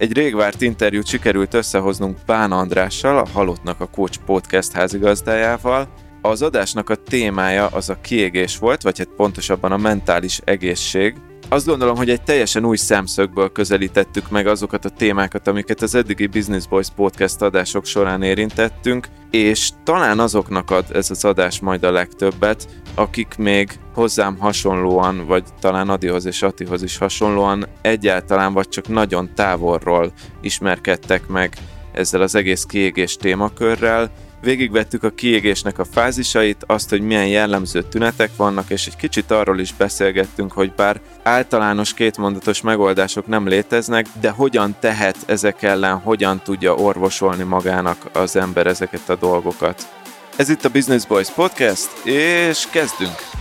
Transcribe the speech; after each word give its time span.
Egy 0.00 0.12
régvárt 0.12 0.60
interjút 0.60 1.06
sikerült 1.06 1.54
összehoznunk 1.54 2.18
Pán 2.26 2.52
Andrással, 2.52 3.18
a 3.18 3.28
Halottnak 3.32 3.80
a 3.80 3.86
Coach 3.86 4.18
Podcast 4.24 4.72
házigazdájával. 4.72 5.88
Az 6.22 6.42
adásnak 6.42 6.90
a 6.90 6.94
témája 6.94 7.66
az 7.66 7.88
a 7.90 8.00
kiégés 8.00 8.58
volt, 8.58 8.82
vagy 8.82 8.98
hát 8.98 9.08
pontosabban 9.16 9.72
a 9.72 9.76
mentális 9.76 10.40
egészség, 10.44 11.14
azt 11.52 11.66
gondolom, 11.66 11.96
hogy 11.96 12.10
egy 12.10 12.22
teljesen 12.22 12.64
új 12.64 12.76
szemszögből 12.76 13.52
közelítettük 13.52 14.30
meg 14.30 14.46
azokat 14.46 14.84
a 14.84 14.88
témákat, 14.88 15.48
amiket 15.48 15.82
az 15.82 15.94
eddigi 15.94 16.26
Business 16.26 16.66
Boys 16.66 16.86
podcast 16.96 17.42
adások 17.42 17.84
során 17.84 18.22
érintettünk, 18.22 19.08
és 19.30 19.70
talán 19.84 20.18
azoknak 20.18 20.70
ad 20.70 20.84
ez 20.92 21.10
az 21.10 21.24
adás 21.24 21.60
majd 21.60 21.84
a 21.84 21.90
legtöbbet, 21.90 22.68
akik 22.94 23.34
még 23.38 23.78
hozzám 23.94 24.38
hasonlóan, 24.38 25.26
vagy 25.26 25.44
talán 25.60 25.88
Adihoz 25.88 26.24
és 26.24 26.42
Atihoz 26.42 26.82
is 26.82 26.98
hasonlóan 26.98 27.66
egyáltalán 27.80 28.52
vagy 28.52 28.68
csak 28.68 28.88
nagyon 28.88 29.34
távolról 29.34 30.12
ismerkedtek 30.40 31.26
meg 31.26 31.56
ezzel 31.92 32.20
az 32.20 32.34
egész 32.34 32.64
kiégés 32.64 33.16
témakörrel, 33.16 34.10
Végigvettük 34.40 35.02
a 35.02 35.10
kiégésnek 35.10 35.78
a 35.78 35.84
fázisait, 35.84 36.64
azt, 36.66 36.90
hogy 36.90 37.00
milyen 37.00 37.26
jellemző 37.26 37.82
tünetek 37.82 38.30
vannak, 38.36 38.70
és 38.70 38.86
egy 38.86 38.96
kicsit 38.96 39.30
arról 39.30 39.58
is 39.58 39.74
beszélgettünk, 39.74 40.52
hogy 40.52 40.72
bár 40.72 41.00
általános 41.22 41.94
kétmondatos 41.94 42.60
megoldások 42.60 43.26
nem 43.26 43.48
léteznek, 43.48 44.06
de 44.20 44.30
hogyan 44.30 44.76
tehet 44.80 45.16
ezek 45.26 45.62
ellen, 45.62 45.98
hogyan 45.98 46.40
tudja 46.42 46.74
orvosolni 46.74 47.42
magának 47.42 48.10
az 48.12 48.36
ember 48.36 48.66
ezeket 48.66 49.08
a 49.08 49.16
dolgokat. 49.16 49.88
Ez 50.36 50.48
itt 50.48 50.64
a 50.64 50.70
Business 50.70 51.06
Boys 51.06 51.30
Podcast, 51.30 51.90
és 52.04 52.66
kezdünk! 52.70 53.39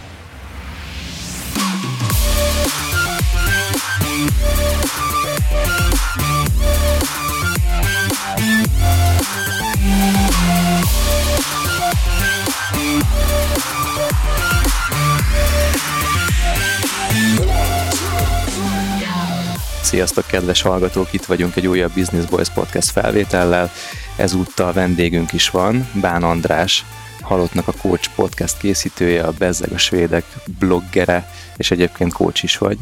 Sziasztok, 19.89 20.25
kedves 20.25 20.61
hallgatók! 20.61 21.13
Itt 21.13 21.25
vagyunk 21.25 21.55
egy 21.55 21.67
újabb 21.67 21.91
Business 21.93 22.25
Boys 22.25 22.49
Podcast 22.49 22.89
felvétellel. 22.89 23.71
Ezúttal 24.17 24.73
vendégünk 24.73 25.33
is 25.33 25.49
van, 25.49 25.89
Bán 26.01 26.23
András, 26.23 26.85
Halottnak 27.21 27.67
a 27.67 27.73
Coach 27.81 28.09
Podcast 28.15 28.57
készítője, 28.57 29.23
a 29.23 29.31
Bezzeg 29.37 29.71
a 29.71 29.77
Svédek 29.77 30.25
bloggere, 30.59 31.29
és 31.57 31.71
egyébként 31.71 32.13
coach 32.13 32.43
is 32.43 32.57
vagy. 32.57 32.77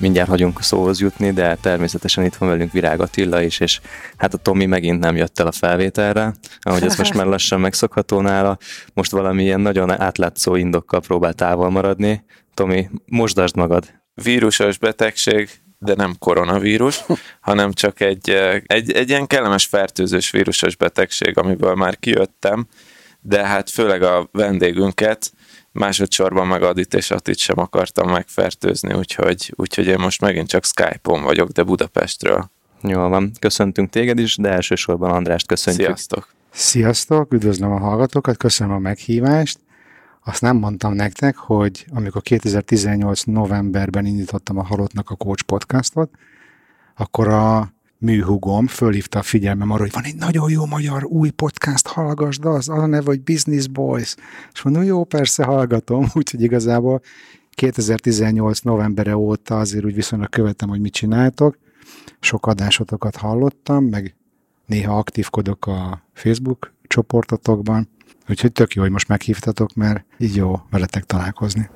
Mindjárt 0.00 0.28
hagyunk 0.28 0.62
szóhoz 0.62 1.00
jutni, 1.00 1.32
de 1.32 1.54
természetesen 1.54 2.24
itt 2.24 2.34
van 2.34 2.48
velünk 2.48 2.72
Virág 2.72 3.00
Attila 3.00 3.42
is, 3.42 3.60
és 3.60 3.80
hát 4.16 4.34
a 4.34 4.38
Tomi 4.38 4.66
megint 4.66 5.00
nem 5.00 5.16
jött 5.16 5.38
el 5.38 5.46
a 5.46 5.52
felvételre, 5.52 6.34
ahogy 6.60 6.82
ez 6.82 6.96
most 6.96 7.14
már 7.14 7.26
lassan 7.26 7.60
megszokható 7.60 8.20
nála. 8.20 8.58
Most 8.94 9.10
valami 9.10 9.42
ilyen 9.42 9.60
nagyon 9.60 10.00
átlátszó 10.00 10.54
indokkal 10.54 11.00
próbál 11.00 11.32
távol 11.32 11.70
maradni. 11.70 12.24
Tomi, 12.54 12.88
mosdasd 13.06 13.56
magad! 13.56 13.94
Vírusos 14.14 14.78
betegség, 14.78 15.50
de 15.78 15.94
nem 15.94 16.14
koronavírus, 16.18 17.04
hanem 17.40 17.72
csak 17.72 18.00
egy, 18.00 18.30
egy, 18.66 18.92
egy 18.92 19.08
ilyen 19.08 19.26
kellemes 19.26 19.66
fertőzős 19.66 20.30
vírusos 20.30 20.76
betegség, 20.76 21.38
amiből 21.38 21.74
már 21.74 21.98
kijöttem, 21.98 22.66
de 23.20 23.46
hát 23.46 23.70
főleg 23.70 24.02
a 24.02 24.28
vendégünket, 24.32 25.32
másodszorban 25.72 26.46
meg 26.46 26.62
Adit 26.62 26.94
és 26.94 27.10
Atit 27.10 27.38
sem 27.38 27.58
akartam 27.58 28.10
megfertőzni, 28.10 28.94
úgyhogy, 28.94 29.52
úgyhogy 29.56 29.86
én 29.86 29.98
most 29.98 30.20
megint 30.20 30.48
csak 30.48 30.64
Skype-on 30.64 31.22
vagyok, 31.22 31.48
de 31.48 31.62
Budapestről. 31.62 32.50
Jól 32.82 33.08
van, 33.08 33.32
köszöntünk 33.38 33.90
téged 33.90 34.18
is, 34.18 34.36
de 34.36 34.48
elsősorban 34.48 35.10
Andrást 35.10 35.46
köszöntjük. 35.46 35.86
Sziasztok! 35.86 36.34
Sziasztok, 36.50 37.32
üdvözlöm 37.32 37.72
a 37.72 37.78
hallgatókat, 37.78 38.36
köszönöm 38.36 38.74
a 38.74 38.78
meghívást. 38.78 39.58
Azt 40.28 40.40
nem 40.40 40.56
mondtam 40.56 40.92
nektek, 40.92 41.36
hogy 41.36 41.86
amikor 41.90 42.22
2018 42.22 43.22
novemberben 43.22 44.06
indítottam 44.06 44.58
a 44.58 44.64
Halottnak 44.64 45.10
a 45.10 45.14
Coach 45.14 45.42
podcastot, 45.42 46.10
akkor 46.96 47.28
a 47.28 47.72
műhugom 47.98 48.66
fölhívta 48.66 49.18
a 49.18 49.22
figyelmem 49.22 49.70
arra, 49.70 49.82
hogy 49.82 49.92
van 49.92 50.04
egy 50.04 50.16
nagyon 50.16 50.50
jó 50.50 50.64
magyar 50.64 51.04
új 51.04 51.30
podcast, 51.30 51.86
hallgassd 51.86 52.44
az, 52.44 52.68
az 52.68 52.78
a 52.78 52.86
neve, 52.86 53.04
hogy 53.04 53.22
Business 53.22 53.66
Boys. 53.66 54.14
És 54.52 54.62
mondom, 54.62 54.82
jó, 54.82 55.04
persze 55.04 55.44
hallgatom, 55.44 56.06
úgyhogy 56.14 56.42
igazából 56.42 57.00
2018 57.50 58.60
novembere 58.60 59.16
óta 59.16 59.58
azért 59.58 59.84
úgy 59.84 59.94
viszonylag 59.94 60.28
követem, 60.28 60.68
hogy 60.68 60.80
mit 60.80 60.92
csináltok. 60.92 61.58
Sok 62.20 62.46
adásotokat 62.46 63.16
hallottam, 63.16 63.84
meg 63.84 64.14
néha 64.66 64.98
aktívkodok 64.98 65.66
a 65.66 66.02
Facebook 66.12 66.74
csoportotokban, 66.86 67.88
Úgyhogy 68.28 68.52
tök 68.52 68.74
jó, 68.74 68.82
hogy 68.82 68.90
most 68.90 69.08
meghívtatok, 69.08 69.74
mert 69.74 70.04
így 70.18 70.36
jó 70.36 70.60
veletek 70.70 71.04
találkozni. 71.04 71.70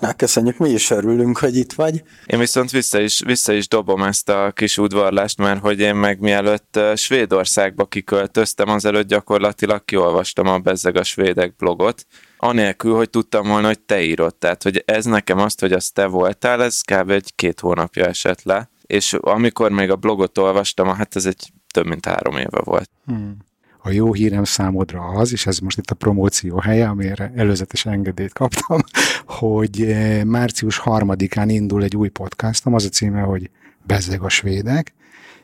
Na, 0.00 0.12
köszönjük, 0.12 0.58
mi 0.58 0.70
is 0.70 0.90
örülünk, 0.90 1.38
hogy 1.38 1.56
itt 1.56 1.72
vagy. 1.72 2.02
Én 2.26 2.38
viszont 2.38 2.70
vissza 2.70 3.00
is, 3.00 3.20
vissza 3.24 3.52
is 3.52 3.68
dobom 3.68 4.02
ezt 4.02 4.28
a 4.28 4.52
kis 4.54 4.78
udvarlást, 4.78 5.38
mert 5.38 5.60
hogy 5.60 5.80
én 5.80 5.94
meg 5.94 6.20
mielőtt 6.20 6.78
Svédországba 6.94 7.86
kiköltöztem, 7.86 8.68
azelőtt 8.68 9.08
gyakorlatilag 9.08 9.84
kiolvastam 9.84 10.46
a 10.46 10.58
Bezzeg 10.58 10.96
a 10.96 11.04
Svédek 11.04 11.56
blogot, 11.56 12.06
anélkül, 12.36 12.94
hogy 12.94 13.10
tudtam 13.10 13.48
volna, 13.48 13.66
hogy 13.66 13.80
te 13.80 14.02
írod. 14.02 14.34
Tehát, 14.34 14.62
hogy 14.62 14.82
ez 14.86 15.04
nekem 15.04 15.38
azt, 15.38 15.60
hogy 15.60 15.72
az 15.72 15.90
te 15.90 16.06
voltál, 16.06 16.62
ez 16.62 16.80
kb. 16.80 17.10
egy 17.10 17.32
két 17.34 17.60
hónapja 17.60 18.04
esett 18.04 18.42
le. 18.42 18.70
És 18.82 19.12
amikor 19.12 19.70
még 19.70 19.90
a 19.90 19.96
blogot 19.96 20.38
olvastam, 20.38 20.88
hát 20.88 21.16
ez 21.16 21.26
egy 21.26 21.52
több 21.72 21.86
mint 21.86 22.06
három 22.06 22.36
éve 22.36 22.60
volt. 22.64 22.90
Hmm 23.06 23.36
a 23.86 23.90
jó 23.90 24.12
hírem 24.12 24.44
számodra 24.44 25.02
az, 25.02 25.32
és 25.32 25.46
ez 25.46 25.58
most 25.58 25.78
itt 25.78 25.90
a 25.90 25.94
promóció 25.94 26.58
helye, 26.58 26.88
amire 26.88 27.32
előzetes 27.36 27.86
engedélyt 27.86 28.32
kaptam, 28.32 28.80
hogy 29.40 29.82
eh, 29.82 30.24
március 30.24 30.78
harmadikán 30.78 31.48
indul 31.48 31.82
egy 31.82 31.96
új 31.96 32.08
podcastom, 32.08 32.74
az 32.74 32.84
a 32.84 32.88
címe, 32.88 33.20
hogy 33.20 33.50
Bezzeg 33.82 34.22
a 34.22 34.28
svédek, 34.28 34.92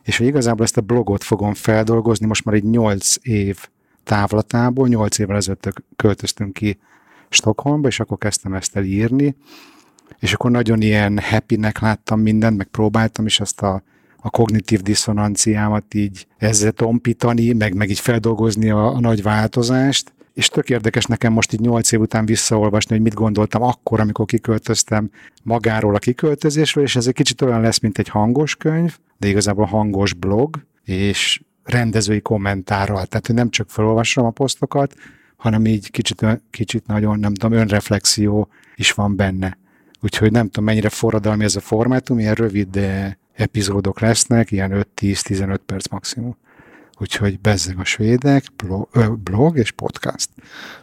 és 0.03 0.17
hogy 0.19 0.27
igazából 0.27 0.65
ezt 0.65 0.77
a 0.77 0.81
blogot 0.81 1.25
fogom 1.25 1.55
feldolgozni, 1.55 2.27
most 2.27 2.45
már 2.45 2.55
egy 2.55 2.65
nyolc 2.65 3.17
év 3.23 3.59
távlatából, 4.05 4.89
nyolc 4.89 5.19
évvel 5.19 5.37
ezelőtt 5.37 5.83
költöztünk 5.97 6.53
ki 6.53 6.79
Stockholmba, 7.29 7.89
és 7.89 8.01
akkor 8.01 8.19
kezdtem 8.19 8.55
ezt 8.55 8.77
el 8.77 8.85
írni, 8.85 9.37
és 10.19 10.33
akkor 10.33 10.51
nagyon 10.51 10.81
ilyen 10.81 11.19
happynek 11.19 11.79
láttam 11.79 12.21
mindent, 12.21 12.57
meg 12.57 12.67
próbáltam 12.67 13.27
is 13.27 13.41
azt 13.41 13.61
a 13.61 13.83
a 14.25 14.31
kognitív 14.31 14.81
diszonanciámat 14.81 15.95
így 15.95 16.27
ezzel 16.37 16.73
tompítani, 16.73 17.53
meg, 17.53 17.75
meg 17.75 17.91
így 17.91 18.01
feldolgozni 18.01 18.71
a, 18.71 18.87
a 18.87 19.01
nagy 19.01 19.23
változást, 19.23 20.13
és 20.35 20.49
tök 20.49 20.71
érdekes 20.71 21.05
nekem 21.05 21.33
most 21.33 21.53
így 21.53 21.61
nyolc 21.61 21.93
év 21.93 22.01
után 22.01 22.27
visszaolvasni, 22.27 22.95
hogy 22.95 23.05
mit 23.05 23.15
gondoltam 23.15 23.63
akkor, 23.63 24.01
amikor 24.01 24.27
kiköltöztem 24.27 25.11
magáról 25.43 25.95
a 25.95 25.99
kiköltözésről, 25.99 26.85
és 26.85 26.97
ez 26.97 27.07
egy 27.07 27.15
kicsit 27.15 27.43
olyan 27.43 27.61
lesz, 27.61 27.79
mint 27.79 27.99
egy 27.99 28.09
hangos 28.09 28.57
könyv, 28.57 28.99
de 29.19 29.29
igazából 29.29 29.65
hangos 29.65 30.15
blog, 30.15 30.67
és 30.85 31.41
rendezői 31.65 32.21
kommentárral. 32.21 33.07
Tehát, 33.07 33.27
hogy 33.27 33.37
nem 33.37 33.51
csak 33.51 33.71
felolvasom 33.71 34.25
a 34.25 34.31
posztokat, 34.31 34.95
hanem 35.37 35.67
így 35.67 35.91
kicsit, 35.91 36.27
kicsit 36.51 36.87
nagyon, 36.87 37.19
nem 37.19 37.35
tudom, 37.35 37.59
önreflexió 37.59 38.49
is 38.75 38.93
van 38.93 39.17
benne. 39.17 39.59
Úgyhogy 40.01 40.31
nem 40.31 40.45
tudom, 40.45 40.65
mennyire 40.65 40.89
forradalmi 40.89 41.45
ez 41.45 41.57
a 41.57 41.61
formátum, 41.61 42.19
ilyen 42.19 42.35
rövid 42.35 42.69
de 42.69 43.19
epizódok 43.43 44.01
lesznek, 44.01 44.51
ilyen 44.51 44.87
5-10-15 45.01 45.59
perc 45.67 45.89
maximum. 45.89 46.37
Úgyhogy 46.99 47.41
bezzeg 47.41 47.79
a 47.79 47.85
svédek, 47.85 48.45
blog 49.25 49.59
és 49.59 49.71
podcast. 49.71 50.29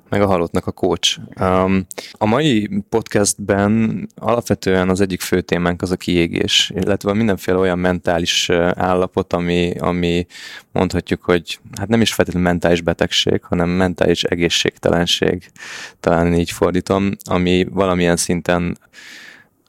Meg 0.09 0.21
a 0.21 0.25
halottnak 0.25 0.67
a 0.67 0.71
coach. 0.71 1.19
Um, 1.41 1.85
a 2.11 2.25
mai 2.25 2.83
podcastben 2.89 4.07
alapvetően 4.15 4.89
az 4.89 5.01
egyik 5.01 5.21
fő 5.21 5.41
témánk 5.41 5.81
az 5.81 5.91
a 5.91 5.95
kiégés, 5.95 6.71
illetve 6.75 7.13
mindenféle 7.13 7.57
olyan 7.57 7.79
mentális 7.79 8.49
állapot, 8.73 9.33
ami, 9.33 9.73
ami 9.77 10.25
mondhatjuk, 10.71 11.23
hogy 11.23 11.59
hát 11.77 11.88
nem 11.88 12.01
is 12.01 12.13
feltétlenül 12.13 12.50
mentális 12.50 12.81
betegség, 12.81 13.44
hanem 13.44 13.69
mentális 13.69 14.23
egészségtelenség, 14.23 15.51
talán 16.00 16.33
így 16.33 16.51
fordítom, 16.51 17.12
ami 17.23 17.67
valamilyen 17.69 18.17
szinten 18.17 18.77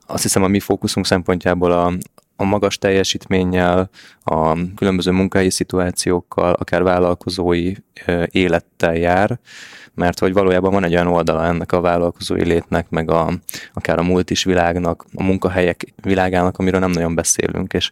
azt 0.07 0.23
hiszem 0.23 0.43
a 0.43 0.49
mi 0.49 0.61
fókuszunk 0.61 1.07
szempontjából 1.07 1.73
a, 1.73 1.93
a 2.41 2.45
magas 2.45 2.79
teljesítménnyel, 2.79 3.91
a 4.25 4.57
különböző 4.77 5.11
munkahelyi 5.11 5.51
szituációkkal, 5.51 6.53
akár 6.53 6.83
vállalkozói 6.83 7.73
élettel 8.31 8.97
jár, 8.97 9.39
mert 9.95 10.19
hogy 10.19 10.33
valójában 10.33 10.73
van 10.73 10.85
egy 10.85 10.93
olyan 10.93 11.07
oldala 11.07 11.45
ennek 11.45 11.73
a 11.73 11.81
vállalkozói 11.81 12.45
létnek, 12.45 12.91
meg 12.91 13.11
a, 13.11 13.33
akár 13.73 13.99
a 13.99 14.03
multis 14.03 14.45
világnak, 14.45 15.05
a 15.15 15.23
munkahelyek 15.23 15.93
világának, 16.03 16.59
amiről 16.59 16.81
nem 16.81 16.91
nagyon 16.91 17.15
beszélünk, 17.15 17.73
és 17.73 17.91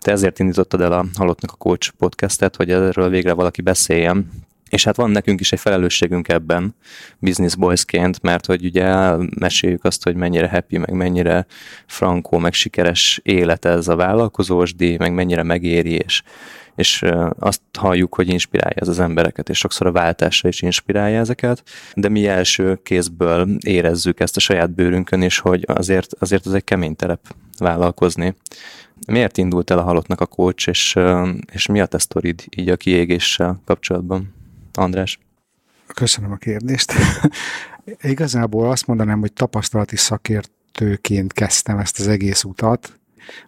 te 0.00 0.10
ezért 0.10 0.38
indítottad 0.38 0.80
el 0.80 0.92
a 0.92 1.04
Halottnak 1.14 1.52
a 1.52 1.56
Coach 1.56 1.90
podcastet, 1.98 2.56
hogy 2.56 2.70
erről 2.70 3.08
végre 3.08 3.32
valaki 3.32 3.62
beszéljen, 3.62 4.30
És 4.70 4.84
hát 4.84 4.96
van 4.96 5.10
nekünk 5.10 5.40
is 5.40 5.52
egy 5.52 5.60
felelősségünk 5.60 6.28
ebben, 6.28 6.74
business 7.18 7.54
boysként, 7.54 8.22
mert 8.22 8.46
hogy 8.46 8.64
ugye 8.64 9.16
meséljük 9.38 9.84
azt, 9.84 10.02
hogy 10.02 10.14
mennyire 10.16 10.48
happy, 10.48 10.78
meg 10.78 10.92
mennyire 10.92 11.46
frankó, 11.86 12.38
meg 12.38 12.52
sikeres 12.52 13.20
élet 13.22 13.64
ez 13.64 13.88
a 13.88 13.96
vállalkozósdi, 13.96 14.96
meg 14.96 15.14
mennyire 15.14 15.42
megéri, 15.42 15.90
és, 15.90 16.22
és 16.74 17.04
azt 17.38 17.60
halljuk, 17.78 18.14
hogy 18.14 18.28
inspirálja 18.28 18.80
ez 18.80 18.88
az 18.88 18.98
embereket, 18.98 19.48
és 19.48 19.58
sokszor 19.58 19.86
a 19.86 19.92
váltásra 19.92 20.48
is 20.48 20.62
inspirálja 20.62 21.18
ezeket, 21.18 21.62
de 21.94 22.08
mi 22.08 22.26
első 22.26 22.78
kézből 22.82 23.56
érezzük 23.60 24.20
ezt 24.20 24.36
a 24.36 24.40
saját 24.40 24.74
bőrünkön 24.74 25.22
is, 25.22 25.38
hogy 25.38 25.64
azért, 25.66 26.14
azért 26.18 26.46
ez 26.46 26.52
egy 26.52 26.64
kemény 26.64 26.96
telep 26.96 27.20
vállalkozni. 27.58 28.34
Miért 29.06 29.36
indult 29.36 29.70
el 29.70 29.78
a 29.78 29.82
halottnak 29.82 30.20
a 30.20 30.26
coach, 30.26 30.68
és, 30.68 30.96
és 31.52 31.66
mi 31.66 31.80
a 31.80 31.86
te 31.86 31.98
sztorid 31.98 32.44
így 32.56 32.68
a 32.68 32.76
kiégéssel 32.76 33.60
kapcsolatban? 33.64 34.35
András? 34.76 35.18
Köszönöm 35.94 36.32
a 36.32 36.36
kérdést. 36.36 36.92
Igazából 38.02 38.70
azt 38.70 38.86
mondanám, 38.86 39.20
hogy 39.20 39.32
tapasztalati 39.32 39.96
szakértőként 39.96 41.32
kezdtem 41.32 41.78
ezt 41.78 42.00
az 42.00 42.08
egész 42.08 42.44
utat. 42.44 42.98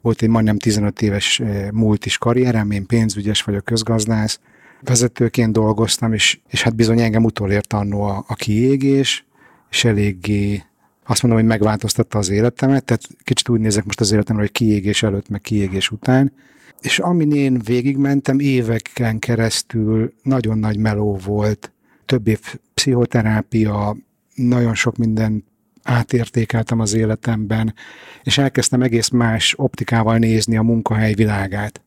Volt 0.01 0.23
egy 0.23 0.29
majdnem 0.29 0.59
15 0.59 1.03
éves 1.03 1.43
múlt 1.73 2.07
is 2.07 2.19
karrierem, 2.19 2.71
én 2.71 2.87
pénzügyes 2.87 3.43
vagyok, 3.43 3.65
közgazdász. 3.65 4.41
Vezetőként 4.81 5.53
dolgoztam, 5.53 6.13
és, 6.13 6.41
és 6.49 6.63
hát 6.63 6.75
bizony 6.75 7.01
engem 7.01 7.25
utolért 7.25 7.73
annó 7.73 8.03
a, 8.03 8.25
a 8.27 8.35
kiégés, 8.35 9.27
és 9.71 9.85
eléggé 9.85 10.63
azt 11.11 11.23
mondom, 11.23 11.41
hogy 11.41 11.49
megváltoztatta 11.49 12.19
az 12.19 12.29
életemet, 12.29 12.85
tehát 12.85 13.03
kicsit 13.23 13.49
úgy 13.49 13.61
nézek 13.61 13.85
most 13.85 14.01
az 14.01 14.13
életemre, 14.13 14.43
hogy 14.43 14.53
kiégés 14.53 15.03
előtt, 15.03 15.29
meg 15.29 15.41
kiégés 15.41 15.91
után. 15.91 16.33
És 16.81 16.99
amin 16.99 17.33
én 17.33 17.59
végigmentem, 17.59 18.39
éveken 18.39 19.19
keresztül 19.19 20.13
nagyon 20.23 20.59
nagy 20.59 20.79
meló 20.79 21.17
volt, 21.25 21.73
több 22.05 22.29
év 22.29 22.41
pszichoterápia, 22.75 23.97
nagyon 24.35 24.75
sok 24.75 24.97
minden 24.97 25.45
átértékeltem 25.83 26.81
az 26.81 26.95
életemben, 26.95 27.75
és 28.23 28.39
elkezdtem 28.39 28.83
egész 28.83 29.09
más 29.09 29.55
optikával 29.57 30.19
nézni 30.19 30.57
a 30.57 30.63
munkahely 30.63 31.15
világát. 31.15 31.83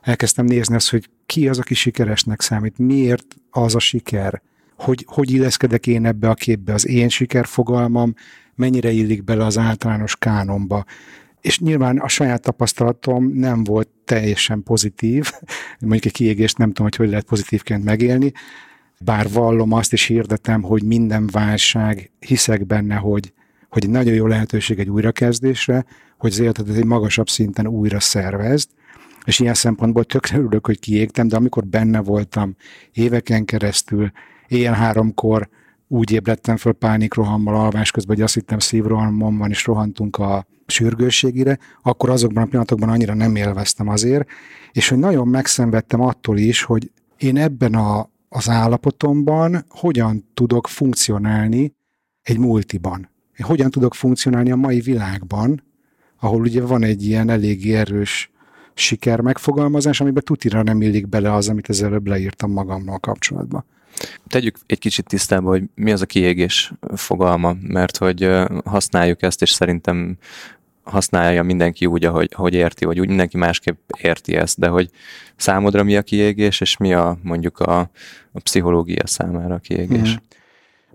Elkezdtem 0.00 0.44
nézni 0.44 0.74
azt, 0.74 0.90
hogy 0.90 1.08
ki 1.26 1.48
az, 1.48 1.58
aki 1.58 1.74
sikeresnek 1.74 2.40
számít, 2.40 2.78
miért 2.78 3.36
az 3.50 3.74
a 3.74 3.78
siker, 3.78 4.42
hogy, 4.76 5.04
hogy 5.08 5.30
illeszkedek 5.30 5.86
én 5.86 6.06
ebbe 6.06 6.28
a 6.28 6.34
képbe, 6.34 6.72
az 6.72 6.86
én 6.86 7.08
sikerfogalmam 7.08 8.14
mennyire 8.54 8.90
illik 8.90 9.24
bele 9.24 9.44
az 9.44 9.58
általános 9.58 10.16
kánomba. 10.16 10.84
És 11.40 11.58
nyilván 11.58 11.98
a 11.98 12.08
saját 12.08 12.42
tapasztalatom 12.42 13.32
nem 13.32 13.64
volt 13.64 13.88
teljesen 14.04 14.62
pozitív, 14.62 15.30
mondjuk 15.80 16.04
egy 16.04 16.12
kiégést 16.12 16.58
nem 16.58 16.68
tudom, 16.68 16.84
hogy 16.84 16.96
hogy 16.96 17.08
lehet 17.08 17.24
pozitívként 17.24 17.84
megélni, 17.84 18.32
bár 19.04 19.30
vallom 19.30 19.72
azt 19.72 19.92
és 19.92 20.04
hirdetem, 20.04 20.62
hogy 20.62 20.84
minden 20.84 21.26
válság, 21.26 22.10
hiszek 22.18 22.66
benne, 22.66 22.94
hogy, 22.94 23.32
hogy 23.68 23.84
egy 23.84 23.90
nagyon 23.90 24.14
jó 24.14 24.26
lehetőség 24.26 24.78
egy 24.78 24.88
újrakezdésre, 24.88 25.84
hogy 26.18 26.30
az 26.30 26.38
életedet 26.38 26.76
egy 26.76 26.84
magasabb 26.84 27.28
szinten 27.28 27.66
újra 27.66 28.00
szervezd, 28.00 28.68
és 29.24 29.38
ilyen 29.38 29.54
szempontból 29.54 30.04
tökre 30.04 30.38
örülök, 30.38 30.66
hogy 30.66 30.78
kiégtem, 30.78 31.28
de 31.28 31.36
amikor 31.36 31.66
benne 31.66 32.00
voltam 32.00 32.56
éveken 32.92 33.44
keresztül, 33.44 34.10
éjjel 34.48 34.74
háromkor 34.74 35.48
úgy 35.88 36.12
ébredtem 36.12 36.56
föl 36.56 36.72
pánikrohammal 36.72 37.54
alvás 37.54 37.90
közben, 37.90 38.16
hogy 38.16 38.24
azt 38.24 38.34
hittem 38.34 38.58
szívrohamon 38.58 39.38
van, 39.38 39.50
és 39.50 39.66
rohantunk 39.66 40.16
a 40.16 40.46
sürgősségire, 40.70 41.58
akkor 41.82 42.10
azokban 42.10 42.42
a 42.42 42.46
pillanatokban 42.46 42.88
annyira 42.88 43.14
nem 43.14 43.36
élveztem 43.36 43.88
azért, 43.88 44.28
és 44.72 44.88
hogy 44.88 44.98
nagyon 44.98 45.28
megszenvedtem 45.28 46.00
attól 46.00 46.38
is, 46.38 46.62
hogy 46.62 46.90
én 47.18 47.36
ebben 47.36 47.74
a, 47.74 48.10
az 48.28 48.48
állapotomban 48.48 49.64
hogyan 49.68 50.28
tudok 50.34 50.68
funkcionálni 50.68 51.74
egy 52.22 52.38
multiban. 52.38 53.10
Én 53.38 53.46
hogyan 53.46 53.70
tudok 53.70 53.94
funkcionálni 53.94 54.50
a 54.50 54.56
mai 54.56 54.80
világban, 54.80 55.62
ahol 56.20 56.40
ugye 56.40 56.62
van 56.62 56.82
egy 56.82 57.06
ilyen 57.06 57.28
elég 57.28 57.72
erős 57.72 58.30
siker 58.74 59.20
megfogalmazás, 59.20 60.00
amiben 60.00 60.22
tutira 60.22 60.62
nem 60.62 60.82
illik 60.82 61.08
bele 61.08 61.34
az, 61.34 61.48
amit 61.48 61.68
az 61.68 61.82
előbb 61.82 62.06
leírtam 62.06 62.52
magammal 62.52 62.98
kapcsolatban. 62.98 63.64
Tegyük 64.26 64.56
egy 64.66 64.78
kicsit 64.78 65.06
tisztába, 65.06 65.48
hogy 65.48 65.62
mi 65.74 65.92
az 65.92 66.02
a 66.02 66.06
kiégés 66.06 66.72
fogalma, 66.94 67.56
mert 67.60 67.96
hogy 67.96 68.28
használjuk 68.64 69.22
ezt, 69.22 69.42
és 69.42 69.50
szerintem 69.50 70.16
használja 70.82 71.42
mindenki 71.42 71.86
úgy, 71.86 72.04
ahogy, 72.04 72.28
ahogy 72.36 72.54
érti, 72.54 72.84
vagy 72.84 73.00
úgy 73.00 73.08
mindenki 73.08 73.36
másképp 73.36 73.78
érti 74.00 74.36
ezt, 74.36 74.58
de 74.58 74.68
hogy 74.68 74.90
számodra 75.36 75.82
mi 75.82 75.96
a 75.96 76.02
kiégés, 76.02 76.60
és 76.60 76.76
mi 76.76 76.94
a 76.94 77.18
mondjuk 77.22 77.58
a, 77.58 77.78
a 78.32 78.40
pszichológia 78.42 79.06
számára 79.06 79.54
a 79.54 79.58
kiégés. 79.58 80.12
Hmm. 80.12 80.22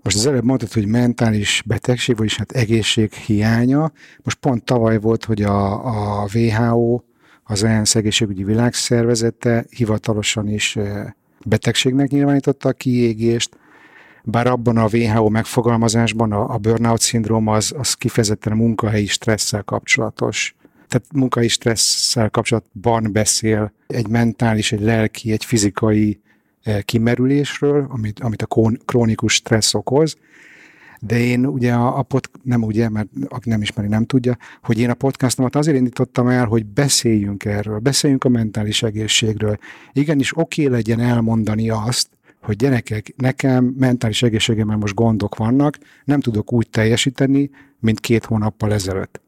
Most 0.02 0.16
az 0.16 0.26
előbb 0.26 0.44
mondtad, 0.44 0.72
hogy 0.72 0.86
mentális 0.86 1.62
betegség, 1.66 2.16
vagyis 2.16 2.36
hát 2.36 2.52
egészség 2.52 3.12
hiánya. 3.12 3.92
Most 4.22 4.36
pont 4.36 4.64
tavaly 4.64 4.98
volt, 4.98 5.24
hogy 5.24 5.42
a, 5.42 6.20
a 6.20 6.26
WHO, 6.34 7.00
az 7.44 7.62
ENSZ 7.62 7.94
egészségügyi 7.94 8.44
világszervezete 8.44 9.64
hivatalosan 9.70 10.48
is 10.48 10.78
betegségnek 11.44 12.08
nyilvánította 12.08 12.68
a 12.68 12.72
kiégést, 12.72 13.56
bár 14.28 14.46
abban 14.46 14.76
a 14.76 14.88
WHO 14.92 15.28
megfogalmazásban 15.28 16.32
a, 16.32 16.54
a 16.54 16.58
burnout 16.58 17.00
szindróma 17.00 17.54
az, 17.54 17.74
az 17.78 17.94
kifejezetten 17.94 18.52
a 18.52 18.56
munkahelyi 18.56 19.06
stresszel 19.06 19.62
kapcsolatos. 19.62 20.54
Tehát 20.88 21.06
munkahelyi 21.12 21.50
stresszel 21.50 22.30
kapcsolatban 22.30 23.12
beszél 23.12 23.72
egy 23.86 24.08
mentális, 24.08 24.72
egy 24.72 24.80
lelki, 24.80 25.32
egy 25.32 25.44
fizikai 25.44 26.20
eh, 26.62 26.80
kimerülésről, 26.82 27.86
amit, 27.88 28.20
amit 28.20 28.42
a 28.42 28.74
krónikus 28.84 29.34
stressz 29.34 29.74
okoz, 29.74 30.16
de 31.00 31.18
én 31.18 31.46
ugye 31.46 31.72
a, 31.72 31.98
a 31.98 32.02
pod, 32.02 32.30
nem 32.42 32.62
ugye, 32.62 32.88
mert 32.88 33.08
aki 33.28 33.48
nem 33.48 33.62
ismeri, 33.62 33.88
nem 33.88 34.04
tudja, 34.04 34.36
hogy 34.62 34.78
én 34.78 34.90
a 34.90 34.94
podcastomat 34.94 35.56
azért 35.56 35.76
indítottam 35.76 36.28
el, 36.28 36.44
hogy 36.44 36.66
beszéljünk 36.66 37.44
erről, 37.44 37.78
beszéljünk 37.78 38.24
a 38.24 38.28
mentális 38.28 38.82
egészségről. 38.82 39.58
Igenis 39.92 40.36
oké 40.36 40.62
okay 40.64 40.74
legyen 40.74 41.00
elmondani 41.00 41.70
azt, 41.70 42.08
hogy 42.46 42.56
gyerekek, 42.56 43.12
nekem 43.16 43.64
mentális 43.64 44.22
egészségemben 44.22 44.78
most 44.78 44.94
gondok 44.94 45.36
vannak, 45.36 45.78
nem 46.04 46.20
tudok 46.20 46.52
úgy 46.52 46.68
teljesíteni, 46.70 47.50
mint 47.80 48.00
két 48.00 48.24
hónappal 48.24 48.72
ezelőtt. 48.72 49.20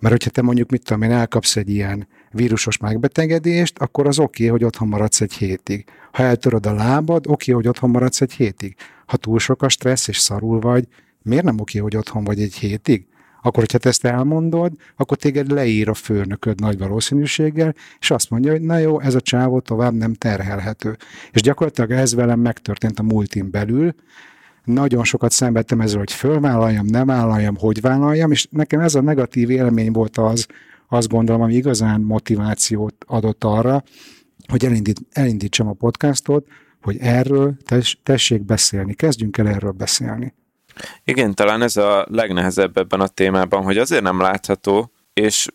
Mert 0.00 0.14
hogyha 0.14 0.30
te 0.30 0.42
mondjuk, 0.42 0.70
mit 0.70 0.84
tudom 0.84 1.02
én, 1.02 1.10
elkapsz 1.10 1.56
egy 1.56 1.68
ilyen 1.68 2.08
vírusos 2.30 2.78
megbetegedést, 2.78 3.78
akkor 3.78 4.06
az 4.06 4.18
oké, 4.18 4.44
okay, 4.44 4.48
hogy 4.48 4.64
otthon 4.64 4.88
maradsz 4.88 5.20
egy 5.20 5.32
hétig. 5.32 5.84
Ha 6.12 6.22
eltöröd 6.22 6.66
a 6.66 6.72
lábad, 6.72 7.26
oké, 7.26 7.50
okay, 7.50 7.54
hogy 7.54 7.68
otthon 7.68 7.90
maradsz 7.90 8.20
egy 8.20 8.32
hétig. 8.32 8.74
Ha 9.06 9.16
túl 9.16 9.38
sok 9.38 9.62
a 9.62 9.68
stressz 9.68 10.08
és 10.08 10.18
szarul 10.18 10.60
vagy, 10.60 10.86
miért 11.22 11.44
nem 11.44 11.60
oké, 11.60 11.78
hogy 11.78 11.96
otthon 11.96 12.24
vagy 12.24 12.40
egy 12.40 12.54
hétig? 12.54 13.06
Akkor, 13.42 13.58
hogyha 13.58 13.78
te 13.78 13.88
ezt 13.88 14.04
elmondod, 14.04 14.72
akkor 14.96 15.16
téged 15.16 15.50
leír 15.50 15.88
a 15.88 15.94
főnököd 15.94 16.60
nagy 16.60 16.78
valószínűséggel, 16.78 17.74
és 18.00 18.10
azt 18.10 18.30
mondja, 18.30 18.50
hogy 18.50 18.60
na 18.60 18.78
jó, 18.78 19.00
ez 19.00 19.14
a 19.14 19.20
csávó 19.20 19.60
tovább 19.60 19.94
nem 19.94 20.14
terhelhető. 20.14 20.96
És 21.32 21.40
gyakorlatilag 21.40 21.90
ez 21.90 22.14
velem 22.14 22.40
megtörtént 22.40 22.98
a 22.98 23.02
múltin 23.02 23.50
belül, 23.50 23.94
nagyon 24.64 25.04
sokat 25.04 25.30
szenvedtem 25.30 25.80
ezzel, 25.80 25.98
hogy 25.98 26.12
fölvállaljam, 26.12 26.86
nem 26.86 27.06
vállaljam, 27.06 27.56
hogy 27.56 27.80
vállaljam, 27.80 28.30
és 28.30 28.46
nekem 28.50 28.80
ez 28.80 28.94
a 28.94 29.00
negatív 29.00 29.50
élmény 29.50 29.92
volt 29.92 30.16
az, 30.16 30.46
azt 30.88 31.08
gondolom, 31.08 31.42
ami 31.42 31.54
igazán 31.54 32.00
motivációt 32.00 32.94
adott 33.06 33.44
arra, 33.44 33.82
hogy 34.48 34.64
elindít, 34.64 35.00
elindítsam 35.10 35.68
a 35.68 35.72
podcastot, 35.72 36.46
hogy 36.82 36.96
erről 37.00 37.56
tess, 37.64 37.96
tessék 38.02 38.44
beszélni, 38.44 38.94
kezdjünk 38.94 39.38
el 39.38 39.48
erről 39.48 39.70
beszélni. 39.70 40.34
Igen, 41.04 41.34
talán 41.34 41.62
ez 41.62 41.76
a 41.76 42.06
legnehezebb 42.10 42.78
ebben 42.78 43.00
a 43.00 43.08
témában, 43.08 43.62
hogy 43.62 43.78
azért 43.78 44.02
nem 44.02 44.20
látható, 44.20 44.92
és 45.12 45.48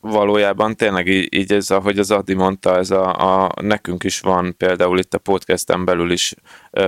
valójában 0.00 0.76
tényleg 0.76 1.06
így, 1.06 1.34
így 1.34 1.52
ez, 1.52 1.70
ahogy 1.70 1.98
az 1.98 2.10
Adi 2.10 2.34
mondta, 2.34 2.76
ez 2.76 2.90
a, 2.90 3.42
a, 3.44 3.52
nekünk 3.60 4.04
is 4.04 4.20
van 4.20 4.54
például 4.56 4.98
itt 4.98 5.14
a 5.14 5.18
podcasten 5.18 5.84
belül 5.84 6.10
is 6.10 6.34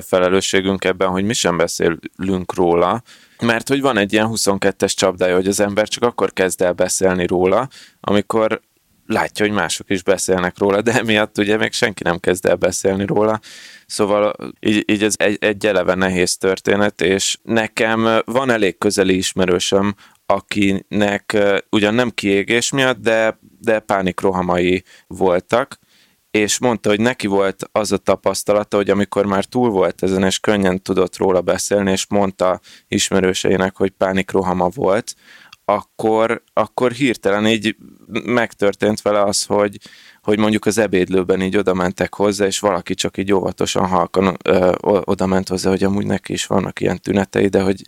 felelősségünk 0.00 0.84
ebben, 0.84 1.08
hogy 1.08 1.24
mi 1.24 1.32
sem 1.32 1.56
beszélünk 1.56 2.54
róla, 2.54 3.02
mert 3.40 3.68
hogy 3.68 3.80
van 3.80 3.96
egy 3.96 4.12
ilyen 4.12 4.28
22-es 4.30 4.94
csapdája, 4.94 5.34
hogy 5.34 5.46
az 5.46 5.60
ember 5.60 5.88
csak 5.88 6.02
akkor 6.04 6.32
kezd 6.32 6.62
el 6.62 6.72
beszélni 6.72 7.26
róla, 7.26 7.68
amikor 8.00 8.60
látja, 9.06 9.46
hogy 9.46 9.54
mások 9.54 9.90
is 9.90 10.02
beszélnek 10.02 10.58
róla, 10.58 10.82
de 10.82 10.92
emiatt 10.92 11.38
ugye 11.38 11.56
még 11.56 11.72
senki 11.72 12.02
nem 12.02 12.18
kezd 12.18 12.46
el 12.46 12.56
beszélni 12.56 13.06
róla. 13.06 13.40
Szóval 13.92 14.34
így, 14.60 14.84
így 14.86 15.02
ez 15.02 15.14
egy, 15.16 15.36
egy 15.40 15.66
eleve 15.66 15.94
nehéz 15.94 16.36
történet, 16.36 17.00
és 17.00 17.38
nekem 17.42 18.20
van 18.24 18.50
elég 18.50 18.78
közeli 18.78 19.16
ismerősöm, 19.16 19.94
akinek 20.26 21.38
ugyan 21.70 21.94
nem 21.94 22.10
kiégés 22.10 22.70
miatt, 22.70 23.00
de, 23.00 23.38
de 23.60 23.78
pánikrohamai 23.78 24.84
voltak, 25.06 25.78
és 26.30 26.58
mondta, 26.58 26.88
hogy 26.88 27.00
neki 27.00 27.26
volt 27.26 27.68
az 27.72 27.92
a 27.92 27.96
tapasztalata, 27.96 28.76
hogy 28.76 28.90
amikor 28.90 29.26
már 29.26 29.44
túl 29.44 29.70
volt 29.70 30.02
ezen, 30.02 30.24
és 30.24 30.38
könnyen 30.38 30.82
tudott 30.82 31.16
róla 31.16 31.40
beszélni, 31.40 31.90
és 31.90 32.06
mondta 32.08 32.60
ismerőseinek, 32.88 33.76
hogy 33.76 33.90
pánikrohama 33.90 34.68
volt, 34.68 35.14
akkor, 35.64 36.42
akkor 36.52 36.92
hirtelen 36.92 37.46
így 37.46 37.76
megtörtént 38.24 39.02
vele 39.02 39.22
az, 39.22 39.44
hogy, 39.44 39.78
hogy 40.22 40.38
mondjuk 40.38 40.66
az 40.66 40.78
ebédlőben 40.78 41.40
így 41.40 41.56
oda 41.56 41.74
mentek 41.74 42.14
hozzá, 42.14 42.46
és 42.46 42.58
valaki 42.58 42.94
csak 42.94 43.16
így 43.16 43.32
óvatosan 43.32 43.86
halkan 43.86 44.36
ö, 44.44 44.72
oda 44.80 45.26
ment 45.26 45.48
hozzá, 45.48 45.70
hogy 45.70 45.84
amúgy 45.84 46.06
neki 46.06 46.32
is 46.32 46.46
vannak 46.46 46.80
ilyen 46.80 47.00
tünetei, 47.00 47.48
de 47.48 47.62
hogy, 47.62 47.82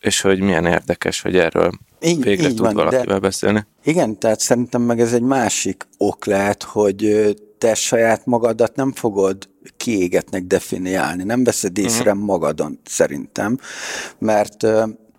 és 0.00 0.20
hogy 0.20 0.40
milyen 0.40 0.66
érdekes, 0.66 1.20
hogy 1.20 1.36
erről 1.36 1.70
így, 2.00 2.22
végre 2.22 2.48
így 2.48 2.54
tud 2.54 2.64
van, 2.64 2.74
valakivel 2.74 3.04
de 3.04 3.18
beszélni. 3.18 3.66
Igen, 3.84 4.18
tehát 4.18 4.40
szerintem 4.40 4.82
meg 4.82 5.00
ez 5.00 5.12
egy 5.12 5.22
másik 5.22 5.86
ok 5.98 6.24
lehet, 6.24 6.62
hogy 6.62 7.34
te 7.58 7.74
saját 7.74 8.26
magadat 8.26 8.76
nem 8.76 8.92
fogod 8.92 9.48
kiégetnek 9.76 10.42
definiálni, 10.42 11.24
nem 11.24 11.44
veszed 11.44 11.78
észre 11.78 12.10
uh-huh. 12.10 12.26
magadon 12.26 12.80
szerintem, 12.84 13.58
mert 14.18 14.66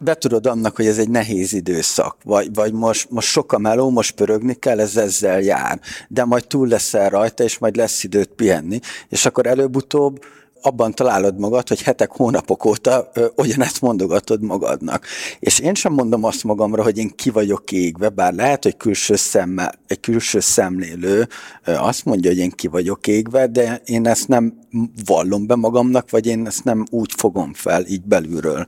betudod 0.06 0.46
annak, 0.46 0.76
hogy 0.76 0.86
ez 0.86 0.98
egy 0.98 1.10
nehéz 1.10 1.54
időszak, 1.54 2.18
vagy, 2.24 2.54
vagy 2.54 2.74
most, 2.74 3.10
most 3.10 3.28
sok 3.28 3.52
a 3.52 3.58
meló, 3.58 3.90
most 3.90 4.16
pörögni 4.16 4.54
kell, 4.54 4.80
ez 4.80 4.98
ezzel 4.98 5.42
jár, 5.42 5.80
de 6.08 6.26
majd 6.26 6.48
túl 6.48 6.68
leszel 6.68 7.10
rajta, 7.10 7.44
és 7.44 7.58
majd 7.58 7.76
lesz 7.76 8.04
időt 8.04 8.30
pihenni, 8.30 8.80
és 9.10 9.26
akkor 9.26 9.46
előbb-utóbb 9.46 10.20
abban 10.66 10.92
találod 10.92 11.40
magad, 11.40 11.68
hogy 11.68 11.82
hetek, 11.82 12.12
hónapok 12.12 12.66
óta 12.66 13.10
ö, 13.14 13.26
ugyanezt 13.36 13.82
mondogatod 13.82 14.42
magadnak. 14.42 15.06
És 15.40 15.60
én 15.60 15.74
sem 15.74 15.94
mondom 15.94 16.24
azt 16.24 16.44
magamra, 16.44 16.84
hogy 16.84 16.98
én 16.98 17.10
ki 17.16 17.30
vagyok 17.30 17.72
égve, 17.72 18.10
bár 18.10 18.34
lehet, 18.34 18.64
hogy 18.64 18.78
külső 18.78 19.16
szemmel, 19.16 19.74
egy 19.88 20.00
külső 20.00 20.40
szemlélő 20.40 21.28
ö, 21.64 21.74
azt 21.74 22.06
mondja, 22.06 22.30
hogy 22.30 22.40
én 22.40 22.52
ki 22.52 22.68
vagyok 22.68 23.08
égve, 23.08 23.48
de 23.48 23.82
én 23.86 24.08
ezt 24.08 24.28
nem 24.28 24.60
vallom 25.06 25.48
be 25.48 25.56
magamnak, 25.56 26.10
vagy 26.10 26.26
én 26.26 26.46
ezt 26.46 26.64
nem 26.64 26.86
úgy 26.90 27.14
fogom 27.18 27.54
fel, 27.54 27.86
így 27.86 28.04
belülről. 28.04 28.68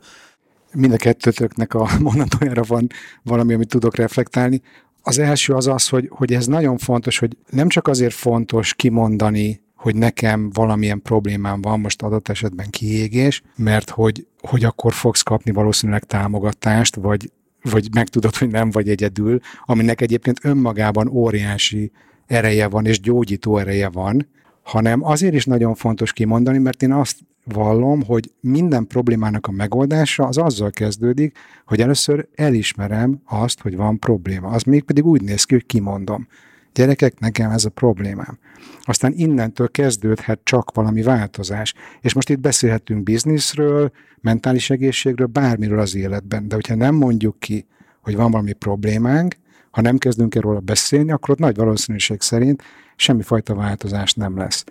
Mind 0.78 0.94
a 0.94 0.98
kettőtöknek 0.98 1.74
a 1.74 1.90
mondatójára 2.00 2.64
van 2.68 2.88
valami, 3.24 3.54
amit 3.54 3.68
tudok 3.68 3.96
reflektálni. 3.96 4.62
Az 5.02 5.20
első 5.20 5.54
az 5.54 5.68
az, 5.68 5.88
hogy, 5.88 6.10
hogy 6.10 6.34
ez 6.34 6.46
nagyon 6.46 6.78
fontos, 6.78 7.20
hogy 7.20 7.38
nem 7.50 7.68
csak 7.68 7.88
azért 7.88 8.14
fontos 8.14 8.74
kimondani 8.74 9.66
hogy 9.78 9.96
nekem 9.96 10.50
valamilyen 10.50 11.02
problémám 11.02 11.62
van, 11.62 11.80
most 11.80 12.02
adott 12.02 12.28
esetben 12.28 12.70
kiégés, 12.70 13.42
mert 13.56 13.90
hogy, 13.90 14.28
hogy 14.42 14.64
akkor 14.64 14.94
fogsz 14.94 15.22
kapni 15.22 15.52
valószínűleg 15.52 16.04
támogatást, 16.04 16.96
vagy, 16.96 17.32
vagy 17.62 17.88
megtudod, 17.94 18.36
hogy 18.36 18.50
nem 18.50 18.70
vagy 18.70 18.90
egyedül, 18.90 19.40
aminek 19.66 20.02
egyébként 20.02 20.40
önmagában 20.44 21.08
óriási 21.08 21.92
ereje 22.26 22.68
van, 22.68 22.86
és 22.86 23.00
gyógyító 23.00 23.58
ereje 23.58 23.90
van, 23.90 24.28
hanem 24.64 25.04
azért 25.04 25.34
is 25.34 25.46
nagyon 25.46 25.76
fontos 25.76 26.14
kimondani, 26.14 26.58
mert 26.58 26.84
én 26.84 26.92
azt 26.92 27.18
vallom, 27.54 28.04
hogy 28.04 28.32
minden 28.40 28.88
problémának 28.88 29.48
a 29.48 29.52
megoldása 29.52 30.26
az 30.26 30.38
azzal 30.38 30.70
kezdődik, 30.70 31.38
hogy 31.66 31.82
először 31.82 32.28
elismerem 32.36 33.22
azt, 33.26 33.62
hogy 33.62 33.76
van 33.76 34.00
probléma. 34.00 34.48
Az 34.48 34.64
még 34.64 34.84
pedig 34.84 35.06
úgy 35.06 35.22
néz 35.22 35.44
ki, 35.44 35.54
hogy 35.54 35.66
kimondom. 35.66 36.28
Gyerekek, 36.74 37.20
nekem 37.20 37.52
ez 37.52 37.66
a 37.66 37.70
problémám. 37.70 38.38
Aztán 38.82 39.14
innentől 39.16 39.72
kezdődhet 39.72 40.40
csak 40.44 40.72
valami 40.74 41.02
változás. 41.02 41.74
És 42.02 42.14
most 42.14 42.30
itt 42.30 42.40
beszélhetünk 42.40 43.04
bizniszről, 43.04 43.92
mentális 44.22 44.70
egészségről, 44.70 45.28
bármiről 45.28 45.80
az 45.80 45.96
életben. 45.96 46.48
De 46.48 46.56
hogyha 46.56 46.76
nem 46.76 46.96
mondjuk 46.96 47.40
ki, 47.40 47.66
hogy 48.02 48.16
van 48.16 48.32
valami 48.32 48.54
problémánk, 48.54 49.36
ha 49.78 49.84
nem 49.84 49.98
kezdünk 49.98 50.36
erről 50.36 50.60
beszélni, 50.60 51.12
akkor 51.12 51.30
ott 51.30 51.40
nagy 51.40 51.56
valószínűség 51.56 52.22
szerint 52.22 52.64
semmifajta 52.96 53.56
változás 53.56 54.14
nem 54.14 54.38
lesz. 54.38 54.64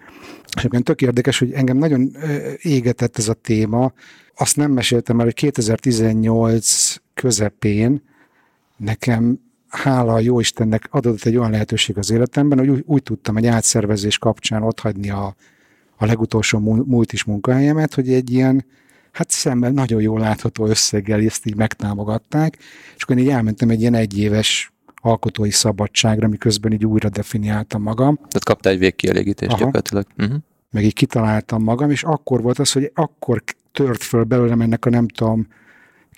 És 0.47 0.55
egyébként 0.57 0.85
tök 0.85 1.03
érdekes, 1.03 1.39
hogy 1.39 1.53
engem 1.53 1.77
nagyon 1.77 2.17
égetett 2.59 3.19
ez 3.19 3.29
a 3.29 3.33
téma. 3.35 3.93
Azt 4.37 4.57
nem 4.57 4.71
meséltem 4.71 5.19
el, 5.19 5.25
hogy 5.25 5.35
2018 5.35 6.95
közepén 7.15 8.03
nekem 8.77 9.41
hála 9.69 10.13
a 10.13 10.19
jó 10.19 10.41
Istennek 10.41 10.89
adott 10.91 11.25
egy 11.25 11.37
olyan 11.37 11.51
lehetőség 11.51 11.99
az 11.99 12.11
életemben, 12.11 12.59
hogy 12.59 12.69
úgy, 12.69 12.83
úgy 12.87 13.03
tudtam 13.03 13.37
egy 13.37 13.47
átszervezés 13.47 14.19
kapcsán 14.19 14.63
otthagyni 14.63 15.11
a, 15.11 15.35
a 15.97 16.07
legutolsó 16.07 16.59
múlt 16.87 17.13
is 17.13 17.25
munkahelyemet, 17.25 17.95
hogy 17.95 18.13
egy 18.13 18.33
ilyen, 18.33 18.65
hát 19.13 19.31
szemmel 19.31 19.71
nagyon 19.71 20.01
jól 20.01 20.21
látható 20.21 20.67
összeggel 20.67 21.21
ezt 21.21 21.47
így 21.47 21.57
megtámogatták, 21.57 22.59
és 22.97 23.03
akkor 23.03 23.17
én 23.17 23.25
így 23.25 23.31
elmentem 23.31 23.71
egy 23.71 23.81
ilyen 23.81 23.95
egyéves 23.95 24.71
alkotói 25.07 25.51
szabadságra, 25.51 26.29
miközben 26.29 26.73
így 26.73 26.87
újra 26.87 27.09
definiáltam 27.09 27.83
magam. 27.83 28.15
Tehát 28.15 28.45
kaptál 28.45 28.73
egy 28.73 28.79
végkielégítést 28.79 29.51
Aha. 29.51 29.59
gyakorlatilag. 29.59 30.07
Uh-huh. 30.19 30.37
Meg 30.71 30.85
így 30.85 30.95
kitaláltam 30.95 31.63
magam, 31.63 31.91
és 31.91 32.03
akkor 32.03 32.43
volt 32.43 32.59
az, 32.59 32.73
hogy 32.73 32.91
akkor 32.95 33.43
tört 33.73 34.03
föl 34.03 34.25
belőlem 34.25 34.61
ennek 34.61 34.85
a 34.85 34.91
nem 34.91 35.09
tudom, 35.09 35.47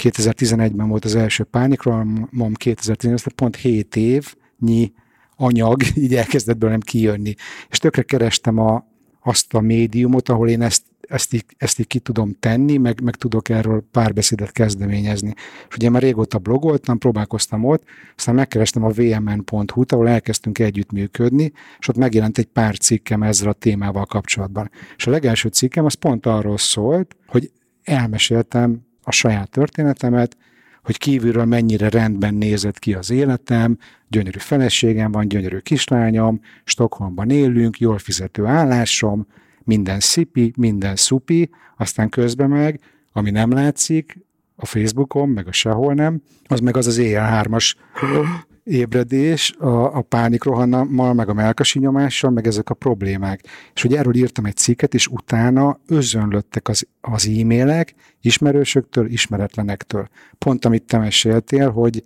2011-ben 0.03 0.89
volt 0.89 1.05
az 1.05 1.15
első 1.15 1.45
pánikrohamom, 1.45 2.55
2018 2.55 3.35
pont 3.35 3.57
7 3.57 3.97
évnyi 3.97 4.93
anyag 5.37 5.83
így 5.95 6.15
elkezdett 6.15 6.59
belőlem 6.59 6.81
kijönni. 6.81 7.35
És 7.69 7.79
tökre 7.79 8.03
kerestem 8.03 8.59
a, 8.59 8.87
azt 9.23 9.55
a 9.55 9.61
médiumot, 9.61 10.29
ahol 10.29 10.49
én 10.49 10.63
ezt, 10.63 10.83
ezt, 11.09 11.35
így, 11.35 11.45
ezt 11.57 11.79
így 11.79 11.87
ki 11.87 11.99
tudom 11.99 12.37
tenni, 12.41 12.77
meg, 12.77 13.01
meg 13.03 13.17
tudok 13.17 13.49
erről 13.49 13.85
párbeszédet 13.91 14.53
kezdeményezni. 14.53 15.35
És 15.69 15.77
ugye 15.77 15.91
már 15.91 16.03
régóta 16.03 16.39
blogoltam, 16.39 16.99
próbálkoztam 16.99 17.65
ott, 17.65 17.83
aztán 18.17 18.35
megkerestem 18.35 18.85
a 18.85 18.91
vmn.hu-t, 18.91 19.93
ahol 19.93 20.09
elkezdtünk 20.09 20.59
együttműködni, 20.59 21.53
és 21.79 21.89
ott 21.89 21.97
megjelent 21.97 22.39
egy 22.39 22.47
pár 22.47 22.79
cikkem 22.79 23.23
ezzel 23.23 23.49
a 23.49 23.53
témával 23.53 24.07
kapcsolatban. 24.07 24.71
És 24.97 25.07
a 25.07 25.11
legelső 25.11 25.49
cikkem 25.49 25.85
az 25.85 25.95
pont 25.95 26.27
arról 26.27 26.59
szólt, 26.59 27.17
hogy 27.27 27.51
elmeséltem 27.83 28.87
a 29.03 29.11
saját 29.11 29.51
történetemet, 29.51 30.37
hogy 30.83 30.99
kívülről 30.99 31.45
mennyire 31.45 31.89
rendben 31.89 32.35
nézett 32.35 32.79
ki 32.79 32.95
az 32.95 33.11
életem, 33.11 33.79
gyönyörű 34.09 34.39
feleségem 34.39 35.13
van, 35.13 35.29
gyönyörű 35.29 35.59
kislányom, 35.59 36.41
Stockholmban 36.65 37.31
élünk, 37.31 37.79
jól 37.79 37.99
fizető 37.99 38.45
állásom, 38.45 39.27
minden 39.69 40.01
szipi, 40.01 40.53
minden 40.57 40.97
szupi, 40.97 41.51
aztán 41.77 42.09
közben 42.09 42.49
meg, 42.49 42.81
ami 43.13 43.31
nem 43.31 43.51
látszik, 43.51 44.27
a 44.57 44.67
Facebookon, 44.67 45.29
meg 45.29 45.47
a 45.47 45.53
sehol 45.53 45.95
nem, 45.95 46.23
az 46.47 46.61
meg 46.61 46.77
az 46.77 46.87
az 46.87 46.99
éjjel-hármas 46.99 47.77
ébredés, 48.65 49.53
a, 49.59 49.97
a 49.97 50.01
pánikrohammal, 50.01 51.13
meg 51.13 51.29
a 51.29 51.33
melkasi 51.33 51.79
nyomással, 51.79 52.31
meg 52.31 52.47
ezek 52.47 52.71
a 52.71 52.75
problémák. 52.75 53.41
És 53.75 53.83
hogy 53.83 53.95
erről 53.95 54.15
írtam 54.15 54.45
egy 54.45 54.57
cikket, 54.57 54.95
és 54.95 55.07
utána 55.07 55.79
özönlöttek 55.87 56.69
az, 56.69 56.87
az 57.01 57.27
e-mailek 57.27 57.95
ismerősöktől, 58.21 59.07
ismeretlenektől. 59.07 60.09
Pont 60.39 60.65
amit 60.65 60.83
te 60.83 60.99
meséltél, 60.99 61.71
hogy, 61.71 62.03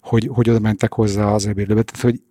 hogy, 0.00 0.28
hogy 0.32 0.50
oda 0.50 0.60
mentek 0.60 0.92
hozzá 0.92 1.32
az 1.32 1.46
ebédlőbe. 1.46 1.82
Tehát, 1.82 2.04
hogy, 2.04 2.22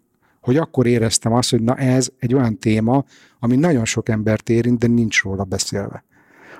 hogy 0.47 0.57
akkor 0.57 0.85
éreztem 0.85 1.33
azt, 1.33 1.49
hogy 1.49 1.61
na 1.61 1.75
ez 1.75 2.09
egy 2.19 2.33
olyan 2.33 2.57
téma, 2.59 3.03
ami 3.39 3.55
nagyon 3.55 3.85
sok 3.85 4.09
embert 4.09 4.49
érint, 4.49 4.79
de 4.79 4.87
nincs 4.87 5.21
róla 5.21 5.43
beszélve. 5.43 6.03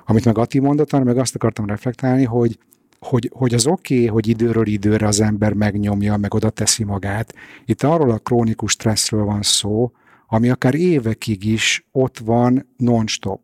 Amit 0.06 0.24
meg 0.24 0.38
Ati 0.38 0.58
mondott, 0.58 1.04
meg 1.04 1.18
azt 1.18 1.34
akartam 1.34 1.66
reflektálni, 1.66 2.24
hogy 2.24 2.58
hogy, 3.00 3.30
hogy 3.34 3.54
az 3.54 3.66
oké, 3.66 3.94
okay, 3.94 4.06
hogy 4.06 4.26
időről 4.26 4.66
időre 4.66 5.06
az 5.06 5.20
ember 5.20 5.52
megnyomja, 5.52 6.16
meg 6.16 6.34
oda 6.34 6.50
teszi 6.50 6.84
magát. 6.84 7.34
Itt 7.64 7.82
arról 7.82 8.10
a 8.10 8.18
krónikus 8.18 8.72
stresszről 8.72 9.24
van 9.24 9.42
szó, 9.42 9.92
ami 10.26 10.50
akár 10.50 10.74
évekig 10.74 11.44
is 11.44 11.86
ott 11.92 12.18
van 12.18 12.66
non-stop. 12.76 13.40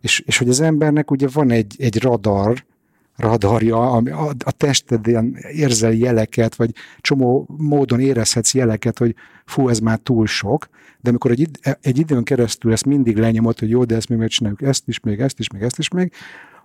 És, 0.00 0.22
és 0.26 0.38
hogy 0.38 0.48
az 0.48 0.60
embernek 0.60 1.10
ugye 1.10 1.28
van 1.32 1.50
egy, 1.50 1.74
egy 1.78 2.02
radar, 2.02 2.64
radarja, 3.16 3.90
ami 3.90 4.10
a, 4.10 4.28
a 4.44 4.50
tested 4.50 5.06
ilyen 5.06 5.36
érzel 5.52 5.92
jeleket, 5.92 6.54
vagy 6.54 6.70
csomó 7.00 7.48
módon 7.56 8.00
érezhetsz 8.00 8.54
jeleket, 8.54 8.98
hogy 8.98 9.14
fú, 9.44 9.68
ez 9.68 9.78
már 9.78 9.98
túl 9.98 10.26
sok, 10.26 10.68
de 11.00 11.08
amikor 11.08 11.30
egy, 11.30 11.48
egy 11.80 11.98
időn 11.98 12.22
keresztül 12.22 12.72
ezt 12.72 12.86
mindig 12.86 13.16
lenyomod, 13.16 13.58
hogy 13.58 13.70
jó, 13.70 13.84
de 13.84 13.94
ezt 13.94 14.08
még 14.08 14.18
megcsináljuk, 14.18 14.62
ezt 14.62 14.88
is, 14.88 15.00
még 15.00 15.20
ezt 15.20 15.38
is, 15.38 15.50
még 15.50 15.62
ezt 15.62 15.78
is, 15.78 15.88
még, 15.88 16.12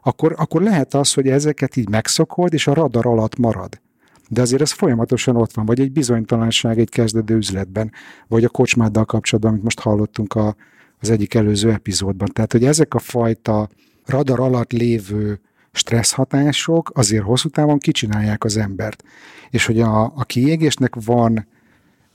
akkor, 0.03 0.35
akkor 0.37 0.61
lehet 0.61 0.93
az, 0.93 1.13
hogy 1.13 1.27
ezeket 1.27 1.75
így 1.75 1.89
megszokod, 1.89 2.53
és 2.53 2.67
a 2.67 2.73
radar 2.73 3.05
alatt 3.05 3.37
marad. 3.37 3.81
De 4.29 4.41
azért 4.41 4.61
ez 4.61 4.71
folyamatosan 4.71 5.35
ott 5.35 5.53
van, 5.53 5.65
vagy 5.65 5.79
egy 5.79 5.91
bizonytalanság 5.91 6.79
egy 6.79 6.89
kezdődő 6.89 7.35
üzletben, 7.35 7.91
vagy 8.27 8.43
a 8.43 8.49
kocsmáddal 8.49 9.05
kapcsolatban, 9.05 9.51
amit 9.51 9.63
most 9.63 9.79
hallottunk 9.79 10.33
a, 10.33 10.55
az 10.99 11.09
egyik 11.09 11.33
előző 11.33 11.71
epizódban. 11.71 12.27
Tehát, 12.33 12.51
hogy 12.51 12.65
ezek 12.65 12.93
a 12.93 12.99
fajta 12.99 13.69
radar 14.05 14.39
alatt 14.39 14.71
lévő 14.71 15.41
stressz 15.77 16.11
hatások 16.11 16.91
azért 16.93 17.23
hosszú 17.23 17.49
távon 17.49 17.77
kicsinálják 17.77 18.43
az 18.43 18.57
embert. 18.57 19.03
És 19.49 19.65
hogy 19.65 19.79
a, 19.79 20.03
a 20.03 20.23
kiégésnek 20.23 20.95
van 21.05 21.47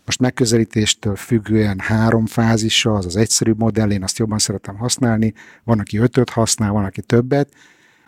most 0.04 0.21
megközelítéstől 0.21 1.16
függően 1.16 1.78
három 1.78 2.26
fázisa, 2.26 2.92
az 2.92 3.07
az 3.07 3.16
egyszerű 3.16 3.52
modell, 3.57 3.90
én 3.90 4.02
azt 4.02 4.19
jobban 4.19 4.38
szeretem 4.38 4.76
használni, 4.76 5.35
van, 5.64 5.78
aki 5.78 5.99
ötöt 5.99 6.31
használ, 6.31 6.73
van, 6.73 6.85
aki 6.85 7.02
többet, 7.02 7.52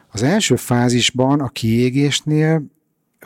az 0.09 0.23
első 0.23 0.57
fázisban, 0.57 1.41
a 1.41 1.49
kiégésnél 1.49 2.63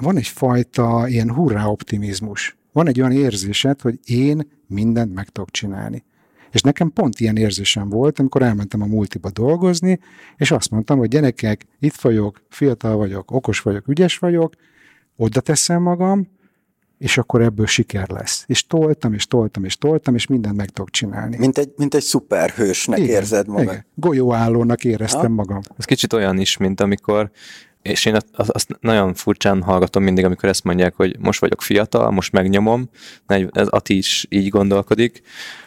van 0.01 0.17
egyfajta 0.17 1.09
ilyen 1.09 1.35
hurrá 1.35 1.65
optimizmus. 1.65 2.57
Van 2.73 2.89
egy 2.89 3.01
olyan 3.01 3.13
érzésed, 3.13 3.81
hogy 3.81 3.99
én 4.05 4.51
mindent 4.67 5.15
meg 5.15 5.29
tudok 5.29 5.51
csinálni. 5.51 6.05
És 6.51 6.61
nekem 6.61 6.93
pont 6.93 7.21
ilyen 7.21 7.37
érzésem 7.37 7.89
volt, 7.89 8.19
amikor 8.19 8.43
elmentem 8.43 8.83
a 8.83 8.87
multiba 8.87 9.31
dolgozni, 9.31 9.99
és 10.37 10.51
azt 10.51 10.71
mondtam, 10.71 10.99
hogy 10.99 11.09
gyerekek, 11.09 11.67
itt 11.79 11.95
vagyok, 11.95 12.43
fiatal 12.49 12.97
vagyok, 12.97 13.31
okos 13.31 13.61
vagyok, 13.61 13.89
ügyes 13.89 14.19
vagyok, 14.19 14.55
oda 15.17 15.41
teszem 15.41 15.83
magam, 15.83 16.29
és 16.99 17.19
akkor 17.19 17.43
ebből 17.43 17.67
siker 17.67 18.09
lesz. 18.09 18.45
És 18.47 18.67
toltam, 18.67 19.13
és 19.13 19.27
toltam, 19.27 19.65
és 19.65 19.77
toltam, 19.77 20.15
és 20.15 20.27
mindent 20.27 20.57
meg 20.57 20.69
tudok 20.69 20.91
csinálni. 20.91 21.37
Mint 21.37 21.59
egy, 21.59 21.73
mint 21.77 21.95
egy 21.95 22.03
szuperhősnek 22.03 22.99
igen, 22.99 23.11
érzed 23.11 23.49
magad. 23.49 23.63
Igen. 23.63 23.85
Golyóállónak 23.95 24.85
éreztem 24.85 25.21
ha? 25.21 25.29
magam. 25.29 25.61
Ez 25.79 25.85
kicsit 25.85 26.13
olyan 26.13 26.39
is, 26.39 26.57
mint 26.57 26.81
amikor 26.81 27.31
és 27.83 28.05
én 28.05 28.17
azt, 28.33 28.69
nagyon 28.81 29.15
furcsán 29.15 29.63
hallgatom 29.63 30.03
mindig, 30.03 30.25
amikor 30.25 30.49
ezt 30.49 30.65
mondják, 30.65 30.95
hogy 30.95 31.17
most 31.19 31.41
vagyok 31.41 31.63
fiatal, 31.63 32.11
most 32.11 32.33
megnyomom, 32.33 32.89
ez 33.53 33.69
Ati 33.69 33.97
is 33.97 34.27
így 34.29 34.49
gondolkodik, 34.49 35.23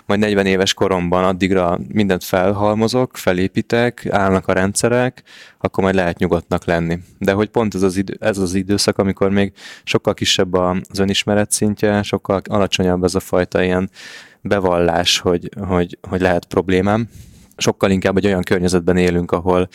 majd 0.06 0.20
40 0.20 0.46
éves 0.46 0.74
koromban 0.74 1.24
addigra 1.24 1.80
mindent 1.88 2.24
felhalmozok, 2.24 3.18
felépítek, 3.18 4.08
állnak 4.10 4.48
a 4.48 4.54
rendszerek, 4.54 5.24
akkor 5.58 5.84
majd 5.84 5.96
lehet 5.96 6.18
nyugodtnak 6.18 6.66
lenni. 6.66 7.00
De 7.18 7.32
hogy 7.32 7.50
pont 7.50 7.76
ez 7.76 7.82
az, 7.82 7.98
idő, 7.98 8.18
ez 8.20 8.38
az 8.38 8.54
időszak, 8.54 8.98
amikor 8.98 9.30
még 9.30 9.54
sokkal 9.84 10.14
kisebb 10.14 10.54
az 10.54 11.00
önismeret 11.00 11.52
szintje, 11.52 12.04
sokkal 12.04 12.42
alacsonyabb 12.50 13.04
ez 13.04 13.16
a 13.16 13.20
fajta 13.20 13.64
ilyen 13.64 13.90
bevallás, 14.42 15.20
hogy, 15.20 15.50
hogy, 15.68 15.98
hogy 16.10 16.22
lehet 16.22 16.46
problémám, 16.46 17.10
sokkal 17.58 17.92
inkább 17.92 18.18
egy 18.18 18.26
olyan 18.26 18.44
környezetben 18.44 18.98
élünk, 18.98 19.32
ahol, 19.32 19.68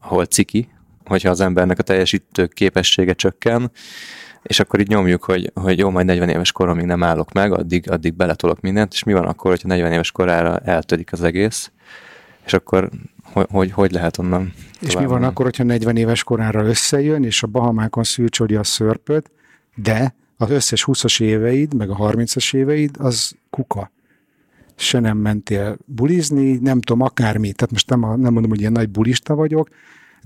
ahol 0.00 0.24
ciki, 0.24 0.68
hogyha 1.06 1.30
az 1.30 1.40
embernek 1.40 1.78
a 1.78 1.82
teljesítő 1.82 2.46
képessége 2.46 3.12
csökken, 3.12 3.70
és 4.42 4.60
akkor 4.60 4.80
így 4.80 4.88
nyomjuk, 4.88 5.24
hogy, 5.24 5.50
hogy 5.54 5.78
jó, 5.78 5.90
majd 5.90 6.06
40 6.06 6.28
éves 6.28 6.52
koromig 6.52 6.84
nem 6.84 7.02
állok 7.02 7.32
meg, 7.32 7.52
addig, 7.52 7.90
addig 7.90 8.14
beletolok 8.14 8.60
mindent, 8.60 8.92
és 8.92 9.02
mi 9.02 9.12
van 9.12 9.24
akkor, 9.24 9.50
hogyha 9.50 9.68
40 9.68 9.92
éves 9.92 10.10
korára 10.10 10.58
eltörik 10.58 11.12
az 11.12 11.22
egész, 11.22 11.70
és 12.44 12.52
akkor 12.52 12.90
hogy, 13.32 13.46
hogy, 13.50 13.72
hogy 13.72 13.90
lehet 13.90 14.18
onnan 14.18 14.52
És 14.80 14.96
mi 14.96 15.06
van 15.06 15.22
akkor, 15.22 15.44
hogyha 15.44 15.64
40 15.64 15.96
éves 15.96 16.24
korára 16.24 16.64
összejön, 16.64 17.24
és 17.24 17.42
a 17.42 17.46
Bahamákon 17.46 18.04
szűrcsöli 18.04 18.54
a 18.54 18.64
szörpöt, 18.64 19.30
de 19.74 20.14
az 20.36 20.50
összes 20.50 20.84
20-as 20.86 21.22
éveid, 21.22 21.74
meg 21.74 21.90
a 21.90 21.96
30-as 21.96 22.54
éveid, 22.54 22.96
az 22.98 23.32
kuka. 23.50 23.90
Se 24.76 25.00
nem 25.00 25.16
mentél 25.16 25.76
bulizni, 25.84 26.56
nem 26.56 26.80
tudom, 26.80 27.02
akármi. 27.02 27.52
Tehát 27.52 27.70
most 27.70 27.88
nem, 27.88 28.00
nem 28.00 28.32
mondom, 28.32 28.48
hogy 28.48 28.60
ilyen 28.60 28.72
nagy 28.72 28.88
bulista 28.88 29.34
vagyok, 29.34 29.68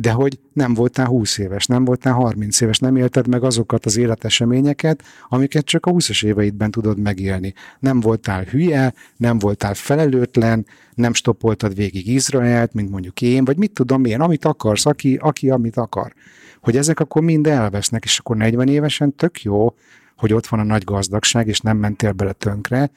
de 0.00 0.10
hogy 0.10 0.38
nem 0.52 0.74
voltál 0.74 1.06
20 1.06 1.38
éves, 1.38 1.66
nem 1.66 1.84
voltál 1.84 2.12
30 2.12 2.60
éves, 2.60 2.78
nem 2.78 2.96
élted 2.96 3.28
meg 3.28 3.44
azokat 3.44 3.86
az 3.86 3.96
életeseményeket, 3.96 5.02
amiket 5.28 5.64
csak 5.64 5.86
a 5.86 5.90
20-as 5.90 6.24
éveidben 6.24 6.70
tudod 6.70 6.98
megélni. 6.98 7.54
Nem 7.78 8.00
voltál 8.00 8.42
hülye, 8.42 8.94
nem 9.16 9.38
voltál 9.38 9.74
felelőtlen, 9.74 10.66
nem 10.94 11.14
stoppoltad 11.14 11.74
végig 11.74 12.06
Izraelt, 12.06 12.72
mint 12.72 12.90
mondjuk 12.90 13.20
én, 13.22 13.44
vagy 13.44 13.56
mit 13.56 13.72
tudom 13.72 14.04
én, 14.04 14.20
amit 14.20 14.44
akarsz, 14.44 14.86
aki, 14.86 15.16
aki 15.16 15.50
amit 15.50 15.76
akar. 15.76 16.14
Hogy 16.60 16.76
ezek 16.76 17.00
akkor 17.00 17.22
mind 17.22 17.46
elvesznek, 17.46 18.04
és 18.04 18.18
akkor 18.18 18.36
40 18.36 18.68
évesen 18.68 19.14
tök 19.14 19.42
jó, 19.42 19.74
hogy 20.16 20.32
ott 20.32 20.46
van 20.46 20.60
a 20.60 20.64
nagy 20.64 20.84
gazdagság, 20.84 21.46
és 21.46 21.60
nem 21.60 21.76
mentél 21.76 22.12
bele 22.12 22.32
tönkre, 22.32 22.90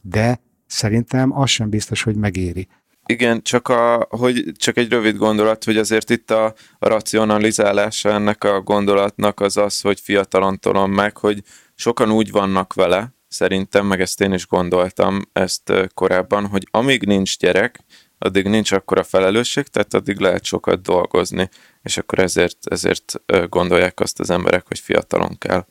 de 0.00 0.40
szerintem 0.66 1.38
az 1.38 1.50
sem 1.50 1.68
biztos, 1.68 2.02
hogy 2.02 2.16
megéri. 2.16 2.68
Igen, 3.10 3.42
csak, 3.42 3.68
a, 3.68 4.06
hogy 4.10 4.52
csak 4.56 4.76
egy 4.76 4.88
rövid 4.88 5.16
gondolat, 5.16 5.64
hogy 5.64 5.76
azért 5.76 6.10
itt 6.10 6.30
a, 6.30 6.44
a 6.78 6.88
racionalizálása 6.88 8.10
ennek 8.10 8.44
a 8.44 8.60
gondolatnak 8.60 9.40
az 9.40 9.56
az, 9.56 9.80
hogy 9.80 10.00
fiatalon 10.00 10.58
tolom 10.58 10.92
meg, 10.92 11.16
hogy 11.16 11.42
sokan 11.74 12.10
úgy 12.10 12.30
vannak 12.30 12.74
vele, 12.74 13.14
szerintem, 13.28 13.86
meg 13.86 14.00
ezt 14.00 14.20
én 14.20 14.32
is 14.32 14.46
gondoltam 14.46 15.20
ezt 15.32 15.72
korábban, 15.94 16.46
hogy 16.46 16.68
amíg 16.70 17.02
nincs 17.02 17.38
gyerek, 17.38 17.84
addig 18.18 18.46
nincs 18.46 18.72
akkora 18.72 19.04
felelősség, 19.04 19.66
tehát 19.66 19.94
addig 19.94 20.18
lehet 20.18 20.44
sokat 20.44 20.82
dolgozni, 20.82 21.48
és 21.82 21.96
akkor 21.96 22.18
ezért, 22.18 22.58
ezért 22.70 23.20
gondolják 23.48 24.00
azt 24.00 24.20
az 24.20 24.30
emberek, 24.30 24.66
hogy 24.66 24.78
fiatalon 24.78 25.38
kell 25.38 25.66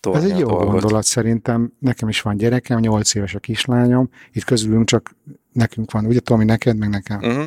Ez 0.00 0.24
egy 0.24 0.38
jó 0.38 0.48
dolgot. 0.48 0.70
gondolat 0.70 1.04
szerintem. 1.04 1.72
Nekem 1.78 2.08
is 2.08 2.20
van 2.20 2.36
gyerekem, 2.36 2.78
8 2.78 3.14
éves 3.14 3.34
a 3.34 3.38
kislányom, 3.38 4.08
itt 4.32 4.44
közülünk 4.44 4.86
csak 4.86 5.16
nekünk 5.52 5.90
van, 5.90 6.06
ugye 6.06 6.20
Tomi, 6.20 6.44
neked, 6.44 6.76
meg 6.76 6.88
nekem. 6.88 7.18
Uh-huh. 7.18 7.44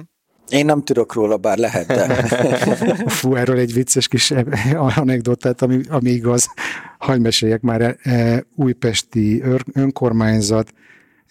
Én 0.49 0.65
nem 0.65 0.83
tudok 0.83 1.13
róla, 1.13 1.37
bár 1.37 1.57
lehet, 1.57 1.87
de... 1.87 2.15
Fú, 3.17 3.35
erről 3.35 3.57
egy 3.57 3.73
vicces 3.73 4.07
kis 4.07 4.33
anekdotát, 4.95 5.61
ami, 5.61 5.81
ami 5.89 6.09
igaz. 6.09 6.49
Hagy 6.97 7.21
meséljek 7.21 7.61
már, 7.61 7.81
e, 7.81 7.97
e 8.03 8.45
újpesti 8.55 9.43
önkormányzat, 9.73 10.73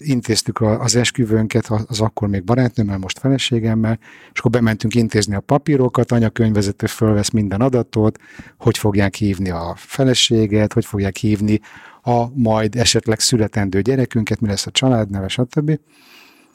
intéztük 0.01 0.61
az 0.61 0.97
esküvőnket, 0.97 1.67
az 1.87 2.01
akkor 2.01 2.29
még 2.29 2.45
barátnőmmel, 2.45 2.99
most 2.99 3.19
feleségemmel, 3.19 3.99
és 4.33 4.39
akkor 4.39 4.51
bementünk 4.51 4.95
intézni 4.95 5.35
a 5.35 5.41
papírokat, 5.41 6.13
anyakönyvvezető 6.13 6.87
fölvesz 6.87 7.31
minden 7.31 7.61
adatot, 7.61 8.19
hogy 8.59 8.79
fogják 8.79 9.15
hívni 9.15 9.51
a 9.51 9.75
feleséget, 9.77 10.73
hogy 10.73 10.85
fogják 10.85 11.17
hívni 11.17 11.61
a 12.03 12.27
majd 12.35 12.77
esetleg 12.77 13.21
születendő 13.21 13.81
gyerekünket, 13.81 14.41
mi 14.41 14.49
lesz 14.49 14.67
a 14.67 14.71
családneve, 14.71 15.29
stb. 15.29 15.79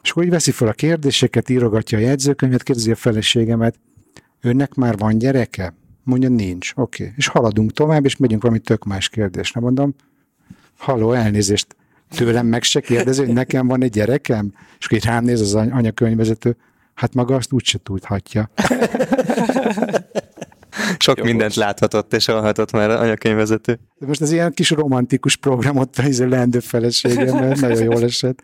És 0.03 0.11
akkor 0.11 0.23
így 0.23 0.29
veszi 0.29 0.51
fel 0.51 0.67
a 0.67 0.73
kérdéseket, 0.73 1.49
írogatja 1.49 1.97
a 1.97 2.01
jegyzőkönyvet, 2.01 2.63
kérdezi 2.63 2.91
a 2.91 2.95
feleségemet, 2.95 3.79
önnek 4.41 4.73
már 4.73 4.97
van 4.97 5.17
gyereke? 5.17 5.73
Mondja, 6.03 6.29
nincs. 6.29 6.71
Oké. 6.75 7.03
Okay. 7.03 7.15
És 7.17 7.27
haladunk 7.27 7.71
tovább, 7.71 8.05
és 8.05 8.17
megyünk 8.17 8.41
valami 8.41 8.59
tök 8.59 8.83
más 8.83 9.09
kérdésre. 9.09 9.59
Mondom, 9.59 9.95
haló, 10.77 11.11
elnézést, 11.11 11.75
tőlem 12.09 12.47
meg 12.47 12.63
se 12.63 12.79
kérdezi, 12.79 13.25
hogy 13.25 13.33
nekem 13.33 13.67
van 13.67 13.83
egy 13.83 13.91
gyerekem? 13.91 14.53
És 14.79 14.85
akkor 14.85 14.97
így 14.97 15.05
rám 15.05 15.23
néz 15.23 15.41
az 15.41 15.55
anyakönyvvezető, 15.55 16.57
hát 16.93 17.13
maga 17.13 17.35
azt 17.35 17.51
úgyse 17.51 17.77
tudhatja. 17.83 18.49
Sok 20.97 21.17
Jó, 21.17 21.23
mindent 21.23 21.55
láthatott 21.55 22.13
és 22.13 22.25
hallhatott 22.25 22.71
már 22.71 22.89
anyakönyvvezető. 22.89 23.79
De 23.97 24.05
most 24.07 24.21
ez 24.21 24.31
ilyen 24.31 24.53
kis 24.53 24.69
romantikus 24.69 25.35
program 25.35 25.77
ott 25.77 25.97
a 25.97 26.27
leendő 26.27 26.59
feleségem, 26.59 27.35
mert 27.35 27.61
nagyon 27.61 27.83
jól 27.83 28.03
esett 28.03 28.43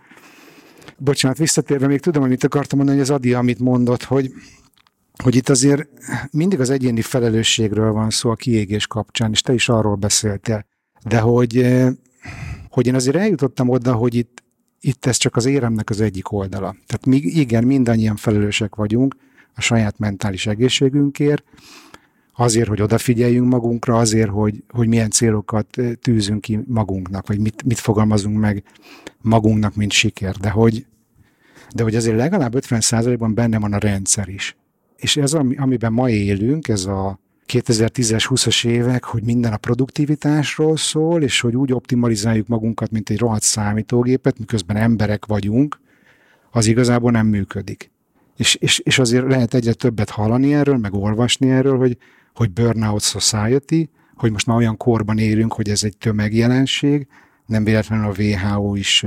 bocsánat, 1.02 1.38
visszatérve 1.38 1.88
még 1.88 2.00
tudom, 2.00 2.24
amit 2.24 2.44
akartam 2.44 2.78
mondani, 2.78 3.00
hogy 3.00 3.10
az 3.10 3.16
Adi, 3.16 3.34
amit 3.34 3.60
mondott, 3.60 4.04
hogy, 4.04 4.32
hogy 5.24 5.36
itt 5.36 5.50
azért 5.50 5.88
mindig 6.32 6.60
az 6.60 6.70
egyéni 6.70 7.02
felelősségről 7.02 7.92
van 7.92 8.10
szó 8.10 8.30
a 8.30 8.36
kiégés 8.36 8.88
kapcsán, 8.88 9.32
és 9.32 9.42
te 9.42 9.54
is 9.54 9.70
arról 9.70 9.96
beszéltél. 9.96 10.66
De 11.06 11.20
hogy, 11.20 11.58
eh, 11.58 11.90
hogy 12.72 12.88
én 12.88 12.96
azért 12.96 13.16
eljutottam 13.16 13.70
oda, 13.70 13.94
hogy 13.94 14.16
itt, 14.16 14.44
itt 14.80 15.06
ez 15.06 15.18
csak 15.18 15.36
az 15.36 15.46
éremnek 15.46 15.90
az 15.90 16.02
egyik 16.02 16.32
oldala. 16.32 16.76
Tehát 16.86 17.06
mi, 17.06 17.16
igen, 17.16 17.64
mindannyian 17.64 18.16
felelősek 18.16 18.76
vagyunk 18.76 19.16
a 19.56 19.62
saját 19.62 20.00
mentális 20.00 20.48
egészségünkért, 20.48 21.44
azért, 22.36 22.68
hogy 22.68 22.82
odafigyeljünk 22.82 23.50
magunkra, 23.50 23.98
azért, 23.98 24.30
hogy, 24.30 24.64
hogy 24.70 24.88
milyen 24.88 25.10
célokat 25.10 25.78
eh, 25.78 25.92
tűzünk 25.94 26.42
ki 26.42 26.60
magunknak, 26.68 27.28
vagy 27.28 27.40
mit, 27.40 27.64
mit 27.64 27.80
fogalmazunk 27.80 28.40
meg 28.40 28.64
magunknak, 29.22 29.76
mint 29.76 29.92
siker. 29.92 30.36
De 30.36 30.50
hogy, 30.50 30.86
de 31.76 31.84
hogy 31.84 31.96
azért 31.96 32.18
legalább 32.18 32.56
50%-ban 32.56 33.34
benne 33.34 33.60
van 33.60 33.74
a 33.74 33.78
rendszer 33.78 34.28
is. 34.28 34.56
És 34.96 35.18
ez, 35.18 35.34
amiben 35.34 35.94
ma 35.94 36.10
élünk, 36.10 36.68
ez 36.68 36.86
a 36.86 37.20
2010-es, 37.48 38.26
20-as 38.30 38.66
évek, 38.66 39.04
hogy 39.04 39.24
minden 39.24 39.54
a 39.54 39.58
produktivitásról 39.58 40.78
szól, 40.78 41.24
és 41.24 41.40
hogy 41.40 41.56
úgy 41.56 41.74
optimalizáljuk 41.74 42.48
magunkat, 42.48 42.92
mint 42.92 43.10
egy 43.10 43.20
rohadt 43.20 43.42
számítógépet, 43.42 44.40
miközben 44.40 44.78
emberek 44.78 45.26
vagyunk, 45.26 45.80
az 46.52 46.66
igazából 46.66 47.12
nem 47.12 47.28
működik. 47.28 47.92
És, 48.38 48.56
és, 48.56 48.80
és 48.80 49.00
azért 49.00 49.28
lehet 49.28 49.54
egyre 49.54 49.74
többet 49.74 50.10
hallani 50.10 50.54
erről, 50.54 50.78
meg 50.78 50.94
olvasni 50.94 51.50
erről, 51.50 51.78
hogy, 51.78 51.98
hogy 52.34 52.52
burnout 52.52 53.02
society, 53.02 53.90
hogy 54.16 54.32
most 54.32 54.46
már 54.46 54.58
olyan 54.58 54.78
korban 54.78 55.18
élünk, 55.18 55.54
hogy 55.54 55.70
ez 55.70 55.84
egy 55.84 55.98
tömegjelenség, 55.98 57.08
nem 57.46 57.64
véletlenül 57.64 58.06
a 58.06 58.22
WHO 58.22 58.76
is 58.76 59.06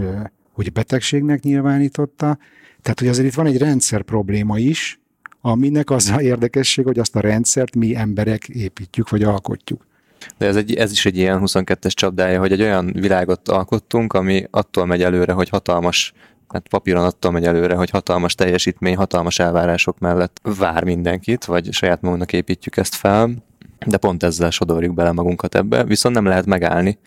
hogy 0.54 0.72
betegségnek 0.72 1.42
nyilvánította. 1.42 2.38
Tehát, 2.82 2.98
hogy 2.98 3.08
azért 3.08 3.26
itt 3.26 3.34
van 3.34 3.46
egy 3.46 3.58
rendszer 3.58 4.02
probléma 4.02 4.58
is, 4.58 5.00
aminek 5.46 5.90
az 5.90 6.10
a 6.16 6.22
érdekesség, 6.22 6.84
hogy 6.84 6.98
azt 6.98 7.16
a 7.16 7.20
rendszert 7.20 7.74
mi 7.74 7.96
emberek 7.96 8.48
építjük, 8.48 9.08
vagy 9.08 9.22
alkotjuk. 9.22 9.86
De 10.38 10.46
ez, 10.46 10.56
egy, 10.56 10.74
ez 10.74 10.92
is 10.92 11.06
egy 11.06 11.16
ilyen 11.16 11.40
22-es 11.44 11.92
csapdája, 11.92 12.38
hogy 12.38 12.52
egy 12.52 12.62
olyan 12.62 12.92
világot 12.92 13.48
alkottunk, 13.48 14.12
ami 14.12 14.46
attól 14.50 14.86
megy 14.86 15.02
előre, 15.02 15.32
hogy 15.32 15.48
hatalmas 15.48 16.12
hát 16.48 16.68
papíron 16.68 17.04
attól 17.04 17.30
megy 17.30 17.44
előre, 17.44 17.74
hogy 17.74 17.90
hatalmas 17.90 18.34
teljesítmény, 18.34 18.96
hatalmas 18.96 19.38
elvárások 19.38 19.98
mellett 19.98 20.40
vár 20.42 20.84
mindenkit, 20.84 21.44
vagy 21.44 21.72
saját 21.72 22.00
magunknak 22.00 22.32
építjük 22.32 22.76
ezt 22.76 22.94
fel, 22.94 23.30
de 23.86 23.96
pont 23.96 24.22
ezzel 24.22 24.50
sodorjuk 24.50 24.94
bele 24.94 25.12
magunkat 25.12 25.54
ebbe, 25.54 25.84
viszont 25.84 26.14
nem 26.14 26.26
lehet 26.26 26.46
megállni, 26.46 26.98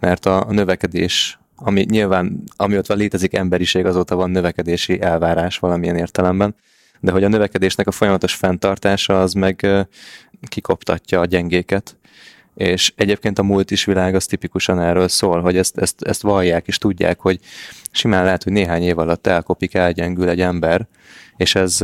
mert 0.00 0.26
a 0.26 0.46
növekedés 0.50 1.38
ami 1.62 1.86
nyilván, 1.90 2.42
amióta 2.56 2.94
létezik 2.94 3.34
emberiség, 3.34 3.84
azóta 3.86 4.16
van 4.16 4.30
növekedési 4.30 5.00
elvárás 5.00 5.58
valamilyen 5.58 5.96
értelemben, 5.96 6.54
de 7.00 7.12
hogy 7.12 7.24
a 7.24 7.28
növekedésnek 7.28 7.86
a 7.86 7.90
folyamatos 7.90 8.34
fenntartása 8.34 9.20
az 9.20 9.32
meg 9.32 9.66
kikoptatja 10.48 11.20
a 11.20 11.24
gyengéket, 11.24 11.96
és 12.54 12.92
egyébként 12.96 13.38
a 13.38 13.42
múlt 13.42 13.70
is 13.70 13.84
világ 13.84 14.14
az 14.14 14.26
tipikusan 14.26 14.80
erről 14.80 15.08
szól, 15.08 15.40
hogy 15.40 15.56
ezt, 15.56 15.78
ezt, 15.78 16.02
ezt 16.02 16.22
vallják 16.22 16.66
és 16.66 16.78
tudják, 16.78 17.20
hogy 17.20 17.38
simán 17.90 18.24
lehet, 18.24 18.42
hogy 18.42 18.52
néhány 18.52 18.82
év 18.82 18.98
alatt 18.98 19.26
elkopik, 19.26 19.74
elgyengül 19.74 20.28
egy 20.28 20.40
ember, 20.40 20.86
és, 21.36 21.54
ez, 21.54 21.78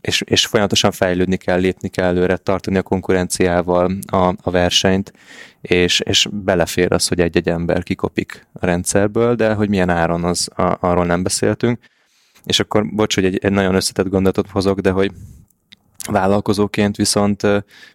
és, 0.00 0.20
és 0.20 0.46
folyamatosan 0.46 0.90
fejlődni 0.90 1.36
kell, 1.36 1.60
lépni 1.60 1.88
kell 1.88 2.04
előre, 2.04 2.36
tartani 2.36 2.76
a 2.76 2.82
konkurenciával 2.82 3.96
a, 4.06 4.34
a 4.42 4.50
versenyt, 4.50 5.12
és, 5.60 6.00
és 6.00 6.28
belefér 6.32 6.92
az, 6.92 7.08
hogy 7.08 7.20
egy-egy 7.20 7.48
ember 7.48 7.82
kikopik 7.82 8.46
a 8.52 8.66
rendszerből, 8.66 9.34
de 9.34 9.52
hogy 9.52 9.68
milyen 9.68 9.88
áron, 9.88 10.24
az, 10.24 10.48
arról 10.80 11.06
nem 11.06 11.22
beszéltünk. 11.22 11.78
És 12.44 12.60
akkor, 12.60 12.94
bocs, 12.94 13.14
hogy 13.14 13.24
egy, 13.24 13.38
egy 13.38 13.52
nagyon 13.52 13.74
összetett 13.74 14.08
gondolatot 14.08 14.50
hozok, 14.50 14.80
de 14.80 14.90
hogy 14.90 15.12
vállalkozóként 16.10 16.96
viszont, 16.96 17.42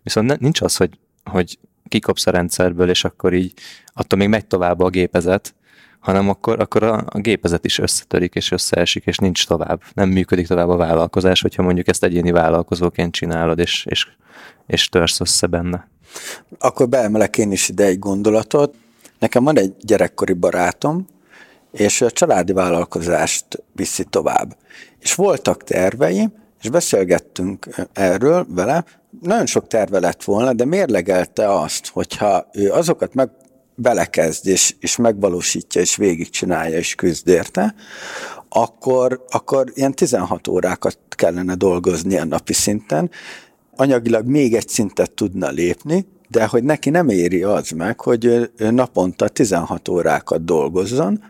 viszont 0.04 0.40
nincs 0.40 0.62
az, 0.62 0.76
hogy, 0.76 1.00
hogy 1.24 1.60
kikopsz 1.88 2.28
a 2.28 2.32
rendszerből, 2.32 2.90
és 2.90 3.04
akkor 3.04 3.34
így 3.34 3.54
attól 3.94 4.20
még 4.20 4.28
megy 4.28 4.46
tovább 4.46 4.80
a 4.80 4.90
gépezet, 4.90 5.54
hanem 6.00 6.30
akkor, 6.30 6.60
akkor 6.60 6.84
a, 6.84 7.04
a 7.10 7.20
gépezet 7.20 7.66
is 7.66 7.80
összetörik 7.80 8.36
és 8.36 8.52
összeesik, 8.52 9.06
és 9.06 9.18
nincs 9.18 9.48
tovább. 9.48 9.82
Nem 9.94 10.10
működik 10.10 10.48
tovább 10.48 10.70
a 10.70 10.76
vállalkozás, 10.76 11.42
hogyha 11.42 11.64
mondjuk 11.64 11.88
ezt 11.88 12.04
egyéni 12.04 12.32
vállalkozóként 12.32 13.14
csinálod, 13.14 13.60
és, 13.60 13.86
és, 13.90 14.08
és 14.68 14.90
törsz 14.90 15.20
össze 15.20 15.48
benne. 15.48 15.88
Akkor 16.60 16.90
beemelek 16.90 17.38
én 17.38 17.52
is 17.52 17.70
ide 17.70 17.84
egy 17.84 18.00
gondolatot. 18.00 18.76
Nekem 19.20 19.44
van 19.44 19.58
egy 19.58 19.74
gyerekkori 19.82 20.34
barátom, 20.34 21.08
és 21.72 22.02
a 22.02 22.12
családi 22.12 22.54
vállalkozást 22.54 23.64
viszi 23.76 24.04
tovább. 24.04 24.58
És 25.00 25.16
voltak 25.16 25.64
tervei, 25.64 26.30
és 26.62 26.70
beszélgettünk 26.70 27.68
erről 27.94 28.46
vele, 28.50 28.86
nagyon 29.22 29.46
sok 29.46 29.68
terve 29.68 30.00
lett 30.00 30.24
volna, 30.24 30.54
de 30.54 30.66
mérlegelte 30.66 31.54
azt, 31.54 31.88
hogyha 31.88 32.48
ő 32.54 32.72
azokat 32.72 33.14
meg 33.14 33.30
belekezd, 33.76 34.48
és, 34.48 34.76
és 34.80 34.96
megvalósítja, 34.96 35.82
és 35.82 35.96
végigcsinálja, 35.96 36.78
és 36.78 36.96
küzd 36.96 37.28
érte, 37.28 37.76
akkor, 38.50 39.26
akkor 39.30 39.72
ilyen 39.74 39.94
16 39.94 40.48
órákat 40.48 40.98
kellene 41.10 41.56
dolgozni 41.56 42.18
a 42.18 42.26
napi 42.26 42.54
szinten, 42.54 43.12
anyagilag 43.76 44.26
még 44.26 44.56
egy 44.56 44.70
szintet 44.70 45.12
tudna 45.12 45.50
lépni, 45.50 46.06
de 46.30 46.46
hogy 46.46 46.64
neki 46.64 46.90
nem 46.90 47.10
éri 47.10 47.44
az 47.44 47.70
meg, 47.70 48.00
hogy 48.02 48.26
ő 48.26 48.52
naponta 48.58 49.28
16 49.28 49.88
órákat 49.88 50.46
dolgozzon, 50.46 51.24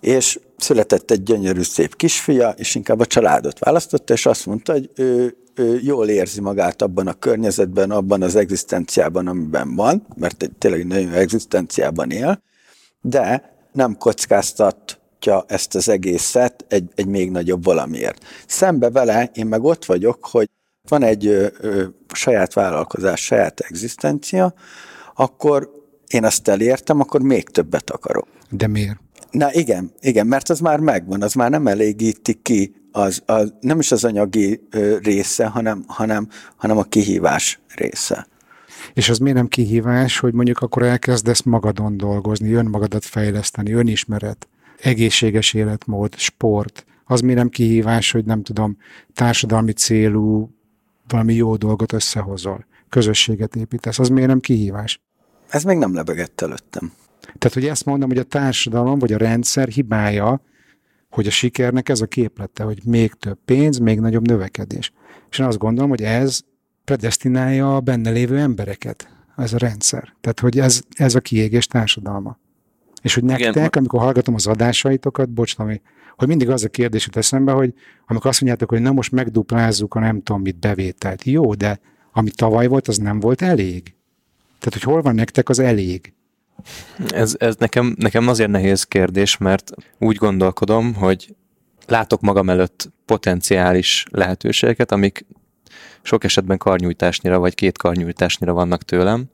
és 0.00 0.38
született 0.56 1.10
egy 1.10 1.22
gyönyörű 1.22 1.62
szép 1.62 1.96
kisfia, 1.96 2.50
és 2.56 2.74
inkább 2.74 3.00
a 3.00 3.06
családot 3.06 3.58
választotta, 3.58 4.12
és 4.12 4.26
azt 4.26 4.46
mondta, 4.46 4.72
hogy 4.72 4.90
ő, 4.94 5.36
ő 5.54 5.80
jól 5.82 6.08
érzi 6.08 6.40
magát 6.40 6.82
abban 6.82 7.06
a 7.06 7.14
környezetben, 7.14 7.90
abban 7.90 8.22
az 8.22 8.36
egzisztenciában, 8.36 9.26
amiben 9.26 9.74
van, 9.74 10.06
mert 10.16 10.50
tényleg 10.58 10.86
nagyon 10.86 11.12
egzisztenciában 11.12 12.10
él, 12.10 12.42
de 13.00 13.54
nem 13.72 13.96
kockáztatja 13.96 15.44
ezt 15.46 15.74
az 15.74 15.88
egészet 15.88 16.64
egy, 16.68 16.90
egy 16.94 17.06
még 17.06 17.30
nagyobb 17.30 17.64
valamiért. 17.64 18.24
Szembe 18.46 18.90
vele 18.90 19.30
én 19.34 19.46
meg 19.46 19.64
ott 19.64 19.84
vagyok, 19.84 20.26
hogy 20.26 20.48
van 20.88 21.02
egy 21.02 21.26
ö, 21.26 21.46
ö, 21.60 21.84
saját 22.12 22.52
vállalkozás, 22.52 23.24
saját 23.24 23.60
egzisztencia, 23.60 24.54
akkor 25.14 25.70
én 26.06 26.24
azt 26.24 26.48
elértem, 26.48 27.00
akkor 27.00 27.20
még 27.20 27.48
többet 27.48 27.90
akarok. 27.90 28.26
De 28.50 28.66
miért? 28.66 28.98
Na 29.30 29.52
igen, 29.52 29.92
igen, 30.00 30.26
mert 30.26 30.48
az 30.48 30.60
már 30.60 30.80
megvan, 30.80 31.22
az 31.22 31.34
már 31.34 31.50
nem 31.50 31.66
elégíti 31.66 32.38
ki, 32.42 32.74
az, 32.92 33.22
az 33.26 33.52
nem 33.60 33.78
is 33.78 33.92
az 33.92 34.04
anyagi 34.04 34.60
része, 35.02 35.46
hanem, 35.46 35.84
hanem, 35.86 36.28
hanem 36.56 36.78
a 36.78 36.82
kihívás 36.82 37.60
része. 37.74 38.26
És 38.94 39.08
az 39.08 39.18
miért 39.18 39.36
nem 39.36 39.48
kihívás, 39.48 40.18
hogy 40.18 40.32
mondjuk 40.32 40.58
akkor 40.58 40.82
elkezdesz 40.82 41.42
magadon 41.42 41.96
dolgozni, 41.96 42.52
önmagadat 42.52 43.04
fejleszteni, 43.04 43.72
önismeret, 43.72 44.48
egészséges 44.82 45.54
életmód, 45.54 46.14
sport. 46.14 46.84
Az 47.04 47.20
miért 47.20 47.38
nem 47.38 47.48
kihívás, 47.48 48.10
hogy 48.10 48.24
nem 48.24 48.42
tudom, 48.42 48.76
társadalmi 49.14 49.72
célú 49.72 50.50
valami 51.08 51.34
jó 51.34 51.56
dolgot 51.56 51.92
összehozol, 51.92 52.66
közösséget 52.88 53.56
építesz. 53.56 53.98
Az 53.98 54.08
miért 54.08 54.28
nem 54.28 54.40
kihívás? 54.40 55.00
Ez 55.48 55.64
még 55.64 55.76
nem 55.78 55.94
lebegett 55.94 56.40
előttem. 56.40 56.92
Tehát, 57.20 57.52
hogy 57.54 57.66
ezt 57.66 57.84
mondom, 57.84 58.08
hogy 58.08 58.18
a 58.18 58.22
társadalom 58.22 58.98
vagy 58.98 59.12
a 59.12 59.18
rendszer 59.18 59.68
hibája, 59.68 60.42
hogy 61.10 61.26
a 61.26 61.30
sikernek 61.30 61.88
ez 61.88 62.00
a 62.00 62.06
képlete, 62.06 62.62
hogy 62.62 62.78
még 62.84 63.12
több 63.12 63.38
pénz, 63.44 63.78
még 63.78 64.00
nagyobb 64.00 64.26
növekedés. 64.26 64.92
És 65.30 65.38
én 65.38 65.46
azt 65.46 65.58
gondolom, 65.58 65.90
hogy 65.90 66.02
ez 66.02 66.40
predestinálja 66.84 67.76
a 67.76 67.80
benne 67.80 68.10
lévő 68.10 68.38
embereket, 68.38 69.08
ez 69.36 69.52
a 69.52 69.58
rendszer. 69.58 70.14
Tehát, 70.20 70.40
hogy 70.40 70.58
ez, 70.58 70.82
ez 70.90 71.14
a 71.14 71.20
kiégés 71.20 71.66
társadalma. 71.66 72.38
És 73.02 73.14
hogy 73.14 73.24
nektek, 73.24 73.54
Igen. 73.54 73.68
amikor 73.72 74.00
hallgatom 74.00 74.34
az 74.34 74.46
adásaitokat, 74.46 75.30
bocs, 75.30 75.54
ami, 75.58 75.80
hogy 76.16 76.28
mindig 76.28 76.48
az 76.50 76.64
a 76.64 76.68
kérdés 76.68 77.06
jut 77.06 77.16
eszembe, 77.16 77.52
hogy 77.52 77.74
amikor 78.06 78.26
azt 78.26 78.40
mondjátok, 78.40 78.70
hogy 78.70 78.80
na 78.80 78.92
most 78.92 79.12
megduplázzuk 79.12 79.94
a 79.94 80.00
nem 80.00 80.22
tudom 80.22 80.42
mit 80.42 80.58
bevételt. 80.58 81.24
Jó, 81.24 81.54
de 81.54 81.80
ami 82.12 82.30
tavaly 82.30 82.66
volt, 82.66 82.88
az 82.88 82.96
nem 82.96 83.20
volt 83.20 83.42
elég. 83.42 83.94
Tehát, 84.58 84.72
hogy 84.72 84.82
hol 84.82 85.02
van 85.02 85.14
nektek 85.14 85.48
az 85.48 85.58
elég? 85.58 86.12
Ez, 87.08 87.34
ez 87.38 87.56
nekem, 87.56 87.94
nekem 87.98 88.28
azért 88.28 88.50
nehéz 88.50 88.84
kérdés, 88.84 89.36
mert 89.36 89.70
úgy 89.98 90.16
gondolkodom, 90.16 90.94
hogy 90.94 91.34
látok 91.86 92.20
magam 92.20 92.50
előtt 92.50 92.90
potenciális 93.04 94.04
lehetőségeket, 94.10 94.92
amik 94.92 95.26
sok 96.02 96.24
esetben 96.24 96.58
karnyújtásnyira 96.58 97.38
vagy 97.38 97.54
két 97.54 97.78
karnyújtásnyira 97.78 98.52
vannak 98.52 98.82
tőlem, 98.82 99.24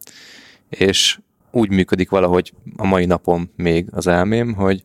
és 0.69 1.19
úgy 1.51 1.71
működik 1.71 2.11
valahogy 2.11 2.53
a 2.77 2.87
mai 2.87 3.05
napom 3.05 3.51
még 3.57 3.87
az 3.91 4.07
elmém, 4.07 4.55
hogy 4.55 4.85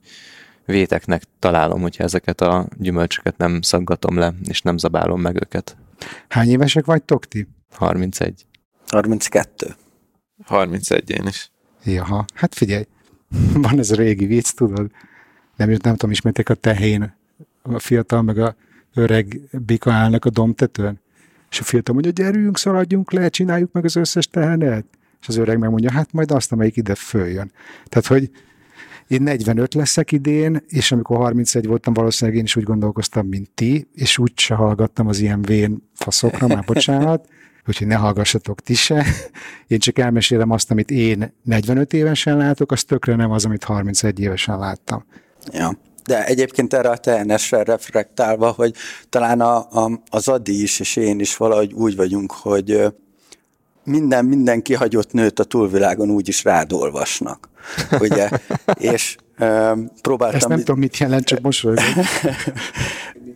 véteknek 0.65 1.23
találom, 1.39 1.81
hogyha 1.81 2.03
ezeket 2.03 2.41
a 2.41 2.67
gyümölcsöket 2.77 3.37
nem 3.37 3.61
szaggatom 3.61 4.17
le, 4.17 4.33
és 4.47 4.61
nem 4.61 4.77
zabálom 4.77 5.21
meg 5.21 5.35
őket. 5.35 5.77
Hány 6.27 6.49
évesek 6.49 6.85
vagytok 6.85 7.27
ti? 7.27 7.47
31. 7.71 8.45
32. 8.87 9.75
31 10.43 11.09
én 11.09 11.27
is. 11.27 11.50
Jaha, 11.83 12.25
hát 12.33 12.55
figyelj, 12.55 12.83
van 13.53 13.79
ez 13.79 13.91
a 13.91 13.95
régi 13.95 14.25
vicc, 14.25 14.51
tudod? 14.51 14.91
Nem, 15.55 15.69
nem 15.69 15.79
tudom, 15.79 16.11
ismerték 16.11 16.49
a 16.49 16.53
tehén, 16.53 17.13
a 17.61 17.79
fiatal 17.79 18.21
meg 18.21 18.37
a 18.37 18.55
öreg 18.93 19.39
bika 19.51 19.91
állnak 19.91 20.25
a 20.25 20.29
domtetőn, 20.29 20.99
és 21.49 21.59
a 21.59 21.63
fiatal 21.63 21.93
mondja, 21.93 22.11
gyerünk, 22.11 22.57
szaladjunk 22.57 23.11
le, 23.11 23.29
csináljuk 23.29 23.71
meg 23.71 23.85
az 23.85 23.95
összes 23.95 24.27
tehenet. 24.27 24.85
És 25.21 25.27
az 25.27 25.35
öreg 25.35 25.57
megmondja, 25.57 25.91
hát 25.91 26.13
majd 26.13 26.31
azt, 26.31 26.51
amelyik 26.51 26.77
ide 26.77 26.95
följön. 26.95 27.51
Tehát, 27.85 28.07
hogy 28.07 28.31
én 29.07 29.21
45 29.21 29.73
leszek 29.73 30.11
idén, 30.11 30.63
és 30.67 30.91
amikor 30.91 31.17
31 31.17 31.65
voltam, 31.65 31.93
valószínűleg 31.93 32.39
én 32.39 32.45
is 32.45 32.55
úgy 32.55 32.63
gondolkoztam, 32.63 33.27
mint 33.27 33.49
ti, 33.49 33.87
és 33.93 34.17
úgy 34.17 34.31
se 34.35 34.55
hallgattam 34.55 35.07
az 35.07 35.19
ilyen 35.19 35.41
vén 35.41 35.89
faszokra, 35.93 36.47
már 36.47 36.63
bocsánat, 36.63 37.27
úgyhogy 37.67 37.87
ne 37.87 37.95
hallgassatok 37.95 38.59
ti 38.59 38.73
se. 38.73 39.05
Én 39.67 39.79
csak 39.79 39.99
elmesélem 39.99 40.51
azt, 40.51 40.71
amit 40.71 40.91
én 40.91 41.33
45 41.43 41.93
évesen 41.93 42.37
látok, 42.37 42.71
az 42.71 42.83
tökre 42.83 43.15
nem 43.15 43.31
az, 43.31 43.45
amit 43.45 43.63
31 43.63 44.19
évesen 44.19 44.59
láttam. 44.59 45.05
Ja. 45.51 45.77
De 46.03 46.25
egyébként 46.25 46.73
erre 46.73 46.89
a 46.89 46.97
TNS-re 46.97 47.63
reflektálva, 47.63 48.51
hogy 48.51 48.73
talán 49.09 49.41
a, 49.41 49.57
a, 49.57 50.01
az 50.09 50.27
Adi 50.27 50.61
is, 50.61 50.79
és 50.79 50.95
én 50.95 51.19
is 51.19 51.37
valahogy 51.37 51.73
úgy 51.73 51.95
vagyunk, 51.95 52.31
hogy 52.31 52.93
minden, 53.83 54.25
minden 54.25 54.61
kihagyott 54.61 55.11
nőt 55.11 55.39
a 55.39 55.43
túlvilágon 55.43 56.09
úgy 56.09 56.27
is 56.27 56.43
rád 56.43 56.73
olvasnak. 56.73 57.49
Ugye? 57.99 58.29
és 58.91 59.15
próbáltam... 60.01 60.35
Ezt 60.35 60.47
nem 60.47 60.57
tudom, 60.57 60.79
mit 60.79 60.97
jelent, 60.97 61.25
csak 61.25 61.41
mosolygok. 61.41 61.83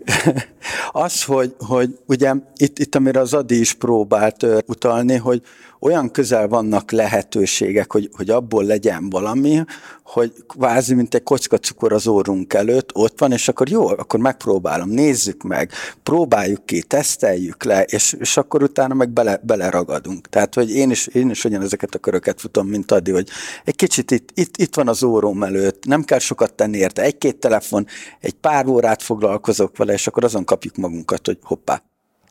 az, 0.91 1.23
hogy, 1.23 1.55
hogy 1.59 1.97
ugye 2.05 2.33
itt, 2.55 2.79
itt, 2.79 2.95
amire 2.95 3.19
az 3.19 3.33
Adi 3.33 3.59
is 3.59 3.73
próbált 3.73 4.45
utalni, 4.65 5.15
hogy 5.15 5.41
olyan 5.79 6.11
közel 6.11 6.47
vannak 6.47 6.91
lehetőségek, 6.91 7.91
hogy, 7.91 8.09
hogy 8.13 8.29
abból 8.29 8.63
legyen 8.63 9.09
valami, 9.09 9.63
hogy 10.03 10.33
kvázi, 10.47 10.93
mint 10.93 11.15
egy 11.15 11.23
kocka 11.23 11.57
cukor 11.57 11.93
az 11.93 12.07
órunk 12.07 12.53
előtt 12.53 12.95
ott 12.95 13.19
van, 13.19 13.31
és 13.31 13.47
akkor 13.47 13.69
jó, 13.69 13.87
akkor 13.87 14.19
megpróbálom, 14.19 14.89
nézzük 14.89 15.43
meg, 15.43 15.71
próbáljuk 16.03 16.65
ki, 16.65 16.81
teszteljük 16.81 17.63
le, 17.63 17.81
és, 17.81 18.15
és 18.19 18.37
akkor 18.37 18.63
utána 18.63 18.93
meg 18.93 19.09
bele, 19.09 19.39
beleragadunk. 19.43 20.29
Tehát, 20.29 20.53
hogy 20.53 20.71
én 20.71 20.89
is, 20.89 21.07
én 21.07 21.29
is 21.29 21.45
ugyanezeket 21.45 21.95
a 21.95 21.99
köröket 21.99 22.39
futom, 22.39 22.67
mint 22.67 22.91
Adi, 22.91 23.11
hogy 23.11 23.29
egy 23.63 23.75
kicsit 23.75 24.11
itt, 24.11 24.29
itt, 24.33 24.57
itt 24.57 24.75
van 24.75 24.87
az 24.87 25.03
óróm 25.03 25.43
előtt, 25.43 25.85
nem 25.95 26.03
kell 26.03 26.19
sokat 26.19 26.53
tenni 26.53 26.77
érte, 26.77 27.01
egy-két 27.01 27.37
telefon, 27.37 27.85
egy 28.19 28.33
pár 28.33 28.67
órát 28.67 29.01
foglalkozok 29.01 29.77
vele, 29.77 29.93
és 29.93 30.07
akkor 30.07 30.23
azon 30.23 30.45
kapjuk 30.45 30.75
magunkat, 30.75 31.25
hogy 31.25 31.37
hoppá, 31.41 31.83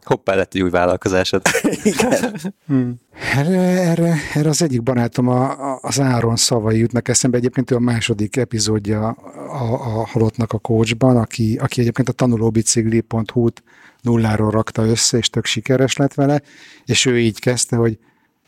hoppá 0.05 0.35
lett 0.35 0.55
egy 0.55 0.63
új 0.63 0.71
vállalkozásod. 0.71 1.43
Igen. 1.83 2.41
Hmm. 2.67 2.95
Erre, 3.35 3.61
erre, 3.61 4.15
erre 4.35 4.49
az 4.49 4.63
egyik 4.63 4.83
barátom, 4.83 5.29
a, 5.29 5.73
a, 5.73 5.79
az 5.83 6.01
Áron 6.01 6.37
szavai 6.37 6.79
jutnak 6.79 7.09
eszembe. 7.09 7.37
Egyébként 7.37 7.71
ő 7.71 7.75
a 7.75 7.81
második 7.81 8.37
epizódja 8.37 9.09
a, 9.09 9.73
a 9.73 10.07
Halottnak 10.07 10.53
a 10.53 10.59
coachban, 10.59 11.17
aki, 11.17 11.59
aki 11.63 11.81
egyébként 11.81 12.09
a 12.09 12.13
tanulóbicikli.hu-t 12.13 13.63
nulláról 14.01 14.51
rakta 14.51 14.87
össze, 14.87 15.19
és 15.19 15.31
tök 15.31 15.45
sikeres 15.45 15.97
lett 15.97 16.15
vele, 16.15 16.43
és 16.85 17.07
ő 17.07 17.19
így 17.19 17.41
kezdte, 17.41 17.77
hogy 17.77 17.99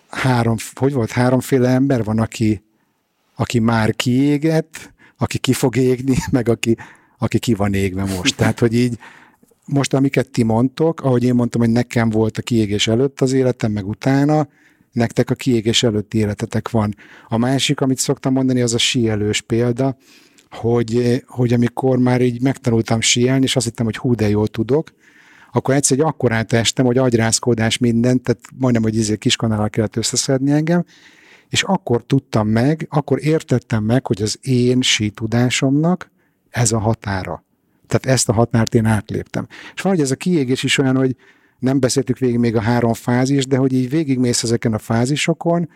három, 0.09 0.57
hogy 0.75 0.93
volt, 0.93 1.11
háromféle 1.11 1.69
ember 1.69 2.05
van, 2.05 2.19
aki, 2.19 2.65
aki 3.37 3.59
már 3.59 3.95
kiégett, 3.95 4.95
aki 5.19 5.39
ki 5.39 5.53
fog 5.53 5.77
égni, 5.77 6.17
meg 6.31 6.49
aki, 6.49 6.77
aki 7.19 7.39
ki 7.39 7.55
van 7.55 7.75
égve 7.75 8.05
most. 8.05 8.37
Tehát, 8.39 8.59
hogy 8.59 8.75
így 8.75 8.99
most, 9.65 9.95
amiket 9.95 10.31
ti 10.31 10.43
mondtok, 10.43 11.01
ahogy 11.01 11.25
én 11.25 11.35
mondtam, 11.35 11.61
hogy 11.61 11.71
nekem 11.71 12.11
volt 12.11 12.39
a 12.39 12.43
kiégés 12.43 12.89
előtt 12.89 13.21
az 13.21 13.33
életem, 13.33 13.73
meg 13.73 13.89
utána, 13.89 14.49
nektek 14.93 15.31
a 15.31 15.35
kiégés 15.35 15.83
előtti 15.83 16.19
életetek 16.19 16.71
van. 16.71 16.95
A 17.29 17.37
másik, 17.37 17.81
amit 17.81 17.99
szoktam 17.99 18.33
mondani, 18.33 18.61
az 18.61 18.75
a 18.75 18.79
síelős 18.79 19.41
példa, 19.41 19.97
hogy, 20.51 21.23
hogy 21.27 21.53
amikor 21.53 21.99
már 21.99 22.21
így 22.21 22.43
megtanultam 22.43 23.01
síelni, 23.01 23.45
és 23.45 23.57
azt 23.57 23.65
hittem, 23.65 23.85
hogy 23.85 23.97
hú, 23.97 24.15
de 24.15 24.29
jól 24.29 24.49
tudok, 24.49 24.93
akkor 25.53 25.75
egyszer 25.75 25.99
egy 25.99 26.05
akkorát 26.05 26.53
estem, 26.53 26.85
hogy 26.85 26.99
agyrázkódás 26.99 27.79
mindent, 27.79 28.23
tehát 28.23 28.41
majdnem, 28.59 28.83
hogy 28.83 28.97
izé 28.97 29.17
kiskanálal 29.17 29.71
kellett 29.71 29.97
összeszedni 29.97 30.51
engem, 30.51 30.85
és 31.49 31.63
akkor 31.63 32.05
tudtam 32.05 32.49
meg, 32.49 32.87
akkor 32.91 33.25
értettem 33.25 33.85
meg, 33.85 34.07
hogy 34.07 34.23
az 34.23 34.39
én 34.41 34.81
sí 34.81 35.11
tudásomnak 35.11 36.11
ez 36.51 36.73
a 36.73 36.79
határa. 36.79 37.45
Tehát 37.87 38.07
ezt 38.07 38.29
a 38.29 38.33
határt 38.33 38.75
én 38.75 38.85
átléptem. 38.85 39.47
És 39.75 39.81
valahogy 39.81 40.05
ez 40.05 40.11
a 40.11 40.17
kiégés 40.17 40.63
is 40.63 40.79
olyan, 40.79 40.97
hogy 40.97 41.17
nem 41.59 41.81
beszéltük 41.81 42.19
végig 42.19 42.39
még 42.39 42.57
a 42.57 42.61
három 42.61 42.93
fázis, 42.93 43.47
de 43.47 43.57
hogy 43.57 43.73
így 43.73 43.91
végigmész 43.91 44.43
ezeken 44.43 44.73
a 44.73 44.79
fázisokon, 44.79 45.69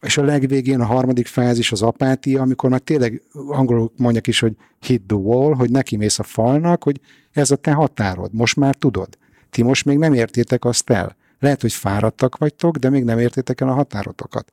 és 0.00 0.16
a 0.16 0.22
legvégén 0.22 0.80
a 0.80 0.84
harmadik 0.84 1.26
fázis 1.26 1.72
az 1.72 1.82
apátia, 1.82 2.42
amikor 2.42 2.70
már 2.70 2.80
tényleg 2.80 3.22
angolul 3.32 3.92
mondják 3.96 4.26
is, 4.26 4.40
hogy 4.40 4.56
hit 4.80 5.02
the 5.02 5.16
wall, 5.16 5.54
hogy 5.54 5.70
neki 5.70 5.96
mész 5.96 6.18
a 6.18 6.22
falnak, 6.22 6.82
hogy 6.82 7.00
ez 7.32 7.50
a 7.50 7.56
te 7.56 7.72
határod, 7.72 8.32
most 8.32 8.56
már 8.56 8.74
tudod. 8.74 9.08
Ti 9.50 9.62
most 9.62 9.84
még 9.84 9.98
nem 9.98 10.12
értétek 10.12 10.64
azt 10.64 10.90
el. 10.90 11.16
Lehet, 11.38 11.60
hogy 11.60 11.72
fáradtak 11.72 12.36
vagytok, 12.36 12.76
de 12.76 12.90
még 12.90 13.04
nem 13.04 13.18
értétek 13.18 13.60
el 13.60 13.68
a 13.68 13.74
határotokat. 13.74 14.52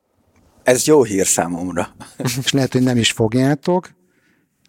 Ez 0.66 0.86
jó 0.86 1.04
hír 1.04 1.26
számomra. 1.26 1.96
és 2.44 2.52
lehet, 2.52 2.72
hogy 2.72 2.84
nem 2.84 2.98
is 2.98 3.12
fogjátok, 3.12 3.90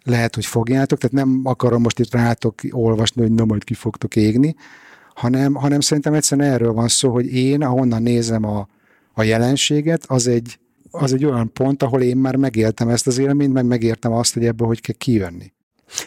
lehet, 0.03 0.35
hogy 0.35 0.45
fogjátok, 0.45 0.99
tehát 0.99 1.15
nem 1.15 1.41
akarom 1.43 1.81
most 1.81 1.99
itt 1.99 2.11
rátok 2.11 2.59
olvasni, 2.69 3.21
hogy 3.21 3.31
nem 3.31 3.45
majd 3.45 3.63
ki 3.63 3.73
fogtok 3.73 4.15
égni, 4.15 4.55
hanem, 5.13 5.53
hanem 5.53 5.79
szerintem 5.79 6.13
egyszerűen 6.13 6.51
erről 6.51 6.73
van 6.73 6.87
szó, 6.87 7.11
hogy 7.11 7.33
én, 7.33 7.63
ahonnan 7.63 8.01
nézem 8.01 8.43
a, 8.43 8.67
a 9.13 9.23
jelenséget, 9.23 10.03
az 10.07 10.27
egy, 10.27 10.59
az 10.91 11.13
egy 11.13 11.25
olyan 11.25 11.53
pont, 11.53 11.83
ahol 11.83 12.01
én 12.01 12.17
már 12.17 12.35
megéltem 12.35 12.89
ezt 12.89 13.07
az 13.07 13.17
élményt, 13.17 13.53
meg 13.53 13.65
megértem 13.65 14.11
azt, 14.11 14.33
hogy 14.33 14.45
ebből 14.45 14.67
hogy 14.67 14.81
kell 14.81 14.95
kijönni. 14.95 15.53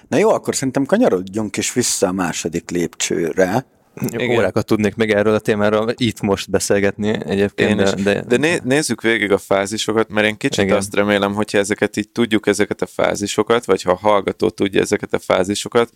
Na 0.08 0.16
jó, 0.16 0.28
akkor 0.28 0.54
szerintem 0.54 0.84
kanyarodjunk 0.84 1.56
is 1.56 1.72
vissza 1.72 2.08
a 2.08 2.12
második 2.12 2.70
lépcsőre. 2.70 3.66
Igen. 4.10 4.30
Órákat 4.30 4.66
tudnék 4.66 4.94
meg 4.94 5.10
erről 5.10 5.34
a 5.34 5.38
témáról 5.38 5.92
itt 5.96 6.20
most 6.20 6.50
beszélgetni 6.50 7.08
egyébként. 7.26 7.80
Én 7.80 7.86
is. 7.86 7.90
De, 7.90 8.22
de, 8.22 8.36
de 8.36 8.60
nézzük 8.64 9.02
végig 9.02 9.32
a 9.32 9.38
fázisokat, 9.38 10.08
mert 10.08 10.26
én 10.26 10.36
kicsit 10.36 10.64
Igen. 10.64 10.76
azt 10.76 10.94
remélem, 10.94 11.34
hogyha 11.34 11.58
ezeket 11.58 11.96
így 11.96 12.08
tudjuk, 12.08 12.46
ezeket 12.46 12.82
a 12.82 12.86
fázisokat, 12.86 13.64
vagy 13.64 13.82
ha 13.82 13.90
a 13.90 13.96
hallgató 13.96 14.48
tudja 14.48 14.80
ezeket 14.80 15.14
a 15.14 15.18
fázisokat, 15.18 15.92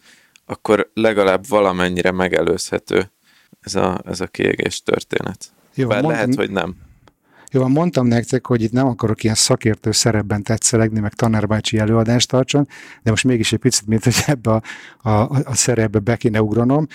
akkor 0.46 0.90
legalább 0.94 1.48
valamennyire 1.48 2.10
megelőzhető 2.10 3.10
ez 3.60 3.74
a, 3.74 4.00
ez 4.06 4.20
a 4.20 4.26
kiégés 4.26 4.82
történet. 4.82 5.44
Jó, 5.74 5.88
Bár 5.88 6.02
mondtam, 6.02 6.20
lehet, 6.20 6.34
hogy 6.34 6.50
nem. 6.50 6.74
Jó, 7.50 7.66
mondtam 7.66 8.06
nektek, 8.06 8.46
hogy 8.46 8.62
itt 8.62 8.72
nem 8.72 8.86
akarok 8.86 9.22
ilyen 9.22 9.34
szakértő 9.34 9.92
szerepben 9.92 10.42
tetszelegni, 10.42 11.00
meg 11.00 11.14
tanárbácsi 11.14 11.78
előadást 11.78 12.28
tartson, 12.28 12.68
de 13.02 13.10
most 13.10 13.24
mégis 13.24 13.52
egy 13.52 13.58
picit, 13.58 13.86
mint 13.86 14.04
hogy 14.04 14.14
ebbe 14.26 14.50
a, 14.50 14.62
a, 15.08 15.42
a 15.44 15.54
szerepbe 15.54 15.98
be 15.98 16.16
kéne 16.16 16.42
ugranom. 16.42 16.86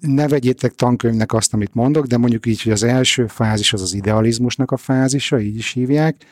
Ne 0.00 0.28
vegyétek 0.28 0.74
tankönyvnek 0.74 1.32
azt, 1.32 1.54
amit 1.54 1.74
mondok, 1.74 2.06
de 2.06 2.16
mondjuk 2.16 2.46
így, 2.46 2.62
hogy 2.62 2.72
az 2.72 2.82
első 2.82 3.26
fázis 3.26 3.72
az 3.72 3.82
az 3.82 3.94
idealizmusnak 3.94 4.70
a 4.70 4.76
fázisa, 4.76 5.40
így 5.40 5.56
is 5.56 5.72
hívják, 5.72 6.24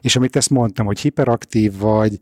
és 0.00 0.16
amit 0.16 0.36
ezt 0.36 0.50
mondtam, 0.50 0.86
hogy 0.86 1.00
hiperaktív 1.00 1.78
vagy, 1.78 2.20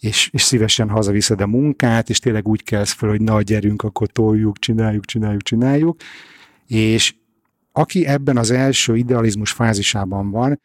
és, 0.00 0.30
és 0.32 0.42
szívesen 0.42 0.88
hazaviszed 0.88 1.40
a 1.40 1.46
munkát, 1.46 2.10
és 2.10 2.18
tényleg 2.18 2.48
úgy 2.48 2.62
kelsz 2.62 2.92
fel, 2.92 3.08
hogy 3.08 3.20
na, 3.20 3.42
gyerünk, 3.42 3.82
akkor 3.82 4.08
toljuk, 4.08 4.58
csináljuk, 4.58 5.04
csináljuk, 5.04 5.42
csináljuk, 5.42 6.00
és 6.66 7.14
aki 7.72 8.06
ebben 8.06 8.36
az 8.36 8.50
első 8.50 8.96
idealizmus 8.96 9.52
fázisában 9.52 10.30
van, 10.30 10.60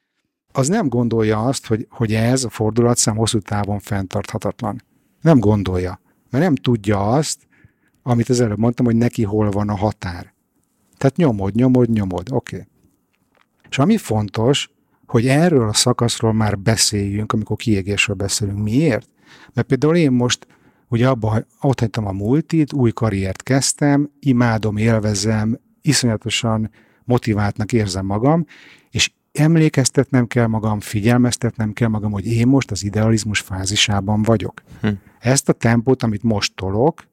az 0.52 0.68
nem 0.68 0.88
gondolja 0.88 1.44
azt, 1.44 1.68
hogy, 1.68 1.88
hogy 1.90 2.14
ez 2.14 2.44
a 2.44 2.50
fordulatszám 2.50 3.16
hosszú 3.16 3.40
távon 3.40 3.80
fenntarthatatlan. 3.80 4.84
Nem 5.22 5.40
gondolja, 5.40 6.02
mert 6.30 6.44
nem 6.44 6.56
tudja 6.56 7.10
azt, 7.10 7.48
amit 8.10 8.30
az 8.30 8.42
előbb 8.42 8.58
mondtam, 8.58 8.86
hogy 8.86 8.96
neki 8.96 9.24
hol 9.24 9.50
van 9.50 9.70
a 9.70 9.76
határ. 9.76 10.34
Tehát 10.98 11.16
nyomod, 11.16 11.56
nyomod, 11.56 11.90
nyomod, 11.90 12.30
oké. 12.32 12.56
Okay. 12.56 12.68
És 13.70 13.80
ami 13.80 13.98
fontos, 13.98 14.70
hogy 15.06 15.28
erről 15.28 15.70
a 15.70 15.74
szakaszról 15.74 16.34
már 16.34 16.60
beszéljünk, 16.60 17.32
amikor 17.32 17.58
kiégésről 17.58 18.16
beszélünk. 18.16 18.64
Miért? 18.64 19.10
Mert 19.54 19.68
például 19.68 19.96
én 19.96 20.12
most 20.12 20.48
ugye 20.88 21.08
abba, 21.08 21.46
ott 21.62 21.80
hagytam 21.80 22.08
a 22.08 22.12
multit, 22.12 22.74
új 22.74 22.92
karriert 22.92 23.44
kezdtem, 23.44 24.10
imádom, 24.20 24.78
élvezem, 24.78 25.60
iszonyatosan 25.82 26.72
motiváltnak 27.04 27.74
érzem 27.74 28.06
magam, 28.06 28.46
és 28.90 29.12
emlékeztetnem 29.32 30.28
kell 30.28 30.48
magam, 30.48 30.80
figyelmeztetnem 30.80 31.74
kell 31.74 31.88
magam, 31.88 32.12
hogy 32.12 32.26
én 32.26 32.48
most 32.48 32.72
az 32.72 32.84
idealizmus 32.84 33.40
fázisában 33.40 34.22
vagyok. 34.22 34.62
Hm. 34.82 34.90
Ezt 35.20 35.50
a 35.50 35.54
tempót, 35.54 36.04
amit 36.04 36.24
most 36.24 36.56
tolok, 36.56 37.04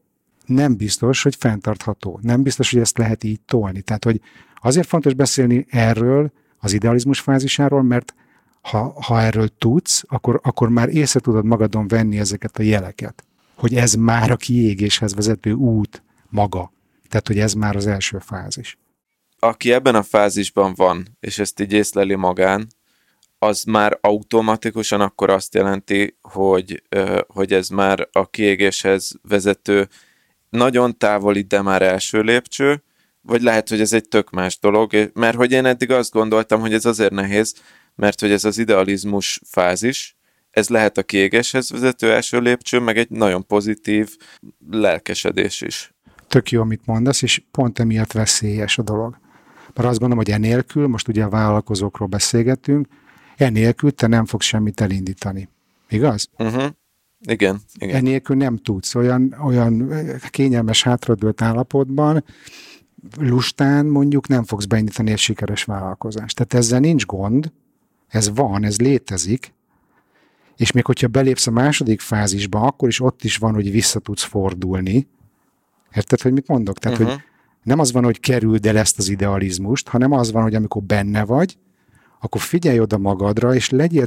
nem 0.46 0.76
biztos, 0.76 1.22
hogy 1.22 1.36
fenntartható. 1.36 2.18
Nem 2.22 2.42
biztos, 2.42 2.70
hogy 2.70 2.80
ezt 2.80 2.98
lehet 2.98 3.24
így 3.24 3.40
tolni. 3.40 3.82
Tehát, 3.82 4.04
hogy 4.04 4.20
azért 4.60 4.86
fontos 4.86 5.14
beszélni 5.14 5.66
erről, 5.70 6.32
az 6.58 6.72
idealizmus 6.72 7.20
fázisáról, 7.20 7.82
mert 7.82 8.14
ha, 8.60 8.94
ha 9.02 9.20
erről 9.20 9.48
tudsz, 9.58 10.04
akkor, 10.06 10.40
akkor 10.42 10.68
már 10.68 10.88
észre 10.88 11.20
tudod 11.20 11.44
magadon 11.44 11.88
venni 11.88 12.18
ezeket 12.18 12.58
a 12.58 12.62
jeleket. 12.62 13.24
Hogy 13.54 13.74
ez 13.74 13.94
már 13.94 14.30
a 14.30 14.36
kiégéshez 14.36 15.14
vezető 15.14 15.52
út 15.52 16.02
maga. 16.28 16.72
Tehát, 17.08 17.26
hogy 17.26 17.38
ez 17.38 17.52
már 17.52 17.76
az 17.76 17.86
első 17.86 18.18
fázis. 18.18 18.78
Aki 19.38 19.72
ebben 19.72 19.94
a 19.94 20.02
fázisban 20.02 20.72
van, 20.76 21.16
és 21.20 21.38
ezt 21.38 21.60
így 21.60 21.72
észleli 21.72 22.14
magán, 22.14 22.66
az 23.38 23.64
már 23.64 23.98
automatikusan 24.00 25.00
akkor 25.00 25.30
azt 25.30 25.54
jelenti, 25.54 26.16
hogy, 26.20 26.82
hogy 27.26 27.52
ez 27.52 27.68
már 27.68 28.08
a 28.12 28.26
kiégéshez 28.26 29.12
vezető 29.28 29.88
nagyon 30.54 30.98
távoli, 30.98 31.42
de 31.42 31.62
már 31.62 31.82
első 31.82 32.20
lépcső, 32.20 32.82
vagy 33.20 33.42
lehet, 33.42 33.68
hogy 33.68 33.80
ez 33.80 33.92
egy 33.92 34.08
tök 34.08 34.30
más 34.30 34.58
dolog, 34.58 35.10
mert 35.14 35.36
hogy 35.36 35.52
én 35.52 35.64
eddig 35.64 35.90
azt 35.90 36.12
gondoltam, 36.12 36.60
hogy 36.60 36.72
ez 36.72 36.84
azért 36.84 37.12
nehéz, 37.12 37.54
mert 37.94 38.20
hogy 38.20 38.30
ez 38.30 38.44
az 38.44 38.58
idealizmus 38.58 39.40
fázis, 39.46 40.16
ez 40.50 40.68
lehet 40.68 40.98
a 40.98 41.02
kiégéshez 41.02 41.70
vezető 41.70 42.12
első 42.12 42.38
lépcső, 42.40 42.78
meg 42.78 42.98
egy 42.98 43.10
nagyon 43.10 43.46
pozitív 43.46 44.16
lelkesedés 44.70 45.60
is. 45.60 45.94
Tök 46.28 46.50
jó, 46.50 46.60
amit 46.60 46.86
mondasz, 46.86 47.22
és 47.22 47.42
pont 47.50 47.78
emiatt 47.78 48.12
veszélyes 48.12 48.78
a 48.78 48.82
dolog. 48.82 49.18
Mert 49.74 49.88
azt 49.88 49.98
gondolom, 49.98 50.24
hogy 50.24 50.30
enélkül, 50.30 50.86
most 50.86 51.08
ugye 51.08 51.24
a 51.24 51.28
vállalkozókról 51.28 52.08
beszélgetünk, 52.08 52.86
enélkül 53.36 53.90
te 53.90 54.06
nem 54.06 54.26
fogsz 54.26 54.46
semmit 54.46 54.80
elindítani. 54.80 55.48
Igaz? 55.88 56.28
Uh-huh. 56.38 56.66
Igen, 57.26 57.60
igen. 57.78 57.96
Enélkül 57.96 58.36
nem 58.36 58.56
tudsz. 58.56 58.94
Olyan, 58.94 59.36
olyan 59.44 59.92
kényelmes 60.30 60.82
hátradőlt 60.82 61.42
állapotban, 61.42 62.24
lustán 63.18 63.86
mondjuk 63.86 64.28
nem 64.28 64.44
fogsz 64.44 64.64
beindítani 64.64 65.10
egy 65.10 65.18
sikeres 65.18 65.64
vállalkozást. 65.64 66.36
Tehát 66.36 66.54
ezzel 66.54 66.80
nincs 66.80 67.06
gond, 67.06 67.52
ez 68.08 68.34
van, 68.34 68.64
ez 68.64 68.80
létezik, 68.80 69.52
és 70.56 70.72
még 70.72 70.84
hogyha 70.84 71.08
belépsz 71.08 71.46
a 71.46 71.50
második 71.50 72.00
fázisba, 72.00 72.60
akkor 72.60 72.88
is 72.88 73.00
ott 73.00 73.24
is 73.24 73.36
van, 73.36 73.54
hogy 73.54 73.70
vissza 73.70 73.98
tudsz 73.98 74.22
fordulni. 74.22 75.06
Érted, 75.94 76.20
hogy 76.20 76.32
mit 76.32 76.48
mondok? 76.48 76.78
Tehát, 76.78 76.98
uh-huh. 76.98 77.14
hogy 77.14 77.24
nem 77.62 77.78
az 77.78 77.92
van, 77.92 78.04
hogy 78.04 78.20
kerüld 78.20 78.66
el 78.66 78.78
ezt 78.78 78.98
az 78.98 79.08
idealizmust, 79.08 79.88
hanem 79.88 80.12
az 80.12 80.32
van, 80.32 80.42
hogy 80.42 80.54
amikor 80.54 80.82
benne 80.82 81.24
vagy, 81.24 81.58
akkor 82.20 82.40
figyelj 82.40 82.80
oda 82.80 82.98
magadra, 82.98 83.54
és 83.54 83.70
legyél, 83.70 84.06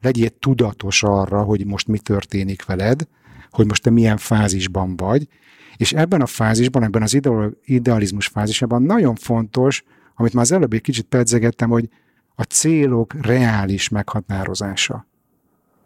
legyél 0.00 0.38
tudatos 0.38 1.02
arra, 1.02 1.42
hogy 1.42 1.66
most 1.66 1.88
mi 1.88 1.98
történik 1.98 2.64
veled, 2.64 3.06
hogy 3.50 3.66
most 3.66 3.82
te 3.82 3.90
milyen 3.90 4.16
fázisban 4.16 4.96
vagy, 4.96 5.28
és 5.76 5.92
ebben 5.92 6.20
a 6.20 6.26
fázisban, 6.26 6.82
ebben 6.82 7.02
az 7.02 7.20
idealizmus 7.64 8.26
fázisában 8.26 8.82
nagyon 8.82 9.14
fontos, 9.14 9.84
amit 10.14 10.32
már 10.32 10.42
az 10.42 10.52
előbb 10.52 10.72
egy 10.72 10.80
kicsit 10.80 11.06
pedzegettem, 11.06 11.70
hogy 11.70 11.88
a 12.34 12.42
célok 12.42 13.14
reális 13.20 13.88
meghatározása. 13.88 15.06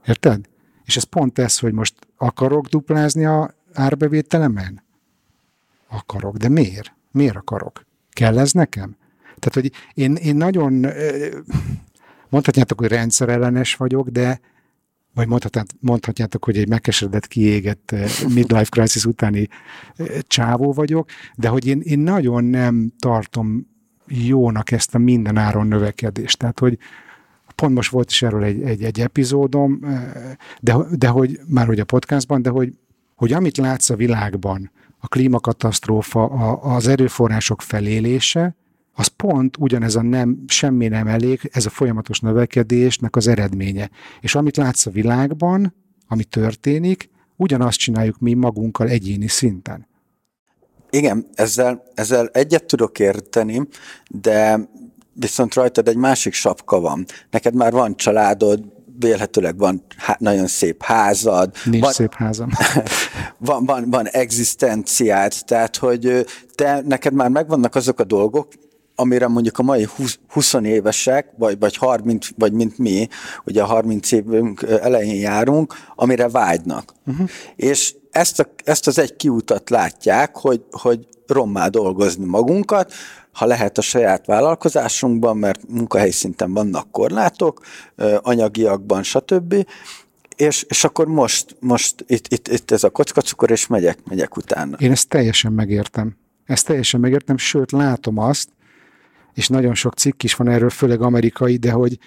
Érted? 0.06 0.48
És 0.84 0.96
ez 0.96 1.02
pont 1.02 1.38
ez, 1.38 1.58
hogy 1.58 1.72
most 1.72 1.94
akarok 2.16 2.66
duplázni 2.66 3.24
a 3.24 3.54
árbevételemen? 3.72 4.82
Akarok, 5.88 6.36
de 6.36 6.48
miért? 6.48 6.94
Miért 7.10 7.36
akarok? 7.36 7.86
Kell 8.10 8.38
ez 8.38 8.52
nekem? 8.52 8.96
Tehát, 9.38 9.54
hogy 9.54 9.72
én, 9.94 10.14
én 10.14 10.36
nagyon, 10.36 10.86
mondhatjátok, 12.28 12.80
hogy 12.80 12.88
rendszerellenes 12.88 13.74
vagyok, 13.74 14.08
de 14.08 14.40
vagy 15.14 15.28
mondhatjátok, 15.80 16.44
hogy 16.44 16.56
egy 16.56 16.68
megkeseredett, 16.68 17.26
kiégett 17.26 17.94
midlife 18.28 18.70
crisis 18.70 19.04
utáni 19.04 19.48
csávó 20.20 20.72
vagyok, 20.72 21.08
de 21.36 21.48
hogy 21.48 21.66
én, 21.66 21.80
én 21.80 21.98
nagyon 21.98 22.44
nem 22.44 22.92
tartom 22.98 23.66
jónak 24.06 24.70
ezt 24.70 24.94
a 24.94 24.98
mindenáron 24.98 25.66
növekedést. 25.66 26.38
Tehát, 26.38 26.58
hogy 26.58 26.78
pont 27.54 27.74
most 27.74 27.90
volt 27.90 28.10
is 28.10 28.22
erről 28.22 28.44
egy, 28.44 28.62
egy, 28.62 28.82
egy 28.82 29.00
epizódom, 29.00 29.80
de, 30.60 30.76
de 30.90 31.08
hogy 31.08 31.40
már 31.48 31.66
hogy 31.66 31.80
a 31.80 31.84
podcastban, 31.84 32.42
de 32.42 32.50
hogy, 32.50 32.78
hogy 33.14 33.32
amit 33.32 33.56
látsz 33.56 33.90
a 33.90 33.96
világban, 33.96 34.70
a 34.98 35.08
klímakatasztrófa, 35.08 36.24
a, 36.24 36.74
az 36.74 36.86
erőforrások 36.86 37.62
felélése, 37.62 38.56
az 38.98 39.06
pont 39.06 39.56
ugyanez 39.58 39.96
a 39.96 40.02
nem, 40.02 40.44
semmi 40.46 40.88
nem 40.88 41.06
elég, 41.06 41.50
ez 41.52 41.66
a 41.66 41.70
folyamatos 41.70 42.20
növekedésnek 42.20 43.16
az 43.16 43.26
eredménye. 43.26 43.90
És 44.20 44.34
amit 44.34 44.56
látsz 44.56 44.86
a 44.86 44.90
világban, 44.90 45.74
ami 46.08 46.24
történik, 46.24 47.10
ugyanazt 47.36 47.78
csináljuk 47.78 48.18
mi 48.18 48.34
magunkkal 48.34 48.88
egyéni 48.88 49.28
szinten. 49.28 49.86
Igen, 50.90 51.26
ezzel, 51.34 51.82
ezzel 51.94 52.28
egyet 52.32 52.64
tudok 52.64 52.98
érteni, 52.98 53.68
de 54.08 54.68
viszont 55.12 55.54
rajtad 55.54 55.88
egy 55.88 55.96
másik 55.96 56.32
sapka 56.32 56.80
van. 56.80 57.04
Neked 57.30 57.54
már 57.54 57.72
van 57.72 57.96
családod, 57.96 58.64
vélhetőleg 58.98 59.58
van 59.58 59.84
há- 59.96 60.20
nagyon 60.20 60.46
szép 60.46 60.82
házad. 60.82 61.54
Nincs 61.64 61.82
van, 61.82 61.92
szép 61.92 62.14
házam. 62.14 62.48
van, 63.38 63.64
van, 63.64 63.90
van 63.90 64.06
egzisztenciád, 64.06 65.32
tehát 65.44 65.76
hogy 65.76 66.26
te, 66.54 66.82
neked 66.84 67.12
már 67.12 67.28
megvannak 67.28 67.74
azok 67.74 68.00
a 68.00 68.04
dolgok, 68.04 68.48
amire 68.96 69.28
mondjuk 69.28 69.58
a 69.58 69.62
mai 69.62 69.86
20, 69.96 70.18
20 70.28 70.54
évesek, 70.54 71.32
vagy, 71.38 71.58
vagy 71.58 71.76
30, 71.76 72.28
vagy 72.36 72.52
mint 72.52 72.78
mi, 72.78 73.08
ugye 73.44 73.62
a 73.62 73.66
30 73.66 74.12
évünk 74.12 74.62
elején 74.62 75.20
járunk, 75.20 75.74
amire 75.94 76.28
vágynak. 76.28 76.94
Uh-huh. 77.06 77.28
És 77.56 77.94
ezt, 78.10 78.40
a, 78.40 78.48
ezt 78.64 78.86
az 78.86 78.98
egy 78.98 79.16
kiutat 79.16 79.70
látják, 79.70 80.36
hogy, 80.36 80.64
hogy 80.70 81.06
rommá 81.26 81.68
dolgozni 81.68 82.24
magunkat, 82.24 82.92
ha 83.32 83.46
lehet 83.46 83.78
a 83.78 83.82
saját 83.82 84.26
vállalkozásunkban, 84.26 85.36
mert 85.36 85.68
munkahely 85.68 86.10
szinten 86.10 86.52
vannak 86.52 86.90
korlátok, 86.90 87.60
anyagiakban, 88.22 89.02
stb. 89.02 89.66
És, 90.36 90.62
és 90.68 90.84
akkor 90.84 91.06
most, 91.06 91.56
most 91.60 92.04
itt, 92.06 92.32
itt, 92.32 92.48
itt 92.48 92.70
ez 92.70 92.84
a 92.84 92.90
kockacukor, 92.90 93.50
és 93.50 93.66
megyek, 93.66 93.98
megyek 94.04 94.36
utána. 94.36 94.76
Én 94.76 94.90
ezt 94.90 95.08
teljesen 95.08 95.52
megértem. 95.52 96.16
Ezt 96.44 96.66
teljesen 96.66 97.00
megértem, 97.00 97.36
sőt 97.36 97.72
látom 97.72 98.18
azt, 98.18 98.48
és 99.36 99.48
nagyon 99.48 99.74
sok 99.74 99.94
cikk 99.94 100.22
is 100.22 100.34
van 100.34 100.48
erről, 100.48 100.70
főleg 100.70 101.00
amerikai, 101.00 101.56
de 101.56 101.70
hogy 101.70 101.98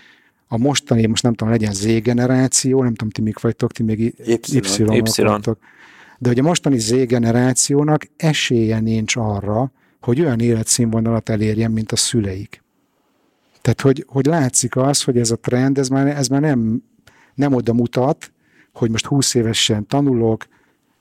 a 0.48 0.58
mostani, 0.58 1.06
most 1.06 1.24
nem 1.24 1.34
tudom, 1.34 1.54
legyen 1.54 1.74
Z-generáció, 1.74 2.84
nem 2.84 2.94
tudom, 2.94 3.10
ti 3.10 3.22
mik 3.22 3.40
vagytok, 3.40 3.72
ti 3.72 3.84
még 3.84 4.00
Y, 4.00 4.14
y, 4.26 4.62
y. 4.78 5.24
vagytok. 5.24 5.60
De 6.18 6.30
hogy 6.30 6.40
a 6.40 6.44
mostani 6.44 6.78
Z-generációnak 6.78 8.08
esélye 8.18 8.80
nincs 8.80 9.16
arra, 9.16 9.72
hogy 10.02 10.22
olyan 10.22 10.40
életszínvonalat 10.40 11.30
elérjen, 11.30 11.72
mint 11.72 11.92
a 11.92 11.96
szüleik. 11.96 12.64
Tehát, 13.62 13.82
hogy, 13.82 14.06
hogy 14.08 14.26
látszik 14.26 14.76
az, 14.76 15.04
hogy 15.04 15.18
ez 15.18 15.32
a 15.32 15.36
trend, 15.36 15.78
ez 15.78 15.88
már, 15.88 16.08
ez 16.08 16.28
már 16.28 16.42
nem, 16.42 16.84
nem 17.36 17.54
oda 17.54 17.74
mutat, 17.74 18.32
hogy 18.74 18.90
most 18.90 19.06
20 19.06 19.34
évesen 19.34 19.88
tanulok, 19.88 20.48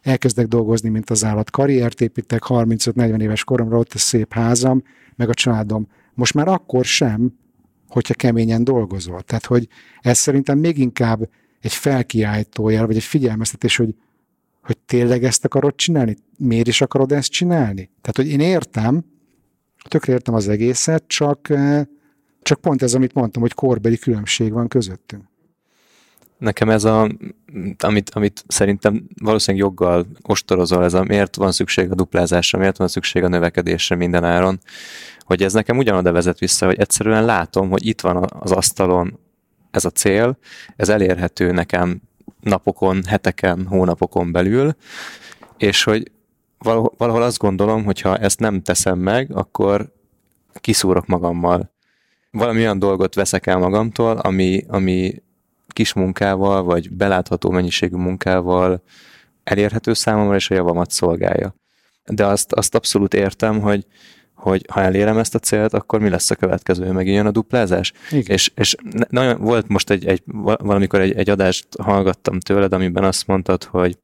elkezdek 0.02 0.46
dolgozni, 0.46 0.88
mint 0.88 1.10
az 1.10 1.24
állat, 1.24 1.50
karriert 1.50 2.00
építek, 2.00 2.42
35-40 2.46 3.20
éves 3.20 3.44
koromra 3.44 3.78
ott 3.78 3.92
a 3.92 3.98
szép 3.98 4.32
házam, 4.32 4.82
meg 5.16 5.28
a 5.28 5.34
családom. 5.34 5.88
Most 6.18 6.34
már 6.34 6.48
akkor 6.48 6.84
sem, 6.84 7.38
hogyha 7.88 8.14
keményen 8.14 8.64
dolgozol. 8.64 9.22
Tehát, 9.22 9.46
hogy 9.46 9.68
ez 10.00 10.18
szerintem 10.18 10.58
még 10.58 10.78
inkább 10.78 11.28
egy 11.60 11.72
felkiáltójel, 11.72 12.86
vagy 12.86 12.96
egy 12.96 13.02
figyelmeztetés, 13.02 13.76
hogy 13.76 13.94
hogy 14.62 14.78
tényleg 14.78 15.24
ezt 15.24 15.44
akarod 15.44 15.74
csinálni? 15.74 16.16
Miért 16.38 16.68
is 16.68 16.80
akarod 16.80 17.12
ezt 17.12 17.30
csinálni? 17.30 17.90
Tehát, 18.00 18.16
hogy 18.16 18.28
én 18.28 18.40
értem, 18.40 19.04
tökre 19.88 20.12
értem 20.12 20.34
az 20.34 20.48
egészet, 20.48 21.04
csak, 21.06 21.50
eh, 21.50 21.84
csak 22.42 22.60
pont 22.60 22.82
ez, 22.82 22.94
amit 22.94 23.14
mondtam, 23.14 23.42
hogy 23.42 23.54
korbeli 23.54 23.98
különbség 23.98 24.52
van 24.52 24.68
közöttünk. 24.68 25.24
Nekem 26.38 26.70
ez 26.70 26.84
a, 26.84 27.08
amit, 27.78 28.10
amit 28.10 28.44
szerintem 28.46 29.08
valószínűleg 29.22 29.66
joggal 29.66 30.06
ostorozol, 30.22 30.84
ez 30.84 30.94
a 30.94 31.04
miért 31.04 31.36
van 31.36 31.52
szükség 31.52 31.90
a 31.90 31.94
duplázásra, 31.94 32.58
miért 32.58 32.76
van 32.76 32.88
szükség 32.88 33.22
a 33.22 33.28
növekedésre 33.28 33.96
minden 33.96 34.24
áron, 34.24 34.60
hogy 35.20 35.42
ez 35.42 35.52
nekem 35.52 35.76
ugyanoda 35.78 36.12
vezet 36.12 36.38
vissza, 36.38 36.66
hogy 36.66 36.78
egyszerűen 36.78 37.24
látom, 37.24 37.70
hogy 37.70 37.86
itt 37.86 38.00
van 38.00 38.26
az 38.38 38.52
asztalon 38.52 39.18
ez 39.70 39.84
a 39.84 39.90
cél, 39.90 40.38
ez 40.76 40.88
elérhető 40.88 41.52
nekem 41.52 42.00
napokon, 42.40 43.04
heteken, 43.04 43.66
hónapokon 43.66 44.32
belül, 44.32 44.76
és 45.56 45.84
hogy 45.84 46.10
valahol 46.96 47.22
azt 47.22 47.38
gondolom, 47.38 47.84
hogy 47.84 48.00
ha 48.00 48.16
ezt 48.16 48.40
nem 48.40 48.62
teszem 48.62 48.98
meg, 48.98 49.36
akkor 49.36 49.92
kiszúrok 50.54 51.06
magammal. 51.06 51.72
Valami 52.30 52.58
olyan 52.58 52.78
dolgot 52.78 53.14
veszek 53.14 53.46
el 53.46 53.58
magamtól, 53.58 54.16
ami, 54.16 54.64
ami 54.68 55.22
kis 55.72 55.92
munkával, 55.92 56.62
vagy 56.62 56.90
belátható 56.90 57.50
mennyiségű 57.50 57.96
munkával 57.96 58.82
elérhető 59.44 59.92
számomra, 59.92 60.34
és 60.34 60.50
a 60.50 60.54
javamat 60.54 60.90
szolgálja. 60.90 61.54
De 62.06 62.26
azt, 62.26 62.52
azt 62.52 62.74
abszolút 62.74 63.14
értem, 63.14 63.60
hogy, 63.60 63.86
hogy 64.34 64.64
ha 64.70 64.80
elérem 64.80 65.18
ezt 65.18 65.34
a 65.34 65.38
célt, 65.38 65.72
akkor 65.72 66.00
mi 66.00 66.08
lesz 66.08 66.30
a 66.30 66.34
következő, 66.34 66.92
megint 66.92 67.16
jön 67.16 67.26
a 67.26 67.30
duplázás. 67.30 67.92
Igen. 68.10 68.24
És, 68.26 68.52
és 68.54 68.74
nagyon, 69.08 69.40
volt 69.40 69.68
most 69.68 69.90
egy, 69.90 70.06
egy 70.06 70.22
valamikor 70.56 71.00
egy, 71.00 71.12
egy 71.12 71.30
adást 71.30 71.66
hallgattam 71.82 72.40
tőled, 72.40 72.72
amiben 72.72 73.04
azt 73.04 73.26
mondtad, 73.26 73.64
hogy 73.64 73.98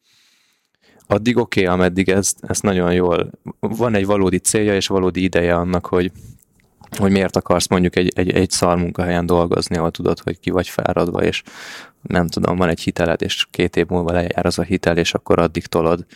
addig 1.07 1.37
oké, 1.37 1.63
okay, 1.63 1.75
ameddig 1.75 2.09
ez, 2.09 2.33
ez 2.41 2.61
nagyon 2.61 2.93
jól, 2.93 3.31
van 3.61 3.95
egy 3.95 4.07
valódi 4.07 4.39
célja 4.39 4.75
és 4.75 4.87
valódi 4.87 5.23
ideje 5.23 5.55
annak, 5.55 5.87
hogy, 5.87 6.13
hogy 6.97 7.11
miért 7.11 7.37
akarsz 7.37 7.69
mondjuk 7.69 7.97
egy, 7.97 8.13
egy, 8.15 8.31
egy 8.31 8.51
szar 8.51 8.77
munkahelyen 8.77 9.27
dolgozni, 9.27 9.77
ahol 9.77 9.91
tudod, 9.91 10.21
hogy 10.21 10.41
ki 10.41 10.51
vagy 10.51 10.69
fáradva, 10.69 11.23
és 11.23 11.43
nem 12.03 12.29
tudom, 12.29 12.57
van 12.57 12.69
egy 12.69 12.81
hiteled, 12.81 13.23
és 13.23 13.47
két 13.51 13.77
év 13.77 13.87
múlva 13.87 14.13
lejár 14.13 14.47
az 14.47 14.59
a 14.59 14.63
hitel, 14.63 14.97
és 14.97 15.15
akkor 15.15 15.39
addig 15.39 15.67
tolod. 15.67 16.07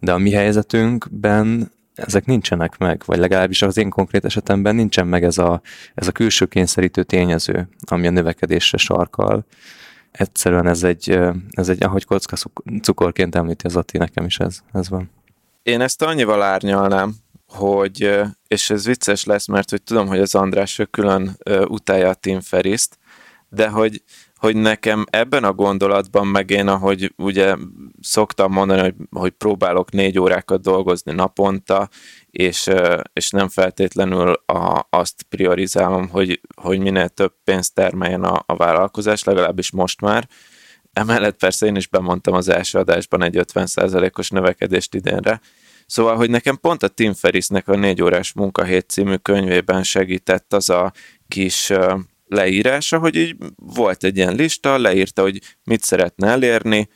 De 0.00 0.12
a 0.12 0.18
mi 0.18 0.30
helyzetünkben 0.30 1.70
ezek 1.94 2.24
nincsenek 2.24 2.78
meg, 2.78 3.02
vagy 3.06 3.18
legalábbis 3.18 3.62
az 3.62 3.76
én 3.76 3.90
konkrét 3.90 4.24
esetemben 4.24 4.74
nincsen 4.74 5.06
meg 5.06 5.24
ez 5.24 5.38
a, 5.38 5.60
ez 5.94 6.08
a 6.08 6.12
külső 6.12 6.46
kényszerítő 6.46 7.02
tényező, 7.02 7.68
ami 7.90 8.06
a 8.06 8.10
növekedésre 8.10 8.78
sarkal. 8.78 9.44
Egyszerűen 10.10 10.66
ez 10.66 10.82
egy, 10.82 11.18
ez 11.50 11.68
egy 11.68 11.82
ahogy 11.82 12.04
kocka 12.04 12.36
cukorként 12.82 13.34
említi 13.34 13.66
az 13.66 13.76
Ati, 13.76 13.98
nekem 13.98 14.24
is 14.24 14.38
ez, 14.38 14.58
ez 14.72 14.88
van. 14.88 15.10
Én 15.62 15.80
ezt 15.80 16.02
annyival 16.02 16.42
árnyalnám, 16.42 17.14
hogy, 17.48 18.20
és 18.46 18.70
ez 18.70 18.84
vicces 18.84 19.24
lesz, 19.24 19.46
mert 19.46 19.70
hogy 19.70 19.82
tudom, 19.82 20.06
hogy 20.06 20.20
az 20.20 20.34
András 20.34 20.80
külön 20.90 21.36
utálja 21.64 22.08
a 22.08 22.14
Tim 22.14 22.40
Feriszt, 22.40 22.98
de 23.48 23.68
hogy 23.68 24.02
hogy 24.38 24.56
nekem 24.56 25.04
ebben 25.10 25.44
a 25.44 25.52
gondolatban, 25.52 26.26
meg 26.26 26.50
én, 26.50 26.68
ahogy 26.68 27.12
ugye 27.16 27.56
szoktam 28.00 28.52
mondani, 28.52 28.80
hogy, 28.80 28.94
hogy 29.10 29.30
próbálok 29.30 29.90
négy 29.90 30.18
órákat 30.18 30.60
dolgozni 30.60 31.12
naponta, 31.12 31.88
és, 32.30 32.70
és 33.12 33.30
nem 33.30 33.48
feltétlenül 33.48 34.32
a, 34.46 34.86
azt 34.90 35.22
priorizálom, 35.22 36.08
hogy, 36.08 36.40
hogy 36.62 36.78
minél 36.78 37.08
több 37.08 37.32
pénzt 37.44 37.74
termeljen 37.74 38.24
a, 38.24 38.42
a 38.46 38.56
vállalkozás, 38.56 39.24
legalábbis 39.24 39.70
most 39.70 40.00
már. 40.00 40.28
Emellett 40.92 41.36
persze 41.36 41.66
én 41.66 41.76
is 41.76 41.86
bemondtam 41.86 42.34
az 42.34 42.48
első 42.48 42.78
adásban 42.78 43.22
egy 43.22 43.40
50%-os 43.52 44.30
növekedést 44.30 44.94
idénre, 44.94 45.40
Szóval, 45.88 46.16
hogy 46.16 46.30
nekem 46.30 46.58
pont 46.60 46.82
a 46.82 46.88
Tim 46.88 47.14
Ferrisnek 47.14 47.68
a 47.68 47.76
négy 47.76 48.02
órás 48.02 48.32
munkahét 48.32 48.90
című 48.90 49.14
könyvében 49.14 49.82
segített 49.82 50.52
az 50.52 50.70
a 50.70 50.92
kis 51.28 51.72
leírása, 52.26 52.98
hogy 52.98 53.16
így 53.16 53.36
volt 53.56 54.04
egy 54.04 54.16
ilyen 54.16 54.34
lista, 54.34 54.78
leírta, 54.78 55.22
hogy 55.22 55.40
mit 55.64 55.82
szeretne 55.82 56.26
elérni, 56.28 56.88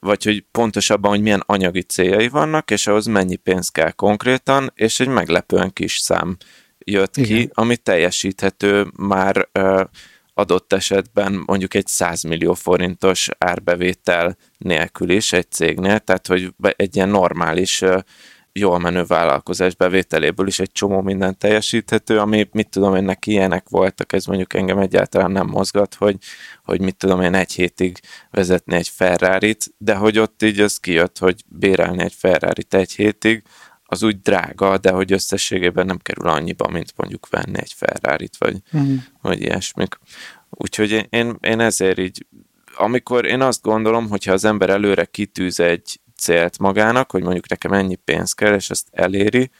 vagy 0.00 0.24
hogy 0.24 0.44
pontosabban, 0.50 1.10
hogy 1.10 1.20
milyen 1.20 1.42
anyagi 1.46 1.82
céljai 1.82 2.28
vannak, 2.28 2.70
és 2.70 2.86
ahhoz 2.86 3.06
mennyi 3.06 3.36
pénz 3.36 3.68
kell 3.68 3.90
konkrétan, 3.90 4.72
és 4.74 5.00
egy 5.00 5.08
meglepően 5.08 5.72
kis 5.72 5.98
szám 5.98 6.36
jött 6.78 7.16
Igen. 7.16 7.38
ki, 7.38 7.50
ami 7.52 7.76
teljesíthető 7.76 8.86
már 8.96 9.48
adott 10.34 10.72
esetben 10.72 11.42
mondjuk 11.46 11.74
egy 11.74 11.86
100 11.86 12.22
millió 12.22 12.54
forintos 12.54 13.28
árbevétel 13.38 14.36
nélkül 14.58 15.10
is 15.10 15.32
egy 15.32 15.50
cégnél, 15.50 15.98
tehát 15.98 16.26
hogy 16.26 16.54
egy 16.76 16.96
ilyen 16.96 17.08
normális 17.08 17.84
jól 18.58 18.78
menő 18.78 19.04
vállalkozás 19.04 19.74
bevételéből 19.74 20.46
is 20.46 20.58
egy 20.58 20.72
csomó 20.72 21.00
minden 21.00 21.38
teljesíthető, 21.38 22.18
ami 22.18 22.48
mit 22.52 22.68
tudom 22.68 22.94
én, 22.94 23.04
neki 23.04 23.30
ilyenek 23.30 23.68
voltak, 23.68 24.12
ez 24.12 24.24
mondjuk 24.24 24.54
engem 24.54 24.78
egyáltalán 24.78 25.30
nem 25.30 25.46
mozgat, 25.46 25.94
hogy, 25.94 26.16
hogy 26.64 26.80
mit 26.80 26.96
tudom 26.96 27.20
én 27.20 27.34
egy 27.34 27.52
hétig 27.52 27.98
vezetni 28.30 28.74
egy 28.74 28.88
ferrari 28.88 29.56
de 29.78 29.94
hogy 29.94 30.18
ott 30.18 30.42
így 30.42 30.60
az 30.60 30.76
kijött, 30.76 31.18
hogy 31.18 31.44
bérelni 31.46 32.02
egy 32.02 32.14
ferrari 32.14 32.64
egy 32.68 32.92
hétig, 32.92 33.42
az 33.86 34.02
úgy 34.02 34.20
drága, 34.20 34.78
de 34.78 34.90
hogy 34.90 35.12
összességében 35.12 35.86
nem 35.86 35.98
kerül 35.98 36.28
annyiba, 36.28 36.68
mint 36.68 36.92
mondjuk 36.96 37.28
venni 37.28 37.58
egy 37.58 37.72
ferrari 37.76 38.28
vagy, 38.38 38.56
mm. 38.76 38.96
vagy 39.20 39.40
ilyesmik. 39.40 39.98
Úgyhogy 40.50 41.06
én, 41.10 41.36
én 41.40 41.60
ezért 41.60 41.98
így, 41.98 42.26
amikor 42.76 43.24
én 43.24 43.40
azt 43.40 43.62
gondolom, 43.62 44.08
hogyha 44.08 44.32
az 44.32 44.44
ember 44.44 44.70
előre 44.70 45.04
kitűz 45.04 45.60
egy, 45.60 46.00
célt 46.24 46.58
magának, 46.58 47.10
hogy 47.10 47.22
mondjuk 47.22 47.48
nekem 47.48 47.72
ennyi 47.72 47.94
pénz 47.94 48.32
kell, 48.32 48.54
és 48.54 48.70
ezt 48.70 48.88
eléri, 48.92 49.50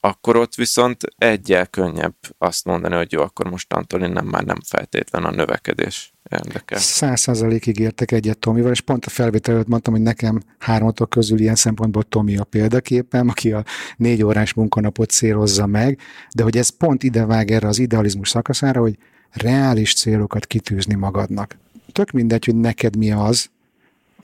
akkor 0.00 0.36
ott 0.36 0.54
viszont 0.54 1.02
egyel 1.18 1.66
könnyebb 1.66 2.14
azt 2.38 2.64
mondani, 2.64 2.94
hogy 2.94 3.12
jó, 3.12 3.20
akkor 3.20 3.50
mostantól 3.50 4.02
innen 4.02 4.24
már 4.24 4.44
nem 4.44 4.60
feltétlen 4.64 5.24
a 5.24 5.30
növekedés 5.30 6.12
érdekel. 6.30 6.78
Száz 6.78 7.20
százalékig 7.20 7.78
értek 7.78 8.12
egyet 8.12 8.38
Tomival, 8.38 8.70
és 8.70 8.80
pont 8.80 9.04
a 9.04 9.10
felvétel 9.10 9.54
előtt 9.54 9.66
mondtam, 9.66 9.92
hogy 9.92 10.02
nekem 10.02 10.42
háromatok 10.58 11.10
közül 11.10 11.38
ilyen 11.38 11.54
szempontból 11.54 12.02
Tomi 12.02 12.36
a 12.36 12.44
példaképem, 12.44 13.28
aki 13.28 13.52
a 13.52 13.64
négy 13.96 14.22
órás 14.22 14.54
munkanapot 14.54 15.10
célozza 15.10 15.66
meg, 15.66 15.98
de 16.34 16.42
hogy 16.42 16.56
ez 16.56 16.68
pont 16.68 17.02
idevág 17.02 17.50
erre 17.50 17.68
az 17.68 17.78
idealizmus 17.78 18.28
szakaszára, 18.28 18.80
hogy 18.80 18.98
reális 19.30 19.94
célokat 19.94 20.46
kitűzni 20.46 20.94
magadnak. 20.94 21.56
Tök 21.92 22.10
mindegy, 22.10 22.44
hogy 22.44 22.56
neked 22.56 22.96
mi 22.96 23.12
az, 23.12 23.50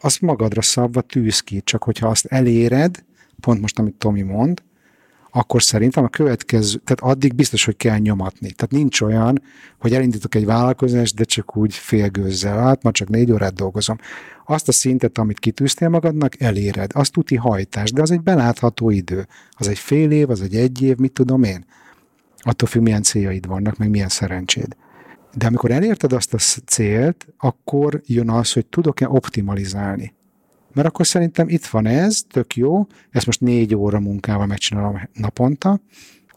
azt 0.03 0.20
magadra 0.20 0.62
szabva 0.62 1.00
tűz 1.00 1.40
ki, 1.40 1.61
csak 1.61 1.82
hogyha 1.82 2.09
azt 2.09 2.26
eléred, 2.26 3.05
pont 3.40 3.61
most, 3.61 3.78
amit 3.78 3.94
Tomi 3.94 4.22
mond, 4.22 4.62
akkor 5.34 5.62
szerintem 5.62 6.05
a 6.05 6.09
következő, 6.09 6.78
tehát 6.84 7.14
addig 7.14 7.34
biztos, 7.34 7.64
hogy 7.64 7.76
kell 7.76 7.98
nyomatni. 7.98 8.50
Tehát 8.50 8.70
nincs 8.70 9.00
olyan, 9.00 9.42
hogy 9.78 9.94
elindítok 9.94 10.34
egy 10.34 10.44
vállalkozást, 10.44 11.14
de 11.14 11.24
csak 11.24 11.57
úgy 11.57 11.74
félgőzzel, 11.74 12.59
hát 12.59 12.82
ma 12.82 12.90
csak 12.90 13.09
négy 13.09 13.32
órát 13.32 13.55
dolgozom. 13.55 13.98
Azt 14.46 14.68
a 14.68 14.72
szintet, 14.72 15.18
amit 15.18 15.38
kitűztél 15.38 15.88
magadnak, 15.88 16.40
eléred. 16.40 16.90
Azt 16.94 17.12
tuti 17.12 17.36
hajtás, 17.36 17.92
de 17.92 18.03
az 18.03 18.11
egy 18.11 18.20
belátható 18.20 18.90
idő. 18.90 19.26
Az 19.50 19.68
egy 19.68 19.78
fél 19.78 20.11
év, 20.11 20.30
az 20.30 20.40
egy 20.40 20.57
egy 20.57 20.82
év, 20.82 20.96
mit 20.96 21.12
tudom 21.12 21.42
én. 21.42 21.64
Attól 22.38 22.68
függ, 22.68 22.82
milyen 22.82 23.03
céljaid 23.03 23.46
vannak, 23.46 23.76
meg 23.76 23.90
milyen 23.90 24.09
szerencséd. 24.09 24.76
De 25.34 25.46
amikor 25.46 25.70
elérted 25.70 26.12
azt 26.12 26.34
a 26.34 26.38
célt, 26.66 27.26
akkor 27.38 28.00
jön 28.06 28.30
az, 28.30 28.52
hogy 28.52 28.66
tudok-e 28.66 29.08
optimalizálni. 29.08 30.14
Mert 30.72 30.88
akkor 30.88 31.06
szerintem 31.06 31.48
itt 31.48 31.66
van 31.66 31.86
ez, 31.86 32.22
tök 32.28 32.56
jó, 32.56 32.86
ezt 33.10 33.26
most 33.26 33.40
négy 33.40 33.74
óra 33.74 34.00
munkával 34.00 34.46
megcsinálom 34.46 35.08
naponta, 35.12 35.80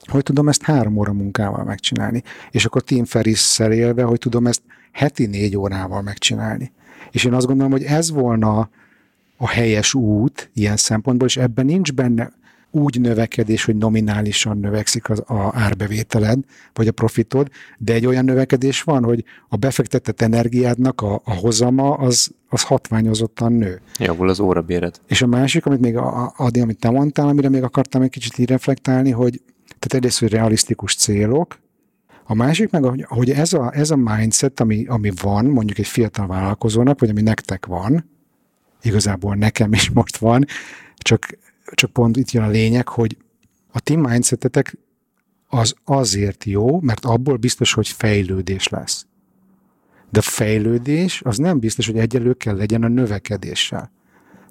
hogy 0.05 0.23
tudom 0.23 0.47
ezt 0.47 0.61
három 0.61 0.97
óra 0.97 1.13
munkával 1.13 1.63
megcsinálni. 1.63 2.23
És 2.51 2.65
akkor 2.65 2.81
Tim 2.81 3.05
ferriss 3.05 3.59
élve, 3.59 4.03
hogy 4.03 4.19
tudom 4.19 4.47
ezt 4.47 4.61
heti 4.91 5.25
négy 5.25 5.57
órával 5.57 6.01
megcsinálni. 6.01 6.71
És 7.11 7.23
én 7.23 7.33
azt 7.33 7.45
gondolom, 7.45 7.71
hogy 7.71 7.83
ez 7.83 8.11
volna 8.11 8.69
a 9.37 9.47
helyes 9.47 9.93
út 9.93 10.49
ilyen 10.53 10.77
szempontból, 10.77 11.27
és 11.27 11.37
ebben 11.37 11.65
nincs 11.65 11.93
benne 11.93 12.31
úgy 12.75 13.01
növekedés, 13.01 13.65
hogy 13.65 13.75
nominálisan 13.75 14.57
növekszik 14.57 15.09
az 15.09 15.19
a 15.19 15.51
árbevételed, 15.53 16.39
vagy 16.73 16.87
a 16.87 16.91
profitod, 16.91 17.49
de 17.77 17.93
egy 17.93 18.05
olyan 18.05 18.25
növekedés 18.25 18.81
van, 18.81 19.03
hogy 19.03 19.23
a 19.49 19.55
befektetett 19.55 20.21
energiádnak 20.21 21.01
a, 21.01 21.21
a 21.23 21.33
hozama 21.33 21.93
az, 21.93 22.31
az 22.49 22.63
hatványozottan 22.63 23.53
nő. 23.53 23.81
Javul 23.97 24.29
az 24.29 24.39
órabéred. 24.39 24.99
És 25.07 25.21
a 25.21 25.27
másik, 25.27 25.65
amit 25.65 25.79
még 25.79 25.97
Adi, 26.37 26.59
amit 26.59 26.79
te 26.79 26.89
mondtál, 26.89 27.27
amire 27.27 27.49
még 27.49 27.63
akartam 27.63 28.01
egy 28.01 28.09
kicsit 28.09 28.37
így 28.37 28.49
reflektálni, 28.49 29.11
hogy 29.11 29.41
tehát 29.65 29.93
egyrészt, 29.93 30.19
hogy 30.19 30.29
realisztikus 30.29 30.95
célok, 30.95 31.59
a 32.27 32.33
másik 32.33 32.69
meg, 32.69 33.05
hogy 33.07 33.29
ez 33.29 33.53
a, 33.53 33.71
ez 33.75 33.91
a 33.91 33.95
mindset, 33.95 34.59
ami, 34.59 34.85
ami 34.87 35.11
van, 35.21 35.45
mondjuk 35.45 35.77
egy 35.77 35.87
fiatal 35.87 36.27
vállalkozónak, 36.27 36.99
vagy 36.99 37.09
ami 37.09 37.21
nektek 37.21 37.65
van, 37.65 38.09
igazából 38.81 39.35
nekem 39.35 39.73
is 39.73 39.89
most 39.89 40.17
van, 40.17 40.45
csak 40.97 41.37
csak 41.73 41.91
pont 41.91 42.17
itt 42.17 42.31
jön 42.31 42.43
a 42.43 42.49
lényeg, 42.49 42.87
hogy 42.87 43.17
a 43.71 43.79
team 43.79 44.01
mindsetetek 44.01 44.77
az 45.47 45.75
azért 45.83 46.43
jó, 46.43 46.79
mert 46.81 47.05
abból 47.05 47.37
biztos, 47.37 47.73
hogy 47.73 47.87
fejlődés 47.87 48.67
lesz. 48.67 49.05
De 50.09 50.19
a 50.19 50.21
fejlődés 50.21 51.21
az 51.21 51.37
nem 51.37 51.59
biztos, 51.59 51.85
hogy 51.85 51.97
egyelő 51.97 52.33
kell 52.33 52.55
legyen 52.55 52.83
a 52.83 52.87
növekedéssel. 52.87 53.91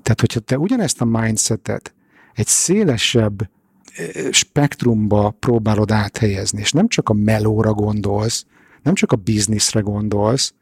Tehát, 0.02 0.20
hogyha 0.20 0.40
te 0.40 0.58
ugyanezt 0.58 1.00
a 1.00 1.04
mindsetet 1.04 1.94
egy 2.34 2.46
szélesebb 2.46 3.40
eh, 3.42 4.32
spektrumba 4.32 5.30
próbálod 5.30 5.90
áthelyezni, 5.90 6.60
és 6.60 6.72
nem 6.72 6.88
csak 6.88 7.08
a 7.08 7.12
melóra 7.12 7.72
gondolsz, 7.72 8.46
nem 8.82 8.94
csak 8.94 9.12
a 9.12 9.16
bizniszre 9.16 9.80
gondolsz, 9.80 10.54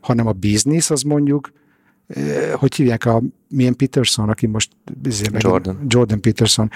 hanem 0.00 0.26
a 0.26 0.32
biznisz 0.32 0.90
az 0.90 1.02
mondjuk 1.02 1.52
hogy 2.54 2.74
hívják 2.74 3.04
a, 3.04 3.22
milyen 3.48 3.76
Peterson, 3.76 4.28
aki 4.28 4.46
most 4.46 4.70
izé, 5.04 5.24
Jordan. 5.38 5.84
Jordan 5.88 6.20
Peterson, 6.20 6.70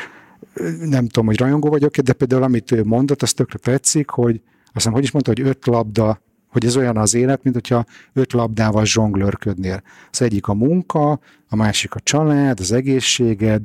nem 0.80 1.06
tudom, 1.06 1.26
hogy 1.26 1.38
rajongó 1.38 1.68
vagyok 1.68 1.96
de 1.96 2.12
például 2.12 2.42
amit 2.42 2.72
ő 2.72 2.84
mondott, 2.84 3.22
az 3.22 3.32
tökre 3.32 3.58
tetszik, 3.58 4.10
hogy 4.10 4.40
azt 4.64 4.72
hiszem, 4.72 4.92
hogy 4.92 5.02
is 5.02 5.10
mondta, 5.10 5.32
hogy 5.36 5.46
öt 5.48 5.66
labda, 5.66 6.20
hogy 6.48 6.64
ez 6.64 6.76
olyan 6.76 6.96
az 6.96 7.14
élet, 7.14 7.42
mint 7.42 7.54
hogyha 7.54 7.84
öt 8.12 8.32
labdával 8.32 8.84
zsonglőrködnél. 8.84 9.82
Az 10.10 10.22
egyik 10.22 10.48
a 10.48 10.54
munka, 10.54 11.20
a 11.48 11.56
másik 11.56 11.94
a 11.94 12.00
család, 12.00 12.60
az 12.60 12.72
egészséged, 12.72 13.64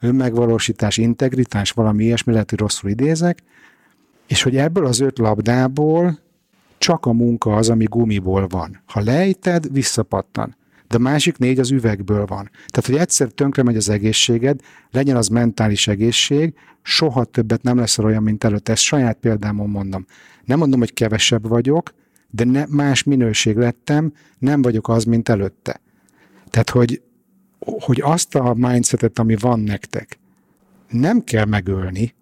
önmegvalósítás, 0.00 0.96
integritás, 0.96 1.70
valami 1.70 2.04
ilyesmi, 2.04 2.32
lehet, 2.32 2.50
hogy 2.50 2.58
rosszul 2.58 2.90
idézek, 2.90 3.38
és 4.26 4.42
hogy 4.42 4.56
ebből 4.56 4.86
az 4.86 5.00
öt 5.00 5.18
labdából 5.18 6.18
csak 6.78 7.06
a 7.06 7.12
munka 7.12 7.56
az, 7.56 7.68
ami 7.68 7.84
gumiból 7.84 8.46
van. 8.46 8.82
Ha 8.86 9.00
lejted, 9.00 9.72
visszapattan 9.72 10.56
de 10.92 10.98
a 10.98 11.00
másik 11.00 11.38
négy 11.38 11.58
az 11.58 11.70
üvegből 11.70 12.26
van. 12.26 12.50
Tehát, 12.66 12.86
hogy 12.86 12.96
egyszer 12.96 13.28
tönkre 13.28 13.62
megy 13.62 13.76
az 13.76 13.88
egészséged, 13.88 14.60
legyen 14.90 15.16
az 15.16 15.28
mentális 15.28 15.88
egészség, 15.88 16.54
soha 16.82 17.24
többet 17.24 17.62
nem 17.62 17.76
lesz 17.76 17.98
olyan, 17.98 18.22
mint 18.22 18.44
előtt. 18.44 18.68
Ezt 18.68 18.82
saját 18.82 19.16
példámon 19.20 19.70
mondom. 19.70 20.06
Nem 20.44 20.58
mondom, 20.58 20.78
hogy 20.78 20.92
kevesebb 20.92 21.48
vagyok, 21.48 21.94
de 22.30 22.44
ne, 22.44 22.64
más 22.68 23.02
minőség 23.02 23.56
lettem, 23.56 24.12
nem 24.38 24.62
vagyok 24.62 24.88
az, 24.88 25.04
mint 25.04 25.28
előtte. 25.28 25.80
Tehát, 26.50 26.70
hogy, 26.70 27.02
hogy 27.58 28.00
azt 28.00 28.34
a 28.34 28.54
mindsetet, 28.54 29.18
ami 29.18 29.36
van 29.36 29.60
nektek, 29.60 30.18
nem 30.88 31.24
kell 31.24 31.44
megölni, 31.44 32.14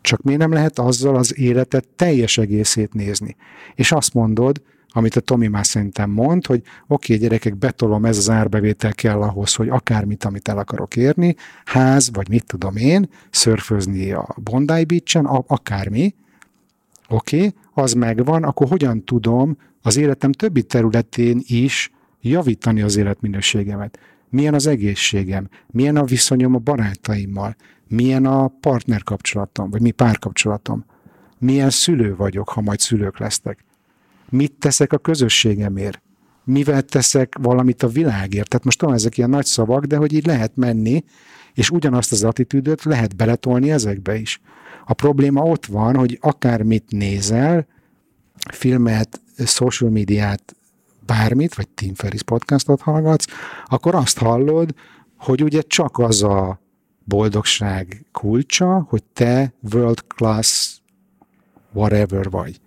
csak 0.00 0.22
miért 0.22 0.40
nem 0.40 0.52
lehet 0.52 0.78
azzal 0.78 1.16
az 1.16 1.38
életet 1.38 1.88
teljes 1.96 2.38
egészét 2.38 2.94
nézni. 2.94 3.36
És 3.74 3.92
azt 3.92 4.14
mondod, 4.14 4.62
amit 4.96 5.16
a 5.16 5.20
Tomi 5.20 5.46
már 5.46 5.66
szerintem 5.66 6.10
mond, 6.10 6.46
hogy 6.46 6.62
oké, 6.86 7.14
okay, 7.14 7.16
gyerekek, 7.16 7.56
betolom, 7.56 8.04
ez 8.04 8.18
az 8.18 8.30
árbevétel 8.30 8.92
kell 8.92 9.22
ahhoz, 9.22 9.54
hogy 9.54 9.68
akármit, 9.68 10.24
amit 10.24 10.48
el 10.48 10.58
akarok 10.58 10.96
érni, 10.96 11.36
ház, 11.64 12.10
vagy 12.12 12.28
mit 12.28 12.46
tudom 12.46 12.76
én, 12.76 13.08
szörfözni 13.30 14.12
a 14.12 14.34
Bondi 14.36 14.84
Beach-en, 14.84 15.24
akármi, 15.24 16.14
oké, 17.08 17.36
okay, 17.36 17.54
az 17.72 17.92
megvan, 17.92 18.42
akkor 18.42 18.68
hogyan 18.68 19.04
tudom 19.04 19.56
az 19.82 19.96
életem 19.96 20.32
többi 20.32 20.62
területén 20.62 21.42
is 21.46 21.90
javítani 22.20 22.82
az 22.82 22.96
életminőségemet? 22.96 23.98
Milyen 24.28 24.54
az 24.54 24.66
egészségem? 24.66 25.48
Milyen 25.66 25.96
a 25.96 26.04
viszonyom 26.04 26.54
a 26.54 26.58
barátaimmal? 26.58 27.56
Milyen 27.88 28.26
a 28.26 28.48
partnerkapcsolatom, 28.48 29.70
vagy 29.70 29.80
mi 29.80 29.90
párkapcsolatom? 29.90 30.84
Milyen 31.38 31.70
szülő 31.70 32.16
vagyok, 32.16 32.48
ha 32.48 32.60
majd 32.60 32.78
szülők 32.78 33.18
lesztek? 33.18 33.63
Mit 34.34 34.52
teszek 34.52 34.92
a 34.92 34.98
közösségemért, 34.98 36.02
mivel 36.44 36.82
teszek 36.82 37.36
valamit 37.40 37.82
a 37.82 37.88
világért. 37.88 38.48
Tehát 38.48 38.64
most 38.64 38.78
tudom, 38.78 38.94
ezek 38.94 39.18
ilyen 39.18 39.30
nagy 39.30 39.44
szavak, 39.44 39.84
de 39.84 39.96
hogy 39.96 40.12
így 40.12 40.26
lehet 40.26 40.56
menni, 40.56 41.04
és 41.54 41.70
ugyanazt 41.70 42.12
az 42.12 42.24
attitűdöt 42.24 42.84
lehet 42.84 43.16
beletolni 43.16 43.70
ezekbe 43.70 44.16
is. 44.16 44.40
A 44.84 44.92
probléma 44.92 45.42
ott 45.42 45.66
van, 45.66 45.96
hogy 45.96 46.18
akármit 46.20 46.84
nézel, 46.88 47.66
filmet, 48.52 49.20
social 49.46 49.90
médiát, 49.90 50.56
bármit, 51.06 51.54
vagy 51.54 51.68
Tim 51.68 51.94
Ferris 51.94 52.22
podcastot 52.22 52.80
hallgatsz, 52.80 53.26
akkor 53.64 53.94
azt 53.94 54.18
hallod, 54.18 54.74
hogy 55.18 55.42
ugye 55.42 55.62
csak 55.62 55.98
az 55.98 56.22
a 56.22 56.60
boldogság 57.04 58.06
kulcsa, 58.12 58.86
hogy 58.88 59.02
te 59.12 59.52
world 59.72 60.04
class 60.06 60.78
whatever 61.72 62.30
vagy. 62.30 62.60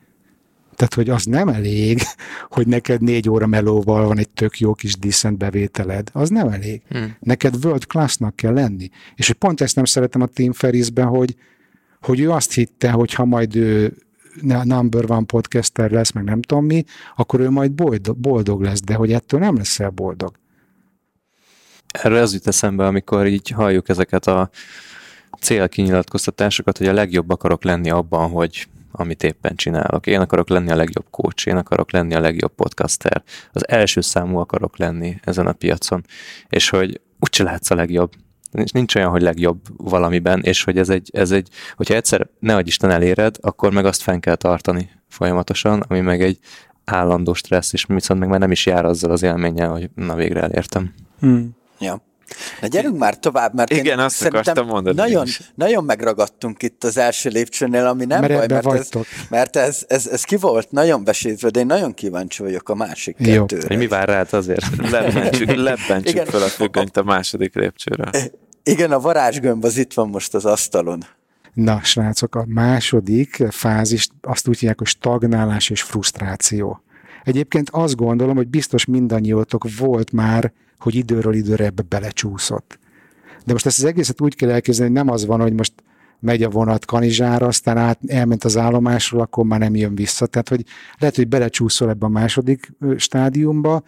Tehát, 0.78 0.94
hogy 0.94 1.10
az 1.10 1.26
nem 1.26 1.48
elég, 1.48 2.02
hogy 2.56 2.68
neked 2.68 3.02
négy 3.02 3.30
óra 3.30 3.48
melóval 3.48 4.08
van 4.08 4.18
egy 4.18 4.30
tök 4.30 4.60
jó 4.60 4.74
kis 4.74 4.98
decent 4.98 5.38
bevételed. 5.38 6.10
Az 6.14 6.30
nem 6.30 6.48
elég. 6.48 6.82
Hmm. 6.90 7.16
Neked 7.20 7.66
world 7.66 7.86
classnak 7.86 8.36
kell 8.36 8.54
lenni. 8.54 8.90
És 9.16 9.28
hogy 9.28 9.36
pont 9.36 9.62
ezt 9.62 9.76
nem 9.76 9.86
szeretem 9.86 10.22
a 10.22 10.26
Tim 10.26 10.54
Ferrisben, 10.54 11.06
hogy, 11.06 11.36
hogy 12.02 12.20
ő 12.20 12.32
azt 12.32 12.54
hitte, 12.54 12.92
hogy 12.92 13.14
ha 13.14 13.26
majd 13.26 13.56
ő 13.56 13.94
number 14.64 15.12
one 15.12 15.26
podcaster 15.26 15.92
lesz, 15.92 16.12
meg 16.12 16.24
nem 16.24 16.42
tudom 16.42 16.66
mi, 16.66 16.84
akkor 17.16 17.40
ő 17.40 17.50
majd 17.50 17.72
boldog, 17.72 18.18
boldog 18.18 18.62
lesz, 18.62 18.82
de 18.82 18.94
hogy 18.94 19.14
ettől 19.14 19.40
nem 19.40 19.56
leszel 19.56 19.90
boldog. 19.90 20.36
Erről 21.92 22.22
az 22.22 22.34
jut 22.34 22.48
eszembe, 22.48 22.86
amikor 22.86 23.28
így 23.28 23.50
halljuk 23.50 23.90
ezeket 23.90 24.28
a 24.28 24.50
célkinyilatkoztatásokat, 25.40 26.78
hogy 26.78 26.88
a 26.88 26.94
legjobb 26.94 27.30
akarok 27.30 27.64
lenni 27.64 27.90
abban, 27.90 28.30
hogy 28.30 28.68
amit 29.00 29.24
éppen 29.24 29.56
csinálok. 29.56 30.08
Én 30.08 30.20
akarok 30.20 30.50
lenni 30.50 30.72
a 30.72 30.76
legjobb 30.76 31.06
coach, 31.10 31.48
én 31.48 31.58
akarok 31.58 31.92
lenni 31.92 32.14
a 32.14 32.20
legjobb 32.20 32.56
podcaster, 32.56 33.24
az 33.52 33.68
első 33.68 34.02
számú 34.02 34.38
akarok 34.38 34.78
lenni 34.78 35.20
ezen 35.24 35.48
a 35.48 35.54
piacon, 35.54 36.06
és 36.50 36.70
hogy 36.70 37.02
úgyse 37.20 37.44
lehetsz 37.44 37.70
a 37.70 37.76
legjobb. 37.76 38.12
Nincs, 38.52 38.74
nincs 38.74 38.96
olyan, 38.96 39.10
hogy 39.10 39.22
legjobb 39.22 39.60
valamiben, 39.78 40.42
és 40.42 40.64
hogy 40.64 40.78
ez 40.78 40.90
egy, 40.90 41.10
ez 41.14 41.32
egy 41.32 41.50
hogyha 41.76 41.94
egyszer 41.94 42.28
ne 42.40 42.60
Isten 42.60 42.92
eléred, 42.92 43.36
akkor 43.42 43.74
meg 43.74 43.86
azt 43.86 44.02
fenn 44.02 44.20
kell 44.20 44.36
tartani 44.36 44.90
folyamatosan, 45.08 45.84
ami 45.88 46.00
meg 46.00 46.22
egy 46.22 46.40
állandó 46.86 47.34
stressz, 47.34 47.74
és 47.74 47.86
viszont 47.88 48.20
meg 48.20 48.30
már 48.30 48.40
nem 48.40 48.52
is 48.52 48.66
jár 48.66 48.86
azzal 48.86 49.12
az 49.12 49.24
élménnyel, 49.24 49.70
hogy 49.70 49.90
na 49.96 50.16
végre 50.16 50.42
elértem. 50.42 50.94
Hmm. 51.20 51.56
Ja. 51.80 52.07
Na 52.62 52.68
gyerünk 52.68 52.98
már 52.98 53.20
tovább, 53.20 53.54
mert 53.54 53.72
Igen, 53.72 54.00
én 54.00 54.06
azt 54.06 54.16
szerintem 54.16 54.42
akartam 54.42 54.68
mondani 54.68 54.96
Nagyon, 54.96 55.26
is. 55.26 55.42
nagyon 55.56 55.84
megragadtunk 55.84 56.64
itt 56.64 56.84
az 56.84 56.98
első 56.98 57.30
lépcsőnél, 57.30 57.86
ami 57.86 58.06
nem 58.06 58.20
Mert 58.20 58.34
baj, 58.34 58.48
mert, 58.48 58.80
ez, 58.80 58.90
mert 59.30 59.56
ez, 59.56 59.86
ez, 59.88 60.08
ez 60.08 60.24
ki 60.24 60.36
volt 60.36 60.72
nagyon 60.72 61.04
besítve, 61.04 61.50
de 61.50 61.60
én 61.60 61.66
nagyon 61.66 61.94
kíváncsi 61.94 62.44
vagyok 62.44 62.70
a 62.70 62.76
másik 62.76 63.16
Jó. 63.20 63.46
kettőre. 63.46 63.76
Mi 63.76 63.88
vár 63.88 64.08
rád 64.08 64.34
azért? 64.34 64.66
Lebbentsük, 64.92 65.56
lebbentsük 65.56 66.14
Igen. 66.14 66.26
fel 66.26 66.42
a 66.42 66.48
függönyt 66.48 66.98
a 66.98 67.04
második 67.04 67.56
lépcsőre. 67.56 68.10
Igen, 68.64 68.92
a 68.92 69.00
varázsgömb 69.00 69.66
az 69.66 69.78
itt 69.78 69.94
van 69.94 70.08
most 70.08 70.34
az 70.34 70.46
asztalon. 70.46 71.04
Na, 71.54 71.80
srácok, 71.84 72.36
a 72.36 72.46
második 72.48 73.44
fázis 73.50 74.08
azt 74.22 74.48
úgy 74.48 74.60
hívják, 74.60 74.78
hogy 74.78 74.88
stagnálás 74.88 75.70
és 75.70 75.82
frusztráció. 75.82 76.82
Egyébként 77.24 77.70
azt 77.70 77.96
gondolom, 77.96 78.36
hogy 78.36 78.48
biztos 78.48 78.86
mindannyiótok 78.86 79.66
volt 79.78 80.12
már, 80.12 80.52
hogy 80.80 80.96
időről 80.96 81.34
időre 81.34 81.66
ebbe 81.66 81.82
belecsúszott. 81.90 82.80
De 83.46 83.54
most 83.54 83.66
ezt 83.66 83.78
az 83.78 83.86
egészet 83.86 84.22
úgy 84.22 84.36
kell 84.36 84.50
elképzelni, 84.50 84.94
hogy 84.94 85.04
nem 85.04 85.14
az 85.14 85.26
van, 85.26 85.42
hogy 85.42 85.54
most 85.54 85.74
megy 86.20 86.44
a 86.44 86.50
vonat 86.50 86.86
Kanizsára, 86.86 87.48
aztán 87.48 87.78
át, 87.78 88.00
elment 88.08 88.44
az 88.44 88.58
állomásról, 88.58 89.22
akkor 89.22 89.46
már 89.46 89.60
nem 89.60 89.76
jön 89.76 89.96
vissza. 89.96 90.26
Tehát, 90.26 90.50
hogy 90.50 90.64
lehet, 90.98 91.16
hogy 91.16 91.28
belecsúszol 91.28 91.90
ebbe 91.90 92.06
a 92.06 92.10
második 92.10 92.74
stádiumba, 92.98 93.84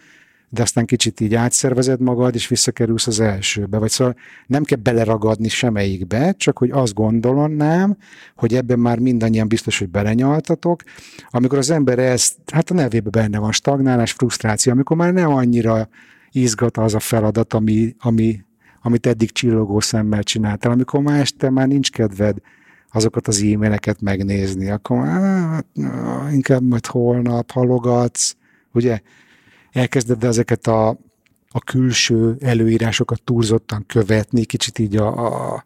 de 0.52 0.62
aztán 0.62 0.86
kicsit 0.86 1.20
így 1.20 1.34
átszervezed 1.34 2.00
magad, 2.00 2.34
és 2.34 2.48
visszakerülsz 2.48 3.06
az 3.06 3.20
elsőbe. 3.20 3.78
Vagy 3.78 3.90
szóval 3.90 4.14
nem 4.46 4.62
kell 4.62 4.78
beleragadni 4.78 5.48
semmelyikbe, 5.48 6.32
csak 6.32 6.58
hogy 6.58 6.70
azt 6.70 6.94
gondolnám, 6.94 7.96
hogy 8.36 8.54
ebben 8.54 8.78
már 8.78 8.98
mindannyian 8.98 9.48
biztos, 9.48 9.78
hogy 9.78 9.88
belenyaltatok. 9.88 10.82
Amikor 11.30 11.58
az 11.58 11.70
ember 11.70 11.98
ezt, 11.98 12.36
hát 12.52 12.70
a 12.70 12.74
nevében 12.74 13.10
benne 13.10 13.38
van 13.38 13.52
stagnálás, 13.52 14.12
frusztráció, 14.12 14.72
amikor 14.72 14.96
már 14.96 15.12
nem 15.12 15.32
annyira 15.32 15.88
izgat 16.32 16.76
az 16.76 16.94
a 16.94 17.00
feladat, 17.00 17.54
ami, 17.54 17.94
ami, 17.98 18.44
amit 18.82 19.06
eddig 19.06 19.32
csillogó 19.32 19.80
szemmel 19.80 20.22
csináltál, 20.22 20.72
amikor 20.72 21.00
már 21.00 21.20
este 21.20 21.50
már 21.50 21.68
nincs 21.68 21.90
kedved 21.90 22.36
azokat 22.92 23.28
az 23.28 23.42
e-maileket 23.42 24.00
megnézni, 24.00 24.70
akkor 24.70 24.96
már, 24.96 25.20
hát, 25.50 25.66
inkább 26.32 26.62
majd 26.62 26.86
holnap 26.86 27.50
halogatsz, 27.50 28.36
ugye? 28.72 29.00
elkezded 29.72 30.24
ezeket 30.24 30.66
a, 30.66 30.88
a 31.48 31.60
külső 31.60 32.36
előírásokat 32.40 33.22
túlzottan 33.22 33.84
követni, 33.86 34.44
kicsit 34.44 34.78
így 34.78 34.96
a, 34.96 35.26
a, 35.26 35.64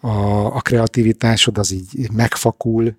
a, 0.00 0.46
a 0.56 0.60
kreativitásod 0.60 1.58
az 1.58 1.70
így 1.70 1.98
így 1.98 2.12
megfakul, 2.12 2.96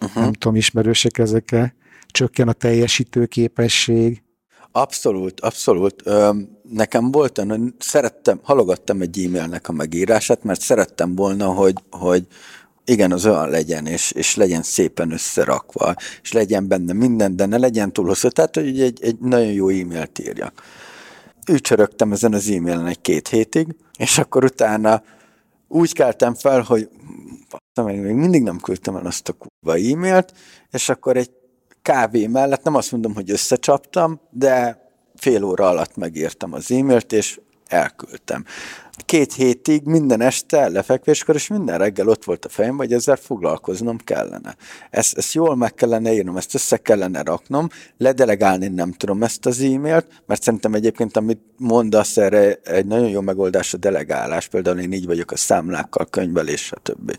uh-huh. 0.00 0.22
nem 0.22 0.32
tudom, 0.32 0.56
ismerősek 0.56 1.18
ezekkel, 1.18 1.74
csökken 2.06 2.48
a 2.48 2.52
teljesítő 2.52 3.26
képesség, 3.26 4.22
Abszolút, 4.72 5.40
abszolút. 5.40 6.02
Nekem 6.70 7.10
volt 7.10 7.38
olyan, 7.38 7.74
szerettem, 7.78 8.40
halogattam 8.42 9.00
egy 9.00 9.24
e-mailnek 9.24 9.68
a 9.68 9.72
megírását, 9.72 10.44
mert 10.44 10.60
szerettem 10.60 11.14
volna, 11.14 11.46
hogy, 11.46 11.74
hogy 11.90 12.26
igen, 12.84 13.12
az 13.12 13.26
olyan 13.26 13.50
legyen, 13.50 13.86
és, 13.86 14.12
és 14.12 14.36
legyen 14.36 14.62
szépen 14.62 15.12
összerakva, 15.12 15.94
és 16.22 16.32
legyen 16.32 16.68
benne 16.68 16.92
minden, 16.92 17.36
de 17.36 17.46
ne 17.46 17.58
legyen 17.58 17.92
túl 17.92 18.06
hosszú. 18.06 18.28
Tehát, 18.28 18.54
hogy 18.54 18.80
egy, 18.80 19.02
egy 19.02 19.18
nagyon 19.18 19.52
jó 19.52 19.68
e-mailt 19.68 20.18
írjak. 20.18 20.62
Ücsörögtem 21.50 22.12
ezen 22.12 22.32
az 22.32 22.48
e-mailen 22.48 22.86
egy-két 22.86 23.28
hétig, 23.28 23.76
és 23.98 24.18
akkor 24.18 24.44
utána 24.44 25.02
úgy 25.68 25.92
keltem 25.92 26.34
fel, 26.34 26.60
hogy 26.60 26.88
még 27.84 28.14
mindig 28.14 28.42
nem 28.42 28.60
küldtem 28.60 28.96
el 28.96 29.06
azt 29.06 29.28
a 29.28 29.32
kurva 29.32 29.78
e-mailt, 29.78 30.32
és 30.70 30.88
akkor 30.88 31.16
egy 31.16 31.30
kávé 31.82 32.26
mellett, 32.26 32.62
nem 32.62 32.74
azt 32.74 32.92
mondom, 32.92 33.14
hogy 33.14 33.30
összecsaptam, 33.30 34.20
de 34.30 34.86
fél 35.14 35.44
óra 35.44 35.68
alatt 35.68 35.96
megírtam 35.96 36.52
az 36.52 36.70
e-mailt, 36.70 37.12
és 37.12 37.40
elküldtem. 37.66 38.44
Két 38.96 39.32
hétig 39.32 39.82
minden 39.84 40.20
este 40.20 40.68
lefekvéskor, 40.68 41.34
és 41.34 41.48
minden 41.48 41.78
reggel 41.78 42.08
ott 42.08 42.24
volt 42.24 42.44
a 42.44 42.48
fejem, 42.48 42.76
hogy 42.76 42.92
ezzel 42.92 43.16
foglalkoznom 43.16 43.96
kellene. 43.96 44.56
Ezt, 44.90 45.16
ezt 45.16 45.32
jól 45.32 45.56
meg 45.56 45.74
kellene 45.74 46.12
írnom, 46.12 46.36
ezt 46.36 46.54
össze 46.54 46.76
kellene 46.76 47.22
raknom, 47.22 47.68
ledelegálni 47.98 48.68
nem 48.68 48.92
tudom 48.92 49.22
ezt 49.22 49.46
az 49.46 49.60
e-mailt, 49.60 50.22
mert 50.26 50.42
szerintem 50.42 50.74
egyébként, 50.74 51.16
amit 51.16 51.40
mondasz 51.56 52.16
erre, 52.16 52.54
egy 52.54 52.86
nagyon 52.86 53.08
jó 53.08 53.20
megoldás 53.20 53.74
a 53.74 53.76
delegálás, 53.76 54.48
például 54.48 54.78
én 54.78 54.92
így 54.92 55.06
vagyok 55.06 55.30
a 55.30 55.36
számlákkal, 55.36 56.06
könyvelés, 56.06 56.60
stb. 56.60 57.18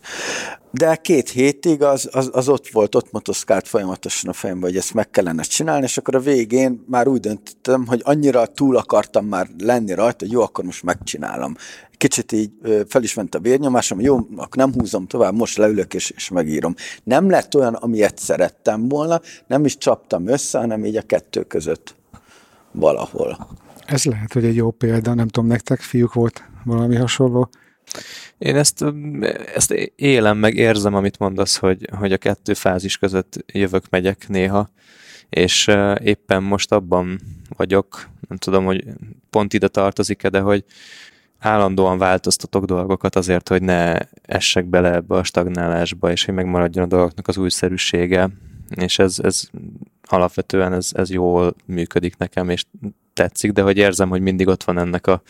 De 0.72 0.96
két 0.96 1.30
hétig 1.30 1.84
az, 1.84 2.10
az, 2.12 2.30
az 2.34 2.50
ott 2.50 2.68
volt, 2.68 2.96
ott 2.96 3.12
motoszkált 3.12 3.68
folyamatosan 3.68 4.30
a 4.30 4.34
fejemben, 4.34 4.70
hogy 4.70 4.80
ezt 4.80 4.94
meg 4.94 5.10
kellene 5.10 5.44
csinálni, 5.44 5.84
és 5.84 5.98
akkor 5.98 6.16
a 6.16 6.20
végén 6.20 6.84
már 6.88 7.08
úgy 7.08 7.20
döntöttem, 7.20 7.88
hogy 7.88 8.02
annyira 8.04 8.46
túl 8.46 8.78
akartam 8.78 9.26
már 9.26 9.48
lenni 9.58 9.94
rajta, 9.94 10.26
hogy 10.26 10.32
jó, 10.32 10.42
akkor 10.42 10.64
most 10.64 10.84
megcsinálom. 10.84 11.56
Kicsit 11.98 12.32
így 12.32 12.52
fel 12.88 13.04
is 13.04 13.14
ment 13.14 13.36
a 13.36 13.40
vérnyomásom, 13.40 14.02
jó, 14.02 14.16
akkor 14.16 14.56
nem 14.56 14.74
húzom 14.74 15.08
tovább, 15.08 15.34
most 15.34 15.58
leülök 15.58 15.94
és, 15.94 16.10
és 16.10 16.30
megírom. 16.30 16.76
Nem 17.04 17.30
lett 17.30 17.56
olyan, 17.56 17.74
amilyet 17.74 18.18
szerettem 18.18 18.88
volna, 18.88 19.22
nem 19.48 19.66
is 19.66 19.78
csaptam 19.78 20.28
össze, 20.28 20.60
hanem 20.60 20.86
így 20.86 20.96
a 20.96 21.02
kettő 21.02 21.44
között 21.44 21.96
valahol. 22.72 23.48
Ez 23.86 24.06
lehet, 24.06 24.34
hogy 24.34 24.46
egy 24.46 24.56
jó 24.56 24.72
példa, 24.72 25.14
nem 25.14 25.28
tudom, 25.28 25.50
nektek 25.50 25.80
fiúk 25.80 26.14
volt 26.14 26.44
valami 26.64 26.96
hasonló. 26.96 27.50
Én 28.38 28.56
ezt, 28.56 28.86
ezt 29.56 29.72
élem, 29.96 30.38
meg 30.38 30.56
érzem, 30.56 30.94
amit 30.94 31.20
mondasz, 31.20 31.58
hogy, 31.58 31.90
hogy 32.00 32.14
a 32.14 32.18
kettő 32.18 32.54
fázis 32.54 32.98
között 32.98 33.46
jövök, 33.54 33.90
megyek 33.90 34.28
néha, 34.28 34.70
és 35.30 35.72
éppen 36.04 36.44
most 36.44 36.72
abban 36.72 37.20
vagyok, 37.58 38.10
nem 38.28 38.38
tudom, 38.38 38.66
hogy 38.66 38.84
pont 39.30 39.54
ide 39.54 39.68
tartozik-e, 39.68 40.30
de 40.30 40.40
hogy 40.40 40.66
állandóan 41.46 41.98
változtatok 41.98 42.66
dolgokat 42.66 43.16
azért, 43.16 43.50
hogy 43.50 43.62
ne 43.62 43.98
essek 44.22 44.66
bele 44.66 44.94
ebbe 44.94 45.16
a 45.16 45.24
stagnálásba, 45.24 46.12
és 46.12 46.26
hogy 46.26 46.34
megmaradjon 46.34 46.84
a 46.84 46.88
dolgoknak 46.88 47.28
az 47.28 47.38
újszerűsége, 47.38 48.30
és 48.70 49.00
ez, 49.00 49.20
ez 49.20 49.50
alapvetően 50.04 50.74
ez, 50.74 50.90
ez 50.94 51.10
jól 51.10 51.56
működik 51.66 52.18
nekem, 52.18 52.50
és 52.50 52.66
tetszik, 53.14 53.52
de 53.52 53.62
hogy 53.62 53.78
érzem, 53.78 54.10
hogy 54.10 54.22
mindig 54.22 54.48
ott 54.48 54.64
van 54.64 54.78
ennek 54.78 55.08
a, 55.08 55.22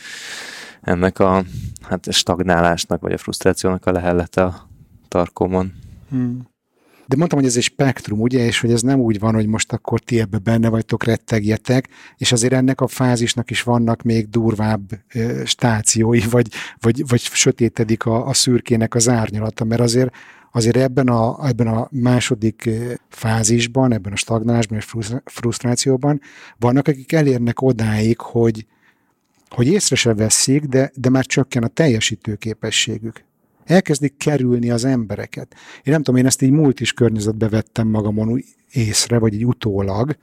ennek 0.80 1.18
a 1.18 1.44
hát 1.82 2.12
stagnálásnak, 2.12 3.00
vagy 3.00 3.12
a 3.12 3.18
frusztrációnak 3.18 3.86
a 3.86 3.92
lehellete 3.92 4.44
a 4.44 4.68
tarkomon. 5.08 5.72
Hmm. 6.10 6.52
De 7.06 7.16
mondtam, 7.16 7.38
hogy 7.38 7.48
ez 7.48 7.56
egy 7.56 7.62
spektrum, 7.62 8.20
ugye, 8.20 8.46
és 8.46 8.60
hogy 8.60 8.72
ez 8.72 8.82
nem 8.82 9.00
úgy 9.00 9.18
van, 9.18 9.34
hogy 9.34 9.46
most 9.46 9.72
akkor 9.72 10.00
ti 10.00 10.20
ebbe 10.20 10.38
benne 10.38 10.68
vagytok, 10.68 11.04
rettegjetek, 11.04 11.88
és 12.16 12.32
azért 12.32 12.52
ennek 12.52 12.80
a 12.80 12.86
fázisnak 12.86 13.50
is 13.50 13.62
vannak 13.62 14.02
még 14.02 14.28
durvább 14.28 14.80
ö, 15.14 15.42
stációi, 15.44 16.20
vagy, 16.30 16.48
vagy, 16.80 17.08
vagy 17.08 17.20
sötétedik 17.20 18.06
a, 18.06 18.26
a 18.26 18.34
szürkének 18.34 18.94
az 18.94 19.08
árnyalata, 19.08 19.64
mert 19.64 19.80
azért 19.80 20.14
azért 20.52 20.76
ebben 20.76 21.08
a, 21.08 21.46
ebben 21.46 21.66
a 21.66 21.88
második 21.90 22.70
fázisban, 23.08 23.92
ebben 23.92 24.12
a 24.12 24.16
stagnálásban 24.16 24.78
és 24.78 24.84
frusztr- 24.84 25.22
frusztrációban 25.24 26.20
vannak, 26.58 26.88
akik 26.88 27.12
elérnek 27.12 27.62
odáig, 27.62 28.20
hogy, 28.20 28.66
hogy 29.48 29.66
észre 29.66 29.96
se 29.96 30.14
veszik, 30.14 30.62
de, 30.64 30.92
de 30.94 31.08
már 31.08 31.26
csökken 31.26 31.62
a 31.62 31.68
teljesítő 31.68 32.34
képességük. 32.34 33.24
Elkezdik 33.64 34.16
kerülni 34.16 34.70
az 34.70 34.84
embereket. 34.84 35.54
Én 35.82 35.92
nem 35.92 36.02
tudom, 36.02 36.20
én 36.20 36.26
ezt 36.26 36.42
így 36.42 36.50
múlt 36.50 36.80
is 36.80 36.92
környezetbe 36.92 37.48
vettem 37.48 37.88
magamon 37.88 38.44
észre, 38.72 39.18
vagy 39.18 39.34
így 39.34 39.46
utólag, 39.46 40.16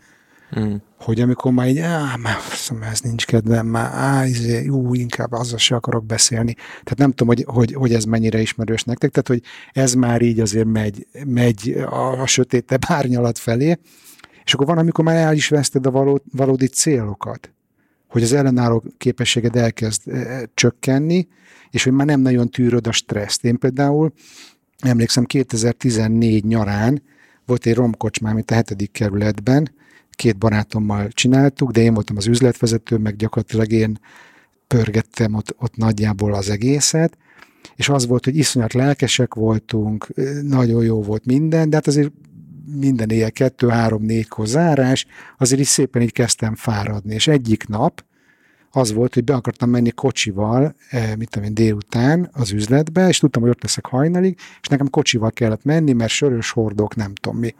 Mm. 0.60 0.74
hogy 1.00 1.22
amikor 1.22 1.52
már 1.52 1.68
így, 1.68 1.78
á, 1.78 2.16
már 2.22 2.38
szóval 2.52 2.84
ez 2.84 3.00
nincs 3.00 3.26
kedvem, 3.26 3.68
már 3.68 3.92
á, 3.94 4.26
izé, 4.26 4.68
ú, 4.68 4.94
inkább 4.94 5.32
azzal 5.32 5.58
se 5.58 5.76
akarok 5.76 6.06
beszélni. 6.06 6.54
Tehát 6.54 6.98
nem 6.98 7.12
tudom, 7.12 7.28
hogy, 7.28 7.44
hogy, 7.48 7.74
hogy 7.74 7.94
ez 7.94 8.04
mennyire 8.04 8.42
ismerős 8.42 8.84
nektek, 8.84 9.10
tehát 9.10 9.28
hogy 9.28 9.42
ez 9.84 9.94
már 9.94 10.22
így 10.22 10.40
azért 10.40 10.68
megy, 10.68 11.08
megy 11.26 11.84
a, 11.90 12.22
a 12.22 12.28
sötétebb 12.28 12.82
árnyalat 12.88 13.38
felé, 13.38 13.78
és 14.44 14.54
akkor 14.54 14.66
van, 14.66 14.78
amikor 14.78 15.04
már 15.06 15.16
el 15.16 15.34
is 15.34 15.50
veszted 15.50 15.86
a 15.86 15.92
való, 15.92 16.24
valódi 16.32 16.68
célokat, 16.68 17.54
hogy 18.12 18.24
az 18.24 18.34
ellenálló 18.34 18.84
képességed 18.98 19.56
elkezd 19.56 20.08
e, 20.08 20.50
csökkenni, 20.54 21.28
és 21.70 21.84
hogy 21.84 21.94
már 21.94 22.06
nem 22.06 22.20
nagyon 22.20 22.50
tűröd 22.50 22.88
a 22.88 22.92
stresszt. 22.92 23.46
Én 23.46 23.58
például 23.58 24.14
emlékszem 24.80 25.26
2014 25.26 26.46
nyarán 26.46 27.02
volt 27.46 27.66
egy 27.66 27.76
romkocsmám 27.76 28.38
itt 28.38 28.52
a 28.52 28.54
hetedik 28.54 28.92
kerületben, 28.92 29.72
két 30.12 30.38
barátommal 30.38 31.08
csináltuk, 31.08 31.72
de 31.72 31.82
én 31.82 31.94
voltam 31.94 32.18
az 32.18 32.28
üzletvezető, 32.28 32.98
meg 32.98 33.16
gyakorlatilag 33.16 33.72
én 33.72 34.00
pörgettem 34.68 35.34
ott, 35.34 35.56
ott 35.60 35.76
nagyjából 35.76 36.34
az 36.34 36.50
egészet, 36.50 37.18
és 37.76 37.90
az 37.90 38.08
volt, 38.08 38.26
hogy 38.26 38.38
iszonyat 38.38 38.74
lelkesek 38.74 39.34
voltunk, 39.34 40.08
nagyon 40.42 40.84
jó 40.84 41.02
volt 41.02 41.26
minden, 41.26 41.70
de 41.70 41.76
hát 41.76 41.88
azért 41.88 42.12
minden 42.66 43.10
éjjel 43.10 43.32
kettő, 43.32 43.68
három, 43.68 44.04
négykor 44.04 44.48
zárás, 44.48 45.06
azért 45.38 45.62
is 45.62 45.68
szépen 45.68 46.02
így 46.02 46.12
kezdtem 46.12 46.56
fáradni, 46.56 47.14
és 47.14 47.28
egyik 47.28 47.68
nap 47.68 48.04
az 48.72 48.94
volt, 48.94 49.14
hogy 49.14 49.24
be 49.24 49.34
akartam 49.34 49.70
menni 49.70 49.92
kocsival, 49.92 50.76
eh, 50.90 51.16
mit 51.18 51.30
tudom 51.30 51.48
én, 51.48 51.54
délután 51.54 52.30
az 52.34 52.52
üzletbe, 52.52 53.08
és 53.08 53.18
tudtam, 53.18 53.42
hogy 53.42 53.52
ott 53.52 53.62
leszek 53.62 53.86
hajnalig, 53.86 54.38
és 54.62 54.68
nekem 54.68 54.90
kocsival 54.90 55.32
kellett 55.32 55.64
menni, 55.64 55.94
mert 55.94 56.12
sörös 56.12 56.52
hordok, 56.52 56.96
nem 56.96 57.14
tudom 57.14 57.40
mi. 57.40 57.56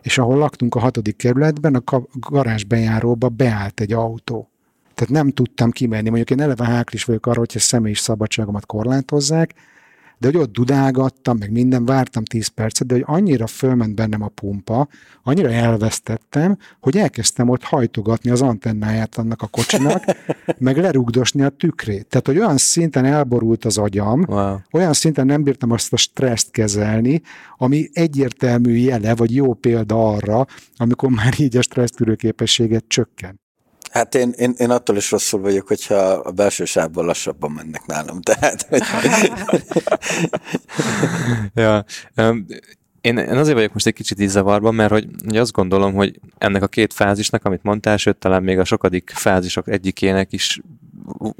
És 0.00 0.18
ahol 0.18 0.36
laktunk 0.36 0.74
a 0.74 0.78
hatodik 0.78 1.16
kerületben, 1.16 1.74
a 1.74 2.02
garázs 2.12 2.64
bejáróba 2.64 3.28
beállt 3.28 3.80
egy 3.80 3.92
autó. 3.92 4.48
Tehát 4.94 5.12
nem 5.12 5.30
tudtam 5.30 5.70
kimenni. 5.70 6.08
Mondjuk 6.08 6.30
én 6.30 6.40
eleve 6.40 6.64
háklis 6.64 7.04
vagyok 7.04 7.26
arra, 7.26 7.38
hogyha 7.38 7.58
személyis 7.58 7.98
szabadságomat 7.98 8.66
korlátozzák, 8.66 9.54
de 10.18 10.26
hogy 10.26 10.36
ott 10.36 10.52
dudálgattam, 10.52 11.36
meg 11.38 11.50
minden, 11.50 11.84
vártam 11.84 12.24
10 12.24 12.46
percet, 12.46 12.86
de 12.86 12.94
hogy 12.94 13.04
annyira 13.06 13.46
fölment 13.46 13.94
bennem 13.94 14.22
a 14.22 14.28
pumpa, 14.28 14.88
annyira 15.22 15.50
elvesztettem, 15.50 16.58
hogy 16.80 16.96
elkezdtem 16.96 17.48
ott 17.48 17.62
hajtogatni 17.62 18.30
az 18.30 18.42
antennáját 18.42 19.16
annak 19.16 19.42
a 19.42 19.46
kocsinak, 19.46 20.04
meg 20.58 20.76
lerugdosni 20.76 21.42
a 21.42 21.48
tükrét. 21.48 22.06
Tehát, 22.06 22.26
hogy 22.26 22.38
olyan 22.38 22.56
szinten 22.56 23.04
elborult 23.04 23.64
az 23.64 23.78
agyam, 23.78 24.24
Wow. 24.28 24.56
olyan 24.72 24.92
szinten 24.92 25.26
nem 25.26 25.42
bírtam 25.42 25.70
azt 25.70 25.92
a 25.92 25.96
stresszt 25.96 26.50
kezelni, 26.50 27.22
ami 27.56 27.88
egyértelmű 27.92 28.74
jele, 28.74 29.14
vagy 29.14 29.34
jó 29.34 29.54
példa 29.54 30.08
arra, 30.08 30.46
amikor 30.76 31.10
már 31.10 31.34
így 31.40 31.56
a 31.56 31.62
stressztűrő 31.62 32.14
képességet 32.14 32.84
csökken. 32.88 33.42
Hát 33.94 34.14
én, 34.14 34.32
én, 34.36 34.54
én 34.56 34.70
attól 34.70 34.96
is 34.96 35.10
rosszul 35.10 35.40
vagyok, 35.40 35.66
hogyha 35.68 35.94
a 35.94 36.30
belső 36.30 36.64
sávban 36.64 37.04
lassabban 37.04 37.50
mennek 37.50 37.86
nálam. 37.86 38.20
Tehát, 38.30 38.66
hogy 38.68 38.82
ja, 41.54 41.84
öm, 42.14 42.46
én, 43.00 43.18
én 43.18 43.36
azért 43.36 43.56
vagyok 43.56 43.72
most 43.72 43.86
egy 43.86 43.94
kicsit 43.94 44.20
így 44.20 44.28
zavarban, 44.28 44.74
mert 44.74 44.90
hogy, 44.90 45.06
hogy 45.24 45.36
azt 45.36 45.52
gondolom, 45.52 45.94
hogy 45.94 46.20
ennek 46.38 46.62
a 46.62 46.66
két 46.66 46.92
fázisnak, 46.92 47.44
amit 47.44 47.62
mondtál, 47.62 47.96
sőt, 47.96 48.16
talán 48.16 48.42
még 48.42 48.58
a 48.58 48.64
sokadik 48.64 49.10
fázisok 49.14 49.68
egyikének 49.68 50.32
is 50.32 50.60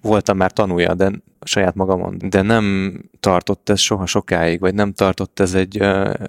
voltam 0.03 0.37
már 0.37 0.53
tanulja, 0.53 0.95
de 0.95 1.11
saját 1.45 1.75
magamon, 1.75 2.17
de 2.19 2.43
nem 2.43 2.95
tartott 3.21 3.69
ez 3.69 3.81
soha 3.81 4.07
sokáig, 4.07 4.61
vagy 4.61 4.75
nem 4.75 4.93
tartott 4.93 5.41
ez 5.41 5.55
egy, 5.55 5.79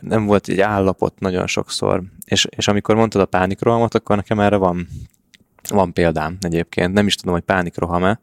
nem 0.01 0.26
volt 0.26 0.47
egy 0.47 0.59
állapot 0.59 1.19
nagyon 1.19 1.47
sokszor. 1.47 2.03
És, 2.26 2.47
és 2.49 2.67
amikor 2.67 2.95
mondtad 2.95 3.21
a 3.21 3.26
pánikrohamot, 3.26 3.95
akkor 3.95 4.15
nekem 4.15 4.39
erre 4.39 4.55
van, 4.55 4.88
van 5.70 5.93
példám 5.93 6.38
egyébként. 6.41 6.93
Nem 6.93 7.07
is 7.07 7.16
tudom, 7.16 7.34
hogy 7.34 7.43
pánikroham-e, 7.43 8.20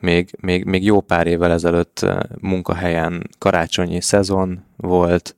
még, 0.00 0.30
még, 0.40 0.64
még 0.64 0.84
jó 0.84 1.00
pár 1.00 1.26
évvel 1.26 1.52
ezelőtt 1.52 2.00
ö, 2.02 2.20
munkahelyen 2.40 3.28
karácsonyi 3.38 4.00
szezon 4.00 4.64
volt, 4.76 5.36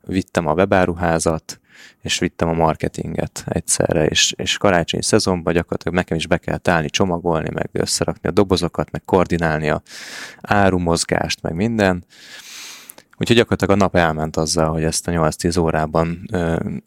vittem 0.00 0.46
a 0.46 0.52
webáruházat, 0.52 1.60
és 2.02 2.18
vittem 2.18 2.48
a 2.48 2.52
marketinget 2.52 3.44
egyszerre, 3.46 4.06
és, 4.06 4.32
és 4.36 4.56
karácsonyi 4.56 5.02
szezonban 5.02 5.54
gyakorlatilag 5.54 5.94
nekem 5.94 6.16
is 6.16 6.26
be 6.26 6.38
kell 6.38 6.58
állni, 6.64 6.90
csomagolni, 6.90 7.48
meg 7.52 7.68
összerakni 7.72 8.28
a 8.28 8.32
dobozokat, 8.32 8.90
meg 8.90 9.02
koordinálni 9.04 9.70
a 9.70 9.82
árumozgást, 10.40 11.42
meg 11.42 11.54
minden. 11.54 12.04
Úgyhogy 13.20 13.36
gyakorlatilag 13.36 13.74
a 13.74 13.82
nap 13.82 13.96
elment 13.96 14.36
azzal, 14.36 14.72
hogy 14.72 14.82
ezt 14.82 15.08
a 15.08 15.12
8-10 15.12 15.60
órában 15.60 16.28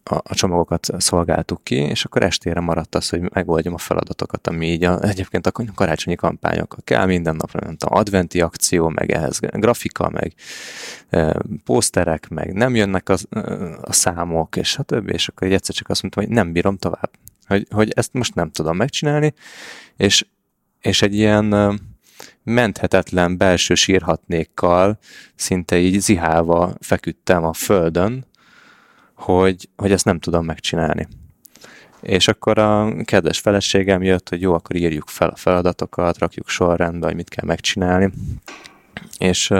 a, 0.03 0.15
a 0.15 0.33
csomagokat 0.33 0.87
szolgáltuk 0.97 1.63
ki, 1.63 1.75
és 1.75 2.05
akkor 2.05 2.23
estére 2.23 2.59
maradt 2.59 2.95
az, 2.95 3.09
hogy 3.09 3.21
megoldjam 3.33 3.73
a 3.73 3.77
feladatokat, 3.77 4.47
ami 4.47 4.67
így 4.67 4.83
a, 4.83 5.03
egyébként 5.03 5.47
a 5.47 5.51
karácsonyi 5.75 6.15
kampányokkal 6.15 6.79
kell 6.83 7.05
minden 7.05 7.35
napra, 7.35 7.59
nem 7.59 7.75
tudom, 7.75 7.97
adventi 7.97 8.41
akció, 8.41 8.89
meg 8.89 9.11
ehhez 9.11 9.39
grafika, 9.39 10.09
meg 10.09 10.33
ö, 11.09 11.39
pószterek, 11.65 12.29
meg 12.29 12.53
nem 12.53 12.75
jönnek 12.75 13.09
a, 13.09 13.15
a 13.81 13.93
számok, 13.93 14.55
és 14.55 14.77
a 14.77 14.83
többi, 14.83 15.13
és 15.13 15.27
akkor 15.27 15.47
egy 15.47 15.53
egyszer 15.53 15.75
csak 15.75 15.89
azt 15.89 16.01
mondtam, 16.01 16.23
hogy 16.23 16.33
nem 16.33 16.51
bírom 16.51 16.77
tovább. 16.77 17.11
Hogy, 17.47 17.67
hogy 17.69 17.91
ezt 17.95 18.13
most 18.13 18.35
nem 18.35 18.51
tudom 18.51 18.77
megcsinálni, 18.77 19.33
és, 19.97 20.25
és 20.81 21.01
egy 21.01 21.15
ilyen 21.15 21.53
menthetetlen 22.43 23.37
belső 23.37 23.73
sírhatnékkal 23.75 24.97
szinte 25.35 25.77
így 25.77 25.99
zihálva 25.99 26.73
feküdtem 26.79 27.43
a 27.43 27.53
földön, 27.53 28.25
hogy, 29.13 29.69
hogy 29.75 29.91
ezt 29.91 30.05
nem 30.05 30.19
tudom 30.19 30.45
megcsinálni. 30.45 31.07
És 32.01 32.27
akkor 32.27 32.57
a 32.57 32.93
kedves 33.03 33.39
feleségem 33.39 34.03
jött, 34.03 34.29
hogy 34.29 34.41
jó, 34.41 34.53
akkor 34.53 34.75
írjuk 34.75 35.09
fel 35.09 35.29
a 35.29 35.35
feladatokat, 35.35 36.17
rakjuk 36.17 36.49
sorrendbe, 36.49 37.05
hogy 37.05 37.15
mit 37.15 37.29
kell 37.29 37.45
megcsinálni. 37.45 38.11
És 39.17 39.53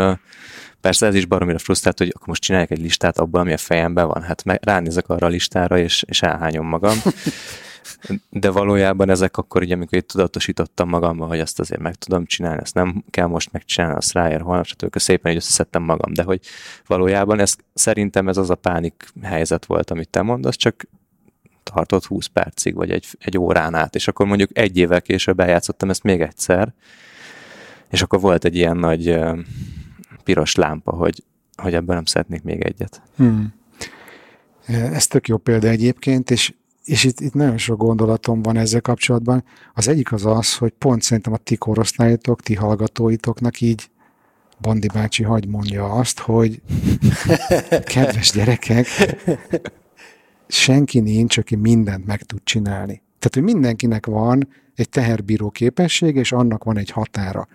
persze 0.81 1.05
ez 1.05 1.15
is 1.15 1.25
baromira 1.25 1.57
frusztrált, 1.57 1.97
hogy 1.97 2.11
akkor 2.15 2.27
most 2.27 2.41
csinálják 2.41 2.71
egy 2.71 2.81
listát 2.81 3.17
abból, 3.17 3.39
ami 3.41 3.53
a 3.53 3.57
fejemben 3.57 4.07
van. 4.07 4.21
Hát 4.21 4.43
ránézek 4.45 5.09
arra 5.09 5.27
a 5.27 5.29
listára, 5.29 5.77
és, 5.77 6.03
és 6.07 6.21
elhányom 6.21 6.67
magam. 6.67 6.97
De 8.29 8.49
valójában 8.49 9.09
ezek 9.09 9.37
akkor 9.37 9.61
ugye, 9.61 9.75
amikor 9.75 9.97
itt 9.97 10.07
tudatosítottam 10.07 10.89
magamban, 10.89 11.27
hogy 11.27 11.39
ezt 11.39 11.59
azért 11.59 11.81
meg 11.81 11.95
tudom 11.95 12.25
csinálni, 12.25 12.61
ezt 12.61 12.73
nem 12.73 13.03
kell 13.09 13.27
most 13.27 13.51
megcsinálni, 13.51 13.95
azt 13.97 14.13
ráér 14.13 14.41
holnap, 14.41 14.65
stb. 14.65 14.97
szépen 14.97 15.31
így 15.31 15.37
összeszedtem 15.37 15.83
magam, 15.83 16.13
de 16.13 16.23
hogy 16.23 16.39
valójában 16.85 17.39
ez, 17.39 17.55
szerintem 17.73 18.27
ez 18.27 18.37
az 18.37 18.49
a 18.49 18.55
pánik 18.55 19.05
helyzet 19.21 19.65
volt, 19.65 19.91
amit 19.91 20.09
te 20.09 20.21
mondasz, 20.21 20.55
csak 20.55 20.87
tartott 21.63 22.05
20 22.05 22.25
percig, 22.25 22.75
vagy 22.75 22.91
egy, 22.91 23.05
egy 23.19 23.37
órán 23.37 23.75
át, 23.75 23.95
és 23.95 24.07
akkor 24.07 24.25
mondjuk 24.25 24.57
egy 24.57 24.77
évvel 24.77 25.01
később 25.01 25.39
eljátszottam 25.39 25.89
ezt 25.89 26.03
még 26.03 26.21
egyszer, 26.21 26.73
és 27.89 28.01
akkor 28.01 28.19
volt 28.19 28.45
egy 28.45 28.55
ilyen 28.55 28.77
nagy 28.77 29.19
piros 30.23 30.55
lámpa, 30.55 30.91
hogy, 30.91 31.23
hogy 31.55 31.73
ebből 31.73 31.95
nem 31.95 32.05
szeretnék 32.05 32.43
még 32.43 32.61
egyet. 32.61 33.01
Hmm. 33.15 33.53
Ez 34.67 35.07
tök 35.07 35.27
jó 35.27 35.37
példa 35.37 35.67
egyébként, 35.67 36.31
és 36.31 36.53
és 36.85 37.03
itt, 37.03 37.19
itt 37.19 37.33
nagyon 37.33 37.57
sok 37.57 37.77
gondolatom 37.77 38.41
van 38.41 38.57
ezzel 38.57 38.81
kapcsolatban. 38.81 39.43
Az 39.73 39.87
egyik 39.87 40.11
az 40.11 40.25
az, 40.25 40.55
hogy 40.55 40.71
pont 40.71 41.01
szerintem 41.01 41.33
a 41.33 41.37
ti 41.37 41.55
korosztályotok, 41.55 42.41
ti 42.41 42.55
hallgatóitoknak 42.55 43.61
így 43.61 43.91
Bandi 44.61 44.87
bácsi 44.87 45.23
hagy 45.23 45.47
mondja 45.47 45.91
azt, 45.91 46.19
hogy 46.19 46.61
kedves 47.93 48.31
gyerekek, 48.31 48.87
senki 50.47 50.99
nincs, 50.99 51.37
aki 51.37 51.55
mindent 51.55 52.05
meg 52.05 52.23
tud 52.23 52.41
csinálni. 52.43 53.01
Tehát, 53.19 53.33
hogy 53.33 53.43
mindenkinek 53.43 54.05
van 54.05 54.47
egy 54.75 54.89
teherbíró 54.89 55.49
képesség, 55.49 56.15
és 56.15 56.31
annak 56.31 56.63
van 56.63 56.77
egy 56.77 56.89
határa. 56.89 57.47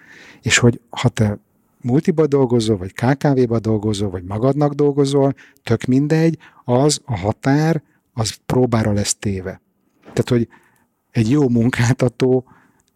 És 0.42 0.58
hogy 0.58 0.80
ha 0.90 1.08
te 1.08 1.38
multiba 1.80 2.26
dolgozol, 2.26 2.76
vagy 2.76 2.92
KKV-ba 2.92 3.58
dolgozol, 3.58 4.10
vagy 4.10 4.24
magadnak 4.24 4.72
dolgozol, 4.72 5.34
tök 5.62 5.84
mindegy, 5.84 6.38
az 6.64 7.00
a 7.04 7.16
határ, 7.16 7.82
az 8.18 8.34
próbára 8.46 8.92
lesz 8.92 9.16
téve. 9.16 9.60
Tehát, 10.00 10.28
hogy 10.28 10.48
egy 11.10 11.30
jó 11.30 11.48
munkáltató 11.48 12.44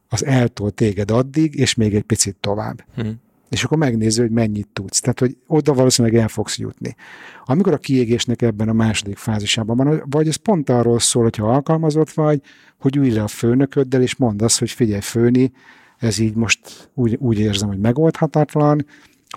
az 0.08 0.24
eltol 0.24 0.70
téged 0.70 1.10
addig, 1.10 1.54
és 1.54 1.74
még 1.74 1.94
egy 1.94 2.02
picit 2.02 2.36
tovább. 2.36 2.84
Hmm. 2.94 3.20
És 3.48 3.64
akkor 3.64 3.78
megnéző, 3.78 4.22
hogy 4.22 4.30
mennyit 4.30 4.68
tudsz. 4.72 5.00
Tehát, 5.00 5.20
hogy 5.20 5.36
oda 5.46 5.72
valószínűleg 5.72 6.20
el 6.20 6.28
fogsz 6.28 6.58
jutni. 6.58 6.96
Amikor 7.44 7.72
a 7.72 7.78
kiégésnek 7.78 8.42
ebben 8.42 8.68
a 8.68 8.72
második 8.72 9.16
fázisában 9.16 9.76
van, 9.76 10.02
vagy 10.10 10.28
ez 10.28 10.36
pont 10.36 10.70
arról 10.70 10.98
szól, 10.98 11.22
hogyha 11.22 11.52
alkalmazott 11.52 12.10
vagy, 12.10 12.40
hogy 12.80 12.96
ülj 12.96 13.10
le 13.10 13.22
a 13.22 13.28
főnököddel, 13.28 14.02
és 14.02 14.16
mondd 14.16 14.42
azt, 14.42 14.58
hogy 14.58 14.70
figyelj 14.70 15.00
főni, 15.00 15.52
ez 15.98 16.18
így 16.18 16.34
most 16.34 16.90
úgy, 16.94 17.16
úgy 17.20 17.38
érzem, 17.38 17.68
hogy 17.68 17.78
megoldhatatlan, 17.78 18.86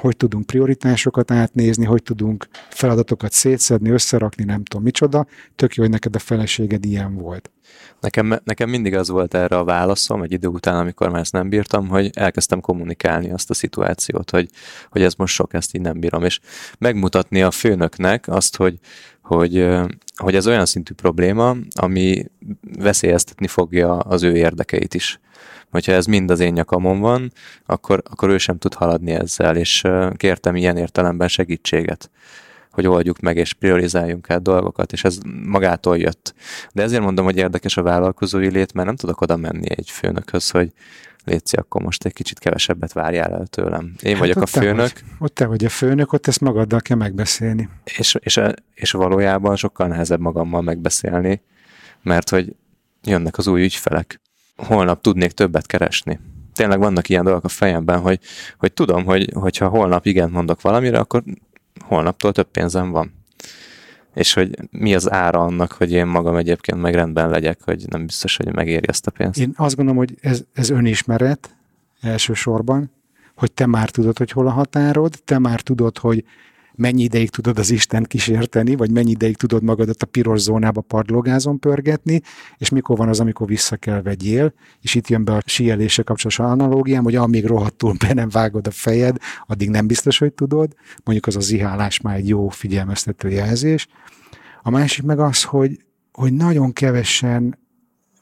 hogy 0.02 0.18
tudunk 0.18 0.46
prioritásokat 0.46 1.32
átnézni, 1.32 1.86
hogy 1.86 2.04
tudunk 2.04 2.48
feladatokat 2.70 3.32
szétszedni, 3.32 3.90
összerakni, 3.90 4.44
nem 4.44 4.64
tudom 4.64 4.84
micsoda. 4.84 5.26
Tök 5.56 5.76
jó, 5.76 5.84
hogy 5.84 5.92
neked 5.92 6.16
a 6.16 6.20
feleséged 6.20 6.86
ilyen 6.86 7.16
volt. 7.16 7.52
Nekem, 8.00 8.40
nekem 8.44 8.70
mindig 8.70 8.96
az 8.96 9.10
volt 9.10 9.34
erre 9.34 9.58
a 9.58 9.64
válaszom 9.64 10.22
egy 10.22 10.32
idő 10.32 10.48
után, 10.48 10.76
amikor 10.76 11.10
már 11.10 11.22
ezt 11.22 11.32
nem 11.32 11.50
bírtam, 11.50 11.88
hogy 11.88 12.10
elkezdtem 12.14 12.62
kommunikálni 12.62 13.32
azt 13.32 13.50
a 13.50 13.54
szituációt, 13.54 14.30
hogy, 14.30 14.50
hogy 14.90 15.02
ez 15.02 15.14
most 15.14 15.34
sok, 15.34 15.54
ezt 15.54 15.76
így 15.76 15.82
nem 15.82 16.00
bírom, 16.00 16.24
és 16.24 16.40
megmutatni 16.78 17.42
a 17.42 17.52
főnöknek 17.52 18.28
azt, 18.28 18.56
hogy, 18.56 18.80
hogy, 19.22 19.68
hogy 20.16 20.36
ez 20.36 20.48
olyan 20.48 20.66
szintű 20.66 20.94
probléma, 20.94 21.56
ami 21.76 22.26
veszélyeztetni 22.80 23.48
fogja 23.48 23.98
az 23.98 24.24
ő 24.24 24.36
érdekeit 24.36 24.94
is 24.94 25.20
hogyha 25.72 25.92
ez 25.92 26.06
mind 26.06 26.32
az 26.32 26.40
én 26.40 26.54
nyakamon 26.54 27.00
van, 27.00 27.32
akkor, 27.66 28.02
akkor 28.10 28.30
ő 28.30 28.38
sem 28.38 28.58
tud 28.58 28.74
haladni 28.74 29.12
ezzel, 29.12 29.56
és 29.56 29.84
kértem 30.16 30.56
ilyen 30.56 30.78
értelemben 30.78 31.28
segítséget 31.28 32.10
hogy 32.76 32.88
oldjuk 32.88 33.20
meg, 33.20 33.38
és 33.38 33.54
priorizáljunk 33.54 34.30
át 34.30 34.42
dolgokat, 34.42 34.92
és 34.92 35.04
ez 35.04 35.18
magától 35.44 35.98
jött. 35.98 36.34
De 36.74 36.84
ezért 36.84 37.02
mondom, 37.02 37.26
hogy 37.26 37.38
érdekes 37.38 37.78
a 37.78 37.82
vállalkozói 37.82 38.50
lét, 38.50 38.74
mert 38.74 38.88
nem 38.88 38.96
tudok 38.96 39.22
oda 39.22 39.36
menni 39.36 39.70
egy 39.70 39.90
főnökhöz, 39.90 40.50
hogy 40.50 40.72
Léci, 41.26 41.56
akkor 41.56 41.82
most 41.82 42.06
egy 42.06 42.14
kicsit 42.14 42.40
kevesebbet 42.40 42.94
várjál 42.94 43.34
el 43.34 43.46
tőlem. 43.48 43.94
Én 44.02 44.12
hát 44.12 44.20
vagyok 44.20 44.42
a 44.42 44.46
főnök. 44.46 44.78
Vagy, 44.78 45.04
ott 45.20 45.36
te 45.36 45.46
vagy 45.46 45.66
a 45.66 45.70
főnök, 45.70 46.14
ott 46.14 46.28
ezt 46.28 46.42
magaddal 46.42 46.80
kell 46.80 46.98
megbeszélni. 46.98 47.70
És, 47.84 48.18
és, 48.20 48.40
és 48.74 48.92
valójában 48.92 49.56
sokkal 49.56 49.88
nehezebb 49.88 50.20
magammal 50.20 50.62
megbeszélni, 50.62 51.42
mert 52.02 52.30
hogy 52.30 52.56
jönnek 53.04 53.38
az 53.38 53.48
új 53.48 53.64
ügyfelek 53.64 54.22
holnap 54.56 55.02
tudnék 55.02 55.32
többet 55.32 55.66
keresni. 55.66 56.20
Tényleg 56.54 56.80
vannak 56.80 57.10
ilyen 57.10 57.24
dolgok 57.24 57.44
a 57.44 57.48
fejemben, 57.48 58.00
hogy, 58.00 58.20
hogy 58.58 58.74
tudom, 58.74 59.06
hogy 59.06 59.30
hogyha 59.34 59.68
holnap 59.68 60.06
igent 60.06 60.32
mondok 60.32 60.62
valamire, 60.62 61.00
akkor 61.00 61.24
holnaptól 61.86 62.32
több 62.32 62.48
pénzem 62.52 62.92
van. 62.92 63.14
És 64.14 64.34
hogy 64.34 64.58
mi 64.72 64.96
az 64.96 65.12
ára 65.12 65.40
annak, 65.40 65.72
hogy 65.72 65.92
én 65.92 66.06
magam 66.06 66.36
egyébként 66.36 66.82
meg 66.82 66.94
rendben 66.94 67.30
legyek, 67.30 67.60
hogy 67.64 67.86
nem 67.90 68.06
biztos, 68.06 68.38
hogy 68.38 68.54
megéri 68.54 68.88
ezt 68.88 69.08
a 69.08 69.12
pénzt. 69.12 69.40
Én 69.40 69.54
azt 69.56 69.76
gondolom, 69.76 70.00
hogy 70.00 70.16
ez, 70.22 70.44
ez 70.54 70.70
önismeret 70.70 71.56
elsősorban, 72.02 72.92
hogy 73.36 73.52
te 73.52 73.66
már 73.66 73.90
tudod, 73.90 74.18
hogy 74.18 74.32
hol 74.32 74.48
a 74.48 74.52
határod, 74.52 75.14
te 75.26 75.40
már 75.40 75.62
tudod, 75.62 75.98
hogy 75.98 76.24
mennyi 76.78 77.04
ideig 77.04 77.30
tudod 77.30 77.60
az 77.60 77.72
Isten 77.72 78.04
kísérteni, 78.04 78.76
vagy 78.76 78.92
mennyi 78.92 79.12
ideig 79.12 79.38
tudod 79.38 79.64
magadat 79.64 80.02
a 80.02 80.06
piros 80.06 80.40
zónába 80.40 80.82
padlógázon 80.82 81.60
pörgetni, 81.60 82.22
és 82.58 82.70
mikor 82.70 82.98
van 82.98 83.10
az, 83.10 83.20
amikor 83.20 83.48
vissza 83.48 83.76
kell 83.76 84.02
vegyél, 84.02 84.54
és 84.82 84.96
itt 84.96 85.08
jön 85.08 85.24
be 85.24 85.34
a 85.34 85.42
síelése 85.46 86.04
kapcsolatos 86.04 86.40
analógiám, 86.40 87.04
hogy 87.04 87.16
amíg 87.16 87.46
rohadtul 87.46 87.94
be 88.08 88.14
nem 88.14 88.30
vágod 88.30 88.68
a 88.68 88.72
fejed, 88.72 89.18
addig 89.48 89.70
nem 89.70 89.88
biztos, 89.88 90.18
hogy 90.18 90.34
tudod. 90.34 90.76
Mondjuk 91.04 91.28
az 91.28 91.36
a 91.36 91.40
zihálás 91.40 92.02
már 92.02 92.16
egy 92.16 92.28
jó 92.28 92.50
figyelmeztető 92.50 93.30
jelzés. 93.30 93.88
A 94.64 94.70
másik 94.70 95.04
meg 95.04 95.20
az, 95.20 95.44
hogy, 95.44 95.80
hogy 96.12 96.34
nagyon 96.34 96.74
kevesen 96.74 97.58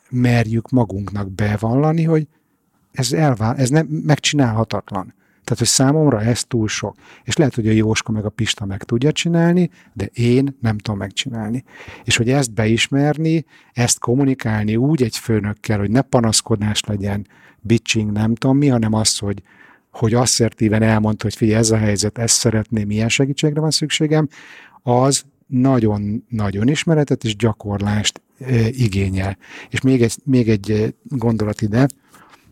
merjük 0.09 0.69
magunknak 0.69 1.31
bevallani, 1.31 2.03
hogy 2.03 2.27
ez, 2.91 3.13
elvál, 3.13 3.55
ez 3.55 3.69
nem 3.69 3.85
megcsinálhatatlan. 3.85 5.13
Tehát, 5.43 5.57
hogy 5.57 5.67
számomra 5.67 6.21
ez 6.21 6.43
túl 6.43 6.67
sok. 6.67 6.95
És 7.23 7.35
lehet, 7.35 7.55
hogy 7.55 7.67
a 7.67 7.71
Jóska 7.71 8.11
meg 8.11 8.25
a 8.25 8.29
Pista 8.29 8.65
meg 8.65 8.83
tudja 8.83 9.11
csinálni, 9.11 9.69
de 9.93 10.05
én 10.13 10.57
nem 10.61 10.77
tudom 10.77 10.99
megcsinálni. 10.99 11.63
És 12.03 12.17
hogy 12.17 12.29
ezt 12.29 12.53
beismerni, 12.53 13.45
ezt 13.73 13.99
kommunikálni 13.99 14.75
úgy 14.75 15.03
egy 15.03 15.17
főnökkel, 15.17 15.79
hogy 15.79 15.91
ne 15.91 16.01
panaszkodás 16.01 16.83
legyen, 16.83 17.27
bitching, 17.61 18.11
nem 18.11 18.35
tudom 18.35 18.57
mi, 18.57 18.67
hanem 18.67 18.93
az, 18.93 19.17
hogy, 19.17 19.41
hogy 19.91 20.13
asszertíven 20.13 20.81
elmondta, 20.81 21.23
hogy 21.23 21.35
figyelj, 21.35 21.59
ez 21.59 21.71
a 21.71 21.77
helyzet, 21.77 22.17
ezt 22.17 22.35
szeretném, 22.35 22.87
milyen 22.87 23.09
segítségre 23.09 23.59
van 23.59 23.71
szükségem, 23.71 24.27
az 24.81 25.23
nagyon 25.47 26.25
nagy 26.29 26.57
önismeretet 26.57 27.23
és 27.23 27.35
gyakorlást 27.35 28.21
e, 28.39 28.67
igényel. 28.67 29.37
És 29.69 29.81
még 29.81 30.01
egy, 30.01 30.15
még 30.23 30.49
egy 30.49 30.95
gondolat 31.03 31.61
ide, 31.61 31.87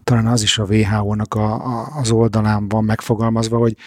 talán 0.04 0.28
az 0.28 0.42
is 0.42 0.58
a 0.58 0.64
WHO-nak 0.64 1.34
a, 1.34 1.54
a, 1.54 1.96
az 1.96 2.12
oldalán 2.12 2.68
van 2.68 2.84
megfogalmazva, 2.84 3.58
hogy, 3.58 3.78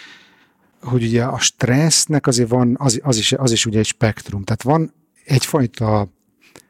hogy 0.81 1.03
ugye 1.03 1.23
a 1.23 1.39
stressznek 1.39 2.27
azért 2.27 2.49
van, 2.49 2.75
az, 2.79 2.99
az, 3.03 3.17
is, 3.17 3.31
az 3.31 3.51
is 3.51 3.65
ugye 3.65 3.79
egy 3.79 3.85
spektrum. 3.85 4.43
Tehát 4.43 4.63
van 4.63 4.93
egyfajta 5.25 6.07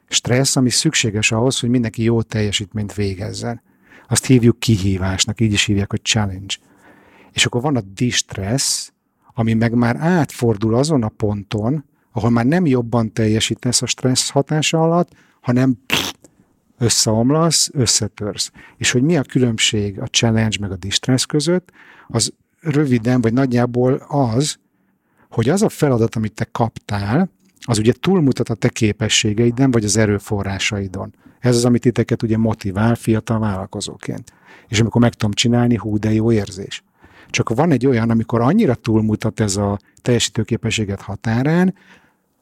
stressz, 0.08 0.56
ami 0.56 0.70
szükséges 0.70 1.32
ahhoz, 1.32 1.60
hogy 1.60 1.70
mindenki 1.70 2.04
jó 2.04 2.22
teljesítményt 2.22 2.94
végezzen. 2.94 3.62
Azt 4.08 4.26
hívjuk 4.26 4.60
kihívásnak, 4.60 5.42
így 5.42 5.54
is 5.54 5.66
hívják, 5.66 5.90
hogy 5.90 6.02
challenge. 6.04 6.56
És 7.32 7.46
akkor 7.46 7.62
van 7.62 7.76
a 7.76 7.82
distress, 7.82 8.90
ami 9.34 9.54
meg 9.54 9.74
már 9.74 9.96
átfordul 9.96 10.76
azon 10.76 11.04
a 11.04 11.10
ponton, 11.10 11.86
ahol 12.12 12.30
már 12.30 12.46
nem 12.46 12.66
jobban 12.66 13.14
teljesítesz 13.14 13.82
a 13.82 13.86
stressz 13.86 14.30
hatása 14.30 14.82
alatt, 14.82 15.10
hanem 15.42 15.78
összeomlasz, 16.78 17.70
összetörsz. 17.74 18.52
És 18.78 18.92
hogy 18.92 19.02
mi 19.02 19.18
a 19.18 19.22
különbség 19.22 20.00
a 20.00 20.06
challenge 20.06 20.58
meg 20.60 20.72
a 20.72 20.76
distress 20.76 21.26
között, 21.26 21.72
az 22.08 22.34
röviden, 22.60 23.22
vagy 23.22 23.34
nagyjából 23.34 23.94
az, 24.08 24.58
hogy 25.30 25.50
az 25.50 25.62
a 25.62 25.70
feladat, 25.70 26.16
amit 26.16 26.34
te 26.34 26.48
kaptál, 26.52 27.30
az 27.60 27.78
ugye 27.78 27.94
túlmutat 28.00 28.50
a 28.50 28.54
te 28.54 28.70
képességeiden, 28.70 29.72
vagy 29.72 29.84
az 29.84 29.98
erőforrásaidon. 29.98 31.14
Ez 31.40 31.56
az, 31.56 31.66
amit 31.66 31.82
titeket 31.82 32.24
ugye 32.24 32.38
motivál 32.38 32.96
fiatal 32.96 33.40
vállalkozóként. 33.40 34.34
És 34.68 34.80
amikor 34.80 35.02
meg 35.02 35.14
tudom 35.14 35.34
csinálni, 35.34 35.76
hú, 35.76 35.98
de 35.98 36.14
jó 36.14 36.32
érzés. 36.32 36.84
Csak 37.30 37.50
van 37.50 37.72
egy 37.72 37.86
olyan, 37.86 38.10
amikor 38.10 38.42
annyira 38.42 38.76
túlmutat 38.76 39.40
ez 39.40 39.56
a 39.56 39.80
teljesítőképességet 40.02 41.02
határán, 41.02 41.74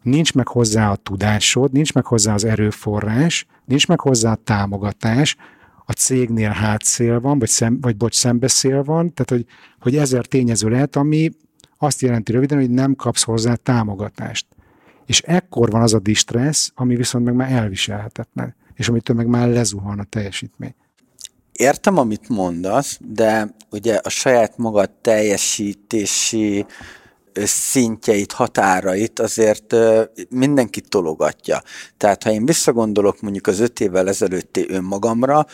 nincs 0.04 0.34
meg 0.34 0.48
hozzá 0.48 0.92
a 0.92 0.96
tudásod, 0.96 1.72
nincs 1.72 1.94
meg 1.94 2.06
hozzá 2.06 2.34
az 2.34 2.44
erőforrás, 2.44 3.46
nincs 3.66 3.88
meg 3.88 4.00
hozzá 4.00 4.32
a 4.32 4.36
támogatás, 4.44 5.36
a 5.86 5.92
cégnél 5.92 6.50
hátszél 6.50 7.20
van, 7.20 7.40
vagy, 7.40 7.50
szem, 7.50 7.78
vagy 7.82 7.98
bocs, 7.98 8.16
szembeszél 8.16 8.84
van, 8.84 9.14
tehát 9.14 9.30
hogy, 9.30 9.46
hogy 9.80 9.96
ezer 9.96 10.26
tényező 10.26 10.70
lehet, 10.70 10.96
ami 10.96 11.32
azt 11.78 12.02
jelenti 12.02 12.32
röviden, 12.32 12.58
hogy 12.58 12.70
nem 12.70 12.96
kapsz 12.96 13.24
hozzá 13.24 13.56
támogatást. 13.56 14.46
És 15.06 15.22
ekkor 15.22 15.70
van 15.70 15.82
az 15.82 15.94
a 15.94 16.00
distressz, 16.00 16.72
ami 16.76 16.96
viszont 16.96 17.26
meg 17.26 17.34
már 17.34 17.52
elviselhetetlen, 17.52 18.56
és 18.76 18.90
amitől 18.90 19.16
meg 19.16 19.28
már 19.28 19.48
lezuhan 19.48 20.00
a 20.00 20.04
teljesítmény. 20.04 20.76
Értem, 21.52 21.98
amit 21.98 22.30
mondasz, 22.30 23.00
de 23.02 23.56
ugye 23.72 23.96
a 24.04 24.10
saját 24.10 24.58
magad 24.58 24.90
teljesítési 24.90 26.66
szintjeit, 27.36 28.32
határait 28.32 29.20
azért 29.20 29.76
mindenki 30.30 30.82
tologatja. 30.82 31.62
Tehát 31.98 32.24
ha 32.24 32.32
én 32.32 32.46
visszagondolok 32.46 33.22
mondjuk 33.22 33.48
az 33.48 33.60
öt 33.60 33.80
évvel 33.80 34.08
ezelőtti 34.08 34.66
önmagamra, 34.70 35.46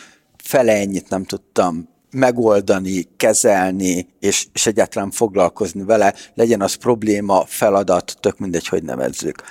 fele 0.44 0.72
ennyit 0.72 1.08
nem 1.08 1.24
tudtam 1.24 1.88
megoldani, 2.10 3.08
kezelni, 3.16 4.08
és, 4.20 4.46
és 4.52 4.66
egyáltalán 4.66 5.10
foglalkozni 5.10 5.82
vele, 5.82 6.14
legyen 6.34 6.60
az 6.60 6.74
probléma, 6.74 7.44
feladat, 7.46 8.16
tök 8.20 8.38
mindegy, 8.38 8.66
hogy 8.66 8.82
nevezzük. 8.82 9.42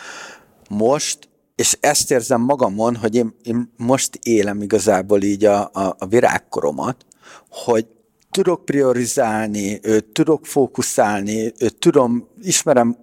Most, 0.69 1.29
és 1.55 1.77
ezt 1.79 2.11
érzem 2.11 2.41
magamon, 2.41 2.95
hogy 2.95 3.15
én, 3.15 3.35
én 3.43 3.73
most 3.77 4.19
élem 4.23 4.61
igazából 4.61 5.21
így 5.21 5.45
a, 5.45 5.69
a, 5.73 5.95
a 5.97 6.05
virágkoromat, 6.05 7.05
hogy 7.49 7.87
tudok 8.31 8.65
priorizálni, 8.65 9.79
tudok 10.13 10.45
fókuszálni, 10.45 11.53
tudom, 11.79 12.27
ismerem 12.41 12.97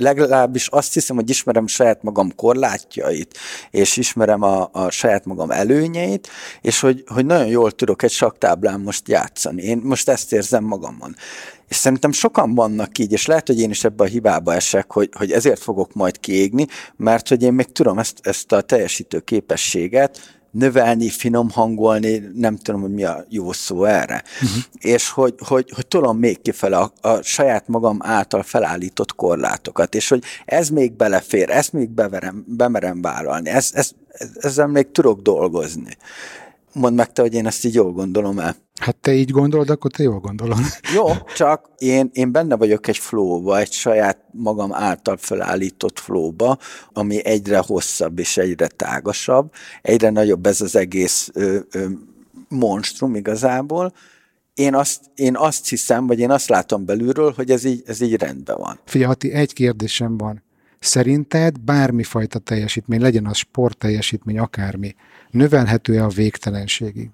legalábbis 0.00 0.66
azt 0.66 0.94
hiszem, 0.94 1.16
hogy 1.16 1.30
ismerem 1.30 1.66
saját 1.66 2.02
magam 2.02 2.34
korlátjait, 2.34 3.38
és 3.70 3.96
ismerem 3.96 4.42
a, 4.42 4.68
a 4.72 4.90
saját 4.90 5.24
magam 5.24 5.50
előnyeit, 5.50 6.28
és 6.60 6.80
hogy, 6.80 7.04
hogy 7.06 7.26
nagyon 7.26 7.46
jól 7.46 7.70
tudok 7.70 8.02
egy 8.02 8.10
saktáblán 8.10 8.80
most 8.80 9.08
játszani. 9.08 9.62
Én 9.62 9.80
most 9.84 10.08
ezt 10.08 10.32
érzem 10.32 10.64
magamon. 10.64 11.16
És 11.68 11.76
szerintem 11.76 12.12
sokan 12.12 12.54
vannak 12.54 12.98
így, 12.98 13.12
és 13.12 13.26
lehet, 13.26 13.46
hogy 13.46 13.60
én 13.60 13.70
is 13.70 13.84
ebbe 13.84 14.04
a 14.04 14.06
hibába 14.06 14.54
esek, 14.54 14.92
hogy, 14.92 15.08
hogy 15.16 15.32
ezért 15.32 15.62
fogok 15.62 15.92
majd 15.92 16.20
kiégni, 16.20 16.66
mert 16.96 17.28
hogy 17.28 17.42
én 17.42 17.52
még 17.52 17.72
tudom 17.72 17.98
ezt, 17.98 18.18
ezt 18.22 18.52
a 18.52 18.60
teljesítő 18.60 19.20
képességet, 19.20 20.39
növelni, 20.50 21.08
finom 21.08 21.50
hangolni, 21.50 22.30
nem 22.34 22.56
tudom, 22.56 22.80
hogy 22.80 22.92
mi 22.92 23.04
a 23.04 23.24
jó 23.28 23.52
szó 23.52 23.84
erre. 23.84 24.22
Uh-huh. 24.42 24.62
És 24.78 25.10
hogy, 25.10 25.34
hogy, 25.38 25.70
hogy 25.74 25.86
tudom 25.86 26.18
még 26.18 26.42
kifele 26.42 26.76
a, 26.76 26.92
a 27.00 27.22
saját 27.22 27.68
magam 27.68 27.98
által 28.02 28.42
felállított 28.42 29.14
korlátokat, 29.14 29.94
és 29.94 30.08
hogy 30.08 30.22
ez 30.44 30.68
még 30.68 30.92
belefér, 30.92 31.50
ezt 31.50 31.72
még 31.72 31.90
beverem, 31.90 32.44
bemerem 32.46 33.02
vállalni, 33.02 33.50
ez, 33.50 33.70
ez, 33.72 33.90
ezzel 34.34 34.66
még 34.66 34.90
tudok 34.90 35.20
dolgozni. 35.20 35.96
Mondd 36.72 36.94
meg 36.94 37.12
te, 37.12 37.22
hogy 37.22 37.34
én 37.34 37.46
ezt 37.46 37.64
így 37.64 37.74
jól 37.74 37.92
gondolom 37.92 38.38
el. 38.38 38.56
Hát 38.80 38.96
te 38.96 39.12
így 39.12 39.30
gondolod, 39.30 39.70
akkor 39.70 39.90
te 39.90 40.02
jól 40.02 40.18
gondolod. 40.18 40.58
Jó, 40.94 41.06
csak 41.36 41.70
én, 41.78 42.10
én 42.12 42.32
benne 42.32 42.56
vagyok 42.56 42.86
egy 42.86 42.98
flowba, 42.98 43.58
egy 43.58 43.72
saját 43.72 44.18
magam 44.32 44.74
által 44.74 45.16
felállított 45.16 45.98
flowba, 45.98 46.58
ami 46.92 47.24
egyre 47.24 47.58
hosszabb 47.58 48.18
és 48.18 48.36
egyre 48.36 48.66
tágasabb, 48.66 49.52
egyre 49.82 50.10
nagyobb 50.10 50.46
ez 50.46 50.60
az 50.60 50.76
egész 50.76 51.30
ö, 51.32 51.58
ö, 51.70 51.86
monstrum 52.48 53.14
igazából, 53.14 53.92
én 54.54 54.74
azt, 54.74 55.00
én 55.14 55.36
azt 55.36 55.68
hiszem, 55.68 56.06
vagy 56.06 56.18
én 56.18 56.30
azt 56.30 56.48
látom 56.48 56.84
belülről, 56.84 57.32
hogy 57.36 57.50
ez 57.50 57.64
így, 57.64 57.82
ez 57.86 58.00
így 58.00 58.14
rendben 58.14 58.56
van. 58.58 58.80
Figyelj, 58.84 59.14
egy 59.20 59.52
kérdésem 59.52 60.16
van. 60.16 60.42
Szerinted 60.78 61.58
bármifajta 61.58 62.38
teljesítmény, 62.38 63.00
legyen 63.00 63.26
az 63.26 63.36
sport 63.36 63.78
teljesítmény, 63.78 64.38
akármi, 64.38 64.94
növelhető-e 65.30 66.04
a 66.04 66.08
végtelenségig? 66.08 67.10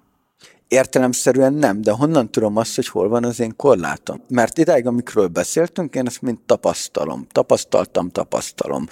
Értelemszerűen 0.67 1.53
nem, 1.53 1.81
de 1.81 1.91
honnan 1.91 2.31
tudom 2.31 2.57
azt, 2.57 2.75
hogy 2.75 2.87
hol 2.87 3.09
van 3.09 3.23
az 3.23 3.39
én 3.39 3.55
korlátom? 3.55 4.21
Mert 4.29 4.57
idáig, 4.57 4.85
amikről 4.85 5.27
beszéltünk, 5.27 5.95
én 5.95 6.05
ezt 6.05 6.21
mind 6.21 6.37
tapasztalom. 6.45 7.27
Tapasztaltam, 7.31 8.09
tapasztalom. 8.09 8.87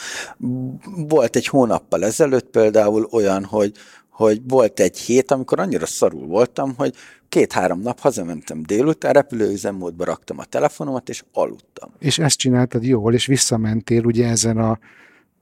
Volt 1.08 1.36
egy 1.36 1.48
hónappal 1.48 2.04
ezelőtt 2.04 2.50
például 2.50 3.08
olyan, 3.12 3.44
hogy, 3.44 3.72
hogy 4.10 4.42
volt 4.48 4.80
egy 4.80 4.98
hét, 4.98 5.32
amikor 5.32 5.60
annyira 5.60 5.86
szarul 5.86 6.28
voltam, 6.28 6.74
hogy 6.78 6.94
két-három 7.30 7.80
nap 7.80 8.00
hazamentem 8.00 8.64
délután, 8.64 9.14
repülőüzemmódba 9.14 10.06
raktam 10.06 10.40
a 10.40 10.46
telefonomat, 10.46 11.10
és 11.10 11.24
aludtam. 11.34 11.92
És 12.00 12.20
ezt 12.20 12.38
csináltad 12.38 12.84
jól, 12.84 13.14
és 13.14 13.26
visszamentél 13.26 14.04
ugye 14.04 14.28
ezen 14.28 14.58
a 14.58 14.80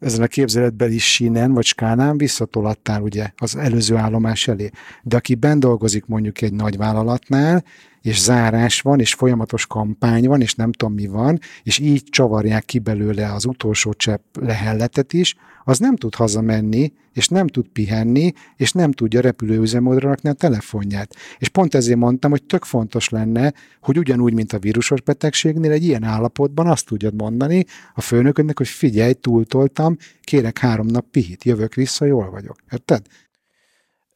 ezen 0.03 0.21
a 0.21 0.27
képzeletbeli 0.27 0.97
sínen 0.97 1.53
vagy 1.53 1.65
skánán 1.65 2.17
visszatolattál 2.17 3.01
ugye 3.01 3.31
az 3.37 3.55
előző 3.55 3.95
állomás 3.95 4.47
elé. 4.47 4.69
De 5.03 5.15
aki 5.15 5.35
bent 5.35 5.59
dolgozik 5.59 6.05
mondjuk 6.05 6.41
egy 6.41 6.53
nagy 6.53 6.77
vállalatnál, 6.77 7.63
és 8.03 8.21
zárás 8.21 8.81
van, 8.81 8.99
és 8.99 9.13
folyamatos 9.13 9.65
kampány 9.65 10.27
van, 10.27 10.41
és 10.41 10.55
nem 10.55 10.71
tudom 10.71 10.93
mi 10.93 11.07
van, 11.07 11.39
és 11.63 11.79
így 11.79 12.03
csavarják 12.03 12.65
ki 12.65 12.79
belőle 12.79 13.33
az 13.33 13.45
utolsó 13.45 13.93
csepp 13.93 14.35
lehelletet 14.39 15.13
is, 15.13 15.35
az 15.63 15.79
nem 15.79 15.95
tud 15.95 16.15
hazamenni, 16.15 16.93
és 17.13 17.27
nem 17.27 17.47
tud 17.47 17.67
pihenni, 17.67 18.31
és 18.55 18.71
nem 18.71 18.91
tudja 18.91 19.21
repülőüzemódra 19.21 20.07
rakni 20.07 20.29
a 20.29 20.33
telefonját. 20.33 21.15
És 21.37 21.47
pont 21.47 21.75
ezért 21.75 21.97
mondtam, 21.97 22.31
hogy 22.31 22.43
tök 22.43 22.63
fontos 22.63 23.09
lenne, 23.09 23.53
hogy 23.81 23.97
ugyanúgy, 23.97 24.33
mint 24.33 24.53
a 24.53 24.59
vírusos 24.59 25.01
betegségnél, 25.01 25.71
egy 25.71 25.83
ilyen 25.83 26.03
állapotban 26.03 26.67
azt 26.67 26.85
tudjad 26.85 27.15
mondani 27.15 27.65
a 27.93 28.01
főnöködnek, 28.01 28.57
hogy 28.57 28.67
figyelj, 28.67 29.13
túltoltam, 29.13 29.97
kérek 30.21 30.57
három 30.57 30.85
nap 30.85 31.05
pihit, 31.11 31.43
jövök 31.43 31.73
vissza, 31.73 32.05
jól 32.05 32.29
vagyok. 32.29 32.55
Érted? 32.71 33.05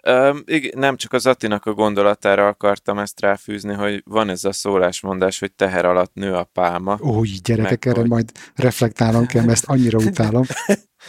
Um, 0.10 0.44
igen, 0.46 0.72
nem 0.80 0.96
csak 0.96 1.14
az 1.14 1.26
Attinak 1.26 1.66
a 1.66 1.74
gondolatára 1.74 2.48
akartam 2.48 2.98
ezt 2.98 3.20
ráfűzni, 3.20 3.74
hogy 3.74 4.04
van 4.06 4.30
ez 4.30 4.44
a 4.44 4.52
szólásmondás, 4.52 5.40
hogy 5.40 5.52
teher 5.52 5.86
alatt 5.86 6.14
nő 6.14 6.34
a 6.34 6.44
pálma. 6.44 6.98
Úgy, 7.02 7.42
gyerekek, 7.42 7.86
erre 7.86 8.00
hogy... 8.00 8.10
majd 8.10 8.32
reflektálnom 8.56 9.26
kell, 9.26 9.42
mert 9.42 9.54
ezt 9.54 9.66
annyira 9.66 9.98
utálom. 9.98 10.44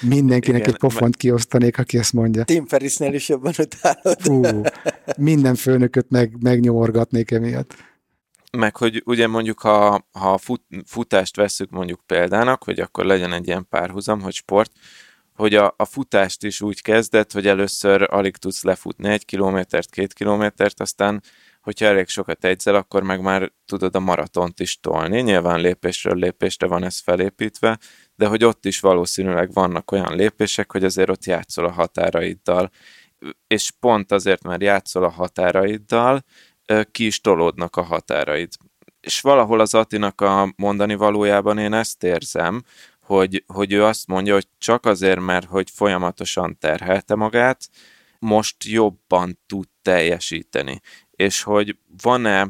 Mindenkinek 0.00 0.60
Igen, 0.60 0.72
egy 0.72 0.78
pofont 0.78 1.16
kiosztanék, 1.16 1.78
aki 1.78 1.98
ezt 1.98 2.12
mondja. 2.12 2.44
Tim 2.44 2.66
Ferrisnél 2.66 3.14
is 3.14 3.28
jobban 3.28 3.52
utálod. 3.58 4.28
Ú, 4.28 4.62
minden 5.16 5.54
főnököt 5.54 6.10
meg, 6.10 6.36
megnyomorgatnék 6.40 7.30
emiatt. 7.30 7.74
Meg, 8.52 8.76
hogy 8.76 9.02
ugye 9.04 9.26
mondjuk, 9.26 9.60
ha, 9.60 10.06
ha 10.12 10.38
fut, 10.38 10.62
futást 10.86 11.36
veszük 11.36 11.70
mondjuk 11.70 12.00
példának, 12.06 12.64
hogy 12.64 12.80
akkor 12.80 13.04
legyen 13.04 13.32
egy 13.32 13.46
ilyen 13.46 13.66
párhuzam, 13.68 14.20
hogy 14.20 14.34
sport, 14.34 14.72
hogy 15.38 15.54
a, 15.54 15.74
a 15.76 15.84
futást 15.84 16.44
is 16.44 16.60
úgy 16.60 16.82
kezdett, 16.82 17.32
hogy 17.32 17.46
először 17.46 18.06
alig 18.10 18.36
tudsz 18.36 18.62
lefutni 18.62 19.08
egy 19.08 19.24
kilométert, 19.24 19.90
két 19.90 20.12
kilométert, 20.12 20.80
aztán 20.80 21.22
hogyha 21.60 21.86
elég 21.86 22.08
sokat 22.08 22.44
egyzel, 22.44 22.74
akkor 22.74 23.02
meg 23.02 23.20
már 23.20 23.52
tudod 23.66 23.94
a 23.96 24.00
maratont 24.00 24.60
is 24.60 24.80
tolni. 24.80 25.20
Nyilván 25.20 25.60
lépésről 25.60 26.14
lépésre 26.14 26.66
van 26.66 26.84
ez 26.84 27.00
felépítve, 27.00 27.78
de 28.14 28.26
hogy 28.26 28.44
ott 28.44 28.64
is 28.64 28.80
valószínűleg 28.80 29.52
vannak 29.52 29.92
olyan 29.92 30.16
lépések, 30.16 30.72
hogy 30.72 30.84
azért 30.84 31.10
ott 31.10 31.24
játszol 31.24 31.64
a 31.64 31.72
határaiddal, 31.72 32.70
és 33.46 33.70
pont 33.80 34.12
azért, 34.12 34.42
mert 34.42 34.62
játszol 34.62 35.04
a 35.04 35.10
határaiddal, 35.10 36.24
ki 36.90 37.06
is 37.06 37.20
tolódnak 37.20 37.76
a 37.76 37.82
határaid. 37.82 38.52
És 39.00 39.20
valahol 39.20 39.60
az 39.60 39.74
Atinak 39.74 40.20
a 40.20 40.52
mondani 40.56 40.94
valójában 40.94 41.58
én 41.58 41.72
ezt 41.72 42.02
érzem, 42.04 42.62
hogy, 43.08 43.44
hogy 43.46 43.72
ő 43.72 43.84
azt 43.84 44.06
mondja, 44.06 44.34
hogy 44.34 44.48
csak 44.58 44.86
azért, 44.86 45.20
mert 45.20 45.46
hogy 45.46 45.70
folyamatosan 45.70 46.58
terhelte 46.58 47.14
magát, 47.14 47.68
most 48.18 48.64
jobban 48.64 49.38
tud 49.46 49.68
teljesíteni. 49.82 50.80
És 51.10 51.42
hogy 51.42 51.78
van-e, 52.02 52.48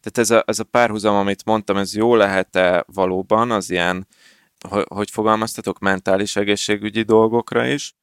tehát 0.00 0.18
ez 0.18 0.30
a, 0.30 0.42
ez 0.46 0.58
a 0.58 0.64
párhuzam, 0.64 1.14
amit 1.14 1.44
mondtam, 1.44 1.76
ez 1.76 1.94
jó 1.94 2.14
lehet-e 2.14 2.84
valóban 2.92 3.50
az 3.50 3.70
ilyen, 3.70 4.06
hogy, 4.68 4.84
hogy 4.88 5.10
fogalmaztatok, 5.10 5.78
mentális 5.78 6.36
egészségügyi 6.36 7.02
dolgokra 7.02 7.66
is, 7.66 7.96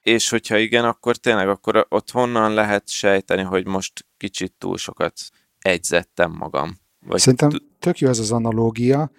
és 0.00 0.28
hogyha 0.28 0.56
igen, 0.56 0.84
akkor 0.84 1.16
tényleg 1.16 1.48
akkor 1.48 1.86
ott 1.88 2.10
honnan 2.10 2.54
lehet 2.54 2.88
sejteni, 2.88 3.42
hogy 3.42 3.66
most 3.66 4.06
kicsit 4.16 4.52
túl 4.58 4.76
sokat 4.76 5.20
egyzettem 5.58 6.32
magam. 6.32 6.78
Vagy 7.06 7.20
Szerintem 7.20 7.50
tök 7.78 7.98
jó 7.98 8.08
ez 8.08 8.18
az 8.18 8.32
analógia, 8.32 9.10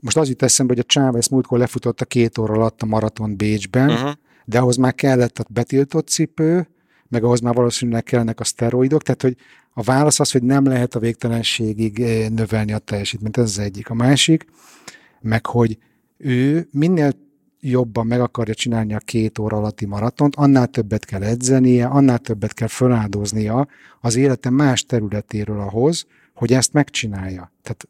most 0.00 0.16
az 0.16 0.28
jut 0.28 0.42
eszembe, 0.42 0.72
hogy 0.72 0.84
a 0.88 0.92
Chávez 0.92 1.28
múltkor 1.28 1.58
lefutott 1.58 2.00
a 2.00 2.04
két 2.04 2.38
óra 2.38 2.54
alatt 2.54 2.82
a 2.82 2.86
maraton 2.86 3.36
Bécsben, 3.36 3.90
uh-huh. 3.90 4.10
de 4.44 4.58
ahhoz 4.58 4.76
már 4.76 4.94
kellett 4.94 5.38
a 5.38 5.44
betiltott 5.48 6.08
cipő, 6.08 6.68
meg 7.08 7.24
ahhoz 7.24 7.40
már 7.40 7.54
valószínűleg 7.54 8.02
kellenek 8.02 8.40
a 8.40 8.44
szteroidok, 8.44 9.02
tehát 9.02 9.22
hogy 9.22 9.36
a 9.72 9.82
válasz 9.82 10.20
az, 10.20 10.30
hogy 10.30 10.42
nem 10.42 10.64
lehet 10.64 10.94
a 10.94 10.98
végtelenségig 10.98 12.00
eh, 12.00 12.28
növelni 12.28 12.72
a 12.72 12.78
teljesítményt, 12.78 13.36
ez 13.36 13.44
az 13.44 13.58
egyik. 13.58 13.90
A 13.90 13.94
másik, 13.94 14.46
meg 15.20 15.46
hogy 15.46 15.78
ő 16.16 16.68
minél 16.72 17.12
jobban 17.60 18.06
meg 18.06 18.20
akarja 18.20 18.54
csinálni 18.54 18.94
a 18.94 18.98
két 18.98 19.38
óra 19.38 19.56
alatti 19.56 19.86
maratont, 19.86 20.36
annál 20.36 20.66
többet 20.66 21.04
kell 21.04 21.22
edzenie, 21.22 21.86
annál 21.86 22.18
többet 22.18 22.54
kell 22.54 22.68
feláldoznia 22.68 23.66
az 24.00 24.16
élete 24.16 24.50
más 24.50 24.84
területéről 24.84 25.60
ahhoz, 25.60 26.06
hogy 26.34 26.52
ezt 26.52 26.72
megcsinálja. 26.72 27.52
Tehát 27.62 27.88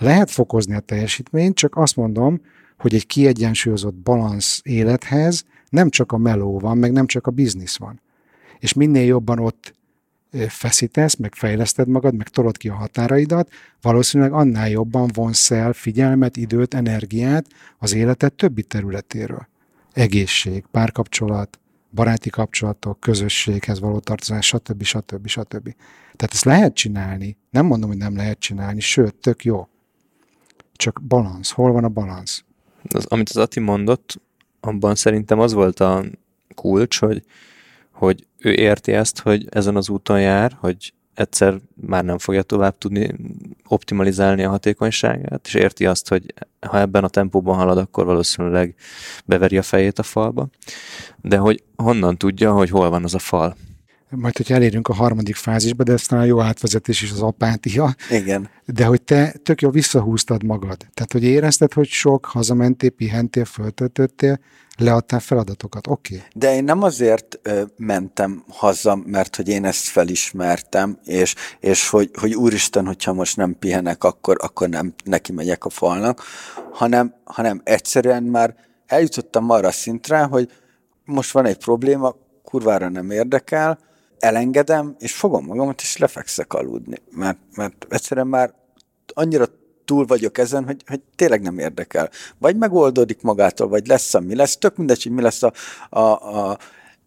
lehet 0.00 0.30
fokozni 0.30 0.74
a 0.74 0.80
teljesítményt, 0.80 1.54
csak 1.54 1.76
azt 1.76 1.96
mondom, 1.96 2.40
hogy 2.78 2.94
egy 2.94 3.06
kiegyensúlyozott 3.06 3.94
balansz 3.94 4.60
élethez 4.62 5.44
nem 5.68 5.90
csak 5.90 6.12
a 6.12 6.16
meló 6.16 6.58
van, 6.58 6.78
meg 6.78 6.92
nem 6.92 7.06
csak 7.06 7.26
a 7.26 7.30
biznisz 7.30 7.76
van. 7.76 8.00
És 8.58 8.72
minél 8.72 9.04
jobban 9.04 9.38
ott 9.38 9.74
feszítesz, 10.48 11.16
meg 11.16 11.34
fejleszted 11.34 11.88
magad, 11.88 12.14
meg 12.14 12.28
tolod 12.28 12.56
ki 12.56 12.68
a 12.68 12.74
határaidat, 12.74 13.50
valószínűleg 13.80 14.32
annál 14.32 14.68
jobban 14.68 15.10
vonsz 15.14 15.50
el 15.50 15.72
figyelmet, 15.72 16.36
időt, 16.36 16.74
energiát 16.74 17.46
az 17.78 17.94
életed 17.94 18.32
többi 18.32 18.62
területéről. 18.62 19.48
Egészség, 19.92 20.64
párkapcsolat, 20.70 21.58
baráti 21.90 22.30
kapcsolatok, 22.30 23.00
közösséghez 23.00 23.80
való 23.80 23.98
tartozás, 23.98 24.46
stb. 24.46 24.82
stb. 24.82 25.26
stb. 25.26 25.74
Tehát 26.16 26.34
ezt 26.34 26.44
lehet 26.44 26.74
csinálni. 26.74 27.36
Nem 27.50 27.66
mondom, 27.66 27.88
hogy 27.88 27.98
nem 27.98 28.16
lehet 28.16 28.38
csinálni, 28.38 28.80
sőt, 28.80 29.14
tök 29.14 29.44
jó 29.44 29.68
csak 30.80 31.00
balansz. 31.02 31.50
Hol 31.50 31.72
van 31.72 31.84
a 31.84 31.88
balansz? 31.88 32.44
Az, 32.88 33.06
amit 33.06 33.28
az 33.28 33.36
Ati 33.36 33.60
mondott, 33.60 34.20
abban 34.60 34.94
szerintem 34.94 35.38
az 35.38 35.52
volt 35.52 35.80
a 35.80 36.04
kulcs, 36.54 36.98
hogy, 36.98 37.24
hogy 37.90 38.26
ő 38.38 38.52
érti 38.52 38.92
ezt, 38.92 39.20
hogy 39.20 39.46
ezen 39.50 39.76
az 39.76 39.88
úton 39.88 40.20
jár, 40.20 40.56
hogy 40.60 40.94
egyszer 41.14 41.60
már 41.74 42.04
nem 42.04 42.18
fogja 42.18 42.42
tovább 42.42 42.78
tudni 42.78 43.14
optimalizálni 43.68 44.42
a 44.42 44.50
hatékonyságát, 44.50 45.46
és 45.46 45.54
érti 45.54 45.86
azt, 45.86 46.08
hogy 46.08 46.34
ha 46.60 46.78
ebben 46.78 47.04
a 47.04 47.08
tempóban 47.08 47.56
halad, 47.56 47.78
akkor 47.78 48.04
valószínűleg 48.04 48.74
beveri 49.24 49.58
a 49.58 49.62
fejét 49.62 49.98
a 49.98 50.02
falba, 50.02 50.48
de 51.22 51.36
hogy 51.36 51.62
honnan 51.76 52.16
tudja, 52.16 52.52
hogy 52.52 52.70
hol 52.70 52.90
van 52.90 53.04
az 53.04 53.14
a 53.14 53.18
fal 53.18 53.56
majd, 54.10 54.36
hogyha 54.36 54.54
elérünk 54.54 54.88
a 54.88 54.94
harmadik 54.94 55.34
fázisba, 55.34 55.82
de 55.82 55.92
ez 55.92 56.02
talán 56.02 56.26
jó 56.26 56.40
átvezetés 56.40 57.02
is 57.02 57.10
az 57.12 57.20
apátia. 57.20 57.94
Igen. 58.10 58.50
De 58.64 58.84
hogy 58.84 59.02
te 59.02 59.34
tök 59.42 59.60
jó 59.60 59.70
visszahúztad 59.70 60.42
magad. 60.42 60.76
Tehát, 60.94 61.12
hogy 61.12 61.24
érezted, 61.24 61.72
hogy 61.72 61.88
sok, 61.88 62.24
hazamentél, 62.24 62.90
pihentél, 62.90 63.44
föltöltöttél, 63.44 64.40
leadtál 64.76 65.20
feladatokat. 65.20 65.86
Oké. 65.86 66.14
Okay. 66.14 66.26
De 66.34 66.54
én 66.54 66.64
nem 66.64 66.82
azért 66.82 67.38
ö, 67.42 67.62
mentem 67.76 68.44
haza, 68.48 69.02
mert 69.06 69.36
hogy 69.36 69.48
én 69.48 69.64
ezt 69.64 69.84
felismertem, 69.84 70.98
és, 71.04 71.34
és 71.60 71.88
hogy, 71.88 72.10
hogy 72.20 72.34
úristen, 72.34 72.86
hogyha 72.86 73.12
most 73.12 73.36
nem 73.36 73.56
pihenek, 73.58 74.04
akkor, 74.04 74.36
akkor 74.40 74.68
nem 74.68 74.94
neki 75.04 75.32
megyek 75.32 75.64
a 75.64 75.70
falnak, 75.70 76.22
hanem, 76.72 77.14
hanem 77.24 77.60
egyszerűen 77.64 78.22
már 78.22 78.54
eljutottam 78.86 79.50
arra 79.50 79.70
szintre, 79.70 80.22
hogy 80.22 80.50
most 81.04 81.30
van 81.30 81.46
egy 81.46 81.58
probléma, 81.58 82.14
kurvára 82.44 82.88
nem 82.88 83.10
érdekel, 83.10 83.78
elengedem, 84.20 84.94
és 84.98 85.12
fogom 85.12 85.44
magamat, 85.44 85.80
és 85.80 85.96
lefekszek 85.96 86.52
aludni. 86.52 86.96
Mert, 87.10 87.38
mert 87.56 87.86
egyszerűen 87.88 88.26
már 88.26 88.54
annyira 89.14 89.46
túl 89.84 90.06
vagyok 90.06 90.38
ezen, 90.38 90.64
hogy, 90.64 90.82
hogy 90.86 91.00
tényleg 91.16 91.42
nem 91.42 91.58
érdekel. 91.58 92.10
Vagy 92.38 92.56
megoldódik 92.56 93.22
magától, 93.22 93.68
vagy 93.68 93.86
lesz, 93.86 94.14
ami 94.14 94.34
lesz. 94.34 94.56
Tök 94.56 94.76
mindegy, 94.76 95.02
hogy 95.02 95.12
mi 95.12 95.22
lesz 95.22 95.42
a, 95.42 95.52
a, 95.90 96.00
a 96.00 96.58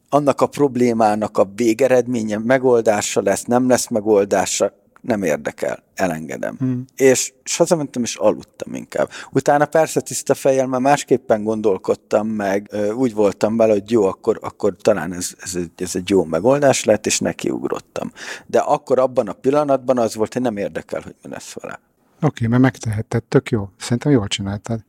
annak 0.09 0.41
a 0.41 0.47
problémának 0.47 1.37
a 1.37 1.51
végeredménye, 1.55 2.37
megoldása 2.37 3.21
lesz, 3.21 3.43
nem 3.43 3.69
lesz 3.69 3.87
megoldása, 3.87 4.73
nem 5.03 5.23
érdekel, 5.23 5.83
elengedem. 5.95 6.55
Hmm. 6.57 6.85
És, 6.95 7.33
és 7.43 7.57
hazamentem, 7.57 8.03
és 8.03 8.15
aludtam 8.15 8.73
inkább. 8.73 9.09
Utána 9.31 9.65
persze 9.65 10.01
tiszta 10.01 10.33
fejjel 10.33 10.67
már 10.67 10.81
másképpen 10.81 11.43
gondolkodtam, 11.43 12.27
meg 12.27 12.75
úgy 12.95 13.13
voltam 13.13 13.57
vele, 13.57 13.73
hogy 13.73 13.91
jó, 13.91 14.05
akkor, 14.05 14.39
akkor 14.41 14.75
talán 14.81 15.13
ez, 15.13 15.33
ez, 15.39 15.55
egy, 15.55 15.71
ez 15.75 15.95
egy 15.95 16.09
jó 16.09 16.23
megoldás 16.23 16.83
lett, 16.83 17.05
és 17.05 17.19
nekiugrottam. 17.19 18.11
De 18.45 18.59
akkor 18.59 18.99
abban 18.99 19.27
a 19.27 19.33
pillanatban 19.33 19.97
az 19.97 20.15
volt, 20.15 20.33
hogy 20.33 20.41
nem 20.41 20.57
érdekel, 20.57 21.01
hogy 21.01 21.15
mi 21.23 21.29
lesz 21.29 21.53
vele. 21.53 21.79
Oké, 22.15 22.25
okay, 22.25 22.47
mert 22.47 22.61
megtehetted, 22.61 23.23
tök 23.23 23.49
jó. 23.49 23.69
Szerintem 23.77 24.11
jól 24.11 24.27
csináltad. 24.27 24.79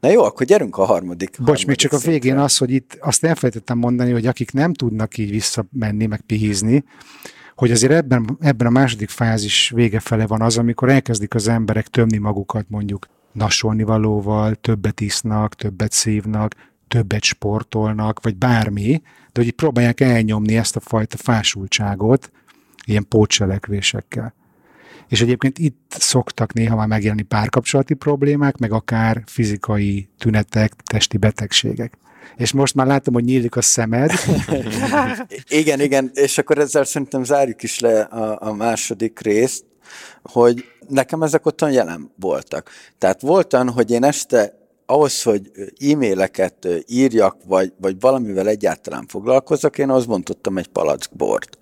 Na 0.00 0.10
jó, 0.10 0.22
akkor 0.22 0.46
gyerünk 0.46 0.76
a 0.76 0.84
harmadik. 0.84 1.30
Bocs, 1.30 1.38
harmadik 1.38 1.66
még 1.66 1.76
csak 1.76 1.90
szintre. 1.90 2.08
a 2.08 2.12
végén 2.12 2.38
az, 2.38 2.56
hogy 2.56 2.70
itt 2.70 2.98
azt 3.00 3.24
elfelejtettem 3.24 3.78
mondani, 3.78 4.12
hogy 4.12 4.26
akik 4.26 4.52
nem 4.52 4.74
tudnak 4.74 5.18
így 5.18 5.30
visszamenni, 5.30 6.06
meg 6.06 6.20
pihizni, 6.20 6.84
hogy 7.56 7.70
azért 7.70 7.92
ebben, 7.92 8.38
ebben 8.40 8.66
a 8.66 8.70
második 8.70 9.08
fázis 9.08 9.70
vége 9.74 10.00
fele 10.00 10.26
van 10.26 10.42
az, 10.42 10.58
amikor 10.58 10.88
elkezdik 10.88 11.34
az 11.34 11.48
emberek 11.48 11.88
tömni 11.88 12.16
magukat 12.16 12.66
mondjuk 12.68 13.06
nasolni 13.32 13.82
valóval, 13.82 14.54
többet 14.54 15.00
isznak, 15.00 15.54
többet 15.54 15.92
szívnak, 15.92 16.54
többet 16.88 17.22
sportolnak, 17.22 18.22
vagy 18.22 18.36
bármi, 18.36 19.02
de 19.32 19.40
hogy 19.40 19.52
próbálják 19.52 20.00
elnyomni 20.00 20.56
ezt 20.56 20.76
a 20.76 20.80
fajta 20.80 21.16
fásultságot 21.16 22.30
ilyen 22.84 23.08
pótselekvésekkel. 23.08 24.34
És 25.08 25.20
egyébként 25.20 25.58
itt 25.58 25.94
szoktak 25.98 26.52
néha 26.52 26.76
már 26.76 26.86
megjelenni 26.86 27.22
párkapcsolati 27.22 27.94
problémák, 27.94 28.56
meg 28.56 28.72
akár 28.72 29.22
fizikai 29.26 30.08
tünetek, 30.18 30.72
testi 30.72 31.16
betegségek 31.16 31.98
és 32.36 32.52
most 32.52 32.74
már 32.74 32.86
látom, 32.86 33.14
hogy 33.14 33.24
nyílik 33.24 33.56
a 33.56 33.62
szemed. 33.62 34.10
igen, 35.48 35.80
igen, 35.80 36.10
és 36.14 36.38
akkor 36.38 36.58
ezzel 36.58 36.84
szerintem 36.84 37.24
zárjuk 37.24 37.62
is 37.62 37.78
le 37.78 38.00
a, 38.00 38.48
a 38.48 38.52
második 38.52 39.20
részt, 39.20 39.64
hogy 40.22 40.64
nekem 40.88 41.22
ezek 41.22 41.46
ottan 41.46 41.70
jelen 41.70 42.12
voltak. 42.16 42.70
Tehát 42.98 43.20
voltan, 43.20 43.70
hogy 43.70 43.90
én 43.90 44.04
este 44.04 44.58
ahhoz, 44.86 45.22
hogy 45.22 45.50
e-maileket 45.90 46.68
írjak, 46.86 47.36
vagy, 47.46 47.72
vagy 47.80 48.00
valamivel 48.00 48.48
egyáltalán 48.48 49.06
foglalkozok, 49.06 49.78
én 49.78 49.90
ahhoz 49.90 50.06
bontottam 50.06 50.58
egy 50.58 50.68
palack 50.68 51.16
bort. 51.16 51.58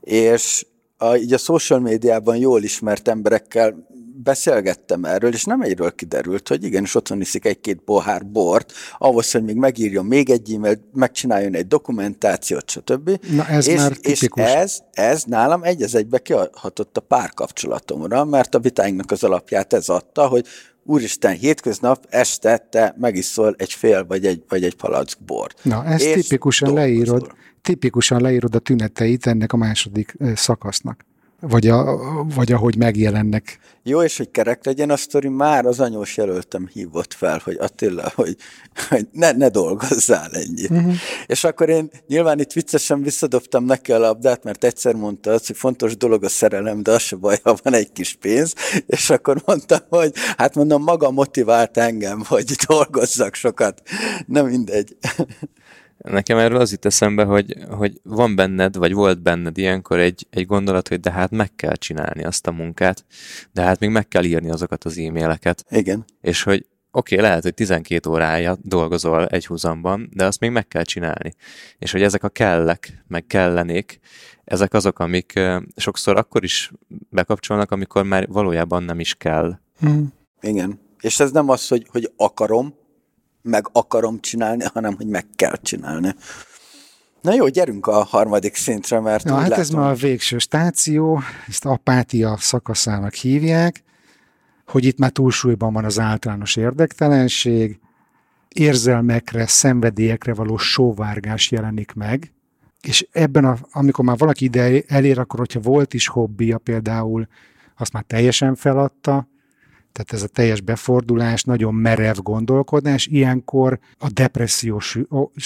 És 0.00 0.66
a, 0.96 1.14
így 1.14 1.32
a 1.32 1.38
social 1.38 1.78
médiában 1.78 2.36
jól 2.36 2.62
ismert 2.62 3.08
emberekkel 3.08 3.86
beszélgettem 4.22 5.04
erről, 5.04 5.32
és 5.32 5.44
nem 5.44 5.60
egyről 5.60 5.94
kiderült, 5.94 6.48
hogy 6.48 6.64
igenis 6.64 6.94
otthon 6.94 7.20
iszik 7.20 7.44
egy-két 7.44 7.80
pohár 7.84 8.26
bort, 8.26 8.72
ahhoz, 8.98 9.30
hogy 9.30 9.44
még 9.44 9.56
megírjon 9.56 10.04
még 10.04 10.30
egy 10.30 10.52
e-mailt, 10.52 10.80
megcsináljon 10.92 11.54
egy 11.54 11.66
dokumentációt, 11.66 12.70
stb. 12.70 13.18
Na 13.30 13.46
ez 13.46 13.66
és, 13.66 13.76
már 13.76 13.92
és 14.00 14.18
tipikus. 14.18 14.44
ez, 14.44 14.78
ez 14.92 15.22
nálam 15.22 15.62
egy 15.62 15.82
az 15.82 15.94
egybe 15.94 16.18
kiadhatott 16.18 16.96
a 16.96 17.00
párkapcsolatomra, 17.00 18.24
mert 18.24 18.54
a 18.54 18.58
vitáinknak 18.58 19.10
az 19.10 19.24
alapját 19.24 19.72
ez 19.72 19.88
adta, 19.88 20.26
hogy 20.26 20.46
úristen, 20.84 21.36
hétköznap 21.36 22.06
este 22.08 22.56
te 22.56 22.94
megiszol 22.98 23.54
egy 23.58 23.72
fél 23.72 24.04
vagy 24.06 24.26
egy, 24.26 24.42
vagy 24.48 24.64
egy 24.64 24.74
palack 24.74 25.18
bort. 25.26 25.58
Na, 25.62 25.84
ezt 25.84 26.04
És 26.04 26.22
tipikusan 26.22 26.74
dolgozol. 26.74 26.94
leírod, 26.94 27.32
tipikusan 27.62 28.20
leírod 28.20 28.54
a 28.54 28.58
tüneteit 28.58 29.26
ennek 29.26 29.52
a 29.52 29.56
második 29.56 30.16
szakasznak. 30.34 31.04
Vagy, 31.48 31.68
a, 31.68 31.98
vagy 32.34 32.52
ahogy 32.52 32.76
megjelennek. 32.76 33.58
Jó, 33.82 34.02
és 34.02 34.16
hogy 34.16 34.30
kerek 34.30 34.64
legyen 34.64 34.90
a 34.90 34.96
sztori, 34.96 35.28
már 35.28 35.66
az 35.66 35.80
anyós 35.80 36.16
jelöltem 36.16 36.68
hívott 36.72 37.14
fel, 37.14 37.40
hogy 37.44 37.56
Attila, 37.60 38.12
hogy, 38.14 38.36
hogy 38.88 39.06
ne, 39.12 39.32
ne 39.32 39.48
dolgozzál 39.48 40.30
ennyit. 40.32 40.70
Uh-huh. 40.70 40.94
És 41.26 41.44
akkor 41.44 41.68
én 41.68 41.90
nyilván 42.06 42.40
itt 42.40 42.52
viccesen 42.52 43.02
visszadobtam 43.02 43.64
neki 43.64 43.92
a 43.92 43.98
labdát, 43.98 44.44
mert 44.44 44.64
egyszer 44.64 44.94
mondta 44.94 45.30
azt, 45.30 45.46
hogy 45.46 45.56
fontos 45.56 45.96
dolog 45.96 46.24
a 46.24 46.28
szerelem, 46.28 46.82
de 46.82 46.90
az 46.90 47.02
se 47.02 47.16
baj, 47.16 47.38
ha 47.42 47.56
van 47.62 47.74
egy 47.74 47.92
kis 47.92 48.14
pénz, 48.20 48.54
és 48.86 49.10
akkor 49.10 49.42
mondtam, 49.46 49.80
hogy 49.88 50.12
hát 50.36 50.54
mondom, 50.54 50.82
maga 50.82 51.10
motivált 51.10 51.76
engem, 51.76 52.22
hogy 52.26 52.52
dolgozzak 52.66 53.34
sokat. 53.34 53.82
Nem 54.26 54.46
mindegy. 54.46 54.96
Nekem 55.98 56.38
erről 56.38 56.60
az 56.60 56.72
itt 56.72 56.84
eszembe, 56.84 57.24
hogy, 57.24 57.56
hogy 57.70 58.00
van 58.02 58.34
benned, 58.34 58.76
vagy 58.76 58.92
volt 58.92 59.22
benned 59.22 59.58
ilyenkor 59.58 59.98
egy, 59.98 60.26
egy 60.30 60.46
gondolat, 60.46 60.88
hogy 60.88 61.00
de 61.00 61.10
hát 61.10 61.30
meg 61.30 61.54
kell 61.54 61.74
csinálni 61.74 62.24
azt 62.24 62.46
a 62.46 62.52
munkát, 62.52 63.04
de 63.52 63.62
hát 63.62 63.80
még 63.80 63.90
meg 63.90 64.08
kell 64.08 64.24
írni 64.24 64.50
azokat 64.50 64.84
az 64.84 64.98
e-maileket, 64.98 65.64
Igen. 65.70 66.04
és 66.20 66.42
hogy 66.42 66.66
oké, 66.90 67.14
okay, 67.14 67.28
lehet, 67.28 67.42
hogy 67.42 67.54
12 67.54 68.10
órája 68.10 68.56
dolgozol 68.62 69.26
egy 69.26 69.46
húzamban, 69.46 70.10
de 70.12 70.24
azt 70.24 70.40
még 70.40 70.50
meg 70.50 70.68
kell 70.68 70.82
csinálni. 70.82 71.34
És 71.78 71.92
hogy 71.92 72.02
ezek 72.02 72.24
a 72.24 72.28
kellek, 72.28 73.04
meg 73.06 73.26
kellenék, 73.26 73.98
ezek 74.44 74.74
azok, 74.74 74.98
amik 74.98 75.40
sokszor 75.76 76.16
akkor 76.16 76.44
is 76.44 76.72
bekapcsolnak, 77.10 77.70
amikor 77.70 78.04
már 78.04 78.28
valójában 78.28 78.82
nem 78.82 79.00
is 79.00 79.14
kell. 79.14 79.58
Hm. 79.78 80.02
Igen. 80.40 80.80
És 81.00 81.20
ez 81.20 81.30
nem 81.30 81.48
az, 81.48 81.68
hogy, 81.68 81.86
hogy 81.90 82.12
akarom, 82.16 82.74
meg 83.44 83.68
akarom 83.72 84.20
csinálni, 84.20 84.64
hanem 84.72 84.96
hogy 84.96 85.06
meg 85.06 85.26
kell 85.36 85.56
csinálni. 85.62 86.14
Na 87.20 87.34
jó, 87.34 87.48
gyerünk 87.48 87.86
a 87.86 88.02
harmadik 88.04 88.54
szintre, 88.54 89.00
mert 89.00 89.24
Na, 89.24 89.34
hát 89.34 89.48
látom, 89.48 89.60
ez 89.60 89.70
már 89.70 89.90
a 89.90 89.94
végső 89.94 90.38
stáció, 90.38 91.20
ezt 91.48 91.64
apátia 91.64 92.36
szakaszának 92.36 93.14
hívják, 93.14 93.82
hogy 94.66 94.84
itt 94.84 94.98
már 94.98 95.10
túlsúlyban 95.10 95.72
van 95.72 95.84
az 95.84 95.98
általános 95.98 96.56
érdektelenség, 96.56 97.78
érzelmekre, 98.48 99.46
szenvedélyekre 99.46 100.34
való 100.34 100.56
sóvárgás 100.56 101.50
jelenik 101.50 101.92
meg, 101.92 102.32
és 102.80 103.06
ebben, 103.12 103.44
a, 103.44 103.56
amikor 103.72 104.04
már 104.04 104.18
valaki 104.18 104.44
ide 104.44 104.82
elér, 104.86 105.18
akkor 105.18 105.38
hogyha 105.38 105.60
volt 105.60 105.94
is 105.94 106.08
hobbija 106.08 106.58
például, 106.58 107.26
azt 107.76 107.92
már 107.92 108.02
teljesen 108.02 108.54
feladta, 108.54 109.28
tehát 109.94 110.12
ez 110.12 110.22
a 110.22 110.26
teljes 110.26 110.60
befordulás, 110.60 111.42
nagyon 111.42 111.74
merev 111.74 112.16
gondolkodás, 112.16 113.06
ilyenkor 113.06 113.78
a 113.98 114.08
depresszió 114.12 114.82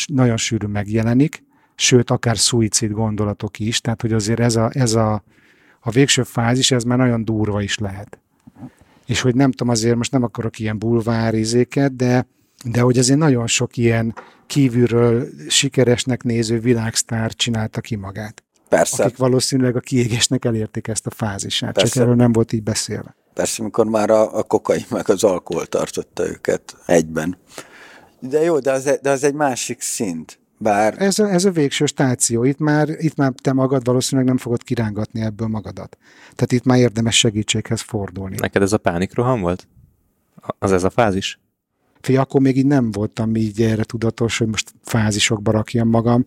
nagyon 0.06 0.36
sűrű 0.36 0.66
megjelenik, 0.66 1.44
sőt, 1.74 2.10
akár 2.10 2.38
szuicid 2.38 2.90
gondolatok 2.90 3.58
is, 3.58 3.80
tehát 3.80 4.00
hogy 4.00 4.12
azért 4.12 4.40
ez 4.40 4.56
a, 4.56 4.70
ez 4.72 4.94
a, 4.94 5.22
a 5.80 5.90
végső 5.90 6.22
fázis, 6.22 6.70
ez 6.70 6.82
már 6.82 6.98
nagyon 6.98 7.24
durva 7.24 7.62
is 7.62 7.78
lehet. 7.78 8.18
És 9.06 9.20
hogy 9.20 9.34
nem 9.34 9.50
tudom, 9.50 9.68
azért 9.68 9.96
most 9.96 10.12
nem 10.12 10.22
akarok 10.22 10.58
ilyen 10.58 10.78
bulvárizéket, 10.78 11.96
de, 11.96 12.26
de 12.64 12.80
hogy 12.80 12.98
azért 12.98 13.18
nagyon 13.18 13.46
sok 13.46 13.76
ilyen 13.76 14.14
kívülről 14.46 15.28
sikeresnek 15.48 16.22
néző 16.22 16.60
világsztár 16.60 17.34
csinálta 17.34 17.80
ki 17.80 17.96
magát. 17.96 18.42
persze, 18.68 19.04
Akik 19.04 19.16
valószínűleg 19.16 19.76
a 19.76 19.80
kiégésnek 19.80 20.44
elérték 20.44 20.88
ezt 20.88 21.06
a 21.06 21.10
fázisát, 21.10 21.74
csak 21.74 21.82
Persze. 21.82 22.00
erről 22.00 22.14
nem 22.14 22.32
volt 22.32 22.52
így 22.52 22.62
beszélve. 22.62 23.16
Persze, 23.38 23.62
amikor 23.62 23.86
már 23.86 24.10
a, 24.10 24.38
a 24.38 24.42
kokain 24.42 24.84
meg 24.90 25.10
az 25.10 25.24
alkohol 25.24 25.66
tartotta 25.66 26.28
őket 26.28 26.76
egyben. 26.86 27.36
De 28.20 28.42
jó, 28.42 28.58
de 28.58 28.72
az, 28.72 28.98
de 29.02 29.10
az 29.10 29.24
egy 29.24 29.34
másik 29.34 29.80
szint. 29.80 30.38
Bár 30.58 30.94
Ez 30.98 31.18
a, 31.18 31.30
ez 31.30 31.44
a 31.44 31.50
végső 31.50 31.86
stáció. 31.86 32.44
Itt 32.44 32.58
már, 32.58 32.88
itt 32.88 33.16
már 33.16 33.32
te 33.42 33.52
magad 33.52 33.84
valószínűleg 33.84 34.28
nem 34.28 34.38
fogod 34.38 34.62
kirángatni 34.62 35.20
ebből 35.20 35.48
magadat. 35.48 35.98
Tehát 36.34 36.52
itt 36.52 36.64
már 36.64 36.78
érdemes 36.78 37.18
segítséghez 37.18 37.80
fordulni. 37.80 38.36
Neked 38.40 38.62
ez 38.62 38.72
a 38.72 38.78
pánikroham 38.78 39.40
volt? 39.40 39.68
Az 40.58 40.72
ez 40.72 40.84
a 40.84 40.90
fázis? 40.90 41.40
Fé, 42.00 42.16
akkor 42.16 42.40
még 42.40 42.56
így 42.56 42.66
nem 42.66 42.90
voltam 42.90 43.34
így 43.34 43.62
erre 43.62 43.84
tudatos, 43.84 44.38
hogy 44.38 44.46
most 44.46 44.72
fázisokba 44.82 45.50
rakjam 45.50 45.88
magam. 45.88 46.24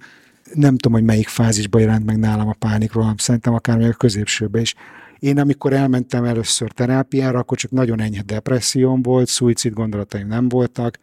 Nem 0.53 0.77
tudom, 0.77 0.93
hogy 0.93 1.07
melyik 1.07 1.27
fázisba 1.27 1.79
jelent 1.79 2.05
meg 2.05 2.17
nálam 2.17 2.47
a 2.47 2.55
pánikroham, 2.59 3.17
szerintem 3.17 3.53
akár 3.53 3.77
még 3.77 3.87
a 3.87 3.93
középsőbe 3.93 4.61
is. 4.61 4.75
Én 5.21 5.39
amikor 5.39 5.73
elmentem 5.73 6.23
először 6.23 6.71
terápiára, 6.71 7.39
akkor 7.39 7.57
csak 7.57 7.71
nagyon 7.71 8.01
enyhe 8.01 8.21
depresszióm 8.21 9.01
volt, 9.01 9.27
szuicid 9.27 9.73
gondolataim 9.73 10.27
nem 10.27 10.49
voltak, 10.49 10.99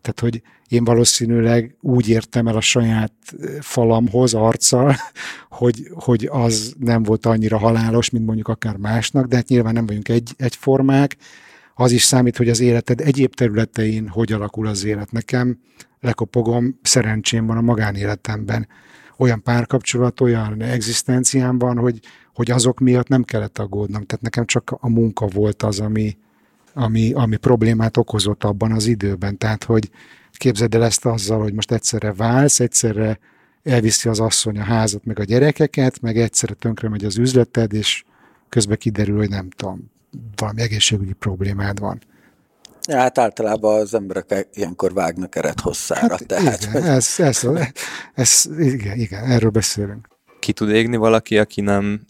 tehát, 0.00 0.20
hogy 0.20 0.42
én 0.68 0.84
valószínűleg 0.84 1.76
úgy 1.80 2.08
értem 2.08 2.46
el 2.46 2.56
a 2.56 2.60
saját 2.60 3.12
falamhoz 3.60 4.34
arccal, 4.34 4.94
hogy, 5.48 5.90
hogy 5.94 6.28
az 6.32 6.74
nem 6.78 7.02
volt 7.02 7.26
annyira 7.26 7.58
halálos, 7.58 8.10
mint 8.10 8.26
mondjuk 8.26 8.48
akár 8.48 8.76
másnak, 8.76 9.26
de 9.26 9.36
hát 9.36 9.48
nyilván 9.48 9.72
nem 9.72 9.86
vagyunk 9.86 10.08
egy, 10.08 10.34
egyformák. 10.36 11.16
Az 11.74 11.92
is 11.92 12.02
számít, 12.02 12.36
hogy 12.36 12.48
az 12.48 12.60
életed 12.60 13.00
egyéb 13.00 13.34
területein 13.34 14.08
hogy 14.08 14.32
alakul 14.32 14.66
az 14.66 14.84
élet. 14.84 15.12
Nekem 15.12 15.58
lekopogom, 16.00 16.78
szerencsém 16.82 17.46
van 17.46 17.56
a 17.56 17.60
magánéletemben. 17.60 18.68
Olyan 19.16 19.42
párkapcsolat, 19.42 20.20
olyan 20.20 20.62
egzisztenciám 20.62 21.58
van, 21.58 21.78
hogy, 21.78 22.00
hogy 22.36 22.50
azok 22.50 22.78
miatt 22.78 23.08
nem 23.08 23.22
kellett 23.22 23.58
aggódnom. 23.58 24.04
Tehát 24.04 24.22
nekem 24.22 24.44
csak 24.44 24.76
a 24.80 24.88
munka 24.88 25.26
volt 25.26 25.62
az, 25.62 25.80
ami, 25.80 26.16
ami, 26.74 27.12
ami 27.12 27.36
problémát 27.36 27.96
okozott 27.96 28.44
abban 28.44 28.72
az 28.72 28.86
időben. 28.86 29.38
Tehát, 29.38 29.64
hogy 29.64 29.90
képzeld 30.32 30.74
el 30.74 30.84
ezt 30.84 31.06
azzal, 31.06 31.40
hogy 31.40 31.52
most 31.52 31.72
egyszerre 31.72 32.12
válsz, 32.12 32.60
egyszerre 32.60 33.18
elviszi 33.62 34.08
az 34.08 34.20
asszony 34.20 34.58
a 34.58 34.62
házat, 34.62 35.04
meg 35.04 35.18
a 35.18 35.24
gyerekeket, 35.24 36.00
meg 36.00 36.18
egyszerre 36.18 36.54
tönkre 36.54 36.88
megy 36.88 37.04
az 37.04 37.18
üzleted, 37.18 37.72
és 37.72 38.04
közben 38.48 38.76
kiderül, 38.76 39.16
hogy 39.16 39.28
nem 39.28 39.50
tudom, 39.50 39.90
valami 40.36 40.60
egészségügyi 40.60 41.12
problémád 41.12 41.78
van. 41.78 42.02
ja, 42.88 42.96
hát 42.96 43.18
általában 43.18 43.80
az 43.80 43.94
emberek 43.94 44.48
ilyenkor 44.52 44.92
vágnak 44.92 45.36
eret 45.36 45.60
hosszára. 45.60 46.08
Hát, 46.08 46.26
tehát, 46.26 46.62
igen, 46.62 46.72
hogy, 46.72 46.82
ez, 46.82 47.14
ez, 47.18 47.48
ez, 48.14 48.48
igen, 48.58 48.98
igen, 48.98 49.24
erről 49.24 49.50
beszélünk. 49.50 50.08
Ki 50.40 50.52
tud 50.52 50.70
égni 50.70 50.96
valaki, 50.96 51.38
aki 51.38 51.60
nem 51.60 52.00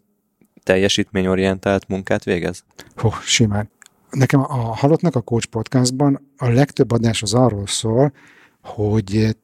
teljesítményorientált 0.66 1.88
munkát 1.88 2.24
végez? 2.24 2.64
Hó, 2.96 3.10
simán. 3.22 3.70
Nekem 4.10 4.40
a 4.40 4.76
Halottnak 4.76 5.14
a 5.14 5.20
Coach 5.20 5.46
podcastban 5.46 6.20
a 6.36 6.48
legtöbb 6.48 6.92
adás 6.92 7.22
az 7.22 7.34
arról 7.34 7.66
szól, 7.66 8.12
hogy, 8.62 9.36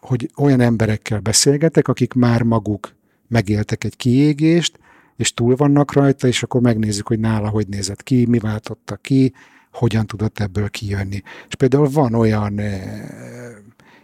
hogy 0.00 0.30
olyan 0.36 0.60
emberekkel 0.60 1.20
beszélgetek, 1.20 1.88
akik 1.88 2.12
már 2.12 2.42
maguk 2.42 2.94
megéltek 3.28 3.84
egy 3.84 3.96
kiégést, 3.96 4.78
és 5.16 5.34
túl 5.34 5.56
vannak 5.56 5.92
rajta, 5.92 6.26
és 6.26 6.42
akkor 6.42 6.60
megnézzük, 6.60 7.06
hogy 7.06 7.18
nála 7.18 7.48
hogy 7.48 7.68
nézett 7.68 8.02
ki, 8.02 8.26
mi 8.26 8.38
váltotta 8.38 8.96
ki, 8.96 9.32
hogyan 9.72 10.06
tudott 10.06 10.40
ebből 10.40 10.68
kijönni. 10.68 11.22
És 11.48 11.54
például 11.54 11.88
van 11.88 12.14
olyan 12.14 12.58
eh, 12.58 13.00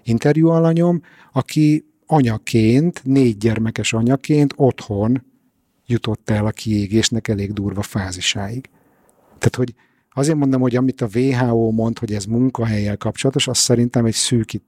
interjú 0.03 0.49
alanyom, 0.49 1.01
aki 1.33 1.85
anyaként, 2.07 3.01
négy 3.05 3.37
gyermekes 3.37 3.93
anyaként 3.93 4.53
otthon 4.57 5.23
jutott 5.87 6.31
el 6.31 6.47
a 6.47 6.51
kiégésnek 6.51 7.29
elég 7.29 7.53
durva 7.53 7.83
fázisáig. 7.83 8.69
Tehát, 9.39 9.57
hogy 9.57 9.75
azért 10.13 10.37
mondom, 10.37 10.61
hogy 10.61 10.77
amit 10.77 11.01
a 11.01 11.09
WHO 11.15 11.71
mond, 11.71 11.99
hogy 11.99 12.13
ez 12.13 12.25
munkahelyel 12.25 12.97
kapcsolatos, 12.97 13.49
az 13.49 13.59
szerintem 13.59 14.05
egy 14.05 14.15
szűkít, 14.15 14.63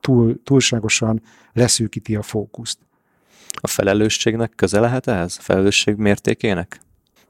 túl, 0.00 0.42
túlságosan 0.44 1.22
leszűkíti 1.52 2.16
a 2.16 2.22
fókuszt. 2.22 2.78
A 3.60 3.66
felelősségnek 3.66 4.52
köze 4.56 4.80
lehet 4.80 5.06
ehhez? 5.06 5.36
A 5.38 5.42
felelősség 5.42 5.94
mértékének? 5.94 6.80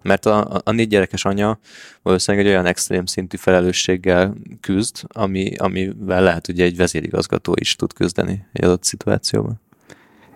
Mert 0.03 0.27
a, 0.27 0.61
a 0.65 0.71
négy 0.71 0.89
gyerekes 0.89 1.25
anya 1.25 1.59
valószínűleg 2.03 2.47
egy 2.47 2.53
olyan 2.53 2.67
extrém 2.67 3.07
szintű 3.07 3.37
felelősséggel 3.37 4.35
küzd, 4.61 4.97
ami, 5.09 5.55
amivel 5.57 6.23
lehet, 6.23 6.47
hogy 6.47 6.61
egy 6.61 6.77
vezérigazgató 6.77 7.55
is 7.61 7.77
tud 7.77 7.93
küzdeni 7.93 8.47
egy 8.53 8.65
adott 8.65 8.85
szituációban. 8.85 9.61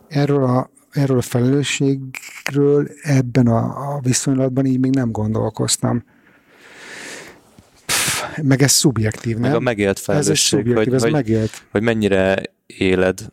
Erről 0.09 0.45
a, 0.45 0.71
erről 0.97 1.19
a 1.19 1.23
felelősségről 1.23 2.89
ebben 3.03 3.47
a, 3.47 3.95
a 3.95 4.01
viszonylatban 4.01 4.65
így 4.67 4.81
még 4.81 4.95
nem 4.95 5.11
gondolkoztam. 5.11 6.05
Pff, 7.87 8.23
meg 8.43 8.63
ez 8.63 8.73
szubjektív, 8.73 9.37
Meg 9.37 9.51
nem? 9.51 9.59
a 9.59 9.61
megélt 9.61 9.97
ez 9.97 10.05
felelősség, 10.05 10.59
szubjektív, 10.59 10.85
hogy, 10.85 10.95
ez 10.95 11.03
hogy, 11.03 11.13
megélt. 11.13 11.67
hogy 11.71 11.83
mennyire 11.83 12.43
éled, 12.67 13.33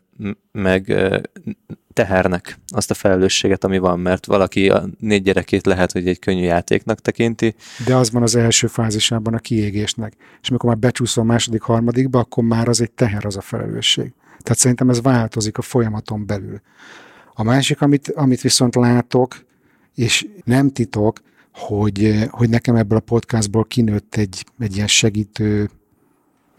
meg 0.52 0.94
tehernek 1.92 2.58
azt 2.66 2.90
a 2.90 2.94
felelősséget, 2.94 3.64
ami 3.64 3.78
van, 3.78 4.00
mert 4.00 4.26
valaki 4.26 4.68
a 4.68 4.84
négy 4.98 5.22
gyerekét 5.22 5.66
lehet, 5.66 5.92
hogy 5.92 6.08
egy 6.08 6.18
könnyű 6.18 6.42
játéknak 6.42 7.00
tekinti. 7.00 7.54
De 7.86 7.96
az 7.96 8.10
van 8.10 8.22
az 8.22 8.36
első 8.36 8.66
fázisában 8.66 9.34
a 9.34 9.38
kiégésnek. 9.38 10.12
És 10.42 10.48
amikor 10.48 10.68
már 10.68 10.78
becsúszol 10.78 11.24
a 11.24 11.26
második, 11.26 11.62
harmadikba, 11.62 12.18
akkor 12.18 12.44
már 12.44 12.68
az 12.68 12.80
egy 12.80 12.90
teher, 12.90 13.26
az 13.26 13.36
a 13.36 13.40
felelősség. 13.40 14.12
Tehát 14.38 14.58
szerintem 14.58 14.90
ez 14.90 15.02
változik 15.02 15.58
a 15.58 15.62
folyamaton 15.62 16.26
belül. 16.26 16.60
A 17.34 17.42
másik, 17.42 17.80
amit, 17.80 18.08
amit 18.08 18.40
viszont 18.40 18.74
látok, 18.74 19.44
és 19.94 20.26
nem 20.44 20.70
titok, 20.70 21.20
hogy, 21.52 22.24
hogy 22.30 22.48
nekem 22.48 22.76
ebből 22.76 22.98
a 22.98 23.00
podcastból 23.00 23.64
kinőtt 23.64 24.16
egy, 24.16 24.44
egy 24.58 24.74
ilyen 24.74 24.86
segítő 24.86 25.70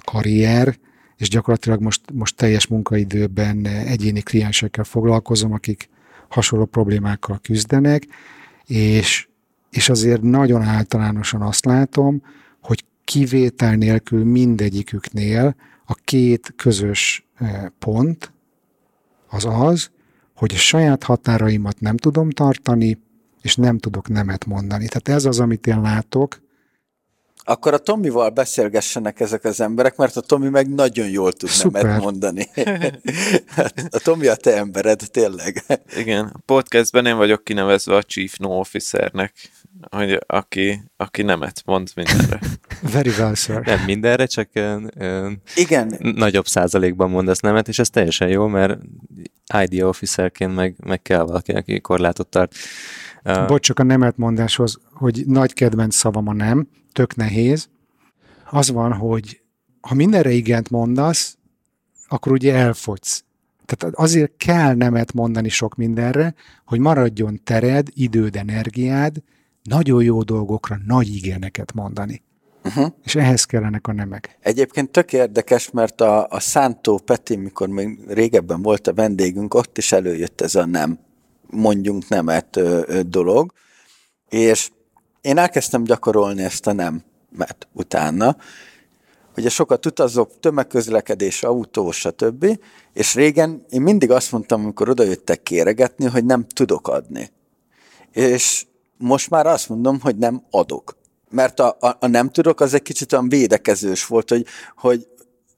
karrier, 0.04 0.78
és 1.18 1.30
gyakorlatilag 1.30 1.82
most, 1.82 2.02
most 2.14 2.36
teljes 2.36 2.68
munkaidőben 2.68 3.66
egyéni 3.66 4.22
kliensekkel 4.22 4.84
foglalkozom, 4.84 5.54
akik 5.54 5.90
hasonló 6.30 6.66
problémákkal 6.66 7.40
küzdenek, 7.42 8.04
és, 8.66 9.28
és 9.70 9.90
azért 9.90 10.22
nagyon 10.22 10.62
általánosan 10.62 11.42
azt 11.42 11.66
látom, 11.66 12.22
hogy 12.62 12.86
kivétel 13.04 13.76
nélkül 13.76 14.24
mindegyiküknél 14.24 15.56
a 15.86 15.94
két 15.94 16.54
közös 16.56 17.26
eh, 17.36 17.66
pont 17.80 18.34
az 19.28 19.46
az, 19.50 19.90
hogy 20.36 20.52
a 20.54 20.58
saját 20.58 21.04
határaimat 21.04 21.80
nem 21.80 21.98
tudom 21.98 22.30
tartani, 22.30 23.00
és 23.42 23.56
nem 23.56 23.78
tudok 23.78 24.08
nemet 24.08 24.46
mondani. 24.46 24.88
Tehát 24.88 25.20
ez 25.20 25.26
az, 25.26 25.40
amit 25.40 25.68
én 25.68 25.82
látok, 25.82 26.44
akkor 27.48 27.74
a 27.74 27.78
Tomival 27.78 28.30
beszélgessenek 28.30 29.20
ezek 29.20 29.44
az 29.44 29.62
emberek, 29.62 29.96
mert 29.96 30.16
a 30.16 30.22
Tomi 30.22 30.50
meg 30.50 30.74
nagyon 30.74 31.10
jól 31.10 31.34
tud 31.34 31.50
Szuper. 31.50 31.84
nemet 31.84 32.02
mondani. 32.02 32.50
A 33.90 34.00
Tomi 34.00 34.28
a 34.28 34.36
te 34.36 34.58
embered, 34.58 35.02
tényleg. 35.12 35.64
Igen, 35.96 36.26
a 36.26 36.40
podcastben 36.46 37.06
én 37.06 37.18
vagyok 37.18 37.44
kinevezve 37.44 37.96
a 37.96 38.04
Chief 38.04 38.38
No 38.38 38.60
Officernek, 38.60 39.34
hogy 39.90 40.20
aki, 40.26 40.82
aki 40.98 41.22
nemet 41.22 41.62
mond 41.66 41.92
mindenre. 41.96 42.40
Very 42.94 43.10
well, 43.10 43.34
sir. 43.34 43.62
Nem 43.66 43.84
mindenre, 43.86 44.26
csak 44.26 44.50
ö, 44.54 45.32
Igen. 45.56 45.98
nagyobb 46.00 46.48
százalékban 46.48 47.10
mondasz 47.10 47.40
nemet, 47.40 47.68
és 47.68 47.80
ez 47.80 47.90
teljesen 47.90 48.30
jó, 48.30 48.48
mert 48.48 48.80
ID 49.60 49.82
officerként 49.82 50.56
meg, 50.56 50.76
meg 50.86 51.02
kell 51.02 51.24
valaki, 51.24 51.52
aki 51.52 51.82
korlátot 51.82 52.28
tart. 52.28 52.56
Bocs, 53.48 53.66
csak 53.66 53.80
a 53.80 53.84
nemet 53.84 54.18
mondáshoz, 54.18 54.80
hogy 54.94 55.24
nagy 55.28 55.54
kedvenc 55.54 55.96
szavam 55.96 56.28
a 56.28 56.34
nem, 56.34 56.68
tök 56.92 57.16
nehéz. 57.16 57.70
Az 58.50 58.72
van, 58.72 58.94
hogy 58.94 59.42
ha 59.82 59.96
mindenre 59.96 60.32
igent 60.32 60.70
mondasz, 60.70 61.38
akkor 62.08 62.32
ugye 62.32 62.56
elfogysz. 62.56 63.24
Tehát 63.66 63.96
azért 63.96 64.38
kell 64.38 64.76
nemet 64.76 65.14
mondani 65.14 65.50
sok 65.50 65.76
mindenre, 65.76 66.34
hogy 66.66 66.80
maradjon 66.80 67.40
tered, 67.44 67.88
időd, 67.94 68.36
energiád, 68.36 69.22
nagyon 69.70 70.04
jó 70.04 70.22
dolgokra 70.22 70.78
nagy 70.86 71.16
igeneket 71.16 71.74
mondani. 71.74 72.22
Uh-huh. 72.64 72.88
És 73.04 73.16
ehhez 73.16 73.44
kellenek 73.44 73.88
a 73.88 73.94
nemek. 73.94 74.38
Egyébként 74.40 74.90
tök 74.90 75.14
érdekes, 75.14 75.72
mert 75.72 76.02
a, 76.02 76.28
a 76.30 76.40
Szántó 76.40 76.98
Peti, 76.98 77.36
mikor 77.36 77.68
még 77.68 78.00
régebben 78.08 78.62
volt 78.62 78.88
a 78.88 78.94
vendégünk, 78.94 79.54
ott 79.54 79.78
is 79.78 79.92
előjött 79.92 80.42
ez 80.42 80.56
a 80.56 80.66
nem, 80.66 81.00
mondjunk 81.50 82.08
nemet 82.08 82.56
ö, 82.56 82.82
ö, 82.88 83.02
dolog, 83.02 83.54
és 84.30 84.70
én 85.22 85.38
elkezdtem 85.38 85.84
gyakorolni 85.84 86.44
ezt 86.44 86.68
a 86.68 86.74
nem, 86.74 87.04
mert 87.30 87.68
utána, 87.72 88.38
ugye 89.38 89.50
sokat 89.50 89.86
utazok, 89.86 90.40
tömegközlekedés, 90.40 91.44
autó, 91.44 91.92
stb. 91.92 92.60
És 92.94 93.14
régen 93.14 93.66
én 93.70 93.82
mindig 93.82 94.12
azt 94.12 94.32
mondtam, 94.32 94.64
amikor 94.64 94.90
odajöttek 94.90 95.44
kéregetni, 95.44 96.06
hogy 96.06 96.26
nem 96.26 96.46
tudok 96.48 96.88
adni. 96.88 97.30
És 98.12 98.66
most 98.98 99.30
már 99.30 99.46
azt 99.48 99.70
mondom, 99.70 100.00
hogy 100.00 100.18
nem 100.18 100.44
adok. 100.50 100.98
Mert 101.30 101.60
a, 101.60 101.78
a, 101.80 101.98
a 102.00 102.08
nem 102.08 102.30
tudok, 102.30 102.60
az 102.60 102.74
egy 102.74 102.82
kicsit 102.82 103.14
olyan 103.14 103.30
védekezős 103.30 104.06
volt, 104.06 104.30
hogy, 104.30 104.46
hogy 104.76 105.08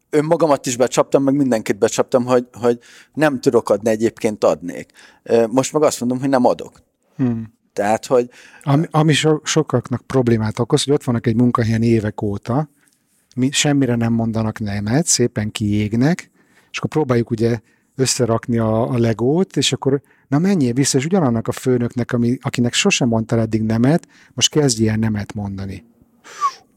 önmagamat 0.09 0.65
is 0.65 0.77
becsaptam, 0.77 1.23
meg 1.23 1.35
mindenkit 1.35 1.77
becsaptam, 1.77 2.25
hogy, 2.25 2.47
hogy 2.51 2.79
nem 3.13 3.39
tudok 3.39 3.69
adni, 3.69 3.89
egyébként 3.89 4.43
adnék. 4.43 4.91
Most 5.49 5.73
meg 5.73 5.81
azt 5.81 5.99
mondom, 5.99 6.19
hogy 6.19 6.29
nem 6.29 6.45
adok. 6.45 6.81
Hmm. 7.15 7.53
Tehát, 7.73 8.05
hogy... 8.05 8.29
Ami, 8.63 8.85
ami 8.91 9.13
so, 9.13 9.37
sokaknak 9.43 10.01
problémát 10.01 10.59
okoz, 10.59 10.83
hogy 10.83 10.93
ott 10.93 11.03
vannak 11.03 11.27
egy 11.27 11.35
munkahelyen 11.35 11.81
évek 11.81 12.21
óta, 12.21 12.69
mi, 13.35 13.51
semmire 13.51 13.95
nem 13.95 14.13
mondanak 14.13 14.59
nemet, 14.59 15.05
szépen 15.05 15.51
kiégnek, 15.51 16.31
és 16.71 16.77
akkor 16.77 16.89
próbáljuk 16.89 17.29
ugye 17.29 17.59
összerakni 17.97 18.57
a, 18.57 18.89
a 18.89 18.97
legót, 18.97 19.57
és 19.57 19.73
akkor 19.73 20.01
na 20.27 20.37
menjél 20.37 20.73
vissza, 20.73 20.97
és 20.97 21.05
ugyanannak 21.05 21.47
a 21.47 21.51
főnöknek, 21.51 22.11
ami, 22.11 22.37
akinek 22.41 22.73
sosem 22.73 23.07
mondtál 23.07 23.39
eddig 23.39 23.61
nemet, 23.61 24.07
most 24.33 24.49
kezdj 24.49 24.81
ilyen 24.81 24.99
nemet 24.99 25.33
mondani. 25.33 25.85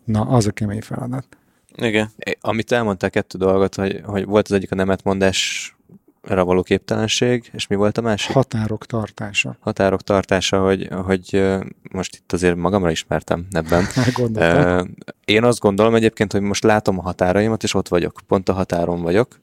Na, 0.05 0.21
az 0.21 0.47
a 0.47 0.51
kemény 0.51 0.81
feladat. 0.81 1.27
Igen. 1.75 2.11
Amit 2.41 2.73
elmondtál 2.73 3.11
kettő 3.11 3.39
dolgot, 3.39 3.75
hogy, 3.75 4.01
hogy 4.05 4.25
volt 4.25 4.49
az 4.49 4.53
egyik 4.53 4.73
a 4.73 4.75
nemetmondás 4.75 5.75
való 6.23 6.63
képtelenség, 6.63 7.51
és 7.53 7.67
mi 7.67 7.77
volt 7.77 7.99
a 7.99 8.01
másik? 8.01 8.33
Határok 8.33 8.87
tartása. 8.87 9.57
Határok 9.61 10.03
tartása, 10.03 10.63
hogy, 10.63 10.89
hogy 11.05 11.43
most 11.91 12.17
itt 12.17 12.33
azért 12.33 12.57
magamra 12.57 12.91
ismertem 12.91 13.47
ebben. 13.51 13.85
Én 15.25 15.45
azt 15.45 15.59
gondolom 15.59 15.95
egyébként, 15.95 16.33
hogy 16.33 16.41
most 16.41 16.63
látom 16.63 16.99
a 16.99 17.03
határaimat, 17.03 17.63
és 17.63 17.75
ott 17.75 17.89
vagyok, 17.89 18.21
pont 18.27 18.49
a 18.49 18.53
határon 18.53 19.03
vagyok, 19.03 19.41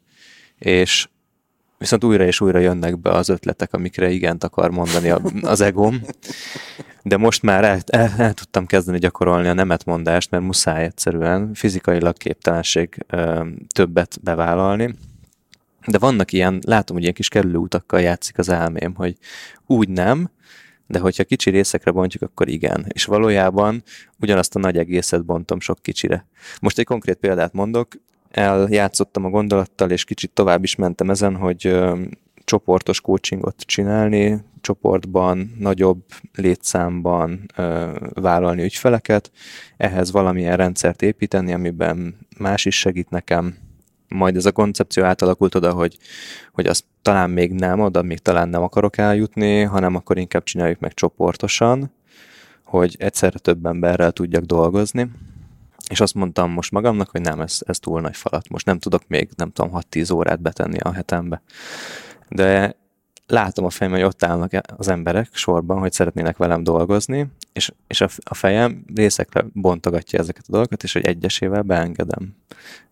és 0.57 1.07
viszont 1.78 2.03
újra 2.03 2.25
és 2.25 2.41
újra 2.41 2.59
jönnek 2.59 2.99
be 2.99 3.09
az 3.09 3.30
ötletek, 3.30 3.73
amikre 3.73 4.09
igent 4.09 4.43
akar 4.43 4.71
mondani 4.71 5.09
az 5.41 5.61
egóm. 5.61 6.01
De 7.03 7.17
most 7.17 7.41
már 7.41 7.63
el, 7.63 7.80
el, 7.86 8.13
el 8.17 8.34
tudtam 8.34 8.65
kezdeni 8.65 8.97
gyakorolni 8.99 9.47
a 9.47 9.53
nemetmondást, 9.53 10.32
mert 10.32 10.43
muszáj 10.43 10.84
egyszerűen 10.84 11.53
fizikailag 11.53 12.17
képtelenség 12.17 13.05
ö, 13.07 13.45
többet 13.73 14.19
bevállalni, 14.21 14.95
de 15.88 15.97
vannak 15.97 16.32
ilyen, 16.32 16.59
látom, 16.65 16.95
hogy 16.95 17.01
ilyen 17.01 17.15
kis 17.15 17.28
kerülőutakkal 17.28 18.01
játszik 18.01 18.38
az 18.38 18.49
elmém, 18.49 18.95
hogy 18.95 19.17
úgy 19.65 19.89
nem, 19.89 20.30
de 20.88 20.99
hogyha 20.99 21.23
kicsi 21.23 21.49
részekre 21.49 21.91
bontjuk, 21.91 22.23
akkor 22.23 22.47
igen. 22.47 22.86
És 22.88 23.05
valójában 23.05 23.84
ugyanazt 24.19 24.55
a 24.55 24.59
nagy 24.59 24.78
egészet 24.78 25.25
bontom 25.25 25.59
sok 25.59 25.82
kicsire. 25.82 26.28
Most 26.61 26.80
egy 26.80 26.86
konkrét 26.86 27.15
példát 27.15 27.53
mondok, 27.53 27.88
eljátszottam 28.38 29.25
a 29.25 29.29
gondolattal, 29.29 29.89
és 29.89 30.03
kicsit 30.03 30.31
tovább 30.31 30.63
is 30.63 30.75
mentem 30.75 31.09
ezen, 31.09 31.35
hogy 31.35 31.79
csoportos 32.43 33.01
coachingot 33.01 33.55
csinálni, 33.57 34.43
csoportban, 34.61 35.55
nagyobb 35.59 36.03
létszámban 36.35 37.51
ö, 37.55 37.91
vállalni 38.13 38.63
ügyfeleket, 38.63 39.31
ehhez 39.77 40.11
valamilyen 40.11 40.57
rendszert 40.57 41.01
építeni, 41.01 41.53
amiben 41.53 42.15
más 42.38 42.65
is 42.65 42.79
segít 42.79 43.09
nekem, 43.09 43.55
majd 44.07 44.35
ez 44.35 44.45
a 44.45 44.51
koncepció 44.51 45.03
átalakult 45.03 45.55
oda, 45.55 45.73
hogy, 45.73 45.97
hogy 46.51 46.67
azt 46.67 46.83
talán 47.01 47.29
még 47.29 47.51
nem, 47.51 47.79
oda 47.79 48.01
még 48.01 48.19
talán 48.19 48.49
nem 48.49 48.61
akarok 48.61 48.97
eljutni, 48.97 49.61
hanem 49.61 49.95
akkor 49.95 50.17
inkább 50.17 50.43
csináljuk 50.43 50.79
meg 50.79 50.93
csoportosan, 50.93 51.91
hogy 52.63 52.95
egyszerre 52.99 53.39
több 53.39 53.65
emberrel 53.65 54.11
tudjak 54.11 54.43
dolgozni. 54.43 55.09
És 55.89 55.99
azt 55.99 56.13
mondtam 56.13 56.51
most 56.51 56.71
magamnak, 56.71 57.09
hogy 57.09 57.21
nem, 57.21 57.39
ez, 57.39 57.59
ez 57.65 57.79
túl 57.79 58.01
nagy 58.01 58.15
falat. 58.15 58.49
Most 58.49 58.65
nem 58.65 58.79
tudok 58.79 59.03
még, 59.07 59.29
nem 59.35 59.51
tudom, 59.51 59.71
6-10 59.91 60.13
órát 60.13 60.41
betenni 60.41 60.77
a 60.77 60.91
hetembe. 60.91 61.41
De 62.29 62.75
látom 63.27 63.65
a 63.65 63.69
fejem, 63.69 63.93
hogy 63.93 64.03
ott 64.03 64.23
állnak 64.23 64.51
az 64.77 64.88
emberek 64.88 65.29
sorban, 65.31 65.79
hogy 65.79 65.91
szeretnének 65.91 66.38
velem 66.38 66.63
dolgozni, 66.63 67.27
és, 67.53 67.71
és 67.88 68.01
a, 68.01 68.07
a 68.23 68.33
fejem 68.33 68.83
részekre 68.95 69.45
bontogatja 69.53 70.19
ezeket 70.19 70.43
a 70.47 70.51
dolgokat, 70.51 70.83
és 70.83 70.93
hogy 70.93 71.05
egyesével 71.05 71.61
beengedem 71.61 72.35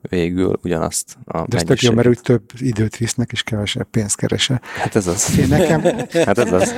végül 0.02 0.60
ugyanazt 0.64 1.18
a 1.26 1.48
De 1.48 1.58
ez 1.58 1.64
tök 1.64 1.82
jó, 1.82 1.92
mert 1.92 2.08
úgy 2.08 2.22
több 2.22 2.44
időt 2.58 2.98
visznek, 2.98 3.32
és 3.32 3.44
kevesebb 3.44 3.88
pénzt 3.90 4.16
keresel. 4.16 4.62
Hát 4.78 4.96
ez 4.96 5.08
az. 5.08 5.38
Én 5.38 5.48
nekem, 5.48 5.82
hát 6.28 6.38
ez 6.38 6.52
az. 6.52 6.76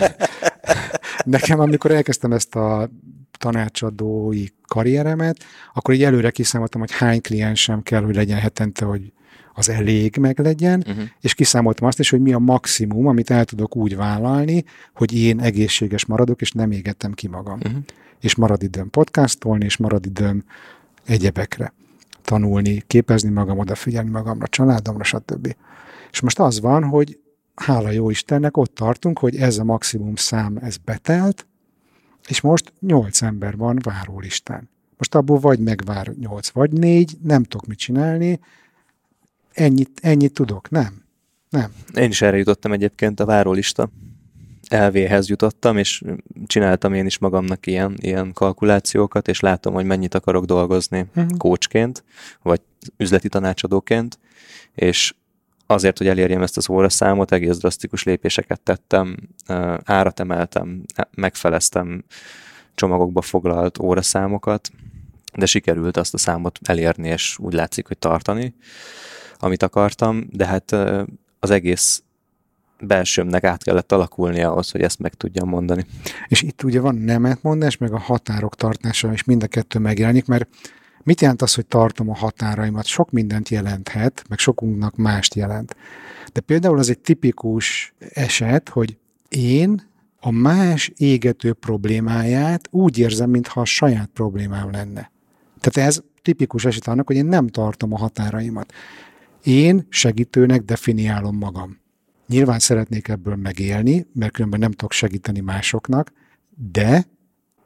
nekem, 1.25 1.59
amikor 1.59 1.91
elkezdtem 1.91 2.31
ezt 2.31 2.55
a 2.55 2.89
tanácsadói 3.37 4.45
karrieremet, 4.67 5.43
akkor 5.73 5.93
így 5.93 6.03
előre 6.03 6.31
kiszámoltam, 6.31 6.81
hogy 6.81 6.91
hány 6.91 7.21
kliensem 7.21 7.83
kell, 7.83 8.03
hogy 8.03 8.15
legyen 8.15 8.39
hetente, 8.39 8.85
hogy 8.85 9.11
az 9.53 9.69
elég 9.69 10.17
meg 10.17 10.39
legyen, 10.39 10.83
uh-huh. 10.87 11.03
és 11.21 11.33
kiszámoltam 11.33 11.87
azt 11.87 11.99
is, 11.99 12.09
hogy 12.09 12.21
mi 12.21 12.33
a 12.33 12.39
maximum, 12.39 13.07
amit 13.07 13.29
el 13.29 13.45
tudok 13.45 13.75
úgy 13.75 13.95
vállalni, 13.95 14.63
hogy 14.93 15.13
én 15.13 15.39
egészséges 15.39 16.05
maradok, 16.05 16.41
és 16.41 16.51
nem 16.51 16.71
égettem 16.71 17.11
ki 17.11 17.27
magam. 17.27 17.59
Uh-huh. 17.65 17.81
És 18.21 18.35
marad 18.35 18.63
időm 18.63 18.89
podcastolni, 18.89 19.65
és 19.65 19.77
marad 19.77 20.05
időm 20.05 20.43
egyebekre. 21.05 21.73
Tanulni, 22.21 22.83
képezni 22.87 23.29
magam, 23.29 23.57
odafigyelni 23.57 24.09
magamra, 24.09 24.47
családomra, 24.47 25.03
stb. 25.03 25.55
És 26.11 26.19
most 26.19 26.39
az 26.39 26.59
van, 26.59 26.83
hogy 26.83 27.19
hála 27.55 27.91
jó 27.91 28.09
Istennek, 28.09 28.57
ott 28.57 28.75
tartunk, 28.75 29.19
hogy 29.19 29.35
ez 29.35 29.57
a 29.57 29.63
maximum 29.63 30.15
szám, 30.15 30.57
ez 30.61 30.77
betelt, 30.77 31.47
és 32.27 32.41
most 32.41 32.73
nyolc 32.79 33.21
ember 33.21 33.57
van 33.57 33.79
várólistán. 33.83 34.69
Most 34.97 35.15
abból 35.15 35.39
vagy 35.39 35.59
megvár 35.59 36.07
nyolc, 36.19 36.49
vagy 36.49 36.71
négy, 36.71 37.17
nem 37.23 37.43
tudok 37.43 37.67
mit 37.67 37.77
csinálni, 37.77 38.39
ennyit, 39.53 39.99
ennyit 40.01 40.33
tudok, 40.33 40.69
nem. 40.69 41.05
Nem. 41.49 41.73
Én 41.93 42.09
is 42.09 42.21
erre 42.21 42.37
jutottam 42.37 42.71
egyébként 42.71 43.19
a 43.19 43.25
várólista 43.25 43.89
elvéhez 44.67 45.29
jutottam, 45.29 45.77
és 45.77 46.03
csináltam 46.45 46.93
én 46.93 47.05
is 47.05 47.17
magamnak 47.17 47.67
ilyen, 47.67 47.95
ilyen 47.97 48.33
kalkulációkat, 48.33 49.27
és 49.27 49.39
látom, 49.39 49.73
hogy 49.73 49.85
mennyit 49.85 50.15
akarok 50.15 50.45
dolgozni 50.45 51.05
uh-huh. 51.15 51.37
coachként, 51.37 52.03
vagy 52.41 52.61
üzleti 52.97 53.29
tanácsadóként, 53.29 54.19
és 54.75 55.13
azért, 55.67 55.97
hogy 55.97 56.07
elérjem 56.07 56.41
ezt 56.41 56.57
az 56.57 56.69
óraszámot, 56.69 57.31
egész 57.31 57.57
drasztikus 57.57 58.03
lépéseket 58.03 58.61
tettem, 58.61 59.17
árat 59.83 60.19
emeltem, 60.19 60.83
megfeleztem 61.11 62.03
csomagokba 62.75 63.21
foglalt 63.21 63.79
óraszámokat, 63.79 64.69
de 65.33 65.45
sikerült 65.45 65.97
azt 65.97 66.13
a 66.13 66.17
számot 66.17 66.59
elérni, 66.63 67.07
és 67.07 67.37
úgy 67.39 67.53
látszik, 67.53 67.87
hogy 67.87 67.97
tartani, 67.97 68.55
amit 69.39 69.63
akartam, 69.63 70.27
de 70.31 70.45
hát 70.45 70.71
az 71.39 71.49
egész 71.49 72.03
belsőmnek 72.79 73.43
át 73.43 73.63
kellett 73.63 73.91
alakulnia 73.91 74.51
ahhoz, 74.51 74.71
hogy 74.71 74.81
ezt 74.81 74.99
meg 74.99 75.13
tudjam 75.13 75.49
mondani. 75.49 75.85
És 76.27 76.41
itt 76.41 76.63
ugye 76.63 76.79
van 76.79 76.95
nemetmondás, 76.95 77.77
meg 77.77 77.93
a 77.93 77.99
határok 77.99 78.55
tartása, 78.55 79.11
és 79.13 79.23
mind 79.23 79.43
a 79.43 79.47
kettő 79.47 79.79
megjelenik, 79.79 80.25
mert 80.25 80.49
mit 81.07 81.21
jelent 81.21 81.41
az, 81.41 81.53
hogy 81.53 81.65
tartom 81.65 82.09
a 82.09 82.15
határaimat? 82.15 82.85
Sok 82.85 83.11
mindent 83.11 83.49
jelenthet, 83.49 84.23
meg 84.29 84.37
sokunknak 84.37 84.95
mást 84.95 85.35
jelent. 85.35 85.75
De 86.33 86.39
például 86.39 86.79
az 86.79 86.89
egy 86.89 86.99
tipikus 86.99 87.93
eset, 88.13 88.69
hogy 88.69 88.97
én 89.29 89.81
a 90.19 90.31
más 90.31 90.91
égető 90.97 91.53
problémáját 91.53 92.67
úgy 92.71 92.97
érzem, 92.97 93.29
mintha 93.29 93.61
a 93.61 93.65
saját 93.65 94.09
problémám 94.13 94.71
lenne. 94.71 95.11
Tehát 95.59 95.89
ez 95.89 96.01
tipikus 96.21 96.65
eset 96.65 96.87
annak, 96.87 97.07
hogy 97.07 97.15
én 97.15 97.25
nem 97.25 97.47
tartom 97.47 97.93
a 97.93 97.97
határaimat. 97.97 98.73
Én 99.43 99.85
segítőnek 99.89 100.61
definiálom 100.61 101.37
magam. 101.37 101.77
Nyilván 102.27 102.59
szeretnék 102.59 103.07
ebből 103.07 103.35
megélni, 103.35 104.07
mert 104.13 104.33
különben 104.33 104.59
nem 104.59 104.71
tudok 104.71 104.91
segíteni 104.91 105.39
másoknak, 105.39 106.11
de 106.71 107.05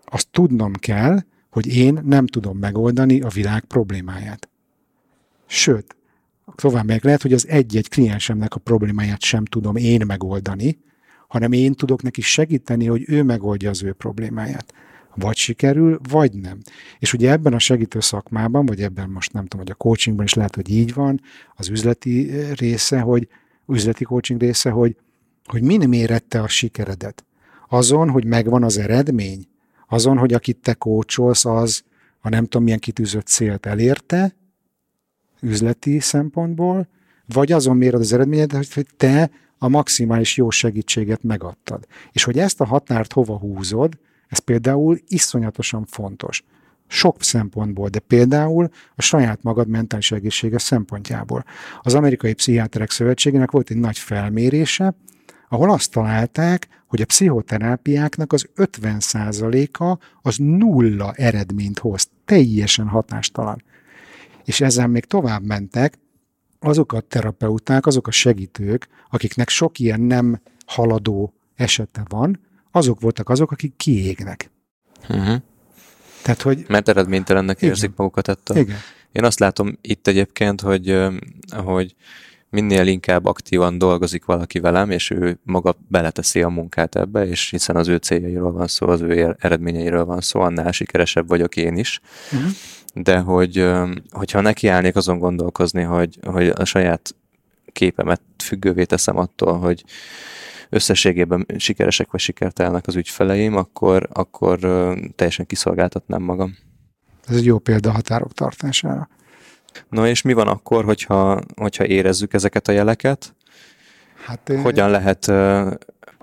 azt 0.05 0.27
tudnom 0.31 0.73
kell, 0.73 1.19
hogy 1.51 1.75
én 1.77 1.99
nem 2.03 2.27
tudom 2.27 2.57
megoldani 2.57 3.21
a 3.21 3.27
világ 3.27 3.63
problémáját. 3.63 4.49
Sőt, 5.45 5.95
tovább 6.55 6.85
meg 6.85 7.03
lehet, 7.03 7.21
hogy 7.21 7.33
az 7.33 7.47
egy-egy 7.47 7.89
kliensemnek 7.89 8.55
a 8.55 8.59
problémáját 8.59 9.21
sem 9.21 9.45
tudom 9.45 9.75
én 9.75 10.05
megoldani, 10.05 10.79
hanem 11.27 11.51
én 11.51 11.73
tudok 11.73 12.01
neki 12.01 12.21
segíteni, 12.21 12.85
hogy 12.85 13.03
ő 13.07 13.23
megoldja 13.23 13.69
az 13.69 13.83
ő 13.83 13.93
problémáját. 13.93 14.73
Vagy 15.15 15.35
sikerül, 15.35 15.99
vagy 16.09 16.33
nem. 16.33 16.57
És 16.99 17.13
ugye 17.13 17.31
ebben 17.31 17.53
a 17.53 17.59
segítő 17.59 17.99
szakmában, 17.99 18.65
vagy 18.65 18.81
ebben 18.81 19.09
most 19.09 19.33
nem 19.33 19.43
tudom, 19.43 19.59
hogy 19.65 19.71
a 19.71 19.83
coachingban 19.83 20.25
is 20.25 20.33
lehet, 20.33 20.55
hogy 20.55 20.69
így 20.69 20.93
van, 20.93 21.21
az 21.55 21.69
üzleti 21.69 22.31
része, 22.53 22.99
hogy 22.99 23.27
üzleti 23.67 24.03
coaching 24.03 24.41
része, 24.41 24.69
hogy, 24.69 24.95
hogy 25.45 25.61
min 25.61 25.89
mérette 25.89 26.41
a 26.41 26.47
sikeredet. 26.47 27.25
Azon, 27.67 28.09
hogy 28.09 28.25
megvan 28.25 28.63
az 28.63 28.77
eredmény, 28.77 29.45
azon, 29.91 30.17
hogy 30.17 30.33
akit 30.33 30.57
te 30.57 30.73
kócsolsz, 30.73 31.45
az 31.45 31.83
a 32.19 32.29
nem 32.29 32.43
tudom 32.43 32.63
milyen 32.63 32.79
kitűzött 32.79 33.27
célt 33.27 33.65
elérte, 33.65 34.35
üzleti 35.41 35.99
szempontból, 35.99 36.87
vagy 37.25 37.51
azon 37.51 37.77
méred 37.77 37.99
az 37.99 38.13
eredményedet, 38.13 38.73
hogy 38.73 38.87
te 38.97 39.31
a 39.57 39.67
maximális 39.67 40.37
jó 40.37 40.49
segítséget 40.49 41.23
megadtad. 41.23 41.87
És 42.11 42.23
hogy 42.23 42.39
ezt 42.39 42.61
a 42.61 42.65
határt 42.65 43.13
hova 43.13 43.37
húzod, 43.37 43.97
ez 44.27 44.39
például 44.39 44.99
iszonyatosan 45.07 45.85
fontos. 45.85 46.43
Sok 46.87 47.23
szempontból, 47.23 47.89
de 47.89 47.99
például 47.99 48.69
a 48.95 49.01
saját 49.01 49.43
magad 49.43 49.67
mentális 49.67 50.11
egészsége 50.11 50.57
szempontjából. 50.57 51.45
Az 51.81 51.93
Amerikai 51.93 52.33
Pszichiáterek 52.33 52.91
Szövetségének 52.91 53.51
volt 53.51 53.69
egy 53.69 53.77
nagy 53.77 53.97
felmérése, 53.97 54.95
ahol 55.51 55.71
azt 55.71 55.91
találták, 55.91 56.67
hogy 56.87 57.01
a 57.01 57.05
pszichoterápiáknak 57.05 58.33
az 58.33 58.49
50%-a 58.55 59.97
az 60.21 60.35
nulla 60.37 61.13
eredményt 61.13 61.79
hoz, 61.79 62.09
teljesen 62.25 62.87
hatástalan. 62.87 63.63
És 64.45 64.61
ezzel 64.61 64.87
még 64.87 65.05
tovább 65.05 65.43
mentek, 65.43 65.99
azok 66.59 66.93
a 66.93 66.99
terapeuták, 66.99 67.85
azok 67.85 68.07
a 68.07 68.11
segítők, 68.11 68.87
akiknek 69.09 69.49
sok 69.49 69.79
ilyen 69.79 70.01
nem 70.01 70.41
haladó 70.65 71.33
esete 71.55 72.03
van, 72.07 72.39
azok 72.71 72.99
voltak 72.99 73.29
azok, 73.29 73.51
akik 73.51 73.73
kiégnek. 73.77 74.51
Uh-huh. 75.09 75.41
Tehát, 76.21 76.41
hogy... 76.41 76.65
Mert 76.67 76.89
eredménytelennek 76.89 77.61
érzik 77.61 77.91
magukat 77.95 78.27
ettől. 78.27 78.57
Igen. 78.57 78.77
Én 79.11 79.23
azt 79.23 79.39
látom 79.39 79.77
itt 79.81 80.07
egyébként, 80.07 80.61
hogy, 80.61 80.97
hogy 81.63 81.95
minél 82.51 82.87
inkább 82.87 83.25
aktívan 83.25 83.77
dolgozik 83.77 84.25
valaki 84.25 84.59
velem, 84.59 84.89
és 84.89 85.09
ő 85.09 85.39
maga 85.43 85.75
beleteszi 85.87 86.41
a 86.41 86.49
munkát 86.49 86.95
ebbe, 86.95 87.27
és 87.27 87.49
hiszen 87.49 87.75
az 87.75 87.87
ő 87.87 87.95
céljairól 87.95 88.51
van 88.51 88.67
szó, 88.67 88.87
az 88.87 89.01
ő 89.01 89.35
eredményeiről 89.39 90.05
van 90.05 90.21
szó, 90.21 90.39
annál 90.39 90.71
sikeresebb 90.71 91.27
vagyok 91.27 91.55
én 91.55 91.77
is. 91.77 92.01
Uh-huh. 92.31 92.51
De 92.93 93.19
hogy, 93.19 93.69
hogyha 94.09 94.41
nekiállnék 94.41 94.95
azon 94.95 95.19
gondolkozni, 95.19 95.81
hogy, 95.81 96.17
hogy 96.25 96.47
a 96.47 96.65
saját 96.65 97.15
képemet 97.71 98.21
függővé 98.43 98.83
teszem 98.83 99.17
attól, 99.17 99.57
hogy 99.57 99.83
összességében 100.69 101.45
sikeresek 101.57 102.11
vagy 102.11 102.21
sikertelnek 102.21 102.87
az 102.87 102.95
ügyfeleim, 102.95 103.55
akkor, 103.55 104.07
akkor 104.11 104.59
teljesen 105.15 105.45
kiszolgáltatnám 105.45 106.21
magam. 106.21 106.57
Ez 107.27 107.35
egy 107.35 107.45
jó 107.45 107.57
példa 107.57 107.91
határok 107.91 108.33
tartására. 108.33 109.09
No 109.89 110.05
és 110.05 110.21
mi 110.21 110.33
van 110.33 110.47
akkor, 110.47 110.83
hogyha, 110.83 111.41
hogyha 111.55 111.85
érezzük 111.85 112.33
ezeket 112.33 112.67
a 112.67 112.71
jeleket? 112.71 113.35
Hát, 114.25 114.51
hogyan 114.61 114.89
lehet 114.89 115.31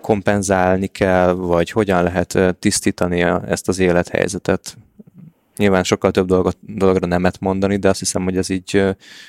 kompenzálni 0.00 0.86
kell, 0.86 1.32
vagy 1.32 1.70
hogyan 1.70 2.02
lehet 2.02 2.56
tisztítani 2.58 3.22
ezt 3.22 3.68
az 3.68 3.78
élethelyzetet? 3.78 4.76
Nyilván 5.56 5.84
sokkal 5.84 6.10
több 6.10 6.26
dolgot, 6.26 6.56
dologra 6.60 7.06
nemet 7.06 7.40
mondani, 7.40 7.76
de 7.76 7.88
azt 7.88 7.98
hiszem, 7.98 8.24
hogy 8.24 8.36
ez 8.36 8.48
így 8.48 8.84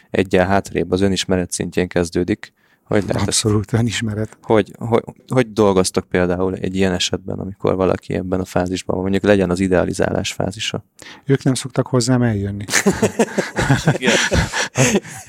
egyel 0.10 0.46
hátrébb 0.46 0.92
az 0.92 1.02
önismeret 1.02 1.52
szintjén 1.52 1.88
kezdődik. 1.88 2.54
Hogy 2.90 3.04
lehet 3.08 3.28
Abszolút 3.28 3.74
önismeret. 3.74 4.38
Hogy, 4.42 4.72
hogy, 4.78 5.04
hogy 5.28 5.54
dolgoztok 5.54 6.08
például 6.08 6.56
egy 6.56 6.76
ilyen 6.76 6.94
esetben, 6.94 7.40
amikor 7.40 7.76
valaki 7.76 8.14
ebben 8.14 8.40
a 8.40 8.46
fázisban 8.46 8.96
van, 8.96 9.04
mondjuk 9.04 9.24
legyen 9.24 9.50
az 9.50 9.60
idealizálás 9.60 10.34
fázisa? 10.34 10.86
Ők 11.26 11.44
nem 11.44 11.54
szoktak 11.54 11.88
hozzám 11.88 12.22
eljönni. 12.22 12.66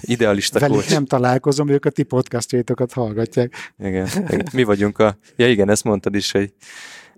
Idealista 0.00 0.58
Velük 0.58 0.76
coach. 0.76 0.90
nem 0.90 1.04
találkozom, 1.04 1.68
ők 1.68 1.84
a 1.84 1.90
ti 1.90 2.02
podcastjaitokat 2.02 2.92
hallgatják. 2.92 3.72
Igen, 3.78 4.08
igen. 4.28 4.46
Mi 4.52 4.62
vagyunk 4.62 4.98
a... 4.98 5.16
Ja 5.36 5.48
igen, 5.48 5.70
ezt 5.70 5.84
mondtad 5.84 6.14
is, 6.14 6.32
hogy 6.32 6.52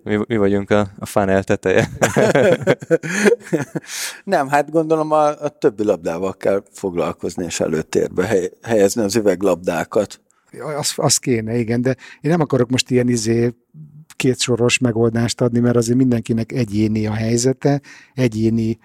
mi, 0.03 0.19
mi 0.27 0.37
vagyunk 0.37 0.69
a, 0.69 0.87
a 0.99 1.05
funnel 1.05 1.43
teteje. 1.43 1.89
Nem, 4.23 4.47
hát 4.47 4.71
gondolom 4.71 5.11
a, 5.11 5.27
a 5.27 5.49
többi 5.49 5.83
labdával 5.83 6.33
kell 6.33 6.63
foglalkozni 6.71 7.45
és 7.45 7.59
előtérbe 7.59 8.49
helyezni 8.61 9.01
az 9.01 9.15
üveglabdákat. 9.15 10.21
Az, 10.77 10.93
az 10.95 11.17
kéne, 11.17 11.57
igen, 11.57 11.81
de 11.81 11.95
én 12.21 12.31
nem 12.31 12.41
akarok 12.41 12.69
most 12.69 12.89
ilyen 12.89 13.09
izé 13.09 13.53
kétsoros 14.15 14.77
megoldást 14.77 15.41
adni, 15.41 15.59
mert 15.59 15.75
azért 15.75 15.97
mindenkinek 15.97 16.51
egyéni 16.51 17.07
a 17.07 17.13
helyzete, 17.13 17.81
egyéni 18.13 18.77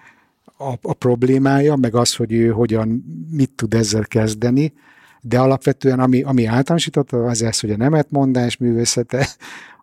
a, 0.57 0.73
a 0.81 0.93
problémája, 0.93 1.75
meg 1.75 1.95
az, 1.95 2.15
hogy 2.15 2.33
ő 2.33 2.49
hogyan, 2.49 3.03
mit 3.31 3.51
tud 3.51 3.73
ezzel 3.73 4.05
kezdeni, 4.05 4.73
de 5.21 5.39
alapvetően 5.39 5.99
ami, 5.99 6.21
ami 6.21 6.45
általánosított, 6.45 7.11
az 7.11 7.41
ez, 7.41 7.59
hogy 7.59 7.71
a 7.71 7.77
nemetmondás 7.77 8.57
művészete, 8.57 9.27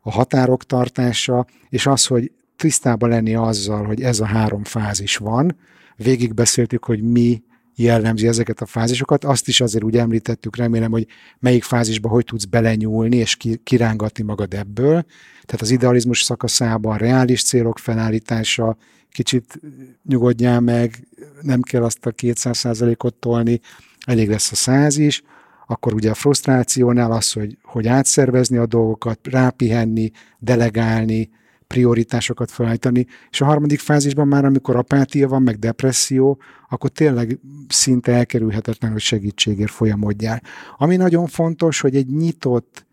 a 0.03 0.11
határok 0.11 0.65
tartása, 0.65 1.47
és 1.69 1.87
az, 1.87 2.07
hogy 2.07 2.33
tisztában 2.57 3.09
lenni 3.09 3.35
azzal, 3.35 3.85
hogy 3.85 4.03
ez 4.03 4.21
a 4.21 4.27
három 4.27 4.65
fázis 4.65 5.17
van. 5.17 5.57
Végigbeszéltük, 5.97 6.85
hogy 6.85 7.03
mi 7.03 7.43
jellemzi 7.77 8.27
ezeket 8.27 8.61
a 8.61 8.67
fázisokat. 8.67 9.25
Azt 9.25 9.49
is 9.49 9.61
azért 9.61 9.85
úgy 9.85 9.97
említettük, 9.97 10.57
remélem, 10.57 10.91
hogy 10.91 11.07
melyik 11.39 11.63
fázisba 11.63 12.09
hogy 12.09 12.25
tudsz 12.25 12.45
belenyúlni 12.45 13.17
és 13.17 13.37
kirángatni 13.65 14.25
magad 14.25 14.55
ebből. 14.55 15.05
Tehát 15.45 15.61
az 15.61 15.71
idealizmus 15.71 16.23
szakaszában 16.23 16.99
reális 16.99 17.43
célok 17.43 17.79
felállítása, 17.79 18.77
kicsit 19.11 19.61
nyugodjál 20.05 20.61
meg, 20.61 21.09
nem 21.41 21.61
kell 21.61 21.83
azt 21.83 22.07
a 22.07 22.11
200%-ot 22.11 23.15
tolni, 23.15 23.61
elég 24.07 24.29
lesz 24.29 24.53
a 24.53 24.55
száz 24.55 24.97
is 24.97 25.23
akkor 25.67 25.95
ugye 25.95 26.11
a 26.11 26.15
frusztrációnál 26.15 27.13
az, 27.13 27.33
hogy, 27.33 27.59
hogy 27.63 27.87
átszervezni 27.87 28.57
a 28.57 28.67
dolgokat, 28.67 29.19
rápihenni, 29.23 30.11
delegálni, 30.39 31.31
prioritásokat 31.67 32.51
felállítani, 32.51 33.07
és 33.31 33.41
a 33.41 33.45
harmadik 33.45 33.79
fázisban 33.79 34.29
már, 34.29 34.45
amikor 34.45 34.77
apátia 34.77 35.29
van, 35.29 35.43
meg 35.43 35.59
depresszió, 35.59 36.39
akkor 36.69 36.91
tényleg 36.91 37.39
szinte 37.69 38.13
elkerülhetetlen, 38.13 38.93
hogy 38.93 39.01
segítségért 39.01 39.71
folyamodjál. 39.71 40.43
Ami 40.77 40.97
nagyon 40.97 41.27
fontos, 41.27 41.81
hogy 41.81 41.97
egy 41.97 42.09
nyitott 42.09 42.85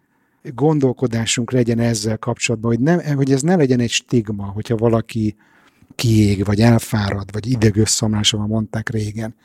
gondolkodásunk 0.44 1.52
legyen 1.52 1.80
ezzel 1.80 2.18
kapcsolatban, 2.18 2.72
hogy, 2.72 2.80
nem, 2.80 3.16
hogy 3.16 3.32
ez 3.32 3.42
ne 3.42 3.56
legyen 3.56 3.80
egy 3.80 3.92
stigma, 3.92 4.46
hogyha 4.46 4.76
valaki 4.76 5.36
kiég, 5.96 6.46
vagy 6.46 6.60
elfárad, 6.60 7.32
vagy 7.32 7.48
idegösszomlása 7.48 8.38
van, 8.38 8.48
mondták 8.48 8.90
régen 8.90 9.36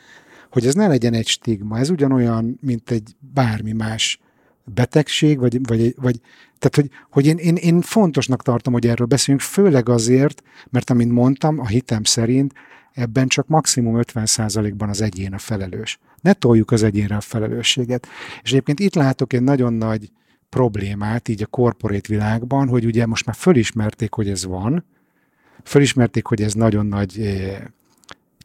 hogy 0.50 0.66
ez 0.66 0.74
ne 0.74 0.86
legyen 0.86 1.14
egy 1.14 1.26
stigma, 1.26 1.78
ez 1.78 1.90
ugyanolyan, 1.90 2.58
mint 2.60 2.90
egy 2.90 3.16
bármi 3.34 3.72
más 3.72 4.20
betegség, 4.64 5.38
vagy, 5.38 5.66
vagy, 5.66 5.94
vagy 6.00 6.20
tehát, 6.58 6.74
hogy, 6.74 6.90
hogy 7.10 7.26
én, 7.26 7.36
én, 7.36 7.56
én 7.56 7.80
fontosnak 7.80 8.42
tartom, 8.42 8.72
hogy 8.72 8.86
erről 8.86 9.06
beszéljünk, 9.06 9.46
főleg 9.46 9.88
azért, 9.88 10.42
mert 10.70 10.90
amint 10.90 11.12
mondtam, 11.12 11.58
a 11.58 11.66
hitem 11.66 12.04
szerint 12.04 12.52
ebben 12.92 13.28
csak 13.28 13.46
maximum 13.46 14.00
50%-ban 14.02 14.88
az 14.88 15.00
egyén 15.00 15.32
a 15.32 15.38
felelős. 15.38 15.98
Ne 16.20 16.32
toljuk 16.32 16.70
az 16.70 16.82
egyénre 16.82 17.16
a 17.16 17.20
felelősséget. 17.20 18.06
És 18.42 18.50
egyébként 18.50 18.80
itt 18.80 18.94
látok 18.94 19.32
egy 19.32 19.42
nagyon 19.42 19.72
nagy 19.72 20.10
problémát 20.48 21.28
így 21.28 21.42
a 21.42 21.46
korporét 21.46 22.06
világban, 22.06 22.68
hogy 22.68 22.84
ugye 22.84 23.06
most 23.06 23.26
már 23.26 23.36
fölismerték, 23.36 24.12
hogy 24.12 24.28
ez 24.28 24.44
van, 24.44 24.84
fölismerték, 25.64 26.26
hogy 26.26 26.42
ez 26.42 26.52
nagyon 26.52 26.86
nagy 26.86 27.20
eh, 27.20 27.58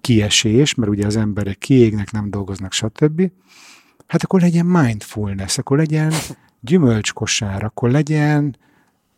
kiesés, 0.02 0.76
mert 0.76 0.92
ugye 0.92 1.06
az 1.06 1.16
emberek 1.16 1.58
kiégnek, 1.58 2.12
nem 2.12 2.30
dolgoznak, 2.30 2.72
stb. 2.72 3.32
Hát 4.08 4.24
akkor 4.24 4.42
legyen 4.42 4.66
mindfulness, 4.66 5.58
akkor 5.58 5.78
legyen 5.78 6.12
gyümölcskosár, 6.64 7.64
akkor 7.64 7.92
legyen 7.92 8.56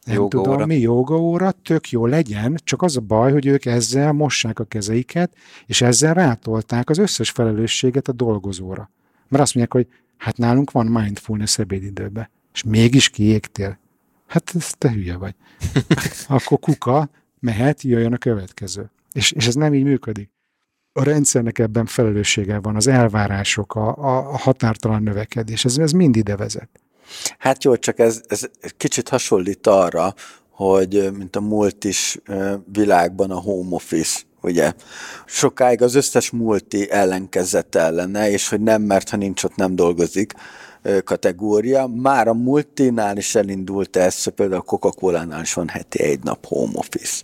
nem 0.06 0.16
Joga 0.16 0.28
tudom 0.28 0.54
óra. 0.54 0.66
mi, 0.66 0.78
jogaóra, 0.80 1.52
tök 1.52 1.90
jó 1.90 2.06
legyen, 2.06 2.60
csak 2.64 2.82
az 2.82 2.98
a 2.98 3.02
baj, 3.02 3.32
hogy 3.32 3.46
ők 3.46 3.66
ezzel 3.66 4.12
mossák 4.12 4.60
a 4.60 4.64
kezeiket, 4.64 5.36
és 5.66 5.82
ezzel 5.82 6.14
rátolták 6.14 6.90
az 6.90 6.98
összes 6.98 7.30
felelősséget 7.30 8.08
a 8.08 8.12
dolgozóra. 8.12 8.92
Mert 9.28 9.44
azt 9.44 9.56
mondják, 9.56 9.74
hogy 9.74 10.00
hát 10.18 10.38
nálunk 10.38 10.72
van 10.72 10.86
mindfulness 10.86 11.58
ebédidőben, 11.58 12.30
és 12.54 12.64
mégis 12.64 13.10
kiégtél. 13.10 13.80
Hát 14.28 14.52
ez 14.56 14.70
te 14.78 14.92
hülye 14.92 15.18
vagy. 15.18 15.36
Akkor 16.28 16.60
kuka, 16.60 17.10
mehet, 17.40 17.82
jöjjön 17.82 18.14
a 18.14 18.18
következő. 18.18 18.92
És, 19.12 19.32
és 19.32 19.48
ez 19.48 19.56
nem 19.56 19.74
így 19.74 19.84
működik. 19.84 20.30
A 20.94 21.04
rendszernek 21.04 21.60
ebben 21.60 21.86
felelőssége 21.86 22.60
van, 22.60 22.76
az 22.76 22.88
elvárások, 22.88 23.76
a, 23.76 23.98
a, 23.98 24.34
a 24.34 24.38
határtalan 24.38 25.04
növekedés, 25.04 25.66
ez, 25.66 25.78
ez 25.78 25.92
mind 25.92 26.16
ide 26.16 26.36
vezet. 26.36 26.70
Hát 27.38 27.64
jó, 27.64 27.76
csak 27.76 27.99
ez, 27.99 28.22
ez 28.27 28.41
kicsit 28.77 29.10
hasonlít 29.10 29.68
arra, 29.68 30.14
hogy 30.49 31.11
mint 31.18 31.36
a 31.36 31.41
multis 31.41 32.19
világban 32.73 33.32
a 33.32 33.40
home 33.40 33.76
office, 33.76 34.19
ugye? 34.41 34.73
Sokáig 35.26 35.82
az 35.82 35.95
összes 35.95 36.30
multi 36.30 36.91
ellenkezett 36.91 37.76
ellene, 37.76 38.30
és 38.30 38.49
hogy 38.49 38.61
nem, 38.61 38.82
mert 38.82 39.10
ha 39.10 39.18
nincs 39.18 39.44
ott, 39.44 39.56
nem 39.56 39.76
dolgozik 39.76 40.34
kategória. 41.03 41.88
Már 41.88 42.28
a 42.28 42.34
multinál 42.34 43.18
is 43.18 43.36
elindult 43.36 43.95
ez, 43.95 44.28
például 44.28 44.60
a 44.60 44.64
Coca-Cola-nál 44.64 45.41
is 45.41 45.53
van 45.53 45.68
heti 45.68 46.03
egy 46.03 46.24
nap 46.24 46.45
home 46.45 46.72
office. 46.74 47.24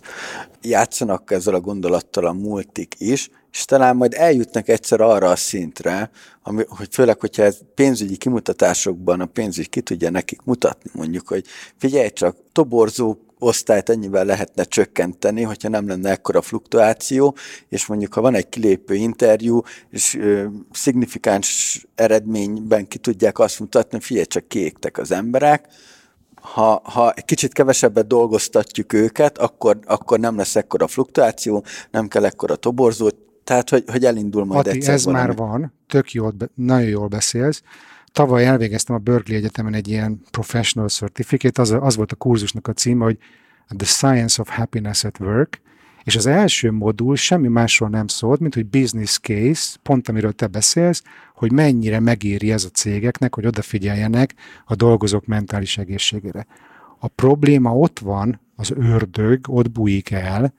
Játszanak 0.62 1.30
ezzel 1.30 1.54
a 1.54 1.60
gondolattal 1.60 2.26
a 2.26 2.32
multik 2.32 2.94
is, 2.98 3.30
és 3.52 3.64
talán 3.64 3.96
majd 3.96 4.14
eljutnak 4.14 4.68
egyszer 4.68 5.00
arra 5.00 5.30
a 5.30 5.36
szintre, 5.36 6.10
ami, 6.42 6.64
hogy 6.68 6.88
főleg, 6.90 7.20
hogyha 7.20 7.42
ez 7.42 7.58
pénzügyi 7.74 8.16
kimutatásokban 8.16 9.20
a 9.20 9.26
pénzügy 9.26 9.68
ki 9.68 9.80
tudja 9.80 10.10
nekik 10.10 10.40
mutatni, 10.44 10.90
mondjuk, 10.94 11.28
hogy 11.28 11.44
figyelj 11.76 12.08
csak, 12.08 12.36
toborzó 12.52 13.16
osztályt 13.42 13.88
ennyivel 13.88 14.24
lehetne 14.24 14.64
csökkenteni, 14.64 15.42
hogyha 15.42 15.68
nem 15.68 15.88
lenne 15.88 16.10
ekkora 16.10 16.42
fluktuáció, 16.42 17.36
és 17.68 17.86
mondjuk, 17.86 18.14
ha 18.14 18.20
van 18.20 18.34
egy 18.34 18.48
kilépő 18.48 18.94
interjú, 18.94 19.60
és 19.90 20.14
ö, 20.14 20.44
szignifikáns 20.70 21.80
eredményben 21.94 22.88
ki 22.88 22.98
tudják 22.98 23.38
azt 23.38 23.60
mutatni, 23.60 24.00
figyelj 24.00 24.26
csak, 24.26 24.48
kiégtek 24.48 24.98
az 24.98 25.10
emberek, 25.10 25.66
ha, 26.42 26.80
ha 26.84 27.12
egy 27.12 27.24
kicsit 27.24 27.52
kevesebbet 27.52 28.06
dolgoztatjuk 28.06 28.92
őket, 28.92 29.38
akkor, 29.38 29.78
akkor 29.84 30.18
nem 30.18 30.36
lesz 30.36 30.56
ekkora 30.56 30.86
fluktuáció, 30.86 31.64
nem 31.90 32.08
kell 32.08 32.24
ekkora 32.24 32.56
toborzó, 32.56 33.08
tehát, 33.44 33.70
hogy, 33.70 33.84
hogy 33.86 34.04
elindul 34.04 34.44
majd 34.44 34.66
Ati, 34.66 34.76
egyszer 34.76 34.94
ez 34.94 35.04
valami. 35.04 35.24
már 35.24 35.36
van, 35.36 35.72
tök 35.86 36.12
jól, 36.12 36.34
nagyon 36.54 36.88
jól 36.88 37.06
beszélsz. 37.06 37.62
Tavaly 38.12 38.46
elvégeztem 38.46 38.96
a 38.96 38.98
Berkeley 38.98 39.38
Egyetemen 39.38 39.74
egy 39.74 39.88
ilyen 39.88 40.20
professional 40.30 40.88
certificate, 40.88 41.62
az, 41.62 41.70
az 41.70 41.96
volt 41.96 42.12
a 42.12 42.16
kurzusnak 42.16 42.68
a 42.68 42.72
címe, 42.72 43.04
hogy 43.04 43.18
The 43.76 43.86
Science 43.86 44.40
of 44.40 44.48
Happiness 44.48 45.04
at 45.04 45.20
Work, 45.20 45.60
és 46.04 46.16
az 46.16 46.26
első 46.26 46.70
modul 46.70 47.16
semmi 47.16 47.48
másról 47.48 47.88
nem 47.88 48.06
szólt, 48.06 48.40
mint 48.40 48.54
hogy 48.54 48.66
business 48.66 49.18
case, 49.18 49.76
pont 49.82 50.08
amiről 50.08 50.32
te 50.32 50.46
beszélsz, 50.46 51.02
hogy 51.34 51.52
mennyire 51.52 52.00
megéri 52.00 52.52
ez 52.52 52.64
a 52.64 52.68
cégeknek, 52.68 53.34
hogy 53.34 53.46
odafigyeljenek 53.46 54.34
a 54.64 54.74
dolgozók 54.74 55.26
mentális 55.26 55.78
egészségére. 55.78 56.46
A 56.98 57.08
probléma 57.08 57.76
ott 57.76 57.98
van, 57.98 58.40
az 58.56 58.72
ördög 58.76 59.40
ott 59.48 59.70
bújik 59.70 60.10
el, 60.10 60.54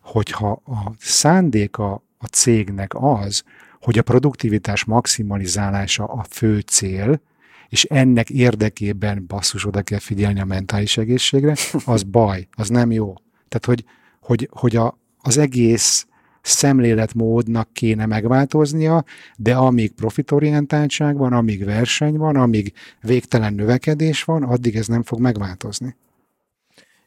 hogyha 0.00 0.50
a 0.50 0.92
szándéka 0.98 2.02
a 2.18 2.26
cégnek 2.26 2.92
az, 2.94 3.42
hogy 3.86 3.98
a 3.98 4.02
produktivitás 4.02 4.84
maximalizálása 4.84 6.04
a 6.04 6.24
fő 6.30 6.58
cél, 6.58 7.20
és 7.68 7.84
ennek 7.84 8.30
érdekében 8.30 9.24
basszus 9.26 9.66
oda 9.66 9.82
kell 9.82 9.98
figyelni 9.98 10.40
a 10.40 10.44
mentális 10.44 10.96
egészségre, 10.96 11.56
az 11.84 12.02
baj, 12.16 12.48
az 12.52 12.68
nem 12.68 12.92
jó. 12.92 13.14
Tehát, 13.48 13.64
hogy, 13.64 13.84
hogy, 14.20 14.48
hogy 14.52 14.76
a, 14.76 14.98
az 15.18 15.38
egész 15.38 16.06
szemléletmódnak 16.42 17.68
kéne 17.72 18.06
megváltoznia, 18.06 19.04
de 19.36 19.54
amíg 19.54 19.92
profitorientáltság 19.92 21.16
van, 21.16 21.32
amíg 21.32 21.64
verseny 21.64 22.16
van, 22.16 22.36
amíg 22.36 22.72
végtelen 23.00 23.54
növekedés 23.54 24.24
van, 24.24 24.42
addig 24.42 24.76
ez 24.76 24.86
nem 24.86 25.02
fog 25.02 25.20
megváltozni. 25.20 25.96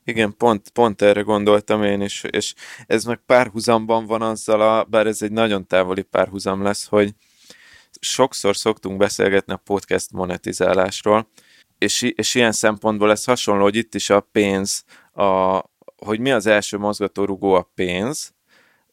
Igen, 0.10 0.38
pont, 0.38 0.70
pont 0.70 1.02
erre 1.02 1.22
gondoltam 1.22 1.84
én 1.84 2.02
is, 2.02 2.24
és 2.24 2.54
ez 2.88 3.04
meg 3.04 3.20
párhuzamban 3.26 4.06
van 4.06 4.22
azzal, 4.22 4.62
a, 4.62 4.84
bár 4.84 5.08
ez 5.08 5.22
egy 5.22 5.32
nagyon 5.32 5.68
távoli 5.68 6.02
párhuzam 6.02 6.64
lesz, 6.64 6.88
hogy 6.88 7.14
sokszor 8.00 8.56
szoktunk 8.56 8.98
beszélgetni 8.98 9.54
a 9.54 9.58
podcast 9.58 10.12
monetizálásról, 10.12 11.28
és, 11.78 12.02
és 12.02 12.36
ilyen 12.36 12.52
szempontból 12.52 13.12
ez 13.12 13.24
hasonló, 13.24 13.64
hogy 13.64 13.76
itt 13.76 13.96
is 13.96 14.10
a 14.10 14.20
pénz, 14.20 14.84
a, 15.14 15.60
hogy 15.98 16.20
mi 16.20 16.32
az 16.32 16.46
első 16.46 16.78
mozgatórugó 16.78 17.54
a 17.54 17.72
pénz, 17.76 18.34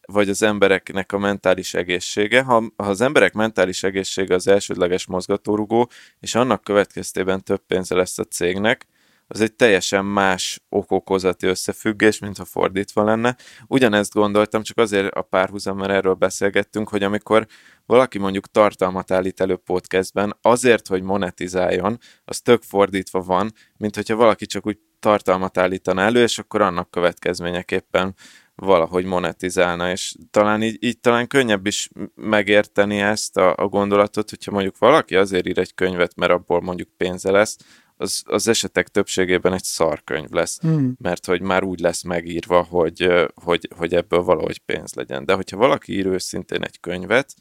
vagy 0.06 0.28
az 0.28 0.43
embereknek 0.43 1.12
a 1.12 1.18
mentális 1.18 1.74
egészsége. 1.74 2.43
Ha, 2.43 2.64
ha 2.76 2.88
az 2.88 3.01
emberek 3.01 3.32
mentális 3.32 3.82
egészsége 3.82 4.34
az 4.34 4.47
elsődleges 4.47 5.06
mozgatórugó, 5.06 5.90
és 6.20 6.34
annak 6.34 6.62
következtében 6.62 7.43
több 7.43 7.62
pénze 7.66 7.94
lesz 7.94 8.18
a 8.18 8.24
cégnek, 8.24 8.86
az 9.28 9.40
egy 9.40 9.55
teljesen 9.55 10.05
más 10.05 10.61
okokozati 10.69 11.47
összefüggés, 11.47 12.19
mintha 12.19 12.44
fordítva 12.44 13.05
lenne. 13.05 13.36
Ugyanezt 13.66 14.12
gondoltam, 14.12 14.62
csak 14.62 14.78
azért 14.78 15.15
a 15.15 15.23
párhuzam, 15.23 15.77
mert 15.77 15.90
erről 15.90 16.15
beszélgettünk, 16.15 16.89
hogy 16.89 17.03
amikor 17.03 17.47
valaki 17.86 18.19
mondjuk 18.19 18.51
tartalmat 18.51 19.11
állít 19.11 19.40
elő 19.40 19.57
podcastben, 19.57 20.36
azért, 20.43 20.86
hogy 20.86 21.03
monetizáljon, 21.03 21.98
az 22.24 22.40
tök 22.40 22.62
fordítva 22.62 23.20
van, 23.20 23.53
mint 23.77 23.94
hogyha 23.94 24.16
valaki 24.16 24.47
csak 24.47 24.66
úgy 24.66 24.78
tartalmat 25.01 25.59
állítana 25.59 26.01
elő, 26.01 26.23
és 26.23 26.39
akkor 26.39 26.61
annak 26.61 26.90
következményeképpen 26.90 28.15
valahogy 28.55 29.05
monetizálna, 29.05 29.90
és 29.90 30.15
talán 30.31 30.62
így, 30.62 30.77
így 30.81 31.01
talán 31.01 31.27
könnyebb 31.27 31.66
is 31.66 31.89
megérteni 32.15 33.01
ezt 33.01 33.36
a, 33.36 33.55
a 33.57 33.66
gondolatot, 33.66 34.31
hogyha 34.31 34.51
mondjuk 34.53 34.78
valaki 34.78 35.16
azért 35.16 35.47
ír 35.47 35.59
egy 35.59 35.74
könyvet, 35.74 36.16
mert 36.16 36.32
abból 36.32 36.61
mondjuk 36.61 36.89
pénze 36.97 37.31
lesz, 37.31 37.57
az, 37.97 38.23
az 38.24 38.48
esetek 38.48 38.89
többségében 38.89 39.52
egy 39.52 39.64
szarkönyv 39.64 40.31
lesz, 40.31 40.60
Hmm. 40.60 40.94
mert 40.98 41.27
hogy 41.27 41.40
már 41.40 41.64
úgy 41.64 41.81
lesz 41.81 42.02
megírva, 42.02 42.62
hogy, 42.62 43.12
hogy, 43.35 43.68
hogy 43.77 43.94
ebből 43.94 44.23
valahogy 44.23 44.59
pénz 44.59 44.94
legyen. 44.94 45.24
De 45.24 45.35
hogyha 45.35 45.56
valaki 45.56 45.93
ír 45.93 46.06
őszintén 46.06 46.62
egy 46.62 46.81
könyvet, 46.81 47.35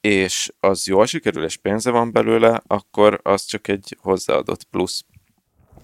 és 0.00 0.52
az 0.60 0.86
jól 0.86 1.06
sikerül, 1.06 1.44
és 1.44 1.56
pénze 1.56 1.90
van 1.90 2.12
belőle, 2.12 2.62
akkor 2.66 3.20
az 3.22 3.44
csak 3.44 3.68
egy 3.68 3.96
hozzáadott 4.00 4.64
plusz. 4.64 5.04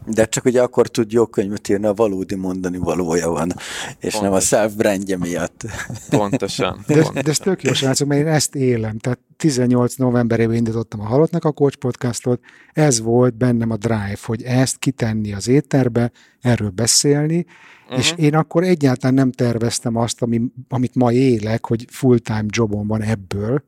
De 0.07 0.25
csak 0.25 0.45
ugye 0.45 0.63
akkor 0.63 0.89
tud 0.89 1.13
jó 1.13 1.27
könyvet 1.27 1.69
írni, 1.69 1.87
a 1.87 1.95
valódi 1.95 2.35
mondani 2.35 2.79
valója 2.79 3.29
van, 3.29 3.53
és 3.99 4.15
nem 4.15 4.25
a 4.25 4.29
Pontos. 4.29 4.47
self-brandje 4.47 5.17
miatt. 5.17 5.65
Pontosan. 6.11 6.85
De, 6.87 7.03
pont. 7.03 7.23
de 7.23 7.31
ez 7.31 7.39
tök 7.39 7.63
jó, 7.63 7.73
srácok, 7.73 8.09
mert 8.09 8.21
én 8.21 8.27
ezt 8.27 8.55
élem. 8.55 8.99
Tehát 8.99 9.19
18 9.37 9.95
novemberében 9.95 10.57
indítottam 10.57 11.01
a 11.01 11.05
Halottnak 11.05 11.45
a 11.45 11.53
Coach 11.53 11.77
podcastot, 11.77 12.41
ez 12.73 13.01
volt 13.01 13.35
bennem 13.35 13.71
a 13.71 13.77
drive, 13.77 14.19
hogy 14.25 14.43
ezt 14.43 14.79
kitenni 14.79 15.33
az 15.33 15.49
éterbe, 15.49 16.11
erről 16.41 16.71
beszélni, 16.71 17.47
uh-huh. 17.85 17.99
és 17.99 18.15
én 18.17 18.35
akkor 18.35 18.63
egyáltalán 18.63 19.15
nem 19.15 19.33
terveztem 19.33 19.97
azt, 19.97 20.23
ami, 20.23 20.43
amit 20.69 20.95
ma 20.95 21.13
élek, 21.13 21.67
hogy 21.67 21.87
full-time 21.91 22.45
jobom 22.49 22.87
van 22.87 23.03
ebből. 23.03 23.63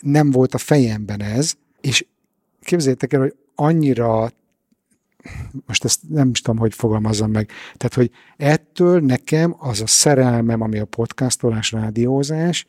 Nem 0.00 0.30
volt 0.30 0.54
a 0.54 0.58
fejemben 0.58 1.22
ez, 1.22 1.52
és 1.80 2.06
képzeljétek 2.60 3.12
el, 3.12 3.20
hogy 3.20 3.34
annyira 3.54 4.30
most 5.66 5.84
ezt 5.84 6.00
nem 6.08 6.30
is 6.30 6.40
tudom, 6.40 6.58
hogy 6.58 6.74
fogalmazzam 6.74 7.30
meg. 7.30 7.50
Tehát, 7.76 7.94
hogy 7.94 8.10
ettől 8.36 9.00
nekem 9.00 9.56
az 9.58 9.80
a 9.80 9.86
szerelmem, 9.86 10.60
ami 10.60 10.78
a 10.78 10.84
podcastolás, 10.84 11.72
rádiózás, 11.72 12.66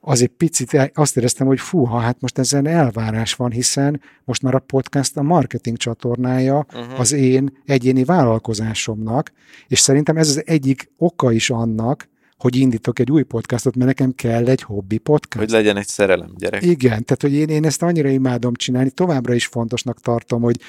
az 0.00 0.22
egy 0.22 0.28
picit 0.28 0.90
azt 0.94 1.16
éreztem, 1.16 1.46
hogy 1.46 1.60
fú, 1.60 1.84
ha 1.84 1.98
hát 1.98 2.20
most 2.20 2.38
ezen 2.38 2.66
elvárás 2.66 3.34
van, 3.34 3.50
hiszen 3.50 4.00
most 4.24 4.42
már 4.42 4.54
a 4.54 4.58
podcast 4.58 5.16
a 5.16 5.22
marketing 5.22 5.76
csatornája 5.76 6.66
uh-huh. 6.72 7.00
az 7.00 7.12
én 7.12 7.56
egyéni 7.64 8.04
vállalkozásomnak, 8.04 9.32
és 9.66 9.78
szerintem 9.78 10.16
ez 10.16 10.28
az 10.28 10.42
egyik 10.46 10.90
oka 10.96 11.32
is 11.32 11.50
annak, 11.50 12.08
hogy 12.38 12.56
indítok 12.56 12.98
egy 12.98 13.10
új 13.10 13.22
podcastot, 13.22 13.74
mert 13.74 13.86
nekem 13.86 14.12
kell 14.14 14.46
egy 14.46 14.62
hobbi 14.62 14.98
podcast. 14.98 15.44
Hogy 15.44 15.50
legyen 15.50 15.76
egy 15.76 15.86
szerelem 15.86 16.30
gyerek. 16.36 16.62
Igen, 16.62 17.04
tehát 17.04 17.22
hogy 17.22 17.32
én, 17.32 17.48
én 17.48 17.64
ezt 17.64 17.82
annyira 17.82 18.08
imádom 18.08 18.54
csinálni, 18.54 18.90
továbbra 18.90 19.34
is 19.34 19.46
fontosnak 19.46 20.00
tartom, 20.00 20.42
hogy, 20.42 20.60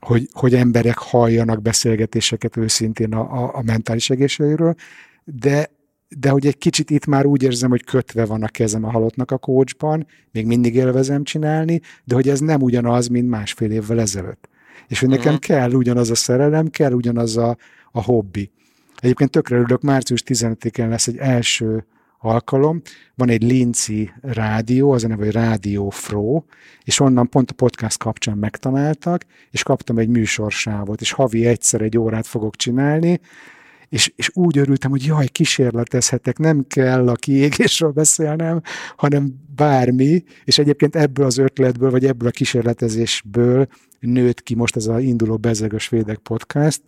hogy, 0.00 0.28
hogy 0.32 0.54
emberek 0.54 0.98
halljanak 0.98 1.62
beszélgetéseket 1.62 2.56
őszintén 2.56 3.14
a, 3.14 3.42
a, 3.42 3.56
a 3.56 3.62
mentális 3.62 4.10
egészségről, 4.10 4.74
de, 5.24 5.70
de 6.18 6.30
hogy 6.30 6.46
egy 6.46 6.58
kicsit 6.58 6.90
itt 6.90 7.06
már 7.06 7.26
úgy 7.26 7.42
érzem, 7.42 7.70
hogy 7.70 7.84
kötve 7.84 8.24
van 8.24 8.42
a 8.42 8.48
kezem 8.48 8.84
a 8.84 8.90
halottnak 8.90 9.30
a 9.30 9.38
coachban, 9.38 10.06
még 10.32 10.46
mindig 10.46 10.74
élvezem 10.74 11.24
csinálni, 11.24 11.80
de 12.04 12.14
hogy 12.14 12.28
ez 12.28 12.40
nem 12.40 12.60
ugyanaz, 12.60 13.08
mint 13.08 13.28
másfél 13.28 13.70
évvel 13.70 14.00
ezelőtt. 14.00 14.48
És 14.88 15.00
hogy 15.00 15.08
nekem 15.08 15.34
uh-huh. 15.34 15.56
kell 15.56 15.72
ugyanaz 15.72 16.10
a 16.10 16.14
szerelem, 16.14 16.68
kell 16.68 16.92
ugyanaz 16.92 17.36
a, 17.36 17.56
a 17.92 18.02
hobbi. 18.02 18.50
Egyébként 18.96 19.30
tökre 19.30 19.56
örülök, 19.56 19.82
március 19.82 20.22
15-én 20.26 20.88
lesz 20.88 21.06
egy 21.06 21.16
első 21.16 21.84
alkalom. 22.20 22.80
Van 23.14 23.28
egy 23.28 23.42
Linci 23.42 24.10
rádió, 24.20 24.90
az 24.92 25.04
a 25.04 25.08
neve, 25.08 25.24
hogy 25.24 25.32
Rádió 25.32 25.90
Fro, 25.90 26.42
és 26.84 27.00
onnan 27.00 27.28
pont 27.28 27.50
a 27.50 27.54
podcast 27.54 27.98
kapcsán 27.98 28.38
megtaláltak, 28.38 29.24
és 29.50 29.62
kaptam 29.62 29.98
egy 29.98 30.08
műsorsávot, 30.08 31.00
és 31.00 31.12
havi 31.12 31.46
egyszer 31.46 31.80
egy 31.80 31.98
órát 31.98 32.26
fogok 32.26 32.56
csinálni, 32.56 33.20
és, 33.88 34.12
és 34.16 34.30
úgy 34.34 34.58
örültem, 34.58 34.90
hogy 34.90 35.04
jaj, 35.04 35.26
kísérletezhetek, 35.26 36.38
nem 36.38 36.64
kell 36.68 37.08
a 37.08 37.14
kiégésről 37.14 37.90
beszélnem, 37.90 38.60
hanem 38.96 39.34
bármi, 39.54 40.24
és 40.44 40.58
egyébként 40.58 40.96
ebből 40.96 41.26
az 41.26 41.38
ötletből, 41.38 41.90
vagy 41.90 42.06
ebből 42.06 42.28
a 42.28 42.30
kísérletezésből 42.30 43.66
nőtt 44.00 44.42
ki 44.42 44.54
most 44.54 44.76
ez 44.76 44.86
a 44.86 45.00
induló 45.00 45.36
Bezegös 45.36 45.88
Védek 45.88 46.18
podcast, 46.18 46.82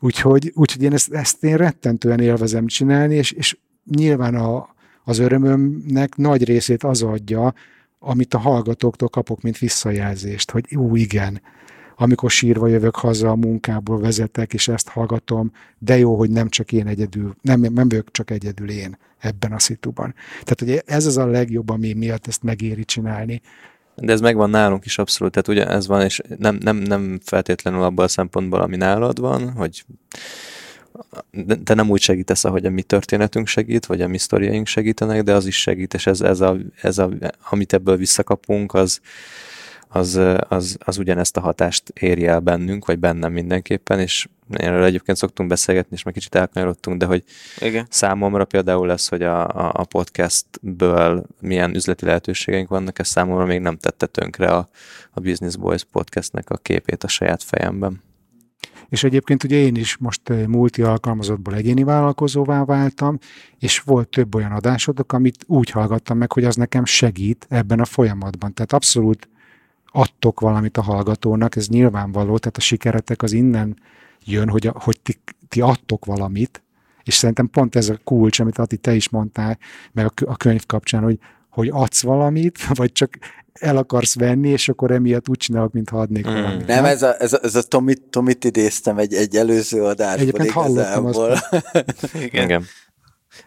úgyhogy, 0.00 0.52
úgyhogy 0.54 0.82
én 0.82 0.92
ezt, 0.92 1.12
ezt 1.12 1.44
én 1.44 1.56
rettentően 1.56 2.20
élvezem 2.20 2.66
csinálni, 2.66 3.14
és, 3.14 3.30
és 3.30 3.56
nyilván 3.90 4.34
a, 4.34 4.68
az 5.04 5.18
örömömnek 5.18 6.16
nagy 6.16 6.44
részét 6.44 6.82
az 6.84 7.02
adja, 7.02 7.54
amit 7.98 8.34
a 8.34 8.38
hallgatóktól 8.38 9.08
kapok, 9.08 9.40
mint 9.42 9.58
visszajelzést, 9.58 10.50
hogy 10.50 10.76
ú, 10.76 10.96
igen, 10.96 11.40
amikor 11.96 12.30
sírva 12.30 12.66
jövök 12.66 12.96
haza 12.96 13.30
a 13.30 13.36
munkából, 13.36 14.00
vezetek, 14.00 14.54
és 14.54 14.68
ezt 14.68 14.88
hallgatom, 14.88 15.52
de 15.78 15.98
jó, 15.98 16.16
hogy 16.16 16.30
nem 16.30 16.48
csak 16.48 16.72
én 16.72 16.86
egyedül, 16.86 17.36
nem, 17.40 17.60
nem 17.60 17.88
vagyok 17.88 18.10
csak 18.10 18.30
egyedül 18.30 18.70
én 18.70 18.98
ebben 19.18 19.52
a 19.52 19.58
szituban. 19.58 20.14
Tehát, 20.42 20.60
hogy 20.60 20.94
ez 20.94 21.06
az 21.06 21.16
a 21.16 21.26
legjobb, 21.26 21.70
ami 21.70 21.92
miatt 21.92 22.26
ezt 22.26 22.42
megéri 22.42 22.84
csinálni. 22.84 23.40
De 23.96 24.12
ez 24.12 24.20
megvan 24.20 24.50
nálunk 24.50 24.84
is 24.84 24.98
abszolút, 24.98 25.32
tehát 25.32 25.48
ugye 25.48 25.74
ez 25.74 25.86
van, 25.86 26.02
és 26.02 26.20
nem, 26.38 26.58
nem, 26.60 26.76
nem 26.76 27.18
feltétlenül 27.24 27.82
abban 27.82 28.04
a 28.04 28.08
szempontból, 28.08 28.60
ami 28.60 28.76
nálad 28.76 29.20
van, 29.20 29.52
hogy 29.52 29.84
de 31.62 31.74
nem 31.74 31.90
úgy 31.90 32.00
segítesz, 32.00 32.44
ahogy 32.44 32.66
a 32.66 32.70
mi 32.70 32.82
történetünk 32.82 33.46
segít, 33.46 33.86
vagy 33.86 34.00
a 34.00 34.08
mi 34.08 34.18
sztoriaink 34.18 34.66
segítenek, 34.66 35.22
de 35.22 35.34
az 35.34 35.46
is 35.46 35.60
segít, 35.60 35.94
és 35.94 36.06
ez, 36.06 36.20
ez, 36.20 36.40
a, 36.40 36.56
ez 36.80 36.98
a, 36.98 37.10
amit 37.50 37.72
ebből 37.72 37.96
visszakapunk, 37.96 38.74
az, 38.74 39.00
az, 39.88 40.20
az, 40.48 40.76
az 40.84 40.98
ugyanezt 40.98 41.36
a 41.36 41.40
hatást 41.40 41.88
éri 41.88 42.26
el 42.26 42.40
bennünk, 42.40 42.86
vagy 42.86 42.98
bennem 42.98 43.32
mindenképpen, 43.32 44.00
és 44.00 44.28
erről 44.50 44.84
egyébként 44.84 45.18
szoktunk 45.18 45.48
beszélgetni, 45.48 45.96
és 45.96 46.02
meg 46.02 46.14
kicsit 46.14 46.34
elkanyarodtunk, 46.34 46.98
de 46.98 47.06
hogy 47.06 47.24
Igen. 47.60 47.86
számomra 47.90 48.44
például 48.44 48.86
lesz, 48.86 49.08
hogy 49.08 49.22
a, 49.22 49.48
a, 49.48 49.72
a 49.74 49.84
podcastből 49.84 51.26
milyen 51.40 51.74
üzleti 51.74 52.04
lehetőségeink 52.04 52.68
vannak, 52.68 52.98
ez 52.98 53.08
számomra 53.08 53.44
még 53.44 53.60
nem 53.60 53.76
tette 53.76 54.06
tönkre 54.06 54.46
a, 54.46 54.68
a 55.10 55.20
Business 55.20 55.56
Boys 55.56 55.84
podcastnek 55.84 56.50
a 56.50 56.56
képét 56.56 57.04
a 57.04 57.08
saját 57.08 57.42
fejemben. 57.42 58.02
És 58.88 59.04
egyébként 59.04 59.44
ugye 59.44 59.56
én 59.56 59.74
is 59.74 59.96
most 59.96 60.20
multi 60.46 60.82
alkalmazottból 60.82 61.54
egyéni 61.54 61.82
vállalkozóvá 61.82 62.64
váltam, 62.64 63.18
és 63.58 63.80
volt 63.80 64.08
több 64.08 64.34
olyan 64.34 64.52
adásodok, 64.52 65.12
amit 65.12 65.44
úgy 65.46 65.70
hallgattam 65.70 66.18
meg, 66.18 66.32
hogy 66.32 66.44
az 66.44 66.56
nekem 66.56 66.84
segít 66.84 67.46
ebben 67.48 67.80
a 67.80 67.84
folyamatban. 67.84 68.54
Tehát 68.54 68.72
abszolút 68.72 69.28
adtok 69.92 70.40
valamit 70.40 70.76
a 70.76 70.82
hallgatónak, 70.82 71.56
ez 71.56 71.68
nyilvánvaló, 71.68 72.38
tehát 72.38 72.56
a 72.56 72.60
sikeretek 72.60 73.22
az 73.22 73.32
innen 73.32 73.76
jön, 74.24 74.48
hogy, 74.48 74.66
a, 74.66 74.74
hogy 74.78 75.00
ti, 75.00 75.18
ti 75.48 75.60
adtok 75.60 76.04
valamit, 76.04 76.62
és 77.02 77.14
szerintem 77.14 77.50
pont 77.50 77.76
ez 77.76 77.88
a 77.88 77.98
kulcs, 78.04 78.40
amit 78.40 78.58
Ati 78.58 78.76
te 78.76 78.94
is 78.94 79.08
mondtál, 79.08 79.58
meg 79.92 80.12
a, 80.24 80.36
könyv 80.36 80.66
kapcsán, 80.66 81.02
hogy, 81.02 81.18
hogy 81.54 81.68
adsz 81.72 82.02
valamit, 82.02 82.58
vagy 82.80 82.92
csak 82.92 83.18
el 83.52 83.76
akarsz 83.76 84.14
venni, 84.14 84.48
és 84.48 84.68
akkor 84.68 84.90
emiatt 84.90 85.28
úgy 85.28 85.36
csinálok, 85.36 85.72
mintha 85.72 86.00
adnék 86.00 86.28
mm. 86.28 86.32
valamit. 86.32 86.66
Nem, 86.66 86.84
ez 86.84 87.02
a, 87.02 87.20
ez 87.20 87.32
a, 87.32 87.38
ez 87.42 87.54
a 87.54 87.62
Tomit, 87.62 88.02
Tomit 88.02 88.44
idéztem 88.44 88.98
egy, 88.98 89.14
egy 89.14 89.36
előző 89.36 89.82
adásból 89.82 90.22
Egyébként 90.22 90.50
hallottam 90.50 91.06
azt. 91.06 91.48
Igen. 92.14 92.44
Igen. 92.44 92.64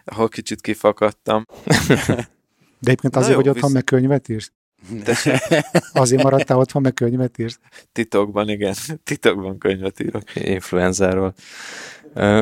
Ahol 0.04 0.28
kicsit 0.28 0.60
kifakadtam. 0.60 1.44
De 2.80 2.90
egyébként 2.90 3.16
azért, 3.16 3.30
jó, 3.30 3.36
hogy 3.36 3.48
otthon 3.48 3.62
visz... 3.64 3.72
meg 3.72 3.84
könyvet 3.84 4.28
írsz? 4.28 4.52
Azért 5.92 6.22
maradtál 6.22 6.58
otthon, 6.58 6.82
meg 6.82 6.94
könyvet 6.94 7.38
írsz? 7.38 7.58
Titokban, 7.92 8.48
igen. 8.48 8.74
Titokban 9.04 9.58
könyvet 9.58 10.00
írok. 10.00 10.34
Influenzáról. 10.34 11.34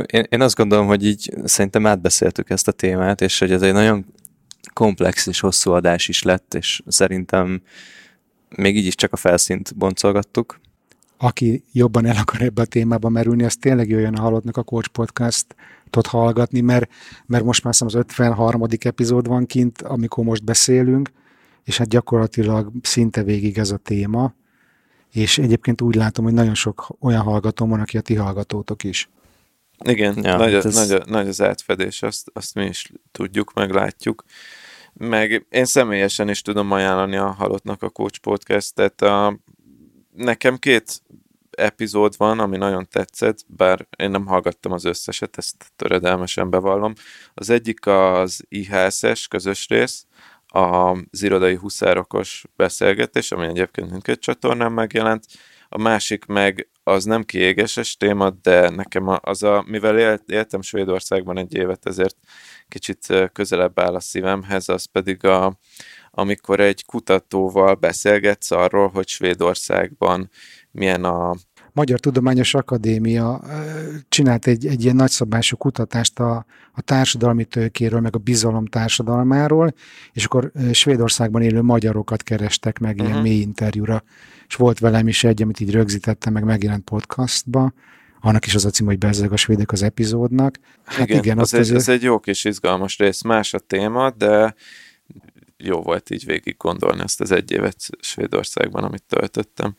Én, 0.07 0.27
én 0.29 0.41
azt 0.41 0.57
gondolom, 0.57 0.87
hogy 0.87 1.05
így 1.05 1.35
szerintem 1.45 1.87
átbeszéltük 1.87 2.51
ezt 2.51 2.69
a 2.69 2.73
témát, 2.73 3.21
és 3.21 3.39
hogy 3.39 3.53
ez 3.53 3.63
egy 3.63 3.73
nagyon 3.73 4.07
komplex 4.77 5.27
és 5.27 5.41
hosszú 5.41 5.71
adás 5.71 6.09
is 6.09 6.23
lett, 6.23 6.55
és 6.55 6.83
szerintem 6.87 7.63
még 8.57 8.77
így 8.77 8.87
is 8.87 8.95
csak 8.95 9.13
a 9.13 9.17
felszínt 9.17 9.77
boncolgattuk. 9.77 10.61
Aki 11.17 11.65
jobban 11.73 12.07
el 12.07 12.17
akar 12.17 12.43
ebbe 12.43 12.63
a 12.63 12.65
témába 12.65 13.09
merülni, 13.09 13.45
az 13.45 13.57
tényleg 13.57 13.89
jöjjön 13.89 14.15
a 14.15 14.21
Halottnak 14.21 14.57
a 14.57 14.63
Coach 14.63 14.89
Podcast-ot 14.89 16.07
hallgatni, 16.07 16.61
mert, 16.61 16.91
mert 17.27 17.45
most 17.45 17.65
már 17.65 17.75
az 17.79 17.95
53. 17.95 18.63
epizód 18.79 19.27
van 19.27 19.47
kint, 19.47 19.83
amikor 19.83 20.25
most 20.25 20.45
beszélünk, 20.45 21.11
és 21.65 21.79
hát 21.79 21.89
gyakorlatilag 21.89 22.71
szinte 22.83 23.23
végig 23.23 23.59
ez 23.59 23.71
a 23.71 23.77
téma, 23.77 24.35
és 25.13 25.39
egyébként 25.39 25.81
úgy 25.81 25.95
látom, 25.95 26.25
hogy 26.25 26.35
nagyon 26.35 26.55
sok 26.55 26.97
olyan 27.01 27.23
hallgató 27.23 27.67
van, 27.67 27.81
aki 27.81 27.97
a 27.97 28.01
ti 28.01 28.15
hallgatótok 28.15 28.85
is. 28.85 29.09
Igen, 29.85 30.19
ja, 30.23 30.37
nagy, 30.37 30.55
ez... 30.55 30.75
nagy, 30.75 31.03
nagy 31.07 31.29
az 31.29 31.43
átfedés, 31.43 32.03
azt, 32.03 32.31
azt 32.33 32.55
mi 32.55 32.65
is 32.65 32.93
tudjuk, 33.13 33.53
meg 33.53 33.71
látjuk. 33.71 34.25
Meg 34.99 35.47
én 35.51 35.65
személyesen 35.65 36.29
is 36.29 36.43
tudom 36.43 36.71
ajánlani 36.71 37.17
a 37.17 37.31
Halottnak 37.31 37.83
a 37.83 37.89
Coach 37.89 38.19
Podcast-et. 38.19 39.03
A, 39.03 39.39
nekem 40.13 40.57
két 40.57 41.03
epizód 41.51 42.15
van, 42.17 42.39
ami 42.39 42.57
nagyon 42.57 42.89
tetszett, 42.91 43.39
bár 43.47 43.87
én 43.97 44.11
nem 44.11 44.27
hallgattam 44.27 44.73
az 44.73 44.85
összeset, 44.85 45.39
ezt 45.39 45.73
töredelmesen 45.77 46.51
bevallom. 46.51 46.93
Az 47.35 47.51
egyik 47.51 47.87
az 47.87 48.45
IHSS 48.49 49.29
közös 49.29 49.69
rész, 49.69 50.07
az 50.47 51.23
irodai 51.23 51.55
huszárokos 51.55 52.45
beszélgetés, 52.57 53.33
ami 53.33 53.47
egyébként 53.47 53.91
mindkét 53.91 54.21
csatornán 54.21 54.73
megjelent, 54.73 55.25
a 55.69 55.79
másik 55.79 56.25
meg 56.25 56.69
az 56.89 57.05
nem 57.05 57.25
kiégeses 57.25 57.97
téma, 57.97 58.31
de 58.31 58.71
nekem 58.71 59.19
az 59.21 59.43
a, 59.43 59.65
mivel 59.67 60.21
éltem 60.27 60.63
Svédországban 60.63 61.39
egy 61.39 61.55
évet, 61.55 61.87
ezért 61.87 62.17
kicsit 62.69 63.31
közelebb 63.33 63.79
áll 63.81 63.95
a 63.95 64.01
szívemhez, 64.01 64.69
az 64.69 64.85
pedig 64.85 65.25
a, 65.25 65.59
amikor 66.11 66.61
egy 66.61 66.85
kutatóval 66.85 67.75
beszélgetsz 67.75 68.51
arról, 68.51 68.89
hogy 68.89 69.09
Svédországban 69.09 70.31
milyen 70.71 71.05
a 71.05 71.35
Magyar 71.77 72.01
Tudományos 72.01 72.55
Akadémia 72.55 73.43
csinált 74.09 74.47
egy, 74.47 74.67
egy 74.67 74.83
ilyen 74.83 74.97
nagyszabású 74.97 75.57
kutatást 75.57 76.19
a, 76.19 76.47
a 76.73 76.81
társadalmi 76.81 77.45
tőkéről, 77.45 78.01
meg 78.01 78.15
a 78.15 78.19
bizalom 78.19 78.67
társadalmáról, 78.67 79.75
és 80.13 80.25
akkor 80.25 80.53
Svédországban 80.73 81.43
élő 81.43 81.63
magyarokat 81.63 82.23
kerestek 82.23 82.79
meg 82.79 82.93
uh-huh. 82.93 83.07
ilyen 83.07 83.21
mhm. 83.21 83.29
mély 83.29 83.41
interjúra, 83.41 84.03
és 84.49 84.55
volt 84.55 84.79
velem 84.79 85.09
is 85.09 85.25
egy, 85.25 85.43
amit 85.43 85.61
így 85.61 85.71
rögzítettem, 85.71 86.33
meg 86.33 86.45
megjelent 86.45 86.85
podcastba, 86.85 87.73
annak 88.21 88.47
is 88.47 88.55
az 88.55 88.65
a 88.65 88.71
cím, 88.71 88.87
hogy 88.87 88.99
bezzeg 88.99 89.33
a 89.33 89.37
svédek 89.37 89.73
az 89.73 89.83
epizódnak. 89.83 90.59
Hát 90.85 91.09
igen, 91.09 91.19
igen 91.19 91.39
az, 91.39 91.55
egy, 91.55 91.61
azért... 91.61 91.79
az 91.79 91.89
egy 91.89 92.03
jó 92.03 92.19
kis 92.19 92.45
izgalmas 92.45 92.99
rész, 92.99 93.23
más 93.23 93.55
a 93.55 93.59
téma, 93.59 94.11
de 94.11 94.55
jó 95.57 95.83
volt 95.83 96.11
így 96.11 96.25
végig 96.25 96.57
gondolni 96.57 97.03
ezt 97.03 97.21
az 97.21 97.31
egy 97.31 97.51
évet 97.51 97.77
Svédországban, 98.01 98.85
amit 98.85 99.03
töltöttem. 99.09 99.75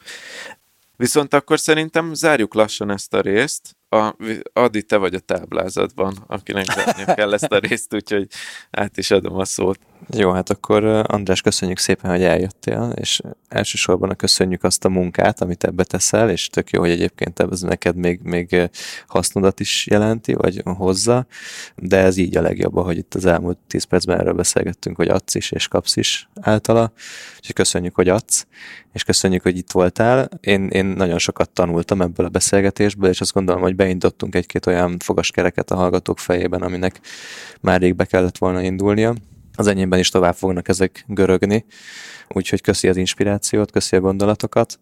Viszont 0.98 1.34
akkor 1.34 1.60
szerintem 1.60 2.14
zárjuk 2.14 2.53
lassan 2.53 2.91
ezt 2.91 3.14
a 3.14 3.22
részt. 3.22 3.76
A, 3.90 4.16
Adi, 4.54 4.84
te 4.84 4.98
vagy 4.98 5.14
a 5.14 5.20
táblázatban, 5.20 6.14
akinek 6.28 6.66
zárnia 6.66 7.14
kell 7.16 7.34
ezt 7.34 7.52
a 7.52 7.58
részt, 7.58 7.94
úgyhogy 7.94 8.28
át 8.72 8.98
is 8.98 9.12
adom 9.12 9.36
a 9.36 9.46
szót. 9.46 9.80
Jó, 10.10 10.32
hát 10.32 10.50
akkor 10.50 10.84
András, 10.84 11.42
köszönjük 11.42 11.78
szépen, 11.78 12.12
hogy 12.12 12.24
eljöttél, 12.24 12.92
és 12.96 13.22
elsősorban 13.48 14.16
köszönjük 14.16 14.64
azt 14.64 14.86
a 14.86 14.90
munkát, 14.90 15.42
amit 15.42 15.64
ebbe 15.64 15.84
teszel, 15.84 16.30
és 16.30 16.48
tök 16.48 16.70
jó, 16.70 16.80
hogy 16.80 16.90
egyébként 16.90 17.40
ez 17.40 17.62
neked 17.62 17.96
még, 17.96 18.20
még 18.24 18.70
hasznodat 19.08 19.60
is 19.60 19.88
jelenti, 19.88 20.34
vagy 20.34 20.62
hozza, 20.64 21.26
de 21.76 21.98
ez 21.98 22.18
így 22.18 22.38
a 22.38 22.42
legjobb, 22.42 22.76
hogy 22.80 22.98
itt 22.98 23.14
az 23.14 23.26
elmúlt 23.26 23.58
10 23.68 23.84
percben 23.84 24.20
erről 24.20 24.34
beszélgettünk, 24.34 24.96
hogy 24.96 25.08
adsz 25.08 25.36
is, 25.36 25.52
és 25.52 25.68
kapsz 25.68 25.96
is 25.96 26.30
általa, 26.42 26.92
és 27.40 27.54
köszönjük, 27.54 27.96
hogy 27.96 28.10
adsz, 28.10 28.48
és 28.94 29.04
köszönjük, 29.04 29.42
hogy 29.42 29.58
itt 29.58 29.72
voltál. 29.72 30.30
Én, 30.42 30.68
én 30.68 30.86
nagyon 30.86 31.18
sokat 31.18 31.50
tanultam 31.50 32.02
ebből 32.02 32.26
a 32.26 32.30
beszélgetésből, 32.30 33.10
és 33.10 33.22
azt 33.22 33.34
gondolom, 33.34 33.62
hogy 33.62 33.76
beindítottunk 33.78 34.36
egy-két 34.36 34.66
olyan 34.66 34.98
fogaskereket 34.99 35.72
a 35.72 35.76
hallgatók 35.76 36.20
fejében, 36.20 36.62
aminek 36.62 36.99
már 37.62 37.82
rég 37.82 37.95
be 37.95 38.06
kellett 38.06 38.38
volna 38.38 38.62
indulnia. 38.62 39.16
Az 39.56 39.68
enyémben 39.68 39.99
is 39.99 40.10
tovább 40.10 40.36
fognak 40.36 40.68
ezek 40.68 41.04
görögni, 41.08 41.66
úgyhogy 42.28 42.62
köszi 42.62 42.88
az 42.88 42.98
inspirációt, 42.98 43.72
köszi 43.72 43.95
a 43.95 43.99
gondolatokat. 43.99 44.80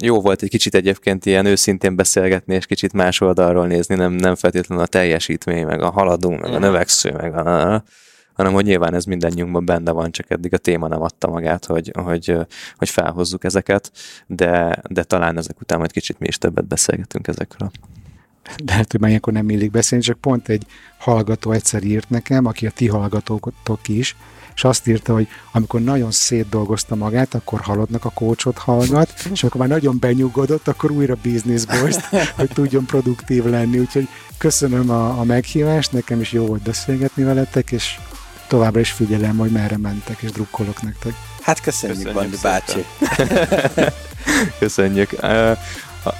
Jó 0.00 0.20
volt 0.20 0.42
egy 0.42 0.48
kicsit 0.48 0.74
egyébként 0.74 1.26
ilyen 1.26 1.46
őszintén 1.46 1.96
beszélgetni, 1.96 2.54
és 2.54 2.66
kicsit 2.66 2.92
más 2.92 3.20
oldalról 3.20 3.66
nézni, 3.66 3.94
nem, 3.94 4.12
nem 4.12 4.34
feltétlenül 4.34 4.84
a 4.84 4.86
teljesítmény, 4.86 5.66
meg 5.66 5.82
a 5.82 5.90
haladunk, 5.90 6.40
meg 6.40 6.52
a 6.52 6.58
növekvő, 6.58 7.12
meg 7.12 7.36
a, 7.36 7.84
hanem 8.32 8.52
hogy 8.52 8.64
nyilván 8.64 8.94
ez 8.94 9.04
mindannyiunkban 9.04 9.64
benne 9.64 9.90
van, 9.90 10.10
csak 10.10 10.30
eddig 10.30 10.54
a 10.54 10.58
téma 10.58 10.88
nem 10.88 11.02
adta 11.02 11.28
magát, 11.28 11.64
hogy, 11.64 11.90
hogy, 12.02 12.36
hogy 12.76 12.88
felhozzuk 12.88 13.44
ezeket, 13.44 13.90
de, 14.26 14.82
de 14.88 15.02
talán 15.02 15.36
ezek 15.36 15.60
után 15.60 15.78
majd 15.78 15.92
kicsit 15.92 16.18
mi 16.18 16.26
is 16.26 16.38
többet 16.38 16.66
beszélgetünk 16.66 17.26
ezekről 17.26 17.70
lehet, 18.66 18.90
hogy 18.90 19.00
már 19.00 19.08
ilyenkor 19.08 19.32
nem 19.32 19.50
illik 19.50 19.70
beszélni, 19.70 20.04
csak 20.04 20.18
pont 20.20 20.48
egy 20.48 20.66
hallgató 20.98 21.52
egyszer 21.52 21.82
írt 21.82 22.10
nekem, 22.10 22.46
aki 22.46 22.66
a 22.66 22.70
ti 22.70 22.88
hallgatótok 22.88 23.88
is, 23.88 24.16
és 24.54 24.64
azt 24.64 24.86
írta, 24.86 25.12
hogy 25.12 25.28
amikor 25.52 25.80
nagyon 25.80 26.10
szétdolgozta 26.10 26.94
magát, 26.94 27.34
akkor 27.34 27.60
haladnak 27.60 28.04
a 28.04 28.10
kócsot 28.10 28.58
hallgat, 28.58 29.12
és 29.32 29.44
akkor 29.44 29.60
már 29.60 29.68
nagyon 29.68 29.98
benyugodott, 29.98 30.68
akkor 30.68 30.90
újra 30.90 31.16
business 31.22 31.64
boys 31.64 31.96
hogy 32.36 32.48
tudjon 32.48 32.84
produktív 32.84 33.44
lenni. 33.44 33.78
Úgyhogy 33.78 34.08
köszönöm 34.38 34.90
a, 34.90 35.18
a 35.18 35.24
meghívást, 35.24 35.92
nekem 35.92 36.20
is 36.20 36.32
jó 36.32 36.46
volt 36.46 36.62
beszélgetni 36.62 37.22
veletek, 37.22 37.70
és 37.70 37.98
továbbra 38.48 38.80
is 38.80 38.90
figyelem, 38.90 39.36
hogy 39.36 39.50
merre 39.50 39.76
mentek, 39.76 40.22
és 40.22 40.30
drukkolok 40.30 40.82
nektek. 40.82 41.12
Hát 41.42 41.60
köszönjük, 41.60 41.98
köszönjük 41.98 42.20
Bandi 42.20 42.36
bácsi. 42.42 42.84
köszönjük 44.58 45.10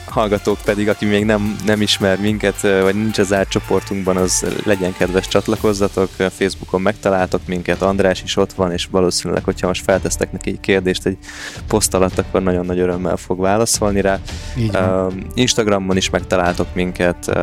hallgatók 0.04 0.58
pedig, 0.64 0.88
aki 0.88 1.04
még 1.04 1.24
nem, 1.24 1.56
nem 1.66 1.80
ismer 1.80 2.20
minket, 2.20 2.60
vagy 2.60 2.94
nincs 2.94 3.18
az 3.18 3.32
átcsoportunkban, 3.32 4.16
az 4.16 4.46
legyen 4.64 4.94
kedves 4.96 5.28
csatlakozzatok, 5.28 6.08
Facebookon 6.10 6.80
megtaláltok 6.80 7.40
minket, 7.46 7.82
András 7.82 8.22
is 8.22 8.36
ott 8.36 8.52
van, 8.52 8.72
és 8.72 8.88
valószínűleg, 8.90 9.44
hogyha 9.44 9.66
most 9.66 9.84
feltesztek 9.84 10.32
neki 10.32 10.50
egy 10.50 10.60
kérdést 10.60 11.06
egy 11.06 11.18
poszt 11.68 11.94
alatt, 11.94 12.18
akkor 12.18 12.42
nagyon 12.42 12.66
nagy 12.66 12.78
örömmel 12.78 13.16
fog 13.16 13.40
válaszolni 13.40 14.00
rá. 14.00 14.20
Instagramon 15.34 15.96
is 15.96 16.10
megtaláltok 16.10 16.74
minket, 16.74 17.38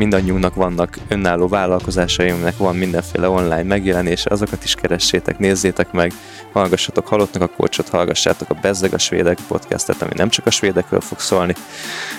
mindannyiunknak 0.00 0.54
vannak 0.54 0.98
önálló 1.08 1.48
vállalkozásai, 1.48 2.30
aminek 2.30 2.56
van 2.56 2.76
mindenféle 2.76 3.28
online 3.28 3.62
megjelenése, 3.62 4.30
azokat 4.30 4.64
is 4.64 4.74
keressétek, 4.74 5.38
nézzétek 5.38 5.92
meg, 5.92 6.12
hallgassatok 6.52 7.08
Halottnak 7.08 7.42
a 7.42 7.54
Kócsot, 7.56 7.88
hallgassátok 7.88 8.50
a 8.50 8.58
Bezzeg 8.62 8.94
a 8.94 8.98
Svédek 8.98 9.38
podcastet, 9.48 10.02
ami 10.02 10.12
nem 10.14 10.28
csak 10.28 10.46
a 10.46 10.50
svédekről 10.50 11.00
fog 11.00 11.20
szólni, 11.20 11.54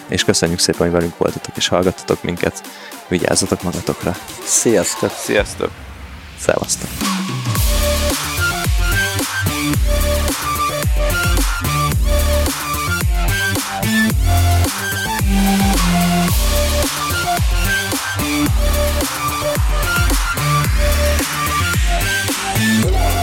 és 0.07 0.23
köszönjük 0.23 0.59
szépen, 0.59 0.81
hogy 0.81 0.91
velünk 0.91 1.17
voltatok 1.17 1.57
és 1.57 1.67
hallgattatok 1.67 2.23
minket, 2.23 2.61
vigyázzatok 3.07 3.63
magatokra. 3.63 4.15
Sziasztok! 4.43 5.11
Sziasztok! 5.11 5.71
Szevasztok! 6.37 6.89
Yeah. 22.83 23.20